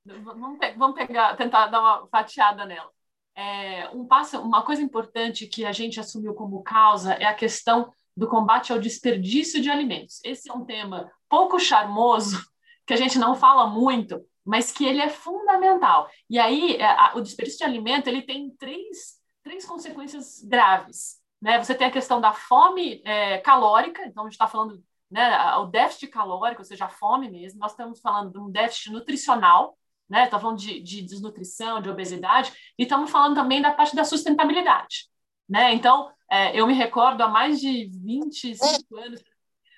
Vamos 0.06 0.96
pegar, 0.96 1.36
tentar 1.38 1.68
dar 1.68 1.80
uma 1.80 2.08
fatiada 2.08 2.66
nela. 2.66 2.92
É, 3.36 3.90
um 3.90 4.06
passo, 4.06 4.40
uma 4.42 4.64
coisa 4.64 4.82
importante 4.82 5.48
que 5.48 5.66
a 5.66 5.72
gente 5.72 6.00
assumiu 6.00 6.34
como 6.34 6.62
causa 6.62 7.14
é 7.14 7.26
a 7.26 7.34
questão 7.34 7.92
do 8.16 8.28
combate 8.28 8.72
ao 8.72 8.80
desperdício 8.80 9.62
de 9.62 9.70
alimentos. 9.70 10.20
Esse 10.24 10.52
é 10.52 10.54
um 10.54 10.66
tema 10.66 11.10
pouco 11.34 11.60
charmoso, 11.60 12.46
que 12.86 12.94
a 12.94 12.96
gente 12.96 13.18
não 13.18 13.34
fala 13.34 13.66
muito, 13.66 14.24
mas 14.46 14.72
que 14.72 14.86
ele 14.86 15.02
é 15.02 15.10
fundamental. 15.10 16.08
E 16.30 16.38
aí, 16.38 16.76
é, 16.76 16.86
a, 16.86 17.14
o 17.16 17.22
desperdício 17.22 17.58
de 17.58 17.64
alimento 17.64 18.08
ele 18.08 18.22
tem 18.22 18.52
três, 18.52 19.20
três 19.42 19.66
consequências 19.66 20.44
graves. 20.44 21.20
Né? 21.42 21.58
Você 21.58 21.74
tem 21.74 21.88
a 21.88 21.92
questão 21.92 22.22
da 22.22 22.34
fome 22.34 23.02
é, 23.04 23.40
calórica, 23.40 24.06
então 24.06 24.22
a 24.22 24.26
gente 24.28 24.34
está 24.34 24.48
falando 24.48 24.84
né, 25.10 25.56
o 25.56 25.66
déficit 25.66 26.12
calórico, 26.12 26.62
ou 26.62 26.66
seja, 26.66 26.86
a 26.86 26.90
fome 26.90 27.28
mesmo, 27.32 27.60
nós 27.60 27.72
estamos 27.72 28.00
falando 28.00 28.32
de 28.32 28.38
um 28.38 28.52
déficit 28.52 28.92
nutricional, 28.92 29.76
né, 30.08 30.26
estamos 30.26 30.44
falando 30.44 30.60
de, 30.60 30.82
de 30.84 31.02
desnutrição, 31.02 31.82
de 31.82 31.90
obesidade, 31.90 32.54
e 32.78 32.84
estamos 32.84 33.10
falando 33.10 33.34
também 33.34 33.60
da 33.60 33.74
parte 33.74 33.96
da 33.96 34.04
sustentabilidade. 34.04 35.10
Né? 35.50 35.74
Então, 35.74 36.12
é, 36.30 36.56
eu 36.56 36.68
me 36.68 36.76
recordo 36.76 37.24
há 37.24 37.28
mais 37.28 37.60
de 37.60 37.90
25 38.06 38.98
anos, 38.98 39.24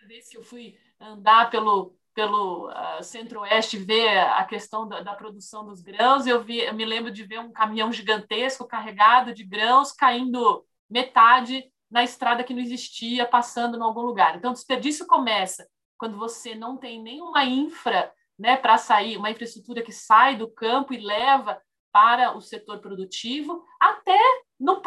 a 0.04 0.08
vez 0.08 0.28
que 0.28 0.38
eu 0.38 0.44
fui 0.44 0.78
andar 1.00 1.50
pelo, 1.50 1.96
pelo 2.14 2.70
uh, 2.70 3.04
centro-oeste 3.04 3.78
ver 3.78 4.20
a 4.20 4.44
questão 4.46 4.88
da, 4.88 5.02
da, 5.02 5.14
produção 5.14 5.66
dos 5.66 5.82
grãos, 5.82 6.26
eu, 6.26 6.44
vi, 6.44 6.60
eu 6.60 6.74
me 6.74 6.86
lembro 6.86 7.12
de 7.12 7.24
ver 7.24 7.40
um 7.40 7.52
caminhão 7.52 7.92
gigantesco 7.92 8.68
carregado 8.68 9.34
de 9.34 9.44
grãos 9.44 9.92
caindo 9.92 10.66
metade 10.90 11.66
na 11.90 12.04
estrada 12.04 12.44
que 12.44 12.54
não 12.54 12.62
existia, 12.62 13.26
passando 13.26 13.78
em 13.78 13.82
algum 13.82 14.02
lugar. 14.02 14.36
Então, 14.36 14.52
o 14.52 14.54
desperdício 14.54 15.06
começa 15.06 15.68
quando 15.98 16.18
você 16.18 16.56
não 16.56 16.78
tem 16.78 17.02
nenhuma 17.02 17.46
infra 17.46 18.12
né, 18.38 18.58
para 18.58 18.78
sair, 18.78 19.18
uma 19.18 19.32
infraestrutura 19.32 19.82
que 19.82 19.92
sai 19.92 20.36
do 20.36 20.50
campo 20.50 20.94
e 20.94 20.98
leva 20.98 21.62
para 21.96 22.36
o 22.36 22.42
setor 22.42 22.80
produtivo, 22.80 23.64
até, 23.80 24.20
no, 24.60 24.82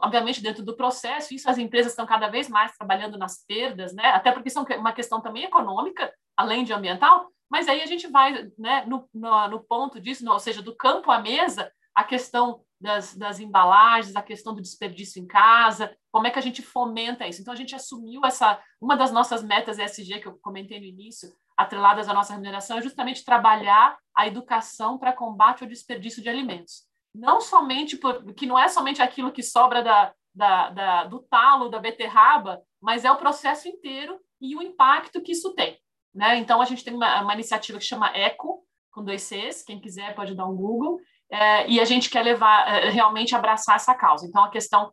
obviamente, 0.00 0.40
dentro 0.40 0.62
do 0.62 0.76
processo, 0.76 1.34
isso 1.34 1.50
as 1.50 1.58
empresas 1.58 1.90
estão 1.90 2.06
cada 2.06 2.28
vez 2.28 2.48
mais 2.48 2.76
trabalhando 2.76 3.18
nas 3.18 3.44
perdas, 3.44 3.92
né, 3.92 4.10
até 4.10 4.30
porque 4.30 4.48
são 4.48 4.64
uma 4.78 4.92
questão 4.92 5.20
também 5.20 5.42
econômica, 5.42 6.14
além 6.36 6.62
de 6.62 6.72
ambiental, 6.72 7.26
mas 7.50 7.66
aí 7.66 7.82
a 7.82 7.86
gente 7.86 8.06
vai 8.06 8.48
né, 8.56 8.84
no, 8.86 9.08
no, 9.12 9.48
no 9.48 9.64
ponto 9.64 10.00
disso, 10.00 10.24
ou 10.30 10.38
seja, 10.38 10.62
do 10.62 10.76
campo 10.76 11.10
à 11.10 11.18
mesa, 11.18 11.68
a 11.94 12.04
questão 12.04 12.62
das, 12.80 13.14
das 13.14 13.38
embalagens, 13.38 14.16
a 14.16 14.22
questão 14.22 14.54
do 14.54 14.60
desperdício 14.60 15.22
em 15.22 15.26
casa, 15.26 15.96
como 16.10 16.26
é 16.26 16.30
que 16.30 16.38
a 16.38 16.42
gente 16.42 16.60
fomenta 16.62 17.26
isso. 17.26 17.40
Então, 17.40 17.54
a 17.54 17.56
gente 17.56 17.74
assumiu 17.74 18.22
essa. 18.24 18.60
Uma 18.80 18.96
das 18.96 19.12
nossas 19.12 19.42
metas 19.42 19.78
ESG, 19.78 20.20
que 20.20 20.26
eu 20.26 20.38
comentei 20.42 20.80
no 20.80 20.86
início, 20.86 21.32
atreladas 21.56 22.08
à 22.08 22.14
nossa 22.14 22.32
remuneração, 22.32 22.78
é 22.78 22.82
justamente 22.82 23.24
trabalhar 23.24 23.96
a 24.14 24.26
educação 24.26 24.98
para 24.98 25.12
combate 25.12 25.62
ao 25.62 25.68
desperdício 25.68 26.22
de 26.22 26.28
alimentos. 26.28 26.84
Não 27.14 27.40
somente 27.40 27.96
por, 27.96 28.34
que 28.34 28.46
não 28.46 28.58
é 28.58 28.68
somente 28.68 29.00
aquilo 29.00 29.32
que 29.32 29.42
sobra 29.42 29.82
da, 29.82 30.12
da, 30.34 30.70
da, 30.70 31.04
do 31.04 31.20
talo 31.20 31.68
da 31.68 31.78
beterraba, 31.78 32.60
mas 32.80 33.04
é 33.04 33.12
o 33.12 33.18
processo 33.18 33.68
inteiro 33.68 34.18
e 34.40 34.56
o 34.56 34.62
impacto 34.62 35.20
que 35.22 35.32
isso 35.32 35.54
tem. 35.54 35.78
Né? 36.12 36.36
Então, 36.38 36.60
a 36.60 36.64
gente 36.64 36.82
tem 36.82 36.94
uma, 36.94 37.22
uma 37.22 37.34
iniciativa 37.34 37.78
que 37.78 37.84
chama 37.84 38.16
ECO, 38.16 38.64
com 38.90 39.04
dois 39.04 39.22
Cs, 39.22 39.62
quem 39.62 39.80
quiser 39.80 40.14
pode 40.14 40.34
dar 40.34 40.46
um 40.46 40.54
Google, 40.54 41.00
é, 41.32 41.66
e 41.66 41.80
a 41.80 41.84
gente 41.86 42.10
quer 42.10 42.22
levar, 42.22 42.68
é, 42.68 42.90
realmente 42.90 43.34
abraçar 43.34 43.76
essa 43.76 43.94
causa. 43.94 44.26
Então, 44.26 44.44
a 44.44 44.50
questão 44.50 44.92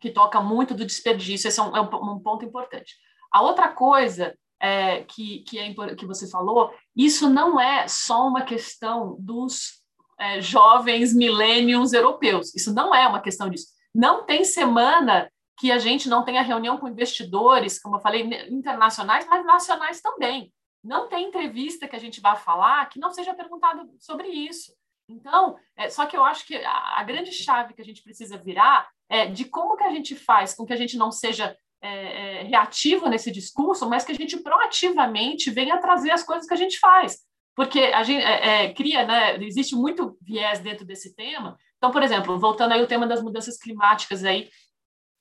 que 0.00 0.10
toca 0.10 0.40
muito 0.40 0.74
do 0.74 0.86
desperdício, 0.86 1.48
esse 1.48 1.58
é 1.58 1.62
um, 1.62 1.76
é 1.76 1.80
um 1.80 2.20
ponto 2.20 2.44
importante. 2.44 2.94
A 3.32 3.42
outra 3.42 3.68
coisa 3.68 4.32
é, 4.60 5.02
que, 5.02 5.40
que, 5.40 5.58
é, 5.58 5.74
que 5.96 6.06
você 6.06 6.30
falou, 6.30 6.72
isso 6.94 7.28
não 7.28 7.60
é 7.60 7.88
só 7.88 8.28
uma 8.28 8.42
questão 8.42 9.16
dos 9.18 9.82
é, 10.18 10.40
jovens 10.40 11.12
millennials 11.12 11.92
europeus, 11.92 12.54
isso 12.54 12.72
não 12.72 12.94
é 12.94 13.06
uma 13.08 13.20
questão 13.20 13.50
disso. 13.50 13.66
Não 13.92 14.24
tem 14.24 14.44
semana 14.44 15.28
que 15.58 15.72
a 15.72 15.78
gente 15.78 16.08
não 16.08 16.22
tenha 16.22 16.42
reunião 16.42 16.78
com 16.78 16.86
investidores, 16.86 17.80
como 17.80 17.96
eu 17.96 18.00
falei, 18.00 18.22
internacionais, 18.50 19.26
mas 19.28 19.44
nacionais 19.44 20.00
também. 20.00 20.52
não 20.84 21.08
tem 21.08 21.26
entrevista 21.26 21.88
que 21.88 21.96
a 21.96 21.98
gente 21.98 22.20
vá 22.20 22.36
falar 22.36 22.88
que 22.88 23.00
não 23.00 23.10
seja 23.10 23.34
perguntado 23.34 23.90
sobre 23.98 24.28
isso. 24.28 24.72
Então, 25.08 25.56
é, 25.76 25.88
só 25.88 26.06
que 26.06 26.16
eu 26.16 26.24
acho 26.24 26.44
que 26.46 26.56
a, 26.56 26.98
a, 26.98 27.02
grande 27.04 27.30
chave 27.30 27.74
que 27.74 27.80
a 27.80 27.84
gente 27.84 28.02
precisa 28.02 28.36
virar 28.36 28.88
é 29.08 29.26
de 29.26 29.44
como 29.44 29.76
que 29.76 29.84
a 29.84 29.90
gente 29.90 30.16
faz 30.16 30.52
com 30.52 30.66
que 30.66 30.72
a 30.72 30.76
gente 30.76 30.96
não 30.96 31.12
seja 31.12 31.56
é, 31.80 32.40
é, 32.40 32.42
reativo 32.42 33.08
nesse 33.08 33.30
discurso, 33.30 33.88
mas 33.88 34.04
que 34.04 34.10
a 34.10 34.14
gente 34.14 34.36
proativamente 34.38 35.50
venha 35.50 35.78
trazer 35.78 36.10
as 36.10 36.24
coisas 36.24 36.46
que 36.46 36.54
a 36.54 36.56
gente 36.56 36.78
faz. 36.78 37.18
Porque 37.54 37.78
a 37.78 38.02
gente 38.02 38.24
é, 38.24 38.64
é, 38.64 38.74
cria, 38.74 39.06
né, 39.06 39.36
existe 39.44 39.76
muito 39.76 40.18
viés 40.20 40.58
dentro 40.58 40.84
desse 40.84 41.14
tema. 41.14 41.56
Então, 41.76 41.90
por 41.90 42.02
exemplo, 42.02 42.38
voltando 42.38 42.72
aí 42.72 42.80
ao 42.80 42.86
tema 42.86 43.06
das 43.06 43.22
mudanças 43.22 43.58
climáticas 43.58 44.24
aí, 44.24 44.50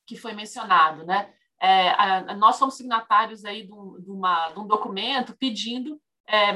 que 0.08 0.18
foi 0.18 0.34
mencionado, 0.34 1.06
né? 1.06 1.32
É, 1.62 1.90
a, 1.90 2.36
nós 2.36 2.56
somos 2.56 2.76
signatários 2.76 3.46
aí 3.46 3.66
de 3.66 3.74
um, 3.74 4.02
de 4.02 4.10
uma, 4.10 4.50
de 4.50 4.60
um 4.60 4.68
documento 4.68 5.36
pedindo 5.38 6.00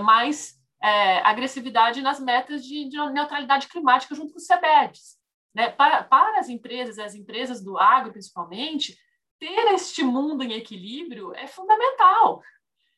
mais 0.03 0.58
é, 0.81 1.19
agressividade 1.19 2.01
nas 2.01 2.19
metas 2.19 2.63
de, 2.63 2.87
de, 2.87 2.97
neutralidade 3.11 3.67
climática 3.67 4.15
junto 4.15 4.33
com 4.33 4.39
os 4.39 4.47
CBEDs. 4.47 5.17
Né? 5.53 5.69
Para, 5.69 6.03
para 6.03 6.39
as 6.39 6.49
empresas, 6.49 6.97
as 6.99 7.15
empresas 7.15 7.63
do 7.63 7.77
agro 7.77 8.11
principalmente, 8.11 8.97
ter 9.39 9.73
este 9.73 10.03
mundo 10.03 10.43
em 10.43 10.53
equilíbrio 10.53 11.33
é 11.33 11.47
fundamental. 11.47 12.41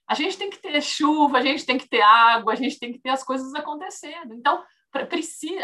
A 0.07 0.13
gente 0.13 0.37
tem 0.37 0.49
que 0.49 0.57
ter 0.57 0.81
chuva, 0.81 1.37
a 1.37 1.41
gente 1.41 1.65
tem 1.65 1.77
que 1.77 1.87
ter 1.87 2.01
água, 2.01 2.53
a 2.53 2.55
gente 2.55 2.77
tem 2.77 2.91
que 2.91 2.99
ter 2.99 3.09
as 3.09 3.23
coisas 3.23 3.53
acontecendo. 3.53 4.33
Então, 4.33 4.61
precisa, 5.07 5.61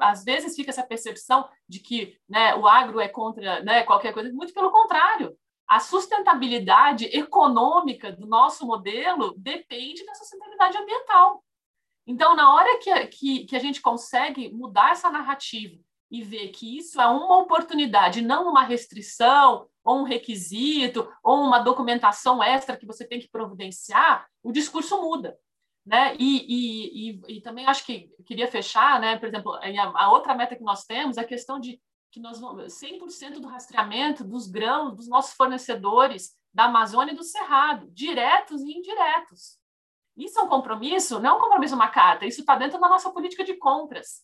às 0.00 0.24
vezes 0.24 0.56
fica 0.56 0.70
essa 0.70 0.82
percepção 0.82 1.48
de 1.68 1.78
que 1.78 2.16
né, 2.28 2.54
o 2.56 2.66
agro 2.66 2.98
é 2.98 3.08
contra 3.08 3.62
né, 3.62 3.84
qualquer 3.84 4.12
coisa, 4.12 4.32
muito 4.32 4.52
pelo 4.52 4.72
contrário. 4.72 5.36
A 5.70 5.78
sustentabilidade 5.78 7.04
econômica 7.16 8.10
do 8.10 8.26
nosso 8.26 8.66
modelo 8.66 9.32
depende 9.38 10.04
da 10.04 10.16
sustentabilidade 10.16 10.76
ambiental. 10.76 11.44
Então, 12.04 12.34
na 12.34 12.52
hora 12.52 12.76
que, 12.78 13.06
que, 13.06 13.44
que 13.44 13.54
a 13.54 13.60
gente 13.60 13.80
consegue 13.80 14.52
mudar 14.52 14.90
essa 14.90 15.08
narrativa 15.08 15.80
e 16.10 16.24
ver 16.24 16.48
que 16.48 16.76
isso 16.76 17.00
é 17.00 17.06
uma 17.06 17.38
oportunidade, 17.38 18.20
não 18.20 18.50
uma 18.50 18.64
restrição, 18.64 19.68
ou 19.84 20.00
um 20.00 20.02
requisito, 20.02 21.08
ou 21.22 21.44
uma 21.44 21.60
documentação 21.60 22.42
extra 22.42 22.76
que 22.76 22.84
você 22.84 23.06
tem 23.06 23.20
que 23.20 23.30
providenciar, 23.30 24.26
o 24.42 24.50
discurso 24.50 25.00
muda. 25.00 25.38
Né? 25.86 26.16
E, 26.18 26.46
e, 26.48 27.10
e, 27.10 27.36
e 27.36 27.40
também 27.42 27.66
acho 27.66 27.86
que 27.86 28.10
queria 28.26 28.48
fechar, 28.48 29.00
né? 29.00 29.16
por 29.16 29.28
exemplo, 29.28 29.52
a, 29.52 30.04
a 30.04 30.10
outra 30.10 30.34
meta 30.34 30.56
que 30.56 30.64
nós 30.64 30.84
temos 30.84 31.16
é 31.16 31.20
a 31.20 31.24
questão 31.24 31.60
de 31.60 31.80
que 32.10 32.20
nós 32.20 32.40
vamos 32.40 32.72
100% 32.74 33.40
do 33.40 33.48
rastreamento 33.48 34.24
dos 34.24 34.48
grãos 34.48 34.94
dos 34.94 35.08
nossos 35.08 35.34
fornecedores 35.34 36.34
da 36.52 36.64
Amazônia 36.64 37.12
e 37.12 37.16
do 37.16 37.22
Cerrado, 37.22 37.88
diretos 37.92 38.62
e 38.62 38.72
indiretos. 38.72 39.58
Isso 40.16 40.38
é 40.38 40.42
um 40.42 40.48
compromisso, 40.48 41.20
não 41.20 41.30
é 41.30 41.32
um 41.34 41.40
compromisso 41.40 41.74
uma 41.74 41.88
carta, 41.88 42.26
isso 42.26 42.40
está 42.40 42.56
dentro 42.56 42.80
da 42.80 42.88
nossa 42.88 43.10
política 43.10 43.44
de 43.44 43.54
compras. 43.54 44.22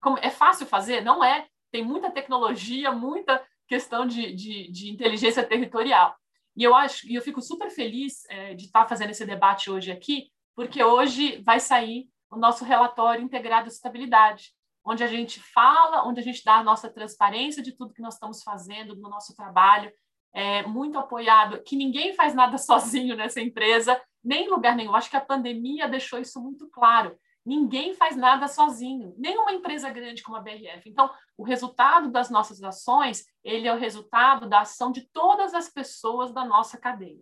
Como, 0.00 0.18
é 0.18 0.30
fácil 0.30 0.66
fazer? 0.66 1.02
Não 1.02 1.24
é. 1.24 1.46
Tem 1.72 1.84
muita 1.84 2.10
tecnologia, 2.10 2.92
muita 2.92 3.44
questão 3.66 4.06
de, 4.06 4.32
de, 4.32 4.70
de 4.70 4.90
inteligência 4.90 5.42
territorial. 5.42 6.14
E 6.56 6.62
eu 6.62 6.74
acho, 6.74 7.08
e 7.08 7.14
eu 7.14 7.22
fico 7.22 7.42
super 7.42 7.68
feliz 7.70 8.24
é, 8.28 8.54
de 8.54 8.66
estar 8.66 8.82
tá 8.82 8.88
fazendo 8.88 9.10
esse 9.10 9.26
debate 9.26 9.70
hoje 9.70 9.90
aqui, 9.90 10.30
porque 10.54 10.84
hoje 10.84 11.42
vai 11.42 11.58
sair 11.58 12.08
o 12.30 12.36
nosso 12.36 12.64
relatório 12.64 13.24
integrado 13.24 13.66
de 13.66 13.74
estabilidade, 13.74 14.53
onde 14.84 15.02
a 15.02 15.06
gente 15.06 15.40
fala, 15.40 16.06
onde 16.06 16.20
a 16.20 16.22
gente 16.22 16.44
dá 16.44 16.56
a 16.56 16.64
nossa 16.64 16.90
transparência 16.90 17.62
de 17.62 17.72
tudo 17.72 17.94
que 17.94 18.02
nós 18.02 18.14
estamos 18.14 18.42
fazendo 18.42 18.94
no 18.94 19.08
nosso 19.08 19.34
trabalho, 19.34 19.90
é, 20.32 20.66
muito 20.66 20.98
apoiado, 20.98 21.62
que 21.62 21.76
ninguém 21.76 22.12
faz 22.12 22.34
nada 22.34 22.58
sozinho 22.58 23.16
nessa 23.16 23.40
empresa, 23.40 24.00
nem 24.22 24.46
em 24.46 24.50
lugar 24.50 24.76
nenhum. 24.76 24.94
Acho 24.94 25.08
que 25.08 25.16
a 25.16 25.24
pandemia 25.24 25.88
deixou 25.88 26.18
isso 26.18 26.40
muito 26.40 26.68
claro. 26.68 27.16
Ninguém 27.46 27.94
faz 27.94 28.16
nada 28.16 28.48
sozinho, 28.48 29.14
nenhuma 29.18 29.52
empresa 29.52 29.90
grande 29.90 30.22
como 30.22 30.36
a 30.36 30.40
BRF. 30.40 30.88
Então, 30.88 31.10
o 31.36 31.44
resultado 31.44 32.10
das 32.10 32.30
nossas 32.30 32.62
ações, 32.62 33.26
ele 33.42 33.68
é 33.68 33.72
o 33.72 33.78
resultado 33.78 34.48
da 34.48 34.60
ação 34.60 34.90
de 34.90 35.06
todas 35.12 35.52
as 35.52 35.68
pessoas 35.68 36.32
da 36.32 36.44
nossa 36.44 36.78
cadeia. 36.78 37.20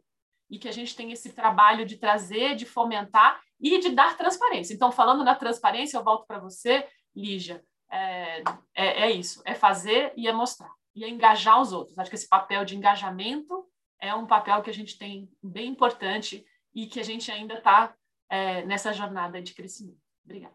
E 0.48 0.58
que 0.58 0.68
a 0.68 0.72
gente 0.72 0.94
tem 0.94 1.10
esse 1.10 1.32
trabalho 1.32 1.84
de 1.84 1.96
trazer, 1.96 2.54
de 2.54 2.64
fomentar 2.64 3.40
e 3.60 3.78
de 3.78 3.90
dar 3.90 4.16
transparência. 4.16 4.74
Então, 4.74 4.92
falando 4.92 5.24
na 5.24 5.34
transparência, 5.34 5.96
eu 5.96 6.04
volto 6.04 6.24
para 6.24 6.38
você, 6.38 6.86
Lígia. 7.14 7.64
É, 7.90 8.40
é, 8.74 9.02
é, 9.04 9.10
isso, 9.10 9.42
é 9.44 9.54
fazer 9.54 10.12
e 10.16 10.26
é 10.26 10.32
mostrar. 10.32 10.72
E 10.94 11.04
é 11.04 11.08
engajar 11.08 11.60
os 11.60 11.72
outros. 11.72 11.98
Acho 11.98 12.10
que 12.10 12.16
esse 12.16 12.28
papel 12.28 12.64
de 12.64 12.76
engajamento 12.76 13.66
é 14.00 14.14
um 14.14 14.26
papel 14.26 14.62
que 14.62 14.70
a 14.70 14.74
gente 14.74 14.98
tem 14.98 15.30
bem 15.42 15.68
importante 15.68 16.44
e 16.74 16.86
que 16.86 16.98
a 16.98 17.04
gente 17.04 17.30
ainda 17.30 17.54
está 17.54 17.94
é, 18.30 18.64
nessa 18.64 18.92
jornada 18.92 19.42
de 19.42 19.54
crescimento. 19.54 20.00
Obrigada. 20.24 20.54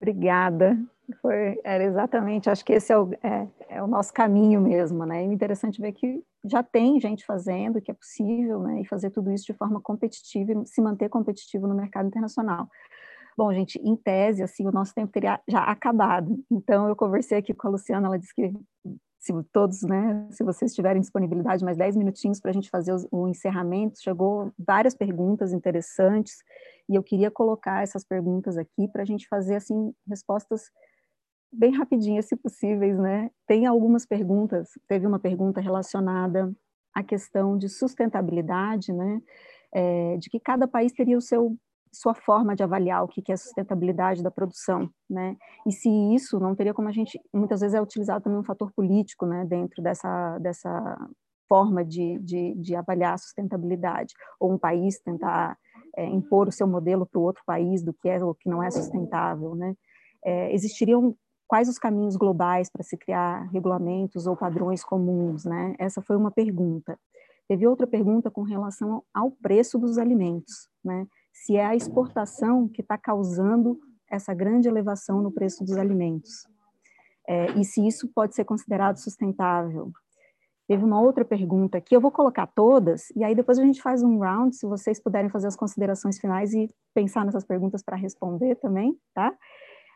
Obrigada. 0.00 0.78
Foi, 1.20 1.60
era 1.62 1.84
exatamente, 1.84 2.48
acho 2.48 2.64
que 2.64 2.72
esse 2.72 2.92
é 2.92 2.98
o, 2.98 3.12
é, 3.22 3.48
é 3.68 3.82
o 3.82 3.86
nosso 3.86 4.12
caminho 4.12 4.60
mesmo, 4.60 5.04
né? 5.04 5.20
É 5.20 5.24
interessante 5.24 5.80
ver 5.80 5.92
que 5.92 6.22
já 6.44 6.62
tem 6.62 6.98
gente 6.98 7.24
fazendo, 7.24 7.80
que 7.80 7.90
é 7.90 7.94
possível, 7.94 8.60
né? 8.60 8.80
E 8.80 8.86
fazer 8.86 9.10
tudo 9.10 9.30
isso 9.30 9.44
de 9.44 9.52
forma 9.52 9.80
competitiva 9.80 10.52
e 10.52 10.66
se 10.66 10.80
manter 10.80 11.08
competitivo 11.08 11.66
no 11.66 11.74
mercado 11.74 12.08
internacional. 12.08 12.68
Bom, 13.36 13.52
gente, 13.52 13.78
em 13.78 13.96
tese, 13.96 14.42
assim, 14.42 14.66
o 14.66 14.70
nosso 14.70 14.94
tempo 14.94 15.12
teria 15.12 15.40
já 15.48 15.64
acabado. 15.64 16.38
Então, 16.50 16.88
eu 16.88 16.94
conversei 16.94 17.38
aqui 17.38 17.52
com 17.52 17.66
a 17.66 17.70
Luciana, 17.70 18.06
ela 18.06 18.18
disse 18.18 18.34
que 18.34 18.52
se 19.24 19.32
todos, 19.52 19.82
né, 19.82 20.28
se 20.30 20.44
vocês 20.44 20.74
tiverem 20.74 21.00
disponibilidade, 21.00 21.64
mais 21.64 21.78
10 21.78 21.96
minutinhos 21.96 22.38
para 22.38 22.50
a 22.50 22.54
gente 22.54 22.68
fazer 22.68 22.94
o, 23.10 23.26
encerramento, 23.26 23.98
chegou 23.98 24.52
várias 24.58 24.94
perguntas 24.94 25.52
interessantes, 25.52 26.44
e 26.88 26.94
eu 26.94 27.02
queria 27.02 27.30
colocar 27.30 27.82
essas 27.82 28.04
perguntas 28.04 28.58
aqui 28.58 28.86
para 28.86 29.00
a 29.00 29.06
gente 29.06 29.26
fazer, 29.26 29.56
assim, 29.56 29.94
respostas 30.06 30.70
bem 31.50 31.72
rapidinhas, 31.72 32.26
se 32.26 32.36
possíveis, 32.36 32.98
né? 32.98 33.30
Tem 33.46 33.64
algumas 33.64 34.04
perguntas, 34.04 34.68
teve 34.86 35.06
uma 35.06 35.18
pergunta 35.18 35.58
relacionada 35.58 36.54
à 36.92 37.02
questão 37.02 37.56
de 37.56 37.68
sustentabilidade, 37.70 38.92
né? 38.92 39.22
É, 39.72 40.16
de 40.18 40.28
que 40.28 40.38
cada 40.38 40.68
país 40.68 40.92
teria 40.92 41.16
o 41.16 41.22
seu 41.22 41.56
sua 41.94 42.14
forma 42.14 42.54
de 42.54 42.62
avaliar 42.62 43.04
o 43.04 43.08
que 43.08 43.22
é 43.30 43.34
a 43.34 43.38
sustentabilidade 43.38 44.22
da 44.22 44.30
produção, 44.30 44.90
né? 45.08 45.36
E 45.66 45.72
se 45.72 45.88
isso 46.14 46.38
não 46.40 46.54
teria 46.54 46.74
como 46.74 46.88
a 46.88 46.92
gente, 46.92 47.20
muitas 47.32 47.60
vezes 47.60 47.74
é 47.74 47.80
utilizado 47.80 48.24
também 48.24 48.38
um 48.38 48.44
fator 48.44 48.72
político, 48.72 49.24
né, 49.26 49.44
dentro 49.44 49.82
dessa, 49.82 50.38
dessa 50.38 50.98
forma 51.48 51.84
de, 51.84 52.18
de, 52.18 52.54
de 52.54 52.74
avaliar 52.74 53.14
a 53.14 53.18
sustentabilidade, 53.18 54.14
ou 54.40 54.52
um 54.52 54.58
país 54.58 55.00
tentar 55.00 55.56
é, 55.96 56.04
impor 56.06 56.48
o 56.48 56.52
seu 56.52 56.66
modelo 56.66 57.06
para 57.06 57.18
o 57.18 57.22
outro 57.22 57.42
país 57.46 57.82
do 57.82 57.92
que 57.92 58.08
é 58.08 58.22
ou 58.22 58.34
que 58.34 58.48
não 58.48 58.62
é 58.62 58.70
sustentável, 58.70 59.54
né? 59.54 59.74
É, 60.24 60.52
existiriam 60.54 61.14
quais 61.46 61.68
os 61.68 61.78
caminhos 61.78 62.16
globais 62.16 62.70
para 62.70 62.82
se 62.82 62.96
criar 62.96 63.42
regulamentos 63.52 64.26
ou 64.26 64.36
padrões 64.36 64.82
comuns, 64.82 65.44
né? 65.44 65.74
Essa 65.78 66.02
foi 66.02 66.16
uma 66.16 66.30
pergunta. 66.30 66.98
Teve 67.46 67.66
outra 67.66 67.86
pergunta 67.86 68.30
com 68.30 68.42
relação 68.42 69.02
ao 69.12 69.30
preço 69.30 69.78
dos 69.78 69.98
alimentos, 69.98 70.68
né? 70.82 71.06
Se 71.34 71.56
é 71.56 71.66
a 71.66 71.74
exportação 71.74 72.68
que 72.68 72.80
está 72.80 72.96
causando 72.96 73.78
essa 74.08 74.32
grande 74.32 74.68
elevação 74.68 75.20
no 75.20 75.32
preço 75.32 75.64
dos 75.64 75.76
alimentos. 75.76 76.46
É, 77.26 77.50
e 77.58 77.64
se 77.64 77.86
isso 77.86 78.08
pode 78.14 78.34
ser 78.34 78.44
considerado 78.44 78.96
sustentável. 78.96 79.90
Teve 80.66 80.82
uma 80.82 81.00
outra 81.00 81.24
pergunta 81.24 81.80
que 81.80 81.94
eu 81.94 82.00
vou 82.00 82.10
colocar 82.10 82.46
todas, 82.46 83.10
e 83.14 83.22
aí 83.22 83.34
depois 83.34 83.58
a 83.58 83.62
gente 83.62 83.82
faz 83.82 84.02
um 84.02 84.18
round, 84.18 84.56
se 84.56 84.66
vocês 84.66 84.98
puderem 84.98 85.28
fazer 85.28 85.48
as 85.48 85.56
considerações 85.56 86.18
finais 86.18 86.54
e 86.54 86.70
pensar 86.94 87.24
nessas 87.24 87.44
perguntas 87.44 87.82
para 87.82 87.96
responder 87.96 88.54
também, 88.56 88.96
tá? 89.12 89.36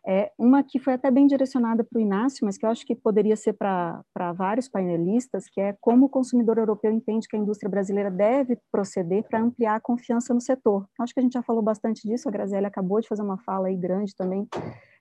É, 0.07 0.31
uma 0.39 0.63
que 0.63 0.79
foi 0.79 0.95
até 0.95 1.11
bem 1.11 1.27
direcionada 1.27 1.85
para 1.85 1.99
o 1.99 2.01
Inácio, 2.01 2.45
mas 2.45 2.57
que 2.57 2.65
eu 2.65 2.71
acho 2.71 2.87
que 2.87 2.95
poderia 2.95 3.37
ser 3.37 3.53
para 3.55 4.03
vários 4.35 4.69
painelistas, 4.69 5.45
que 5.49 5.61
é 5.61 5.77
como 5.81 6.07
o 6.07 6.09
consumidor 6.09 6.59
europeu 6.59 6.93
entende 6.93 7.29
que 7.29 7.37
a 7.37 7.39
indústria 7.39 7.71
brasileira 7.71 8.11
deve 8.11 8.59
proceder 8.71 9.25
para 9.25 9.41
ampliar 9.41 9.77
a 9.77 9.81
confiança 9.81 10.33
no 10.33 10.41
setor. 10.41 10.87
Acho 10.99 11.13
que 11.13 11.21
a 11.21 11.23
gente 11.23 11.35
já 11.35 11.43
falou 11.43 11.63
bastante 11.63 12.07
disso, 12.07 12.29
a 12.29 12.33
Graziele 12.33 12.67
acabou 12.67 13.01
de 13.01 13.09
fazer 13.09 13.23
uma 13.23 13.39
fala 13.39 13.69
aí 13.69 13.77
grande 13.77 14.15
também, 14.15 14.49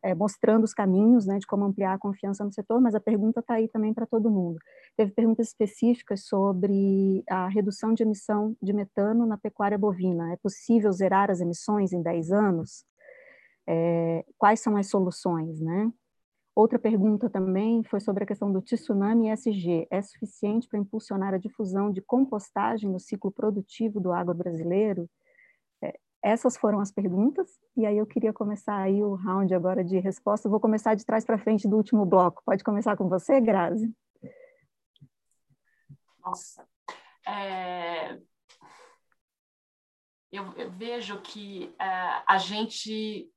é, 0.04 0.14
mostrando 0.14 0.64
os 0.64 0.74
caminhos 0.74 1.26
né, 1.26 1.38
de 1.38 1.48
como 1.48 1.66
ampliar 1.66 1.94
a 1.94 1.98
confiança 1.98 2.44
no 2.44 2.52
setor, 2.52 2.82
mas 2.82 2.96
a 2.96 3.00
pergunta 3.00 3.40
está 3.40 3.56
aí 3.56 3.68
também 3.68 3.94
para 3.94 4.06
todo 4.06 4.30
mundo. 4.30 4.58
Teve 4.96 5.12
perguntas 5.12 5.48
específicas 5.48 6.26
sobre 6.26 7.24
a 7.30 7.48
redução 7.48 7.94
de 7.94 8.04
emissão 8.04 8.56
de 8.62 8.74
metano 8.74 9.26
na 9.26 9.38
pecuária 9.38 9.78
bovina. 9.78 10.34
É 10.34 10.38
possível 10.38 10.92
zerar 10.92 11.30
as 11.32 11.40
emissões 11.40 11.94
em 11.94 12.02
10 12.02 12.32
anos? 12.32 12.86
É, 13.68 14.26
quais 14.38 14.60
são 14.62 14.78
as 14.78 14.90
soluções, 14.90 15.60
né? 15.60 15.92
Outra 16.56 16.80
pergunta 16.80 17.30
também 17.30 17.84
foi 17.84 18.00
sobre 18.00 18.24
a 18.24 18.28
questão 18.28 18.52
do 18.52 18.64
tsunami 18.64 19.30
ESG. 19.30 19.88
É 19.92 20.02
suficiente 20.02 20.68
para 20.68 20.80
impulsionar 20.80 21.32
a 21.34 21.38
difusão 21.38 21.92
de 21.92 22.02
compostagem 22.02 22.90
no 22.90 23.00
ciclo 23.00 23.32
produtivo 23.32 24.00
do 24.00 24.12
agro 24.12 24.34
brasileiro? 24.34 25.08
É, 25.84 26.00
essas 26.20 26.58
foram 26.58 26.80
as 26.80 26.92
perguntas, 26.92 27.60
e 27.76 27.86
aí 27.86 27.98
eu 27.98 28.08
queria 28.08 28.34
começar 28.34 28.76
aí 28.76 29.04
o 29.04 29.14
round 29.14 29.54
agora 29.54 29.84
de 29.84 30.00
resposta. 30.00 30.50
vou 30.50 30.60
começar 30.60 30.96
de 30.96 31.06
trás 31.06 31.24
para 31.24 31.38
frente 31.38 31.68
do 31.68 31.78
último 31.78 32.04
bloco. 32.08 32.42
Pode 32.44 32.64
começar 32.64 32.98
com 32.98 33.08
você, 33.08 33.40
Grazi? 33.40 33.94
Nossa. 36.26 36.68
É... 37.28 38.18
eu, 40.32 40.54
eu 40.56 40.72
vejo 40.72 41.22
que 41.22 41.72
uh, 41.80 42.24
a 42.28 42.38
gente 42.40 43.32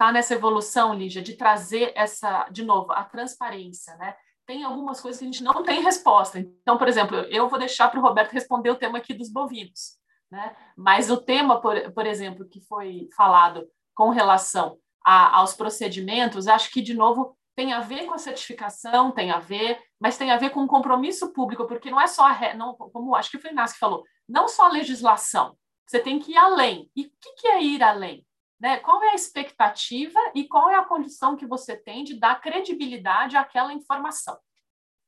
está 0.00 0.10
nessa 0.10 0.32
evolução, 0.32 0.94
Lígia, 0.94 1.20
de 1.20 1.36
trazer 1.36 1.92
essa, 1.94 2.48
de 2.50 2.64
novo, 2.64 2.90
a 2.90 3.04
transparência, 3.04 3.94
né? 3.96 4.16
Tem 4.46 4.64
algumas 4.64 4.98
coisas 4.98 5.18
que 5.18 5.26
a 5.26 5.30
gente 5.30 5.44
não 5.44 5.62
tem 5.62 5.82
resposta. 5.82 6.38
Então, 6.38 6.78
por 6.78 6.88
exemplo, 6.88 7.18
eu 7.18 7.50
vou 7.50 7.58
deixar 7.58 7.90
para 7.90 8.00
o 8.00 8.02
Roberto 8.02 8.32
responder 8.32 8.70
o 8.70 8.76
tema 8.76 8.96
aqui 8.96 9.12
dos 9.12 9.30
bovinos, 9.30 9.98
né? 10.30 10.56
Mas 10.74 11.10
o 11.10 11.18
tema, 11.18 11.60
por, 11.60 11.92
por 11.92 12.06
exemplo, 12.06 12.48
que 12.48 12.62
foi 12.62 13.10
falado 13.14 13.68
com 13.94 14.08
relação 14.08 14.78
a, 15.04 15.36
aos 15.36 15.52
procedimentos, 15.52 16.48
acho 16.48 16.70
que, 16.70 16.80
de 16.80 16.94
novo, 16.94 17.36
tem 17.54 17.74
a 17.74 17.80
ver 17.80 18.06
com 18.06 18.14
a 18.14 18.18
certificação, 18.18 19.10
tem 19.10 19.30
a 19.30 19.38
ver, 19.38 19.78
mas 20.00 20.16
tem 20.16 20.30
a 20.30 20.38
ver 20.38 20.48
com 20.48 20.64
o 20.64 20.68
compromisso 20.68 21.30
público, 21.30 21.66
porque 21.66 21.90
não 21.90 22.00
é 22.00 22.06
só 22.06 22.26
a, 22.26 22.54
não, 22.54 22.74
como 22.74 23.14
acho 23.14 23.30
que 23.30 23.38
foi 23.38 23.50
o 23.50 23.52
Inácio 23.52 23.74
que 23.74 23.80
falou, 23.80 24.02
não 24.26 24.48
só 24.48 24.64
a 24.64 24.72
legislação, 24.72 25.54
você 25.86 25.98
tem 26.00 26.18
que 26.18 26.32
ir 26.32 26.38
além. 26.38 26.90
E 26.96 27.02
o 27.02 27.10
que, 27.20 27.32
que 27.34 27.48
é 27.48 27.62
ir 27.62 27.82
além? 27.82 28.24
Né? 28.60 28.78
Qual 28.78 29.02
é 29.02 29.10
a 29.10 29.14
expectativa 29.14 30.20
e 30.34 30.46
qual 30.46 30.68
é 30.70 30.76
a 30.76 30.84
condição 30.84 31.36
que 31.36 31.46
você 31.46 31.76
tem 31.76 32.04
de 32.04 32.14
dar 32.18 32.40
credibilidade 32.40 33.36
àquela 33.36 33.72
informação? 33.72 34.38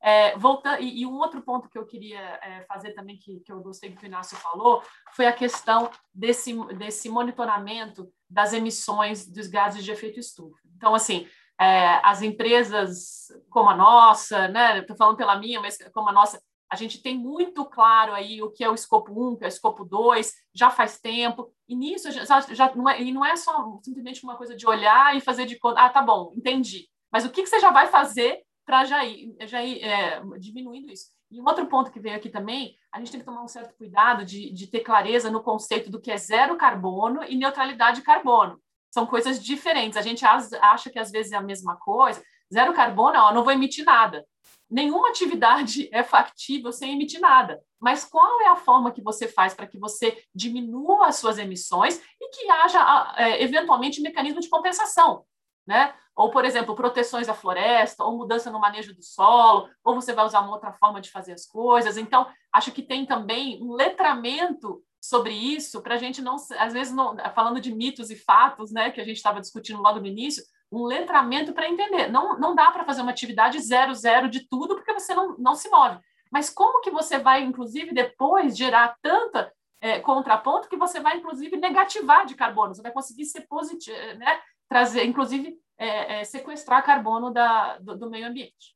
É, 0.05 0.37
voltando, 0.37 0.83
e, 0.83 1.03
e, 1.03 1.07
um 1.07 1.15
outro 1.15 1.41
ponto 1.43 1.69
que 1.69 1.79
eu 1.79 1.87
queria 1.87 2.19
é, 2.19 2.65
fazer 2.66 2.93
também, 2.93 3.16
que, 3.19 3.39
que 3.39 3.53
eu 3.53 3.61
gostei 3.61 3.95
que 3.95 4.03
o 4.03 4.07
Inácio 4.07 4.37
falou, 4.37 4.83
foi 5.12 5.27
a 5.27 5.33
questão 5.33 5.89
desse, 6.12 6.53
desse 6.74 7.09
monitoramento 7.09 8.12
das 8.29 8.53
emissões 8.53 9.29
dos 9.29 9.47
gases 9.47 9.85
de 9.85 9.93
efeito 9.93 10.19
estufa. 10.19 10.59
Então, 10.74 10.93
assim, 10.93 11.29
é, 11.61 12.01
as 12.03 12.20
empresas 12.20 13.29
como 13.49 13.70
a 13.70 13.77
nossa, 13.77 14.49
né? 14.49 14.81
Estou 14.81 14.97
falando 14.97 15.16
pela 15.16 15.39
minha, 15.39 15.61
mas 15.61 15.79
como 15.93 16.09
a 16.09 16.12
nossa, 16.12 16.43
a 16.69 16.74
gente 16.74 17.01
tem 17.01 17.16
muito 17.16 17.65
claro 17.65 18.12
aí 18.12 18.43
o 18.43 18.51
que 18.51 18.65
é 18.65 18.69
o 18.69 18.74
escopo 18.74 19.12
1, 19.12 19.33
o 19.33 19.37
que 19.37 19.45
é 19.45 19.47
o 19.47 19.49
escopo 19.49 19.85
2, 19.85 20.35
já 20.53 20.70
faz 20.70 20.99
tempo, 20.99 21.53
e 21.73 21.74
nisso 21.74 22.11
já, 22.11 22.40
já 22.40 22.74
não 22.74 22.89
é, 22.89 23.01
e 23.01 23.11
não 23.11 23.24
é 23.24 23.35
só 23.35 23.78
simplesmente 23.82 24.23
uma 24.23 24.36
coisa 24.36 24.55
de 24.55 24.66
olhar 24.66 25.16
e 25.16 25.20
fazer 25.20 25.47
de 25.47 25.59
conta, 25.59 25.81
ah, 25.81 25.89
tá 25.89 26.03
bom, 26.03 26.31
entendi. 26.36 26.86
Mas 27.11 27.24
o 27.24 27.31
que, 27.31 27.43
que 27.43 27.49
você 27.49 27.59
já 27.59 27.70
vai 27.70 27.86
fazer 27.86 28.43
para 28.66 28.85
já 28.85 29.05
ir, 29.05 29.35
já 29.47 29.65
ir 29.65 29.82
é, 29.82 30.23
diminuindo 30.39 30.93
isso? 30.93 31.07
E 31.31 31.40
um 31.40 31.47
outro 31.47 31.66
ponto 31.66 31.90
que 31.90 31.99
veio 31.99 32.15
aqui 32.15 32.28
também, 32.28 32.77
a 32.93 32.99
gente 32.99 33.11
tem 33.11 33.20
que 33.20 33.27
tomar 33.27 33.43
um 33.43 33.49
certo 33.49 33.74
cuidado 33.74 34.23
de, 34.23 34.53
de 34.53 34.66
ter 34.66 34.81
clareza 34.81 35.31
no 35.31 35.43
conceito 35.43 35.90
do 35.90 35.99
que 35.99 36.11
é 36.11 36.16
zero 36.19 36.59
carbono 36.59 37.24
e 37.24 37.36
neutralidade 37.36 38.01
de 38.01 38.03
carbono 38.03 38.61
são 38.90 39.07
coisas 39.07 39.43
diferentes. 39.43 39.97
A 39.97 40.03
gente 40.03 40.23
acha 40.27 40.90
que 40.90 40.99
às 40.99 41.11
vezes 41.11 41.32
é 41.32 41.36
a 41.36 41.43
mesma 41.43 41.77
coisa. 41.77 42.23
Zero 42.53 42.74
carbono, 42.74 43.19
ó, 43.19 43.32
não 43.32 43.43
vou 43.43 43.53
emitir 43.53 43.86
nada. 43.86 44.27
Nenhuma 44.73 45.11
atividade 45.11 45.86
é 45.93 46.03
factível 46.03 46.73
sem 46.73 46.94
emitir 46.94 47.20
nada. 47.20 47.62
Mas 47.78 48.07
qual 48.07 48.40
é 48.40 48.49
a 48.49 48.57
forma 48.57 48.90
que 48.90 49.03
você 49.03 49.28
faz 49.28 49.53
para 49.53 49.66
que 49.66 49.78
você 49.78 50.24
diminua 50.35 51.09
as 51.09 51.16
suas 51.16 51.36
emissões 51.36 52.01
e 52.19 52.28
que 52.31 52.49
haja, 52.49 53.15
é, 53.19 53.43
eventualmente, 53.43 54.01
um 54.01 54.03
mecanismo 54.03 54.40
de 54.40 54.49
compensação? 54.49 55.27
Né? 55.66 55.93
Ou, 56.16 56.31
por 56.31 56.47
exemplo, 56.47 56.74
proteções 56.74 57.28
à 57.28 57.35
floresta, 57.35 58.03
ou 58.03 58.16
mudança 58.16 58.51
no 58.51 58.59
manejo 58.59 58.94
do 58.94 59.03
solo, 59.03 59.69
ou 59.85 59.94
você 59.94 60.15
vai 60.15 60.24
usar 60.24 60.40
uma 60.40 60.53
outra 60.53 60.73
forma 60.73 61.03
de 61.03 61.11
fazer 61.11 61.35
as 61.35 61.44
coisas. 61.44 61.99
Então, 61.99 62.27
acho 62.51 62.73
que 62.73 62.82
tem 62.82 63.05
também 63.05 63.62
um 63.62 63.74
letramento 63.74 64.82
sobre 64.99 65.35
isso, 65.35 65.82
para 65.82 65.97
a 65.97 65.99
gente 65.99 66.23
não, 66.23 66.36
às 66.59 66.73
vezes, 66.73 66.94
não, 66.94 67.15
falando 67.35 67.61
de 67.61 67.74
mitos 67.74 68.11
e 68.11 68.16
fatos, 68.16 68.73
né, 68.73 68.90
que 68.90 69.01
a 69.01 69.05
gente 69.05 69.16
estava 69.16 69.40
discutindo 69.40 69.82
logo 69.82 70.01
no 70.01 70.07
início, 70.07 70.43
um 70.73 70.85
letramento 70.85 71.53
para 71.53 71.69
entender. 71.69 72.09
Não, 72.09 72.39
não 72.39 72.55
dá 72.55 72.70
para 72.70 72.85
fazer 72.85 73.03
uma 73.03 73.11
atividade 73.11 73.61
zero, 73.61 73.94
zero 73.94 74.28
de 74.28 74.49
tudo, 74.49 74.74
porque 74.74 74.93
você 74.93 75.15
não, 75.15 75.36
não 75.36 75.55
se 75.55 75.69
move. 75.69 75.99
Mas 76.31 76.49
como 76.49 76.81
que 76.81 76.90
você 76.90 77.19
vai, 77.19 77.43
inclusive, 77.43 77.93
depois 77.93 78.57
gerar 78.57 78.97
tanta 79.03 79.53
é, 79.82 80.01
contraponto 80.01 80.69
que 80.69 80.77
você 80.77 80.99
vai, 80.99 81.19
inclusive, 81.19 81.59
negativar 81.59 82.24
de 82.24 82.35
carbono? 82.35 82.74
Você 82.74 82.81
vai 82.81 82.90
conseguir 82.90 83.27
ser 83.27 83.43
positivo, 83.43 83.97
né, 84.16 84.40
trazer, 84.66 85.05
inclusive, 85.05 85.59
é, 85.77 86.20
é, 86.20 86.24
sequestrar 86.24 86.85
carbono 86.85 87.31
da, 87.31 87.77
do, 87.78 87.99
do 87.99 88.11
meio 88.11 88.27
ambiente. 88.27 88.74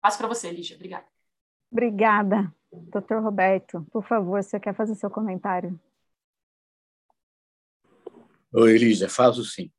Passo 0.00 0.18
para 0.18 0.26
você, 0.26 0.50
Lígia. 0.50 0.74
Obrigada. 0.74 1.06
Obrigada. 1.70 2.54
Doutor 2.72 3.22
Roberto, 3.22 3.86
por 3.92 4.04
favor, 4.04 4.42
você 4.42 4.58
quer 4.58 4.74
fazer 4.74 4.94
seu 4.96 5.08
comentário? 5.08 5.78
Oi, 8.52 8.74
Elisa, 8.74 9.08
faço 9.08 9.44
sim. 9.44 9.70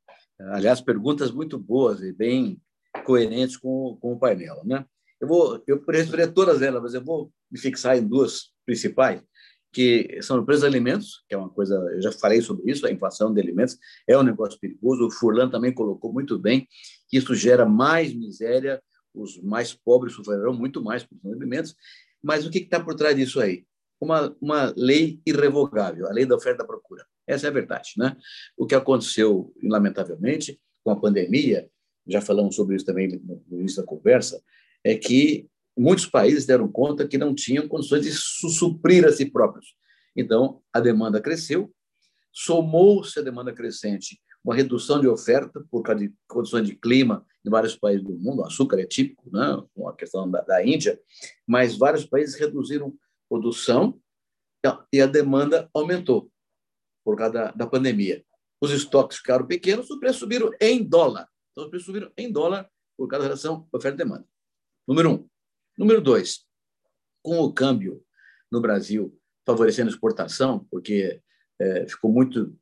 Aliás, 0.48 0.80
perguntas 0.80 1.30
muito 1.30 1.58
boas 1.58 2.00
e 2.02 2.12
bem 2.12 2.60
coerentes 3.04 3.56
com, 3.56 3.96
com 4.00 4.12
o 4.12 4.18
painel. 4.18 4.62
Né? 4.64 4.84
Eu 5.20 5.28
vou 5.28 5.62
eu 5.66 5.82
responder 5.88 6.28
todas 6.32 6.62
elas, 6.62 6.82
mas 6.82 6.94
eu 6.94 7.04
vou 7.04 7.32
me 7.50 7.58
fixar 7.58 7.96
em 7.96 8.06
duas 8.06 8.52
principais, 8.64 9.22
que 9.72 10.20
são 10.22 10.40
empresas 10.40 10.62
de 10.62 10.68
alimentos, 10.68 11.24
que 11.28 11.34
é 11.34 11.38
uma 11.38 11.50
coisa, 11.50 11.74
eu 11.74 12.02
já 12.02 12.12
falei 12.12 12.40
sobre 12.40 12.70
isso, 12.70 12.86
a 12.86 12.90
inflação 12.90 13.32
de 13.32 13.40
alimentos 13.40 13.78
é 14.08 14.16
um 14.16 14.22
negócio 14.22 14.58
perigoso. 14.58 15.06
O 15.06 15.10
Furlan 15.10 15.50
também 15.50 15.72
colocou 15.72 16.12
muito 16.12 16.38
bem 16.38 16.66
que 17.08 17.18
isso 17.18 17.34
gera 17.34 17.66
mais 17.66 18.14
miséria, 18.14 18.82
os 19.14 19.40
mais 19.42 19.74
pobres 19.74 20.14
sofrerão 20.14 20.52
muito 20.52 20.82
mais 20.82 21.02
por 21.02 21.16
alimentos 21.32 21.74
mas 22.22 22.46
o 22.46 22.50
que 22.50 22.58
está 22.58 22.78
por 22.78 22.94
trás 22.94 23.16
disso 23.16 23.40
aí? 23.40 23.64
Uma, 24.00 24.34
uma 24.40 24.72
lei 24.76 25.20
irrevogável, 25.26 26.06
a 26.06 26.12
lei 26.12 26.26
da 26.26 26.36
oferta 26.36 26.56
e 26.56 26.58
da 26.58 26.66
procura. 26.66 27.06
Essa 27.30 27.46
é 27.46 27.50
a 27.50 27.52
verdade. 27.52 27.92
Né? 27.96 28.16
O 28.56 28.66
que 28.66 28.74
aconteceu, 28.74 29.52
lamentavelmente, 29.62 30.60
com 30.82 30.90
a 30.90 30.96
pandemia, 30.96 31.68
já 32.06 32.20
falamos 32.20 32.56
sobre 32.56 32.76
isso 32.76 32.84
também 32.84 33.20
no 33.48 33.60
início 33.60 33.80
da 33.80 33.86
conversa, 33.86 34.42
é 34.82 34.94
que 34.96 35.48
muitos 35.76 36.06
países 36.06 36.44
deram 36.44 36.70
conta 36.70 37.06
que 37.06 37.16
não 37.16 37.34
tinham 37.34 37.68
condições 37.68 38.02
de 38.02 38.12
suprir 38.12 39.06
a 39.06 39.12
si 39.12 39.26
próprios. 39.26 39.74
Então, 40.16 40.60
a 40.72 40.80
demanda 40.80 41.20
cresceu, 41.20 41.72
somou-se 42.32 43.18
a 43.18 43.22
demanda 43.22 43.52
crescente 43.52 44.20
uma 44.42 44.54
redução 44.54 45.00
de 45.00 45.06
oferta 45.06 45.62
por 45.70 45.82
causa 45.82 46.00
de 46.00 46.14
condições 46.26 46.66
de 46.66 46.74
clima 46.74 47.26
em 47.44 47.50
vários 47.50 47.76
países 47.76 48.02
do 48.02 48.18
mundo. 48.18 48.40
O 48.40 48.46
açúcar 48.46 48.80
é 48.80 48.86
típico, 48.86 49.30
né? 49.30 49.62
com 49.74 49.86
a 49.86 49.94
questão 49.94 50.28
da, 50.30 50.40
da 50.40 50.64
Índia, 50.64 50.98
mas 51.46 51.76
vários 51.76 52.06
países 52.06 52.34
reduziram 52.36 52.94
produção 53.28 54.00
e 54.92 55.00
a 55.00 55.06
demanda 55.06 55.68
aumentou 55.72 56.30
por 57.10 57.16
causa 57.16 57.32
da, 57.32 57.50
da 57.50 57.66
pandemia. 57.66 58.24
Os 58.60 58.70
estoques 58.70 59.18
ficaram 59.18 59.44
pequenos, 59.44 59.90
os 59.90 59.98
preços 59.98 60.20
subiram 60.20 60.52
em 60.60 60.84
dólar. 60.84 61.28
Então, 61.50 61.64
os 61.64 61.70
preços 61.70 61.86
subiram 61.86 62.12
em 62.16 62.30
dólar 62.30 62.70
por 62.96 63.08
causa 63.08 63.24
da 63.24 63.28
relação 63.30 63.66
oferta 63.72 63.96
e 63.96 64.04
demanda. 64.04 64.24
Número 64.86 65.10
um. 65.10 65.28
Número 65.76 66.00
dois, 66.00 66.46
com 67.20 67.40
o 67.40 67.52
câmbio 67.52 68.04
no 68.50 68.60
Brasil 68.60 69.18
favorecendo 69.44 69.90
a 69.90 69.92
exportação, 69.92 70.64
porque 70.70 71.20
é, 71.58 71.88
ficou 71.88 72.12
muito 72.12 72.56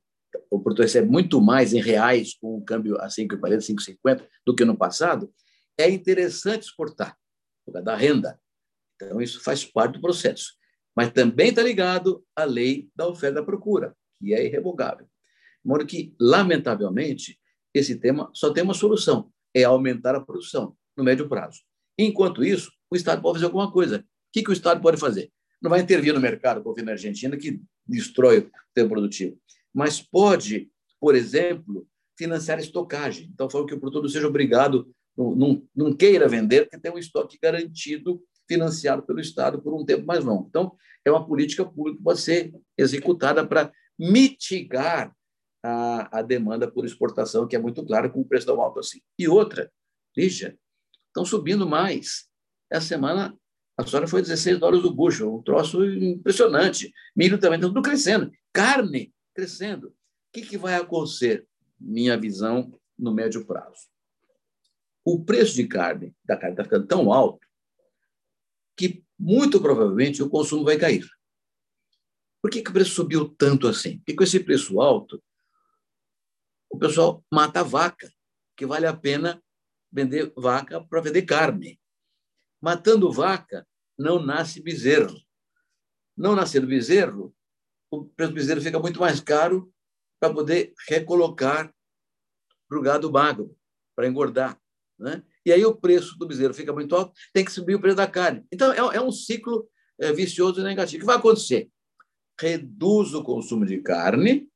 o 0.50 0.60
produtor 0.60 0.84
recebe 0.84 1.08
muito 1.08 1.40
mais 1.40 1.74
em 1.74 1.80
reais 1.80 2.34
com 2.34 2.56
o 2.56 2.64
câmbio 2.64 2.96
a 3.00 3.08
5,40, 3.08 3.58
5,50 3.58 4.26
do 4.46 4.54
que 4.54 4.64
no 4.64 4.76
passado, 4.76 5.30
é 5.76 5.90
interessante 5.90 6.64
exportar, 6.64 7.16
por 7.66 7.72
causa 7.72 7.84
da 7.84 7.96
renda. 7.96 8.40
Então, 8.96 9.20
isso 9.20 9.42
faz 9.42 9.64
parte 9.64 9.94
do 9.94 10.00
processo. 10.00 10.54
Mas 10.96 11.12
também 11.12 11.50
está 11.50 11.62
ligado 11.62 12.24
à 12.34 12.44
lei 12.44 12.88
da 12.94 13.06
oferta 13.06 13.38
e 13.38 13.40
da 13.40 13.42
procura, 13.42 13.96
que 14.18 14.34
é 14.34 14.44
irrevogável. 14.44 15.06
De 15.06 15.68
modo 15.68 15.86
que, 15.86 16.14
lamentavelmente, 16.20 17.38
esse 17.74 17.96
tema 17.96 18.30
só 18.34 18.52
tem 18.52 18.62
uma 18.62 18.74
solução, 18.74 19.30
é 19.54 19.64
aumentar 19.64 20.14
a 20.14 20.20
produção 20.20 20.76
no 20.96 21.04
médio 21.04 21.28
prazo. 21.28 21.60
Enquanto 21.98 22.44
isso, 22.44 22.70
o 22.90 22.96
Estado 22.96 23.20
pode 23.20 23.34
fazer 23.34 23.46
alguma 23.46 23.70
coisa. 23.70 23.98
O 23.98 24.04
que, 24.32 24.42
que 24.42 24.50
o 24.50 24.52
Estado 24.52 24.80
pode 24.80 24.96
fazer? 24.96 25.30
Não 25.60 25.70
vai 25.70 25.80
intervir 25.80 26.14
no 26.14 26.20
mercado, 26.20 26.62
como 26.62 26.76
na 26.84 26.92
Argentina, 26.92 27.36
que 27.36 27.60
destrói 27.86 28.38
o 28.38 28.50
tempo 28.74 28.90
produtivo 28.90 29.38
mas 29.78 30.00
pode, 30.00 30.68
por 31.00 31.14
exemplo, 31.14 31.86
financiar 32.16 32.58
estocagem. 32.58 33.30
Então, 33.32 33.48
falou 33.48 33.66
que 33.66 33.74
o 33.74 33.80
produtor 33.80 34.10
seja 34.10 34.26
obrigado, 34.26 34.90
não, 35.16 35.62
não 35.74 35.92
queira 35.92 36.28
vender, 36.28 36.62
porque 36.62 36.78
tem 36.78 36.92
um 36.92 36.98
estoque 36.98 37.38
garantido, 37.40 38.20
financiado 38.48 39.02
pelo 39.02 39.20
Estado 39.20 39.60
por 39.60 39.74
um 39.74 39.84
tempo 39.84 40.06
mais 40.06 40.24
longo. 40.24 40.46
Então, 40.48 40.74
é 41.04 41.10
uma 41.10 41.24
política 41.24 41.64
pública 41.64 41.98
que 41.98 42.02
pode 42.02 42.20
ser 42.20 42.52
executada 42.76 43.46
para 43.46 43.70
mitigar 43.98 45.14
a, 45.62 46.18
a 46.18 46.22
demanda 46.22 46.70
por 46.70 46.84
exportação, 46.84 47.46
que 47.46 47.56
é 47.56 47.58
muito 47.58 47.84
clara 47.84 48.08
com 48.08 48.20
o 48.20 48.24
preço 48.24 48.46
tão 48.46 48.60
alto 48.60 48.80
assim. 48.80 49.00
E 49.18 49.28
outra, 49.28 49.70
Lígia, 50.16 50.58
estão 51.06 51.24
subindo 51.24 51.66
mais. 51.66 52.28
Essa 52.70 52.88
semana 52.88 53.36
a 53.76 53.86
soja 53.86 54.08
foi 54.08 54.22
16 54.22 54.58
dólares 54.58 54.84
o 54.84 54.92
bucho, 54.92 55.36
um 55.36 55.42
troço 55.42 55.84
impressionante. 55.84 56.92
Milho 57.14 57.38
também 57.38 57.60
está 57.60 57.80
crescendo. 57.80 58.30
Carne 58.52 59.14
crescendo. 59.32 59.88
O 59.88 59.94
que, 60.32 60.42
que 60.42 60.58
vai 60.58 60.74
acontecer, 60.74 61.46
minha 61.78 62.18
visão, 62.18 62.72
no 62.98 63.14
médio 63.14 63.46
prazo? 63.46 63.86
O 65.04 65.24
preço 65.24 65.54
de 65.54 65.66
carne, 65.66 66.12
da 66.24 66.36
carne 66.36 66.54
está 66.54 66.64
ficando 66.64 66.86
tão 66.86 67.12
alto 67.12 67.46
que 68.76 69.04
muito 69.18 69.60
provavelmente 69.60 70.22
o 70.22 70.28
consumo 70.28 70.64
vai 70.64 70.76
cair. 70.76 71.06
Por 72.40 72.51
que, 72.51 72.62
que 72.62 72.70
o 72.70 72.73
preço 72.73 72.93
subiu 72.93 73.28
tanto 73.28 73.66
assim? 73.66 73.98
Porque 73.98 74.15
com 74.15 74.23
esse 74.23 74.40
preço 74.40 74.81
alto, 74.81 75.23
o 76.70 76.78
pessoal 76.78 77.24
mata 77.32 77.60
a 77.60 77.65
vaca, 77.65 78.12
que 78.56 78.66
vale 78.66 78.86
a 78.86 78.97
pena 78.97 79.43
vender 79.90 80.32
vaca 80.36 80.85
para 80.85 81.01
vender 81.01 81.23
carne. 81.23 81.81
Matando 82.60 83.12
vaca, 83.12 83.66
não 83.98 84.24
nasce 84.24 84.62
bezerro. 84.62 85.16
Não 86.16 86.35
nascendo 86.35 86.66
bezerro, 86.66 87.35
o 87.90 88.05
preço 88.05 88.32
do 88.32 88.35
bezerro 88.35 88.60
fica 88.60 88.78
muito 88.78 89.01
mais 89.01 89.20
caro 89.20 89.73
para 90.20 90.35
poder 90.35 90.74
recolocar 90.89 91.73
para 92.69 92.78
o 92.78 92.82
gado 92.82 93.10
magro, 93.10 93.56
para 93.97 94.06
engordar. 94.06 94.60
Né? 94.98 95.23
E 95.47 95.52
aí 95.52 95.65
o 95.65 95.74
preço 95.74 96.19
do 96.19 96.27
bezerro 96.27 96.52
fica 96.52 96.73
muito 96.73 96.94
alto, 96.94 97.12
tem 97.32 97.44
que 97.44 97.52
subir 97.52 97.77
o 97.77 97.81
preço 97.81 97.97
da 97.97 98.06
carne. 98.06 98.44
Então, 98.52 98.73
é, 98.73 98.97
é 98.97 99.01
um 99.01 99.12
ciclo 99.12 99.69
é, 99.98 100.12
vicioso 100.12 100.60
e 100.60 100.65
negativo. 100.65 100.98
O 100.98 101.01
que 101.01 101.06
vai 101.06 101.16
acontecer? 101.16 101.70
Reduz 102.40 103.15
o 103.15 103.23
consumo 103.23 103.66
de 103.66 103.78
carne, 103.78 104.48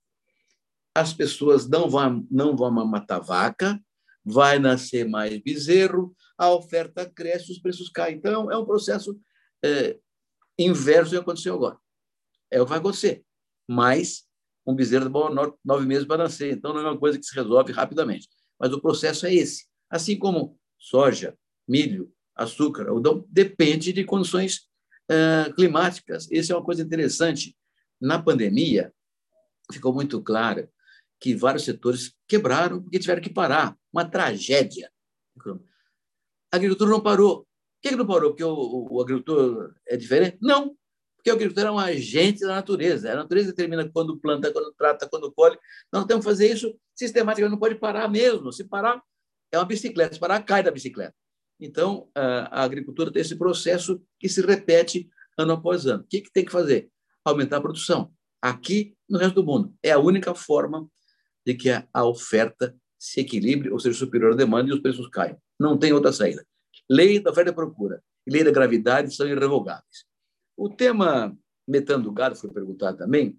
as 0.95 1.13
pessoas 1.13 1.69
não 1.69 1.89
vão, 1.89 2.27
não 2.31 2.57
vão 2.57 2.71
matar 2.87 3.19
vaca, 3.19 3.81
vai 4.25 4.59
nascer 4.59 5.09
mais 5.09 5.41
bezerro, 5.43 6.15
a 6.39 6.51
oferta 6.51 7.09
cresce, 7.09 7.51
os 7.51 7.59
preços 7.59 7.89
caem. 7.89 8.17
Então, 8.17 8.51
é 8.51 8.57
um 8.57 8.65
processo 8.65 9.19
é, 9.65 9.99
inverso 10.59 11.11
do 11.11 11.17
que 11.17 11.23
aconteceu 11.23 11.55
agora. 11.55 11.77
É 12.51 12.61
o 12.61 12.65
que 12.65 12.71
vai 12.71 12.79
acontecer. 12.79 13.25
Mas 13.69 14.25
um 14.67 14.75
bezerro 14.75 15.07
demora 15.07 15.53
nove 15.65 15.87
meses 15.87 16.07
para 16.07 16.25
nascer, 16.25 16.53
então 16.53 16.73
não 16.73 16.81
é 16.81 16.85
uma 16.85 16.99
coisa 16.99 17.19
que 17.19 17.25
se 17.25 17.35
resolve 17.35 17.73
rapidamente. 17.73 18.29
Mas 18.59 18.73
o 18.73 18.81
processo 18.81 19.27
é 19.27 19.35
esse. 19.35 19.67
Assim 19.91 20.17
como 20.17 20.59
soja, 20.79 21.37
milho, 21.67 22.13
açúcar, 22.35 22.89
algodão, 22.89 23.25
depende 23.29 23.93
de 23.93 24.05
condições 24.05 24.69
uh, 25.11 25.53
climáticas. 25.55 26.31
Isso 26.31 26.53
é 26.53 26.57
uma 26.57 26.65
coisa 26.65 26.83
interessante. 26.83 27.57
Na 28.03 28.20
pandemia, 28.20 28.93
ficou 29.73 29.95
muito 29.95 30.20
claro 30.20 30.69
que 31.20 31.37
vários 31.37 31.65
setores 31.65 32.12
quebraram 32.27 32.83
porque 32.83 32.99
tiveram 32.99 33.23
que 33.23 33.31
parar. 33.31 33.77
Uma 33.93 34.05
tragédia. 34.05 34.91
A 36.53 36.57
agricultura 36.57 36.91
não 36.91 37.01
parou. 37.01 37.47
Por 37.81 37.91
que 37.91 37.97
não 37.97 38.07
parou? 38.07 38.31
Porque 38.31 38.45
o, 38.45 38.89
o 38.91 39.01
agricultor 39.01 39.74
é 39.87 39.97
diferente? 39.97 40.39
Não, 40.41 40.77
porque 41.16 41.31
o 41.31 41.35
agricultor 41.35 41.66
é 41.66 41.70
um 41.70 41.79
agente 41.79 42.41
da 42.41 42.49
natureza. 42.49 43.12
A 43.12 43.16
natureza 43.16 43.51
determina 43.51 43.89
quando 43.89 44.19
planta, 44.19 44.53
quando 44.53 44.73
trata, 44.73 45.09
quando 45.09 45.33
colhe. 45.33 45.57
Nós 45.93 46.05
temos 46.05 46.24
que 46.24 46.31
fazer 46.31 46.53
isso 46.53 46.77
sistematicamente, 46.97 47.53
não 47.53 47.61
pode 47.61 47.77
parar 47.77 48.09
mesmo. 48.09 48.53
Se 48.53 48.65
parar, 48.65 49.01
é 49.53 49.59
uma 49.59 49.65
bicicleta, 49.65 50.15
se 50.15 50.20
parar, 50.20 50.43
cai 50.43 50.65
da 50.65 50.73
bicicleta. 50.73 51.15
Então, 51.61 52.11
a 52.15 52.65
agricultura 52.65 53.12
tem 53.12 53.23
esse 53.23 53.37
processo 53.37 54.03
que 54.19 54.29
se 54.29 54.41
repete 54.41 55.09
ano 55.39 55.53
após 55.53 55.87
ano. 55.87 56.03
O 56.03 56.07
que, 56.07 56.23
que 56.23 56.33
tem 56.33 56.45
que 56.45 56.51
fazer? 56.51 56.91
Aumentar 57.24 57.59
a 57.59 57.61
produção. 57.61 58.12
Aqui, 58.40 58.97
no 59.09 59.19
resto 59.19 59.36
do 59.36 59.44
mundo. 59.44 59.74
É 59.82 59.93
a 59.93 59.99
única 59.99 60.35
forma 60.35 60.89
de 61.47 61.55
que 61.55 61.69
a 61.70 62.05
oferta 62.05 62.77
se 62.99 63.20
equilibre, 63.20 63.70
ou 63.70 63.81
seja, 63.81 63.99
superior 63.99 64.32
à 64.32 64.36
demanda 64.36 64.70
e 64.70 64.74
os 64.74 64.81
preços 64.81 65.09
caiam. 65.09 65.36
Não 65.59 65.77
tem 65.77 65.93
outra 65.93 66.12
saída. 66.12 66.47
Lei 66.89 67.20
da 67.20 67.31
oferta 67.31 67.51
e 67.51 67.55
procura 67.55 68.03
e 68.27 68.31
lei 68.31 68.44
da 68.44 68.51
gravidade 68.51 69.15
são 69.15 69.27
irrevogáveis. 69.27 70.05
O 70.57 70.69
tema 70.69 71.36
metano 71.66 72.05
do 72.05 72.12
gado 72.12 72.36
foi 72.36 72.51
perguntado 72.51 72.99
também. 72.99 73.39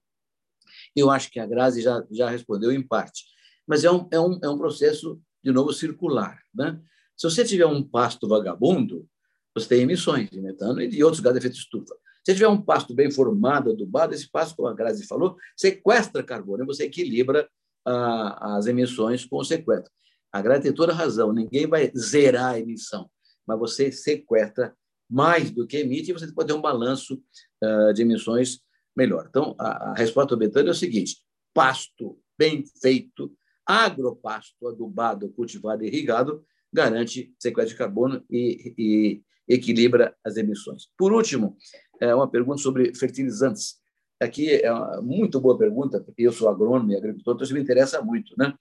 Eu 0.95 1.09
acho 1.09 1.29
que 1.31 1.39
a 1.39 1.45
Grazi 1.45 1.81
já, 1.81 2.03
já 2.11 2.29
respondeu 2.29 2.71
em 2.71 2.85
parte. 2.85 3.25
Mas 3.65 3.83
é 3.83 3.91
um, 3.91 4.07
é, 4.11 4.19
um, 4.19 4.39
é 4.43 4.49
um 4.49 4.57
processo, 4.57 5.21
de 5.43 5.51
novo, 5.51 5.71
circular. 5.71 6.41
Né? 6.53 6.79
Se 7.15 7.29
você 7.29 7.45
tiver 7.45 7.65
um 7.65 7.83
pasto 7.83 8.27
vagabundo, 8.27 9.07
você 9.55 9.69
tem 9.69 9.81
emissões 9.81 10.29
de 10.29 10.41
metano 10.41 10.81
e 10.81 10.87
de 10.87 11.03
outros 11.03 11.21
gases 11.21 11.39
de 11.39 11.47
efeito 11.47 11.59
estufa. 11.59 11.95
Se 12.25 12.33
tiver 12.33 12.47
um 12.47 12.61
pasto 12.61 12.93
bem 12.93 13.11
formado, 13.11 13.71
adubado, 13.71 14.13
esse 14.13 14.29
pasto, 14.29 14.55
como 14.55 14.67
a 14.67 14.73
Grazi 14.73 15.05
falou, 15.05 15.35
sequestra 15.57 16.23
carbono 16.23 16.65
você 16.65 16.85
equilibra 16.85 17.49
ah, 17.85 18.57
as 18.57 18.65
emissões 18.65 19.25
com 19.25 19.37
o 19.37 19.43
sequestro. 19.43 19.91
A 20.31 20.41
Grazi 20.41 20.63
tem 20.63 20.73
toda 20.73 20.93
razão, 20.93 21.33
ninguém 21.33 21.67
vai 21.67 21.91
zerar 21.95 22.53
a 22.53 22.59
emissão, 22.59 23.09
mas 23.45 23.59
você 23.59 23.91
sequestra 23.91 24.75
mais 25.09 25.51
do 25.51 25.67
que 25.67 25.77
emite, 25.77 26.09
e 26.09 26.13
você 26.13 26.31
pode 26.31 26.47
ter 26.47 26.53
um 26.53 26.61
balanço 26.61 27.21
uh, 27.63 27.93
de 27.93 28.01
emissões 28.01 28.59
melhor. 28.95 29.27
Então, 29.29 29.55
a, 29.59 29.91
a 29.91 29.93
resposta 29.93 30.33
obetânea 30.33 30.69
é 30.69 30.71
o 30.71 30.75
seguinte: 30.75 31.17
pasto 31.53 32.19
bem 32.37 32.63
feito, 32.81 33.31
agropasto 33.63 34.67
adubado, 34.67 35.29
cultivado 35.29 35.83
e 35.83 35.87
irrigado, 35.87 36.43
garante 36.71 37.31
sequestro 37.37 37.73
de 37.73 37.77
carbono 37.77 38.25
e, 38.29 38.73
e 38.77 39.21
equilibra 39.47 40.15
as 40.23 40.37
emissões. 40.37 40.87
Por 40.97 41.11
último, 41.11 41.57
é 41.99 42.13
uma 42.13 42.29
pergunta 42.29 42.61
sobre 42.61 42.93
fertilizantes. 42.95 43.81
Aqui 44.19 44.61
é 44.61 44.71
uma 44.71 45.01
muito 45.01 45.39
boa 45.39 45.57
pergunta, 45.57 45.99
porque 45.99 46.23
eu 46.23 46.31
sou 46.31 46.47
agrônomo 46.49 46.91
e 46.91 46.95
agricultor, 46.95 47.35
então 47.35 47.43
isso 47.43 47.53
me 47.53 47.61
interessa 47.61 48.01
muito. 48.01 48.33
Né? 48.37 48.53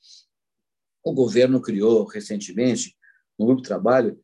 O 1.04 1.12
governo 1.12 1.60
criou 1.60 2.04
recentemente 2.04 2.96
um 3.38 3.46
grupo 3.46 3.62
de 3.62 3.68
trabalho 3.68 4.20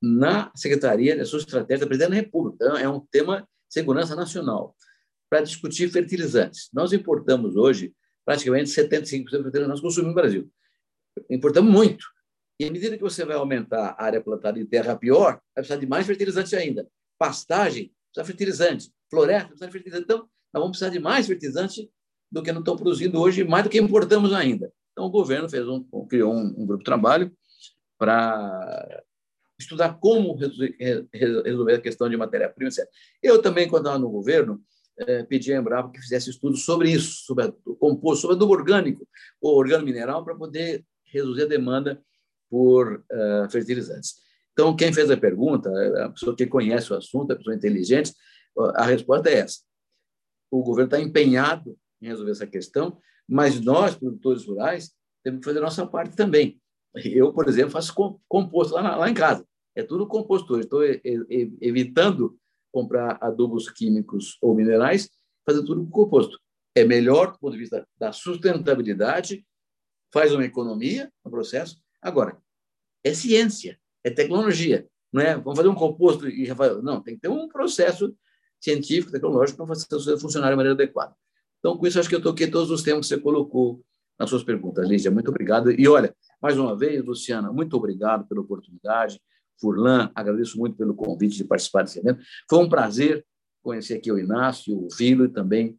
na 0.00 0.52
Secretaria 0.54 1.16
de 1.16 1.24
Sua 1.24 1.40
Estratégia 1.40 1.84
da 1.84 1.86
Presidência 1.86 2.14
da 2.14 2.20
República. 2.20 2.64
Então, 2.64 2.76
é 2.76 2.88
um 2.88 3.00
tema 3.10 3.40
de 3.40 3.74
segurança 3.74 4.14
nacional 4.14 4.76
para 5.28 5.42
discutir 5.42 5.90
fertilizantes. 5.90 6.68
Nós 6.72 6.92
importamos 6.92 7.56
hoje 7.56 7.94
praticamente 8.24 8.70
75% 8.70 9.24
dos 9.24 9.30
fertilizantes 9.30 9.52
que 9.52 9.68
nós 9.68 9.80
consumimos 9.80 10.14
no 10.14 10.20
Brasil. 10.20 10.50
Importamos 11.28 11.72
muito. 11.72 12.06
E 12.60 12.64
à 12.64 12.70
medida 12.70 12.96
que 12.96 13.02
você 13.02 13.24
vai 13.24 13.36
aumentar 13.36 13.96
a 13.98 14.04
área 14.04 14.20
plantada 14.20 14.58
de 14.58 14.64
terra 14.64 14.96
pior, 14.96 15.32
vai 15.32 15.40
precisar 15.56 15.76
de 15.76 15.86
mais 15.86 16.06
fertilizantes 16.06 16.52
ainda. 16.54 16.88
Pastagem 17.18 17.92
precisa 18.12 18.22
de 18.22 18.26
fertilizante. 18.26 18.92
Floresta 19.10 19.48
precisa 19.48 19.66
de 19.66 19.72
fertilizante. 19.72 20.04
Então, 20.04 20.18
nós 20.52 20.62
vamos 20.62 20.78
precisar 20.78 20.90
de 20.90 20.98
mais 20.98 21.26
fertilizante 21.26 21.90
do 22.30 22.42
que 22.42 22.52
não 22.52 22.60
estão 22.60 22.76
produzindo 22.76 23.20
hoje, 23.20 23.44
mais 23.44 23.64
do 23.64 23.70
que 23.70 23.78
importamos 23.78 24.32
ainda. 24.32 24.72
Então, 24.92 25.04
o 25.04 25.10
governo 25.10 25.48
fez 25.48 25.66
um, 25.66 25.84
criou 26.08 26.34
um, 26.34 26.54
um 26.58 26.66
grupo 26.66 26.78
de 26.78 26.84
trabalho 26.84 27.32
para 27.96 29.02
estudar 29.58 29.98
como 29.98 30.38
resolver 31.12 31.74
a 31.74 31.80
questão 31.80 32.08
de 32.08 32.16
matéria-prima. 32.16 32.70
Eu 33.22 33.42
também, 33.42 33.68
quando 33.68 33.86
estava 33.86 33.98
no 33.98 34.10
governo, 34.10 34.62
eh, 34.98 35.24
pedi 35.24 35.52
a 35.52 35.58
Embrapa 35.58 35.90
que 35.90 36.00
fizesse 36.00 36.30
estudos 36.30 36.64
sobre 36.64 36.90
isso, 36.90 37.24
sobre 37.24 37.52
o 37.64 37.76
composto, 37.76 38.22
sobre 38.22 38.36
adubo 38.36 38.52
orgânico 38.52 39.06
ou 39.40 39.56
organo 39.56 39.84
mineral, 39.84 40.24
para 40.24 40.34
poder 40.34 40.84
reduzir 41.04 41.42
a 41.42 41.46
demanda 41.46 42.00
por 42.50 43.04
uh, 43.12 43.50
fertilizantes. 43.50 44.16
Então, 44.58 44.74
quem 44.74 44.92
fez 44.92 45.08
a 45.08 45.16
pergunta, 45.16 45.70
a 46.04 46.10
pessoa 46.10 46.34
que 46.34 46.44
conhece 46.44 46.92
o 46.92 46.96
assunto, 46.96 47.32
a 47.32 47.36
pessoa 47.36 47.54
inteligente, 47.54 48.12
a 48.74 48.86
resposta 48.86 49.30
é 49.30 49.34
essa. 49.34 49.60
O 50.50 50.64
governo 50.64 50.88
está 50.88 50.98
empenhado 50.98 51.78
em 52.02 52.08
resolver 52.08 52.32
essa 52.32 52.44
questão, 52.44 53.00
mas 53.28 53.60
nós, 53.60 53.94
produtores 53.94 54.44
rurais, 54.44 54.92
temos 55.22 55.38
que 55.38 55.44
fazer 55.44 55.60
a 55.60 55.62
nossa 55.62 55.86
parte 55.86 56.16
também. 56.16 56.60
Eu, 57.04 57.32
por 57.32 57.48
exemplo, 57.48 57.70
faço 57.70 57.94
composto 58.26 58.74
lá, 58.74 58.96
lá 58.96 59.08
em 59.08 59.14
casa. 59.14 59.46
É 59.76 59.84
tudo 59.84 60.08
composto. 60.08 60.58
Estou 60.58 60.82
evitando 61.60 62.36
comprar 62.72 63.16
adubos 63.20 63.70
químicos 63.70 64.38
ou 64.42 64.56
minerais, 64.56 65.08
fazendo 65.46 65.66
tudo 65.66 65.84
com 65.84 65.90
composto. 65.90 66.36
É 66.74 66.84
melhor 66.84 67.30
do 67.30 67.38
ponto 67.38 67.52
de 67.52 67.58
vista 67.60 67.86
da 67.96 68.10
sustentabilidade, 68.10 69.46
faz 70.12 70.34
uma 70.34 70.44
economia 70.44 71.12
no 71.24 71.30
processo. 71.30 71.80
Agora, 72.02 72.36
é 73.04 73.14
ciência, 73.14 73.78
é 74.04 74.10
tecnologia. 74.10 74.86
Não 75.12 75.22
é 75.22 75.34
vamos 75.36 75.56
fazer 75.56 75.68
um 75.68 75.74
composto 75.74 76.28
e 76.28 76.48
não, 76.82 77.02
tem 77.02 77.14
que 77.14 77.20
ter 77.20 77.28
um 77.28 77.48
processo 77.48 78.14
científico, 78.60 79.12
tecnológico 79.12 79.64
para 79.64 79.74
fazer 79.74 80.18
funcionar 80.18 80.50
de 80.50 80.56
maneira 80.56 80.74
adequada. 80.74 81.14
Então, 81.58 81.76
com 81.76 81.86
isso, 81.86 81.98
acho 81.98 82.08
que 82.08 82.14
eu 82.14 82.22
toquei 82.22 82.50
todos 82.50 82.70
os 82.70 82.82
temas 82.82 83.06
que 83.06 83.14
você 83.14 83.20
colocou 83.20 83.82
nas 84.18 84.28
suas 84.28 84.42
perguntas, 84.42 84.88
Lígia. 84.88 85.10
Muito 85.10 85.28
obrigado. 85.28 85.70
E 85.70 85.88
olha, 85.88 86.14
mais 86.40 86.58
uma 86.58 86.76
vez, 86.76 87.04
Luciana, 87.04 87.52
muito 87.52 87.76
obrigado 87.76 88.26
pela 88.26 88.40
oportunidade. 88.40 89.20
Furlan, 89.60 90.10
agradeço 90.14 90.58
muito 90.58 90.76
pelo 90.76 90.94
convite 90.94 91.36
de 91.36 91.44
participar 91.44 91.82
desse 91.82 91.98
evento. 91.98 92.22
Foi 92.48 92.58
um 92.58 92.68
prazer 92.68 93.24
conhecer 93.62 93.94
aqui 93.94 94.10
o 94.10 94.18
Inácio, 94.18 94.76
o 94.76 94.88
Vilo 94.96 95.24
e 95.24 95.28
também 95.28 95.78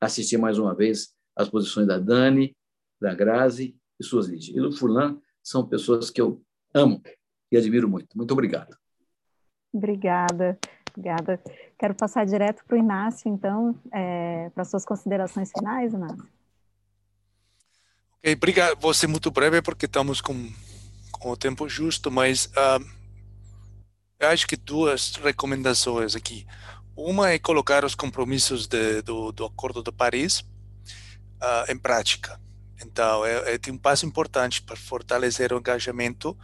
assistir 0.00 0.36
mais 0.36 0.58
uma 0.58 0.74
vez 0.74 1.14
às 1.36 1.48
posições 1.48 1.86
da 1.86 1.98
Dani, 1.98 2.56
da 3.00 3.14
Grazi 3.14 3.76
e 4.00 4.04
suas 4.04 4.28
Lígia. 4.28 4.56
E 4.56 4.60
o 4.60 4.72
Furlan 4.72 5.18
são 5.42 5.66
pessoas 5.66 6.10
que 6.10 6.20
eu 6.20 6.42
amo 6.74 7.00
e 7.50 7.56
admiro 7.56 7.88
muito. 7.88 8.16
Muito 8.16 8.32
obrigado. 8.32 8.76
Obrigada, 9.72 10.58
obrigada. 10.90 11.40
Quero 11.78 11.94
passar 11.94 12.26
direto 12.26 12.64
para 12.64 12.76
o 12.76 12.78
Inácio, 12.78 13.30
então, 13.32 13.78
é, 13.92 14.50
para 14.50 14.64
suas 14.64 14.84
considerações 14.84 15.50
finais, 15.56 15.92
Inácio. 15.92 16.28
Ok, 18.18 18.34
obrigado. 18.34 18.78
Vou 18.80 18.92
ser 18.92 19.06
muito 19.06 19.30
breve 19.30 19.62
porque 19.62 19.86
estamos 19.86 20.20
com, 20.20 20.50
com 21.12 21.30
o 21.30 21.36
tempo 21.36 21.68
justo, 21.68 22.10
mas 22.10 22.46
uh, 22.46 22.84
eu 24.18 24.28
acho 24.28 24.46
que 24.46 24.56
duas 24.56 25.14
recomendações 25.16 26.14
aqui. 26.14 26.46
Uma 26.94 27.30
é 27.30 27.38
colocar 27.38 27.84
os 27.84 27.94
compromissos 27.94 28.66
de, 28.66 29.00
do, 29.00 29.32
do 29.32 29.46
Acordo 29.46 29.82
de 29.82 29.90
Paris 29.90 30.40
uh, 30.40 31.70
em 31.72 31.78
prática. 31.78 32.38
Então, 32.84 33.24
é, 33.24 33.54
é 33.54 33.70
um 33.70 33.78
passo 33.78 34.04
importante 34.04 34.62
para 34.62 34.76
fortalecer 34.76 35.52
o 35.52 35.58
engajamento 35.58 36.36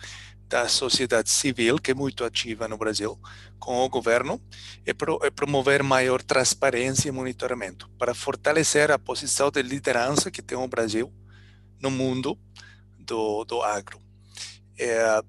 da 0.49 0.69
sociedade 0.69 1.31
civil, 1.31 1.79
que 1.79 1.91
é 1.91 1.95
muito 1.95 2.25
ativa 2.25 2.69
no 2.69 2.79
Brasil, 2.79 3.19
com 3.59 3.85
o 3.85 3.89
governo, 3.89 4.41
e, 4.85 4.95
pro, 4.95 5.19
e 5.25 5.31
promover 5.31 5.83
maior 5.83 6.23
transparência 6.23 7.09
e 7.09 7.13
monitoramento, 7.13 7.89
para 7.99 8.15
fortalecer 8.15 8.91
a 8.91 8.99
posição 8.99 9.51
de 9.51 9.63
liderança 9.63 10.31
que 10.31 10.43
tem 10.43 10.57
o 10.57 10.69
Brasil 10.69 11.13
no 11.81 11.91
mundo 11.91 12.39
do, 12.99 13.45
do 13.45 13.63
agro. 13.63 14.01
É, 14.79 15.21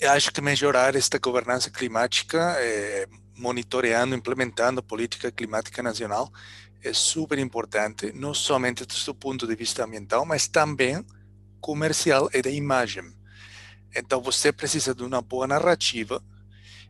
eu 0.00 0.10
acho 0.10 0.32
que 0.32 0.40
melhorar 0.40 0.94
esta 0.94 1.18
governança 1.18 1.70
climática, 1.70 2.56
é, 2.58 3.06
monitoreando, 3.36 4.14
implementando 4.14 4.80
a 4.80 4.82
política 4.82 5.32
climática 5.32 5.82
nacional, 5.82 6.30
é 6.82 6.92
super 6.92 7.38
importante, 7.38 8.12
não 8.12 8.34
somente 8.34 8.84
do 8.84 9.14
ponto 9.14 9.46
de 9.46 9.54
vista 9.54 9.84
ambiental, 9.84 10.26
mas 10.26 10.48
também 10.48 11.04
comercial 11.60 12.28
e 12.34 12.42
de 12.42 12.50
imagem. 12.50 13.04
Então, 13.94 14.20
você 14.20 14.52
precisa 14.52 14.94
de 14.94 15.02
uma 15.02 15.20
boa 15.20 15.46
narrativa. 15.46 16.22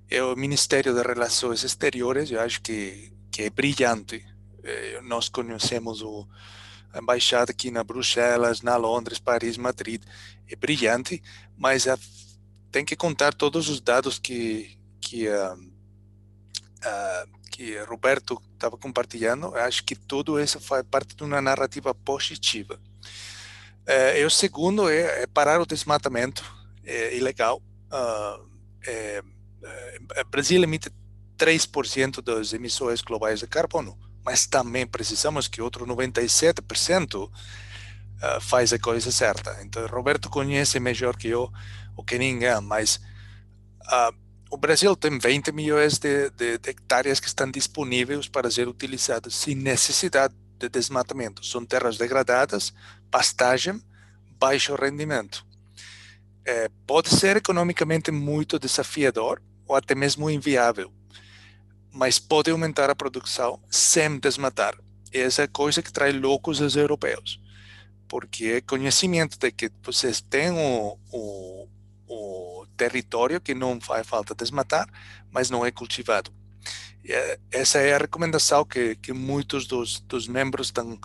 É 0.09 0.23
o 0.23 0.37
Ministério 0.37 0.95
das 0.95 1.05
Relações 1.05 1.65
Exteriores, 1.65 2.31
eu 2.31 2.41
acho 2.41 2.61
que, 2.61 3.12
que 3.31 3.43
é 3.43 3.51
brilhante. 3.51 4.24
É, 4.62 5.01
nós 5.03 5.29
conhecemos 5.29 6.03
o, 6.03 6.29
a 6.93 6.99
embaixada 6.99 7.51
aqui 7.51 7.70
na 7.70 7.83
Bruxelas, 7.83 8.62
na 8.62 8.77
Londres, 8.77 9.19
Paris, 9.19 9.57
Madrid. 9.57 10.03
É 10.49 10.55
brilhante, 10.55 11.23
mas 11.57 11.89
a, 11.89 11.99
tem 12.70 12.85
que 12.85 12.95
contar 12.95 13.35
todos 13.35 13.69
os 13.69 13.81
dados 13.81 14.19
que, 14.19 14.79
que 15.01 15.27
que 17.53 17.79
Roberto 17.83 18.43
estava 18.55 18.77
compartilhando, 18.77 19.55
acho 19.55 19.85
que 19.85 19.95
tudo 19.95 20.41
isso 20.41 20.59
faz 20.59 20.83
parte 20.91 21.15
de 21.15 21.23
uma 21.23 21.41
narrativa 21.41 21.95
positiva. 21.95 22.81
É, 23.87 24.20
e 24.20 24.24
o 24.24 24.31
segundo 24.31 24.89
é, 24.89 25.23
é 25.23 25.27
parar 25.27 25.61
o 25.61 25.66
desmatamento 25.66 26.43
é, 26.85 27.17
ilegal. 27.17 27.63
Uh, 27.91 28.49
é, 28.87 29.23
é, 30.17 30.25
Brasil 30.25 30.63
emite 30.63 30.91
3% 31.39 32.23
das 32.23 32.53
emissões 32.53 33.03
globais 33.03 33.41
de 33.41 33.47
carbono, 33.47 33.99
mas 34.25 34.47
também 34.47 34.87
precisamos 34.87 35.49
que 35.49 35.61
outro 35.61 35.87
97% 35.87 37.25
uh, 37.25 38.41
faz 38.41 38.73
a 38.73 38.79
coisa 38.79 39.11
certa. 39.11 39.59
Então, 39.63 39.87
Roberto 39.87 40.31
conhece 40.31 40.79
melhor 40.81 41.17
que 41.17 41.29
eu, 41.29 41.53
o 41.97 42.05
que 42.05 42.19
ninguém, 42.19 42.61
mas 42.61 43.01
uh, 43.87 44.15
o 44.51 44.57
Brasil 44.57 44.95
tem 44.95 45.19
20 45.19 45.51
milhões 45.53 45.99
de, 45.99 46.31
de, 46.31 46.59
de, 46.59 46.71
hectares 46.71 47.19
que 47.19 47.27
estão 47.27 47.51
disponíveis 47.51 48.29
para 48.29 48.51
ser 48.51 48.69
utilizadas 48.69 49.35
sem 49.35 49.55
necessidade 49.55 50.35
de 50.59 50.69
desmatamento. 50.69 51.45
São 51.45 51.65
terras 51.65 51.97
degradadas, 51.97 52.73
pastagem, 53.11 53.83
baixo 54.39 54.75
rendimento. 54.75 55.45
É, 56.44 56.69
pode 56.86 57.09
ser 57.09 57.36
economicamente 57.36 58.10
muito 58.10 58.59
desafiador 58.59 59.40
ou 59.66 59.77
até 59.77 59.94
mesmo 59.94 60.28
inviável, 60.28 60.93
mas 61.90 62.19
pode 62.19 62.51
aumentar 62.51 62.90
a 62.90 62.94
produção 62.94 63.62
sem 63.70 64.19
desmatar. 64.19 64.77
Essa 65.12 65.43
é 65.43 65.44
a 65.44 65.48
coisa 65.48 65.82
que 65.82 65.93
traz 65.93 66.14
loucos 66.14 66.60
os 66.60 66.74
europeus, 66.74 67.40
porque 68.09 68.47
é 68.47 68.60
conhecimento 68.60 69.39
de 69.39 69.52
que 69.52 69.70
vocês 69.82 70.20
têm 70.20 70.51
o, 70.51 70.98
o, 71.12 71.69
o 72.09 72.66
território 72.77 73.40
que 73.40 73.55
não 73.55 73.81
faz 73.81 74.06
falta 74.06 74.35
desmatar, 74.35 74.89
mas 75.31 75.48
não 75.51 75.64
é 75.64 75.70
cultivado. 75.70 76.32
E 77.05 77.12
eh, 77.12 77.39
essa 77.51 77.78
é 77.78 77.94
a 77.94 77.98
recomendação 77.98 78.64
que, 78.64 78.97
que 78.97 79.12
muitos 79.12 79.66
dos, 79.66 80.01
dos 80.01 80.28
membros 80.28 80.69
estão 80.69 80.98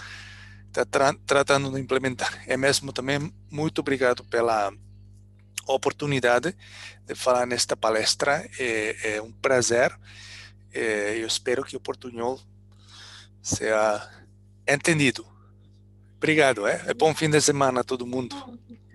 tá 0.71 0.85
tra 0.85 1.13
tratando 1.25 1.71
de 1.71 1.79
implementar. 1.79 2.43
É 2.47 2.55
mesmo 2.55 2.93
também 2.93 3.33
muito 3.51 3.79
obrigado 3.79 4.23
pela 4.25 4.71
oportunidade 5.73 6.55
de 7.05 7.15
falar 7.15 7.45
nesta 7.45 7.75
palestra. 7.75 8.47
É, 8.59 9.15
é 9.15 9.21
um 9.21 9.31
prazer. 9.31 9.91
É, 10.73 11.17
eu 11.17 11.27
espero 11.27 11.63
que 11.63 11.75
o 11.75 11.79
portunhol 11.79 12.39
seja 13.41 14.09
entendido. 14.67 15.25
Obrigado, 16.17 16.67
é? 16.67 16.81
é 16.87 16.93
bom 16.93 17.13
fim 17.13 17.29
de 17.29 17.39
semana 17.39 17.81
a 17.81 17.83
todo 17.83 18.05
mundo. 18.05 18.35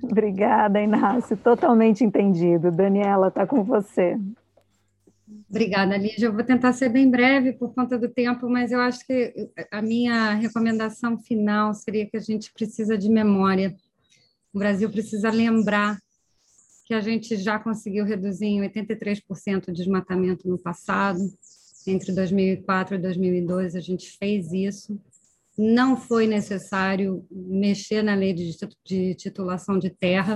Obrigada, 0.03 0.83
Inácio. 0.83 1.37
Totalmente 1.37 2.05
entendido. 2.05 2.71
Daniela, 2.71 3.29
está 3.29 3.47
com 3.47 3.63
você. 3.63 4.19
Obrigada, 5.49 5.97
Lígia. 5.97 6.27
Eu 6.27 6.33
vou 6.33 6.43
tentar 6.43 6.73
ser 6.73 6.89
bem 6.89 7.09
breve 7.09 7.53
por 7.53 7.73
conta 7.75 7.99
do 7.99 8.09
tempo, 8.09 8.49
mas 8.49 8.73
eu 8.73 8.81
acho 8.81 9.07
que 9.07 9.51
a 9.71 9.81
minha 9.81 10.35
recomendação 10.35 11.19
final 11.19 11.73
seria 11.75 12.07
que 12.07 12.17
a 12.17 12.21
gente 12.21 12.53
precisa 12.53 12.99
de 12.99 13.09
memória. 13.09 13.77
O 14.53 14.59
Brasil 14.59 14.91
precisa 14.91 15.31
lembrar 15.31 15.99
que 16.85 16.95
a 16.95 17.01
gente 17.01 17.37
já 17.37 17.59
conseguiu 17.59 18.05
reduzir 18.05 18.47
em 18.47 18.61
83% 18.61 19.69
o 19.69 19.73
desmatamento 19.73 20.49
no 20.49 20.59
passado. 20.59 21.21
Entre 21.87 22.13
2004 22.13 22.95
e 22.95 22.99
2002, 22.99 23.75
a 23.75 23.81
gente 23.81 24.17
fez 24.19 24.53
isso 24.53 24.99
não 25.57 25.97
foi 25.97 26.27
necessário 26.27 27.27
mexer 27.31 28.03
na 28.03 28.15
lei 28.15 28.33
de 28.33 29.15
titulação 29.15 29.79
de 29.79 29.91
terra. 29.91 30.35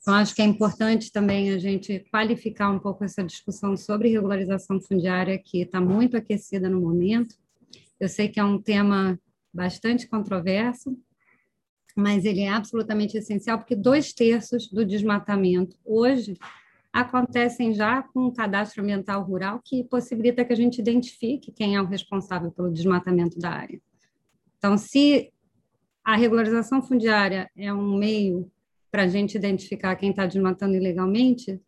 Então, 0.00 0.14
acho 0.14 0.34
que 0.34 0.42
é 0.42 0.44
importante 0.44 1.12
também 1.12 1.52
a 1.52 1.58
gente 1.58 2.04
qualificar 2.10 2.70
um 2.70 2.78
pouco 2.78 3.04
essa 3.04 3.22
discussão 3.22 3.76
sobre 3.76 4.08
regularização 4.08 4.80
fundiária, 4.80 5.38
que 5.38 5.62
está 5.62 5.80
muito 5.80 6.16
aquecida 6.16 6.68
no 6.68 6.80
momento. 6.80 7.36
Eu 8.00 8.08
sei 8.08 8.28
que 8.28 8.40
é 8.40 8.44
um 8.44 8.60
tema 8.60 9.18
bastante 9.54 10.08
controverso, 10.08 10.98
mas 11.96 12.24
ele 12.24 12.40
é 12.40 12.48
absolutamente 12.48 13.16
essencial, 13.16 13.58
porque 13.58 13.76
dois 13.76 14.12
terços 14.12 14.68
do 14.68 14.84
desmatamento 14.84 15.76
hoje 15.84 16.36
acontecem 16.92 17.72
já 17.72 18.02
com 18.02 18.26
um 18.26 18.32
cadastro 18.32 18.82
ambiental 18.82 19.22
rural 19.22 19.60
que 19.64 19.82
possibilita 19.84 20.44
que 20.44 20.52
a 20.52 20.56
gente 20.56 20.78
identifique 20.78 21.50
quem 21.50 21.74
é 21.74 21.80
o 21.80 21.86
responsável 21.86 22.50
pelo 22.52 22.70
desmatamento 22.70 23.38
da 23.38 23.50
área. 23.50 23.80
Então, 24.58 24.76
se 24.76 25.32
a 26.04 26.16
regularização 26.16 26.82
fundiária 26.82 27.50
é 27.56 27.72
um 27.72 27.96
meio 27.96 28.50
para 28.90 29.04
a 29.04 29.08
gente 29.08 29.36
identificar 29.36 29.96
quem 29.96 30.10
está 30.10 30.26
desmatando 30.26 30.76
ilegalmente, 30.76 31.58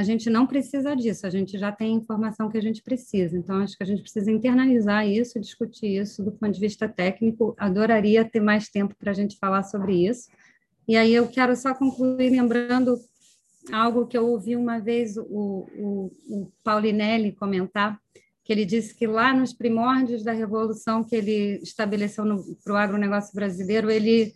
a 0.00 0.02
gente 0.02 0.30
não 0.30 0.46
precisa 0.46 0.96
disso, 0.96 1.26
a 1.26 1.30
gente 1.30 1.58
já 1.58 1.70
tem 1.70 1.92
a 1.92 1.98
informação 1.98 2.48
que 2.48 2.56
a 2.56 2.62
gente 2.62 2.82
precisa. 2.82 3.36
Então, 3.36 3.56
acho 3.56 3.76
que 3.76 3.82
a 3.82 3.86
gente 3.86 4.00
precisa 4.00 4.30
internalizar 4.30 5.06
isso, 5.06 5.38
discutir 5.38 6.00
isso 6.00 6.22
do 6.24 6.32
ponto 6.32 6.52
de 6.52 6.58
vista 6.58 6.88
técnico. 6.88 7.54
Adoraria 7.58 8.24
ter 8.24 8.40
mais 8.40 8.70
tempo 8.70 8.94
para 8.98 9.10
a 9.10 9.14
gente 9.14 9.36
falar 9.36 9.62
sobre 9.62 10.06
isso. 10.08 10.30
E 10.88 10.96
aí 10.96 11.14
eu 11.14 11.28
quero 11.28 11.54
só 11.54 11.74
concluir 11.74 12.30
lembrando 12.30 12.98
algo 13.70 14.06
que 14.06 14.16
eu 14.16 14.26
ouvi 14.26 14.56
uma 14.56 14.78
vez 14.78 15.18
o, 15.18 15.22
o, 15.28 16.12
o 16.30 16.52
Paulinelli 16.64 17.32
comentar, 17.32 18.00
que 18.42 18.54
ele 18.54 18.64
disse 18.64 18.94
que 18.94 19.06
lá 19.06 19.34
nos 19.34 19.52
primórdios 19.52 20.24
da 20.24 20.32
revolução 20.32 21.04
que 21.04 21.14
ele 21.14 21.60
estabeleceu 21.62 22.24
para 22.64 22.72
o 22.72 22.76
agronegócio 22.76 23.34
brasileiro, 23.34 23.90
ele 23.90 24.32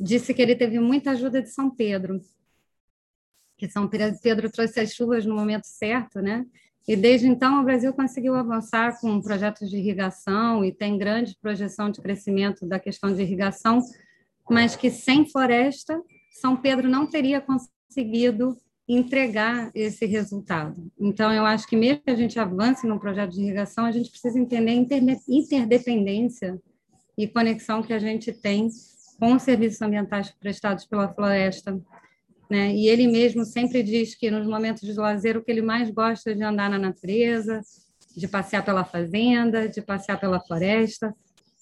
disse 0.00 0.32
que 0.32 0.40
ele 0.40 0.56
teve 0.56 0.80
muita 0.80 1.10
ajuda 1.10 1.42
de 1.42 1.50
São 1.50 1.68
Pedro, 1.68 2.22
que 3.56 3.68
São 3.68 3.88
Pedro 3.88 4.50
trouxe 4.50 4.80
as 4.80 4.92
chuvas 4.92 5.24
no 5.24 5.34
momento 5.34 5.64
certo, 5.64 6.20
né? 6.20 6.44
E 6.86 6.94
desde 6.94 7.26
então 7.26 7.60
o 7.60 7.64
Brasil 7.64 7.92
conseguiu 7.94 8.34
avançar 8.34 9.00
com 9.00 9.20
projetos 9.20 9.70
de 9.70 9.78
irrigação 9.78 10.64
e 10.64 10.70
tem 10.70 10.98
grande 10.98 11.36
projeção 11.40 11.90
de 11.90 12.00
crescimento 12.00 12.66
da 12.66 12.78
questão 12.78 13.14
de 13.14 13.22
irrigação, 13.22 13.80
mas 14.50 14.76
que 14.76 14.90
sem 14.90 15.26
floresta 15.30 15.98
São 16.30 16.56
Pedro 16.56 16.88
não 16.88 17.06
teria 17.06 17.40
conseguido 17.40 18.58
entregar 18.86 19.70
esse 19.74 20.04
resultado. 20.04 20.90
Então, 21.00 21.32
eu 21.32 21.46
acho 21.46 21.66
que 21.66 21.74
mesmo 21.74 22.02
que 22.02 22.10
a 22.10 22.16
gente 22.16 22.38
avance 22.38 22.86
num 22.86 22.98
projeto 22.98 23.30
de 23.30 23.40
irrigação, 23.40 23.86
a 23.86 23.92
gente 23.92 24.10
precisa 24.10 24.38
entender 24.38 24.72
a 24.72 25.16
interdependência 25.26 26.60
e 27.16 27.26
conexão 27.26 27.82
que 27.82 27.94
a 27.94 27.98
gente 27.98 28.30
tem 28.30 28.68
com 29.18 29.34
os 29.34 29.42
serviços 29.42 29.80
ambientais 29.80 30.30
prestados 30.32 30.84
pela 30.84 31.08
floresta. 31.08 31.80
Né? 32.50 32.74
E 32.74 32.88
ele 32.88 33.06
mesmo 33.06 33.44
sempre 33.44 33.82
diz 33.82 34.14
que 34.14 34.30
nos 34.30 34.46
momentos 34.46 34.82
de 34.82 34.94
lazer 34.94 35.36
o 35.36 35.42
que 35.42 35.50
ele 35.50 35.62
mais 35.62 35.90
gosta 35.90 36.30
é 36.30 36.34
de 36.34 36.42
andar 36.42 36.70
na 36.70 36.78
natureza, 36.78 37.60
de 38.16 38.28
passear 38.28 38.64
pela 38.64 38.84
fazenda, 38.84 39.68
de 39.68 39.80
passear 39.80 40.18
pela 40.20 40.40
floresta. 40.40 41.14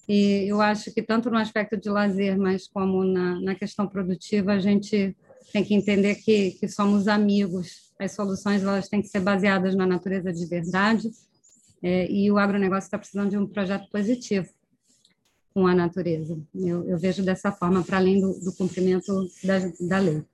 E 0.08 0.48
eu 0.48 0.60
acho 0.60 0.92
que 0.92 1.02
tanto 1.02 1.30
no 1.30 1.38
aspecto 1.38 1.76
de 1.76 1.88
lazer, 1.88 2.36
mas 2.36 2.66
como 2.66 3.04
na, 3.04 3.40
na 3.40 3.54
questão 3.54 3.86
produtiva, 3.86 4.52
a 4.52 4.58
gente 4.58 5.16
tem 5.52 5.64
que 5.64 5.74
entender 5.74 6.16
que, 6.16 6.52
que 6.52 6.68
somos 6.68 7.06
amigos. 7.06 7.92
As 7.98 8.12
soluções 8.12 8.62
elas 8.62 8.88
têm 8.88 9.00
que 9.00 9.08
ser 9.08 9.20
baseadas 9.20 9.74
na 9.76 9.86
natureza 9.86 10.32
de 10.32 10.46
verdade 10.46 11.10
é, 11.82 12.10
e 12.10 12.30
o 12.30 12.38
agronegócio 12.38 12.86
está 12.86 12.98
precisando 12.98 13.30
de 13.30 13.38
um 13.38 13.46
projeto 13.46 13.88
positivo 13.90 14.48
com 15.52 15.66
a 15.66 15.74
natureza. 15.74 16.38
Eu, 16.54 16.88
eu 16.88 16.98
vejo 16.98 17.22
dessa 17.22 17.52
forma, 17.52 17.82
para 17.82 17.98
além 17.98 18.20
do, 18.20 18.32
do 18.40 18.52
cumprimento 18.54 19.28
da, 19.44 19.58
da 19.80 19.98
lei. 19.98 20.24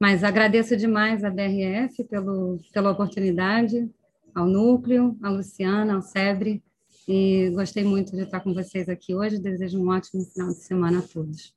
Mas 0.00 0.22
agradeço 0.22 0.76
demais 0.76 1.24
a 1.24 1.30
BRF 1.30 2.04
pelo, 2.04 2.58
pela 2.72 2.92
oportunidade, 2.92 3.90
ao 4.34 4.46
Núcleo, 4.46 5.16
à 5.22 5.28
Luciana, 5.28 5.94
ao 5.94 6.02
Sebre, 6.02 6.62
e 7.08 7.50
gostei 7.50 7.82
muito 7.82 8.14
de 8.14 8.22
estar 8.22 8.40
com 8.40 8.52
vocês 8.52 8.88
aqui 8.88 9.14
hoje. 9.14 9.38
Desejo 9.40 9.82
um 9.82 9.88
ótimo 9.88 10.22
final 10.24 10.48
de 10.48 10.62
semana 10.62 10.98
a 10.98 11.02
todos. 11.02 11.56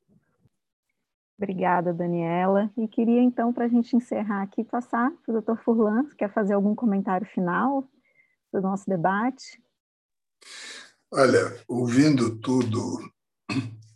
Obrigada, 1.37 1.93
Daniela. 1.93 2.71
E 2.77 2.87
queria, 2.87 3.21
então, 3.21 3.51
para 3.51 3.65
a 3.65 3.67
gente 3.67 3.95
encerrar 3.95 4.43
aqui, 4.43 4.63
passar 4.63 5.11
para 5.11 5.31
o 5.31 5.33
doutor 5.33 5.57
Furlan. 5.63 6.05
Quer 6.17 6.31
fazer 6.31 6.53
algum 6.53 6.73
comentário 6.73 7.27
final 7.27 7.87
do 8.53 8.61
nosso 8.61 8.89
debate? 8.89 9.61
Olha, 11.11 11.53
ouvindo 11.67 12.39
tudo 12.39 12.99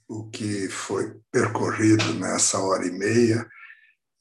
o 0.09 0.27
que 0.29 0.67
foi 0.69 1.19
percorrido 1.31 2.13
nessa 2.19 2.59
hora 2.59 2.85
e 2.85 2.91
meia, 2.91 3.47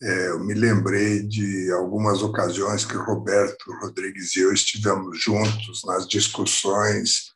é, 0.02 0.28
eu 0.28 0.40
me 0.40 0.54
lembrei 0.54 1.22
de 1.22 1.70
algumas 1.72 2.22
ocasiões 2.22 2.84
que 2.84 2.96
Roberto 2.96 3.72
Rodrigues 3.80 4.34
e 4.36 4.40
eu 4.40 4.52
estivemos 4.52 5.22
juntos 5.22 5.82
nas 5.84 6.06
discussões 6.06 7.32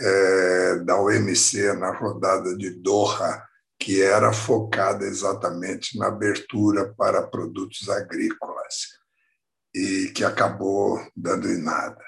é, 0.00 0.76
da 0.78 1.00
OMC 1.00 1.74
na 1.74 1.92
rodada 1.92 2.56
de 2.56 2.70
Doha, 2.70 3.42
que 3.78 4.02
era 4.02 4.32
focada 4.32 5.04
exatamente 5.04 5.98
na 5.98 6.08
abertura 6.08 6.92
para 6.94 7.26
produtos 7.26 7.88
agrícolas 7.88 8.98
e 9.74 10.10
que 10.14 10.24
acabou 10.24 11.00
dando 11.16 11.48
em 11.48 11.62
nada. 11.62 12.02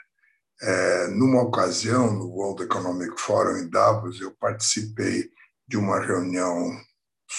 É, 0.60 1.08
numa 1.08 1.42
ocasião, 1.42 2.12
no 2.12 2.26
World 2.26 2.62
Economic 2.62 3.20
Forum 3.20 3.58
em 3.58 3.68
Davos, 3.68 4.20
eu 4.20 4.30
participei 4.38 5.28
de 5.66 5.76
uma 5.76 6.00
reunião 6.00 6.70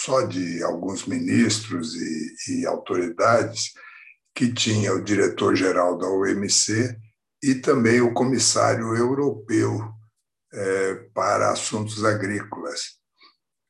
só 0.03 0.23
de 0.23 0.61
alguns 0.63 1.05
ministros 1.05 1.95
e, 1.95 2.35
e 2.49 2.65
autoridades, 2.65 3.73
que 4.35 4.51
tinha 4.51 4.93
o 4.93 5.03
diretor-geral 5.03 5.97
da 5.97 6.07
OMC 6.07 6.97
e 7.41 7.55
também 7.55 8.01
o 8.01 8.13
comissário 8.13 8.95
europeu 8.95 9.79
é, 10.51 10.93
para 11.13 11.51
assuntos 11.51 12.03
agrícolas. 12.03 12.97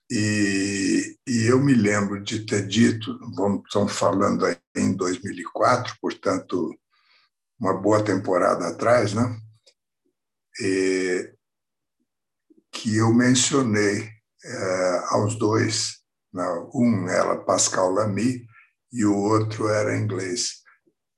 E, 0.10 1.18
e, 1.28 1.46
eu 1.46 1.60
me 1.60 1.74
lembro 1.74 2.24
de 2.24 2.46
ter 2.46 2.68
dito, 2.68 3.18
vamos, 3.36 3.64
estamos 3.66 3.94
falando 3.94 4.46
aí 4.46 4.58
em 4.76 4.94
2004, 4.94 5.96
portanto, 6.00 6.74
uma 7.60 7.74
boa 7.74 8.04
temporada 8.04 8.68
atrás, 8.68 9.14
né? 9.14 9.40
E, 10.62 11.34
que 12.72 12.98
eu 12.98 13.14
mencionei 13.14 14.10
é, 14.44 15.02
aos 15.10 15.38
dois, 15.38 16.03
um 16.74 17.08
era 17.08 17.38
Pascal 17.38 17.92
Lamy 17.92 18.46
e 18.92 19.06
o 19.06 19.16
outro 19.16 19.68
era 19.68 19.98
inglês. 19.98 20.64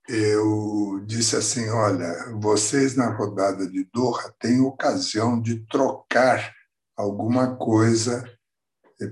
Eu 0.07 1.03
disse 1.05 1.35
assim: 1.35 1.69
olha, 1.69 2.31
vocês 2.39 2.95
na 2.95 3.09
rodada 3.15 3.67
de 3.67 3.89
Doha 3.93 4.33
têm 4.39 4.61
ocasião 4.61 5.41
de 5.41 5.65
trocar 5.67 6.53
alguma 6.95 7.55
coisa 7.55 8.23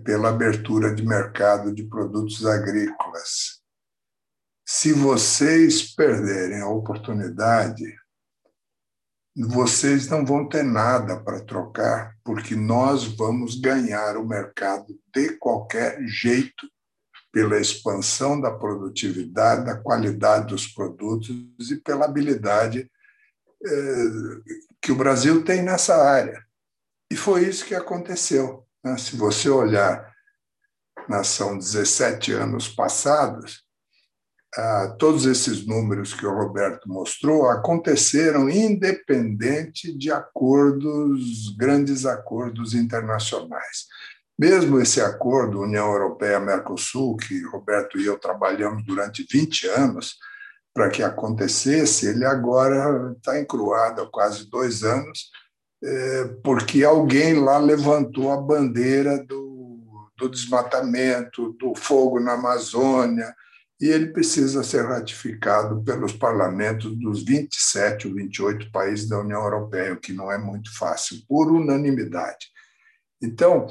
pela 0.06 0.30
abertura 0.30 0.94
de 0.94 1.06
mercado 1.06 1.74
de 1.74 1.84
produtos 1.84 2.46
agrícolas. 2.46 3.62
Se 4.66 4.94
vocês 4.94 5.94
perderem 5.94 6.62
a 6.62 6.70
oportunidade, 6.70 7.84
vocês 9.36 10.08
não 10.08 10.26
vão 10.26 10.48
ter 10.48 10.64
nada 10.64 11.20
para 11.20 11.44
trocar, 11.44 12.16
porque 12.24 12.56
nós 12.56 13.04
vamos 13.04 13.60
ganhar 13.60 14.16
o 14.18 14.28
mercado 14.28 14.98
de 15.14 15.38
qualquer 15.38 16.00
jeito, 16.06 16.68
pela 17.32 17.60
expansão 17.60 18.40
da 18.40 18.52
produtividade, 18.52 19.66
da 19.66 19.76
qualidade 19.76 20.48
dos 20.50 20.68
produtos 20.68 21.72
e 21.72 21.78
pela 21.78 22.06
habilidade 22.06 22.88
eh, 23.66 24.10
que 24.80 24.92
o 24.92 24.96
Brasil 24.96 25.44
tem 25.44 25.64
nessa 25.64 25.96
área. 25.96 26.46
E 27.12 27.16
foi 27.16 27.48
isso 27.48 27.66
que 27.66 27.74
aconteceu. 27.74 28.68
Né? 28.84 28.96
Se 28.98 29.16
você 29.16 29.50
olhar, 29.50 30.14
são 31.24 31.58
17 31.58 32.34
anos 32.34 32.70
passados, 32.70 33.64
ah, 34.56 34.96
todos 35.00 35.26
esses 35.26 35.66
números 35.66 36.14
que 36.14 36.26
o 36.26 36.34
Roberto 36.34 36.88
mostrou 36.88 37.50
aconteceram 37.50 38.50
independente 38.50 39.98
de 39.98 40.12
acordos, 40.12 41.56
grandes 41.58 42.06
acordos 42.06 42.76
internacionais. 42.76 43.88
Mesmo 44.38 44.80
esse 44.80 45.02
acordo 45.02 45.62
União 45.62 45.92
Europeia-Mercosul, 45.92 47.18
que 47.18 47.42
Roberto 47.46 48.00
e 48.00 48.06
eu 48.06 48.18
trabalhamos 48.20 48.86
durante 48.86 49.26
20 49.32 49.68
anos 49.70 50.18
para 50.74 50.90
que 50.90 51.04
acontecesse, 51.04 52.08
ele 52.08 52.26
agora 52.26 53.14
está 53.16 53.40
encruado 53.40 54.02
há 54.02 54.12
quase 54.12 54.50
dois 54.50 54.84
anos, 54.84 55.32
é, 55.84 56.26
porque 56.44 56.84
alguém 56.84 57.40
lá 57.40 57.58
levantou 57.58 58.32
a 58.32 58.38
bandeira 58.38 59.24
do, 59.24 60.10
do 60.18 60.30
desmatamento, 60.30 61.54
do 61.54 61.76
fogo 61.76 62.20
na 62.20 62.34
Amazônia, 62.34 63.36
e 63.82 63.88
ele 63.88 64.08
precisa 64.08 64.64
ser 64.64 64.86
ratificado 64.86 65.84
pelos 65.84 66.14
parlamentos 66.14 66.96
dos 66.98 67.24
27 67.24 68.08
ou 68.08 68.14
28 68.14 68.72
países 68.72 69.08
da 69.08 69.20
União 69.20 69.42
Europeia, 69.42 69.94
o 69.94 70.00
que 70.00 70.14
não 70.14 70.32
é 70.32 70.38
muito 70.38 70.76
fácil, 70.78 71.22
por 71.28 71.52
unanimidade. 71.52 72.48
Então, 73.22 73.68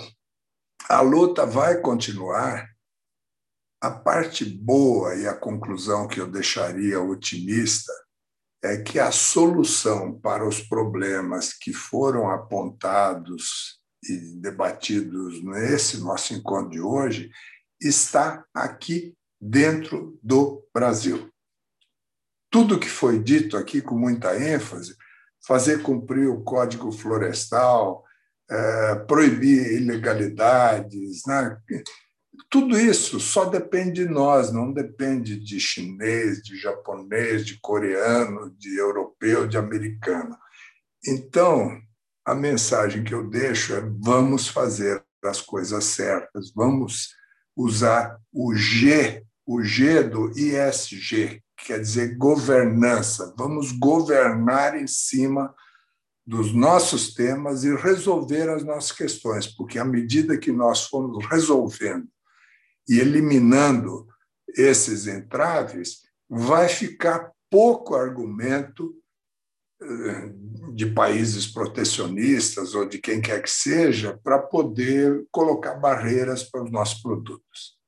a 0.89 1.01
luta 1.01 1.47
vai 1.47 1.81
continuar. 1.81 2.71
A 3.81 3.91
parte 3.91 4.45
boa 4.45 5.15
e 5.17 5.27
a 5.27 5.35
conclusão 5.35 6.07
que 6.07 6.21
eu 6.21 6.31
deixaria 6.31 7.01
otimista 7.01 7.93
é 8.63 8.77
que 8.77 9.01
a 9.01 9.11
solução 9.11 10.21
para 10.21 10.47
os 10.47 10.61
problemas 10.61 11.53
que 11.53 11.73
foram 11.73 12.31
apontados 12.31 13.81
e 14.09 14.17
debatidos 14.41 15.43
nesse 15.43 15.99
nosso 15.99 16.33
encontro 16.33 16.71
de 16.71 16.81
hoje 16.81 17.31
está 17.81 18.45
aqui 18.55 19.17
dentro 19.43 20.17
do 20.23 20.65
Brasil. 20.73 21.29
Tudo 22.49 22.79
que 22.79 22.89
foi 22.89 23.19
dito 23.19 23.57
aqui 23.57 23.83
com 23.83 23.99
muita 23.99 24.39
ênfase, 24.39 24.95
fazer 25.45 25.83
cumprir 25.83 26.29
o 26.29 26.45
Código 26.45 26.93
Florestal, 26.93 28.05
é, 28.49 28.95
proibir 29.07 29.73
ilegalidades, 29.73 31.23
né? 31.27 31.59
tudo 32.49 32.79
isso 32.79 33.19
só 33.19 33.47
depende 33.47 34.05
de 34.05 34.09
nós, 34.09 34.53
não 34.53 34.73
depende 34.73 35.37
de 35.39 35.59
chinês, 35.59 36.41
de 36.43 36.57
japonês, 36.57 37.45
de 37.45 37.59
coreano, 37.61 38.55
de 38.57 38.77
europeu, 38.77 39.49
de 39.49 39.57
americano. 39.57 40.37
Então, 41.05 41.81
a 42.25 42.35
mensagem 42.35 43.03
que 43.03 43.13
eu 43.13 43.29
deixo 43.29 43.75
é: 43.75 43.81
vamos 44.01 44.47
fazer 44.47 45.03
as 45.25 45.41
coisas 45.41 45.85
certas, 45.85 46.53
vamos 46.55 47.15
usar 47.57 48.19
o 48.33 48.55
G 48.55 49.25
o 49.47 49.63
G 49.63 50.03
do 50.03 50.31
ISG, 50.31 51.43
que 51.57 51.67
quer 51.67 51.81
dizer 51.81 52.17
governança. 52.17 53.35
Vamos 53.37 53.73
governar 53.73 54.77
em 54.77 54.87
cima 54.87 55.55
dos 56.27 56.53
nossos 56.53 57.15
temas 57.15 57.65
e 57.65 57.75
resolver 57.75 58.49
as 58.49 58.65
nossas 58.65 58.93
questões, 58.93 59.47
porque 59.47 59.79
à 59.79 59.85
medida 59.85 60.39
que 60.39 60.53
nós 60.53 60.85
formos 60.85 61.25
resolvendo 61.27 62.09
e 62.89 62.99
eliminando 62.99 64.07
esses 64.57 65.07
entraves, 65.07 66.03
vai 66.29 66.69
ficar 66.69 67.33
pouco 67.51 67.95
argumento 67.95 68.95
eh, 69.83 70.33
de 70.73 70.87
países 70.87 71.47
protecionistas 71.47 72.75
ou 72.75 72.89
de 72.89 72.99
quem 72.99 73.21
quer 73.21 73.43
que 73.43 73.51
seja 73.51 74.19
para 74.23 74.39
poder 74.39 75.27
colocar 75.31 75.75
barreiras 75.75 76.45
para 76.45 76.63
os 76.63 76.71
nossos 76.71 77.03
produtos. 77.03 77.82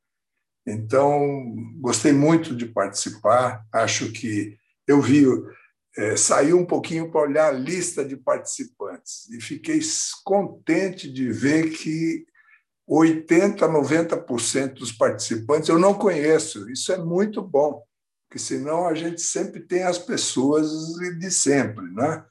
Então, 0.67 1.55
gostei 1.81 2.13
muito 2.13 2.57
de 2.57 2.67
participar. 2.67 3.65
Acho 3.73 4.11
que 4.13 4.57
eu 4.87 5.01
vi, 5.01 5.25
é, 5.97 6.17
saiu 6.17 6.59
um 6.59 6.65
pouquinho 6.65 7.11
para 7.11 7.21
olhar 7.21 7.49
a 7.49 7.57
lista 7.57 8.05
de 8.05 8.17
participantes 8.17 9.29
e 9.31 9.41
fiquei 9.41 9.81
contente 10.25 11.13
de 11.13 11.31
ver 11.31 11.71
que 11.71 12.27
80, 12.87 13.67
90% 13.67 14.75
dos 14.75 14.93
participantes 14.93 15.69
eu 15.69 15.79
não 15.79 15.95
conheço. 15.95 16.71
Isso 16.71 16.93
é 16.93 16.99
muito 16.99 17.43
bom, 17.43 17.83
porque 18.27 18.39
senão 18.39 18.87
a 18.87 18.95
gente 18.95 19.21
sempre 19.21 19.61
tem 19.61 19.85
as 19.85 19.99
pessoas 19.99 20.71
de 21.19 21.31
sempre, 21.31 21.85
né? 21.93 22.25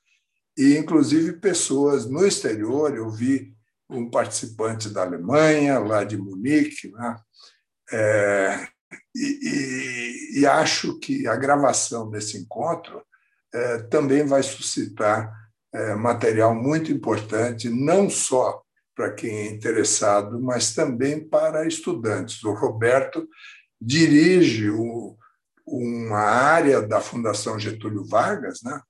E 0.57 0.77
inclusive 0.77 1.33
pessoas 1.33 2.05
no 2.05 2.25
exterior. 2.25 2.95
Eu 2.95 3.09
vi 3.09 3.53
um 3.89 4.09
participante 4.09 4.89
da 4.89 5.03
Alemanha, 5.03 5.79
lá 5.79 6.03
de 6.03 6.17
Munique, 6.17 6.91
né? 6.91 7.15
É, 7.95 8.67
e, 9.15 9.39
e, 10.35 10.39
e, 10.39 10.45
acho 10.47 10.97
que 10.97 11.27
a 11.27 11.35
gravação 11.35 12.09
desse 12.09 12.37
encontro 12.37 13.03
é, 13.53 13.77
também 13.83 14.25
vai 14.25 14.41
suscitar 14.41 15.31
é, 15.71 15.93
material 15.93 16.55
muito 16.55 16.91
importante, 16.91 17.69
não 17.69 18.09
só 18.09 18.63
para 18.95 19.11
quem 19.11 19.29
é 19.29 19.51
interessado, 19.51 20.41
mas 20.41 20.73
também 20.73 21.23
para 21.27 21.67
estudantes. 21.67 22.43
O 22.43 22.53
Roberto 22.53 23.27
dirige 23.79 24.71
o, 24.71 25.15
uma 25.65 26.19
área 26.19 26.81
da 26.81 26.99
Fundação 26.99 27.59
Getúlio 27.59 28.03
Vargas, 28.05 28.63
né, 28.63 28.81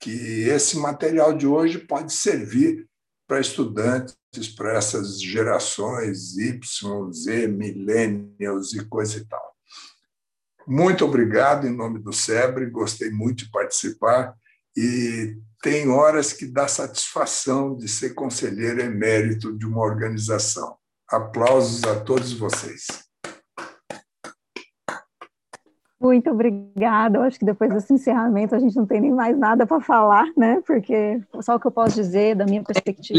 que 0.00 0.48
esse 0.48 0.78
material 0.78 1.36
de 1.36 1.46
hoje 1.46 1.78
pode 1.78 2.14
servir 2.14 2.86
para 3.26 3.40
estudantes, 3.40 4.16
para 4.56 4.78
essas 4.78 5.20
gerações 5.20 6.38
Y, 6.38 7.12
Z, 7.12 7.48
millennials 7.48 8.72
e 8.72 8.82
coisa 8.86 9.18
e 9.18 9.24
tal. 9.26 9.52
Muito 10.66 11.04
obrigado 11.04 11.66
em 11.66 11.76
nome 11.76 11.98
do 11.98 12.12
SEBRE, 12.12 12.70
gostei 12.70 13.10
muito 13.10 13.44
de 13.44 13.50
participar 13.50 14.34
e 14.74 15.36
tem 15.60 15.90
horas 15.90 16.32
que 16.32 16.46
dá 16.46 16.66
satisfação 16.66 17.76
de 17.76 17.86
ser 17.88 18.14
conselheiro 18.14 18.80
emérito 18.80 19.56
de 19.56 19.66
uma 19.66 19.82
organização. 19.82 20.76
Aplausos 21.08 21.84
a 21.84 22.00
todos 22.00 22.32
vocês. 22.32 22.86
Muito 26.02 26.30
obrigada. 26.30 27.18
Eu 27.18 27.22
acho 27.22 27.38
que 27.38 27.44
depois 27.44 27.72
desse 27.72 27.92
encerramento 27.92 28.54
a 28.56 28.58
gente 28.58 28.74
não 28.74 28.84
tem 28.84 29.00
nem 29.00 29.12
mais 29.12 29.38
nada 29.38 29.64
para 29.64 29.80
falar, 29.80 30.26
né? 30.36 30.60
Porque 30.66 31.20
só 31.40 31.54
o 31.54 31.60
que 31.60 31.66
eu 31.68 31.70
posso 31.70 31.94
dizer 31.94 32.34
da 32.34 32.44
minha 32.44 32.62
perspectiva. 32.62 33.18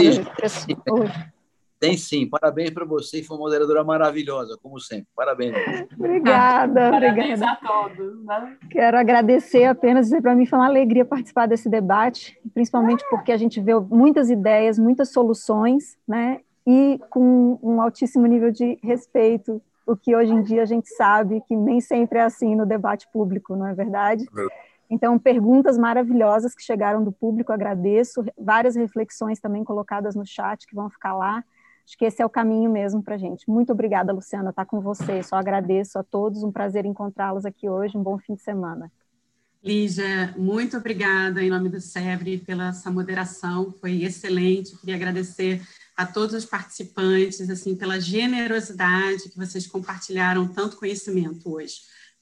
Tem 1.79 1.97
sim. 1.97 2.27
Parabéns 2.27 2.69
para 2.71 2.85
você, 2.85 3.21
foi 3.23 3.35
uma 3.35 3.43
moderadora 3.43 3.83
maravilhosa, 3.83 4.57
como 4.61 4.79
sempre. 4.79 5.07
Parabéns. 5.15 5.53
obrigada. 5.97 6.91
Parabéns 6.91 7.41
obrigada. 7.41 7.51
a 7.51 7.55
todos. 7.55 8.25
Né? 8.25 8.57
Quero 8.69 8.97
agradecer 8.97 9.65
apenas, 9.65 10.05
dizer 10.07 10.21
para 10.21 10.35
mim 10.35 10.45
foi 10.45 10.59
uma 10.59 10.67
alegria 10.67 11.05
participar 11.05 11.45
desse 11.45 11.69
debate, 11.69 12.39
principalmente 12.53 13.03
porque 13.09 13.31
a 13.31 13.37
gente 13.37 13.59
vê 13.61 13.77
muitas 13.79 14.29
ideias, 14.29 14.77
muitas 14.77 15.09
soluções, 15.09 15.97
né? 16.07 16.39
E 16.65 16.99
com 17.09 17.59
um 17.61 17.81
altíssimo 17.81 18.25
nível 18.27 18.51
de 18.51 18.79
respeito 18.81 19.61
o 19.85 19.95
que 19.95 20.15
hoje 20.15 20.31
em 20.31 20.41
dia 20.41 20.63
a 20.63 20.65
gente 20.65 20.87
sabe 20.89 21.41
que 21.41 21.55
nem 21.55 21.81
sempre 21.81 22.19
é 22.19 22.23
assim 22.23 22.55
no 22.55 22.65
debate 22.65 23.07
público, 23.11 23.55
não 23.55 23.67
é 23.67 23.73
verdade? 23.73 24.25
Então, 24.89 25.17
perguntas 25.17 25.77
maravilhosas 25.77 26.53
que 26.53 26.63
chegaram 26.63 27.03
do 27.03 27.11
público, 27.11 27.51
agradeço, 27.51 28.23
várias 28.37 28.75
reflexões 28.75 29.39
também 29.39 29.63
colocadas 29.63 30.15
no 30.15 30.25
chat 30.25 30.67
que 30.67 30.75
vão 30.75 30.89
ficar 30.89 31.15
lá. 31.15 31.43
Acho 31.85 31.97
que 31.97 32.05
esse 32.05 32.21
é 32.21 32.25
o 32.25 32.29
caminho 32.29 32.71
mesmo 32.71 33.03
para 33.03 33.15
a 33.15 33.17
gente. 33.17 33.49
Muito 33.49 33.73
obrigada, 33.73 34.13
Luciana, 34.13 34.51
estar 34.51 34.63
tá 34.63 34.69
com 34.69 34.79
você. 34.79 35.21
Só 35.21 35.35
agradeço 35.35 35.99
a 35.99 36.03
todos, 36.03 36.43
um 36.43 36.51
prazer 36.51 36.85
encontrá-los 36.85 37.45
aqui 37.45 37.67
hoje. 37.67 37.97
Um 37.97 38.03
bom 38.03 38.17
fim 38.17 38.35
de 38.35 38.41
semana. 38.41 38.91
Lígia, 39.63 40.33
muito 40.37 40.75
obrigada 40.75 41.41
em 41.41 41.49
nome 41.49 41.69
do 41.69 41.79
SEBRE 41.79 42.37
pela 42.39 42.67
essa 42.67 42.91
moderação, 42.91 43.71
foi 43.79 44.03
excelente. 44.03 44.77
Queria 44.77 44.95
agradecer 44.95 45.61
a 45.95 46.05
todos 46.05 46.35
os 46.35 46.45
participantes, 46.45 47.49
assim, 47.49 47.75
pela 47.75 47.99
generosidade 47.99 49.29
que 49.29 49.37
vocês 49.37 49.67
compartilharam 49.67 50.47
tanto 50.47 50.77
conhecimento 50.77 51.53
hoje. 51.53 51.81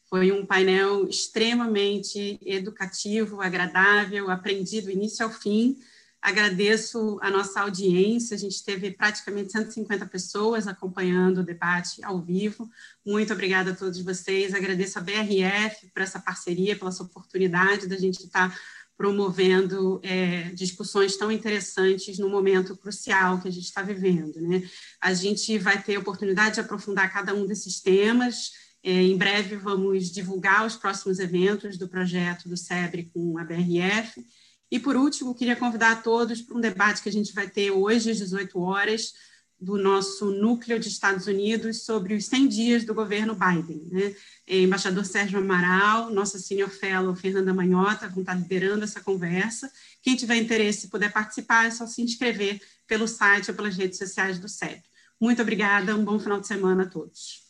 Foi 0.09 0.31
um 0.31 0.45
painel 0.45 1.07
extremamente 1.07 2.37
educativo, 2.45 3.41
agradável, 3.41 4.29
aprendi 4.29 4.81
do 4.81 4.91
início 4.91 5.25
ao 5.25 5.31
fim. 5.31 5.77
Agradeço 6.21 7.17
a 7.21 7.31
nossa 7.31 7.61
audiência, 7.61 8.35
a 8.35 8.37
gente 8.37 8.63
teve 8.63 8.91
praticamente 8.91 9.53
150 9.53 10.05
pessoas 10.05 10.67
acompanhando 10.67 11.39
o 11.39 11.43
debate 11.43 12.03
ao 12.03 12.21
vivo. 12.21 12.69
Muito 13.03 13.33
obrigada 13.33 13.71
a 13.71 13.75
todos 13.75 13.99
vocês. 14.01 14.53
Agradeço 14.53 14.99
a 14.99 15.01
BRF 15.01 15.87
por 15.91 16.03
essa 16.03 16.19
parceria, 16.19 16.75
pela 16.75 16.91
essa 16.91 17.01
oportunidade 17.01 17.87
da 17.87 17.97
gente 17.97 18.23
estar 18.23 18.55
promovendo 19.01 19.99
é, 20.03 20.51
discussões 20.53 21.17
tão 21.17 21.31
interessantes 21.31 22.19
no 22.19 22.29
momento 22.29 22.77
crucial 22.77 23.41
que 23.41 23.47
a 23.47 23.51
gente 23.51 23.63
está 23.63 23.81
vivendo. 23.81 24.39
Né? 24.39 24.61
A 25.01 25.11
gente 25.11 25.57
vai 25.57 25.81
ter 25.81 25.97
oportunidade 25.97 26.53
de 26.53 26.61
aprofundar 26.61 27.11
cada 27.11 27.33
um 27.33 27.47
desses 27.47 27.81
temas. 27.81 28.51
É, 28.83 28.91
em 28.91 29.17
breve 29.17 29.55
vamos 29.55 30.11
divulgar 30.11 30.67
os 30.67 30.75
próximos 30.75 31.17
eventos 31.17 31.79
do 31.79 31.89
projeto 31.89 32.47
do 32.47 32.55
SEBRE 32.55 33.09
com 33.11 33.39
a 33.39 33.43
BRF. 33.43 34.23
E, 34.69 34.79
por 34.79 34.95
último, 34.95 35.33
queria 35.33 35.55
convidar 35.55 35.93
a 35.93 35.95
todos 35.95 36.39
para 36.43 36.55
um 36.55 36.61
debate 36.61 37.01
que 37.01 37.09
a 37.09 37.11
gente 37.11 37.33
vai 37.33 37.49
ter 37.49 37.71
hoje 37.71 38.11
às 38.11 38.19
18 38.19 38.59
horas, 38.59 39.13
do 39.61 39.77
nosso 39.77 40.31
núcleo 40.31 40.79
de 40.79 40.87
Estados 40.87 41.27
Unidos 41.27 41.85
sobre 41.85 42.15
os 42.15 42.25
100 42.25 42.47
dias 42.47 42.83
do 42.83 42.95
governo 42.95 43.35
Biden. 43.35 43.87
Né? 43.91 44.15
É, 44.47 44.57
embaixador 44.61 45.05
Sérgio 45.05 45.37
Amaral, 45.37 46.09
nossa 46.09 46.39
senior 46.39 46.69
fellow 46.69 47.15
Fernanda 47.15 47.53
Manhota 47.53 48.09
vão 48.09 48.21
estar 48.21 48.33
liderando 48.33 48.83
essa 48.83 49.01
conversa. 49.01 49.71
Quem 50.01 50.15
tiver 50.15 50.37
interesse 50.37 50.87
e 50.87 50.89
puder 50.89 51.13
participar, 51.13 51.67
é 51.67 51.71
só 51.71 51.85
se 51.85 52.01
inscrever 52.01 52.59
pelo 52.87 53.07
site 53.07 53.51
ou 53.51 53.55
pelas 53.55 53.77
redes 53.77 53.99
sociais 53.99 54.39
do 54.39 54.49
CEP. 54.49 54.81
Muito 55.19 55.43
obrigada, 55.43 55.95
um 55.95 56.03
bom 56.03 56.17
final 56.17 56.39
de 56.39 56.47
semana 56.47 56.83
a 56.83 56.89
todos. 56.89 57.43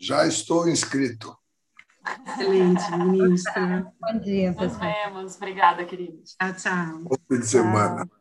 Já 0.00 0.26
estou 0.26 0.68
inscrito. 0.68 1.36
Excelente, 2.26 2.90
ministro. 2.96 3.92
Bom 4.00 4.18
dia, 4.18 4.52
pessoal. 4.52 4.68
Nos 4.68 5.12
vemos. 5.12 5.36
Obrigada, 5.36 5.84
queridos. 5.84 6.34
Tchau, 6.34 6.54
tchau. 6.54 6.98
Bom 7.04 7.16
fim 7.28 7.38
de 7.38 7.46
semana. 7.46 8.04
Tchau. 8.04 8.17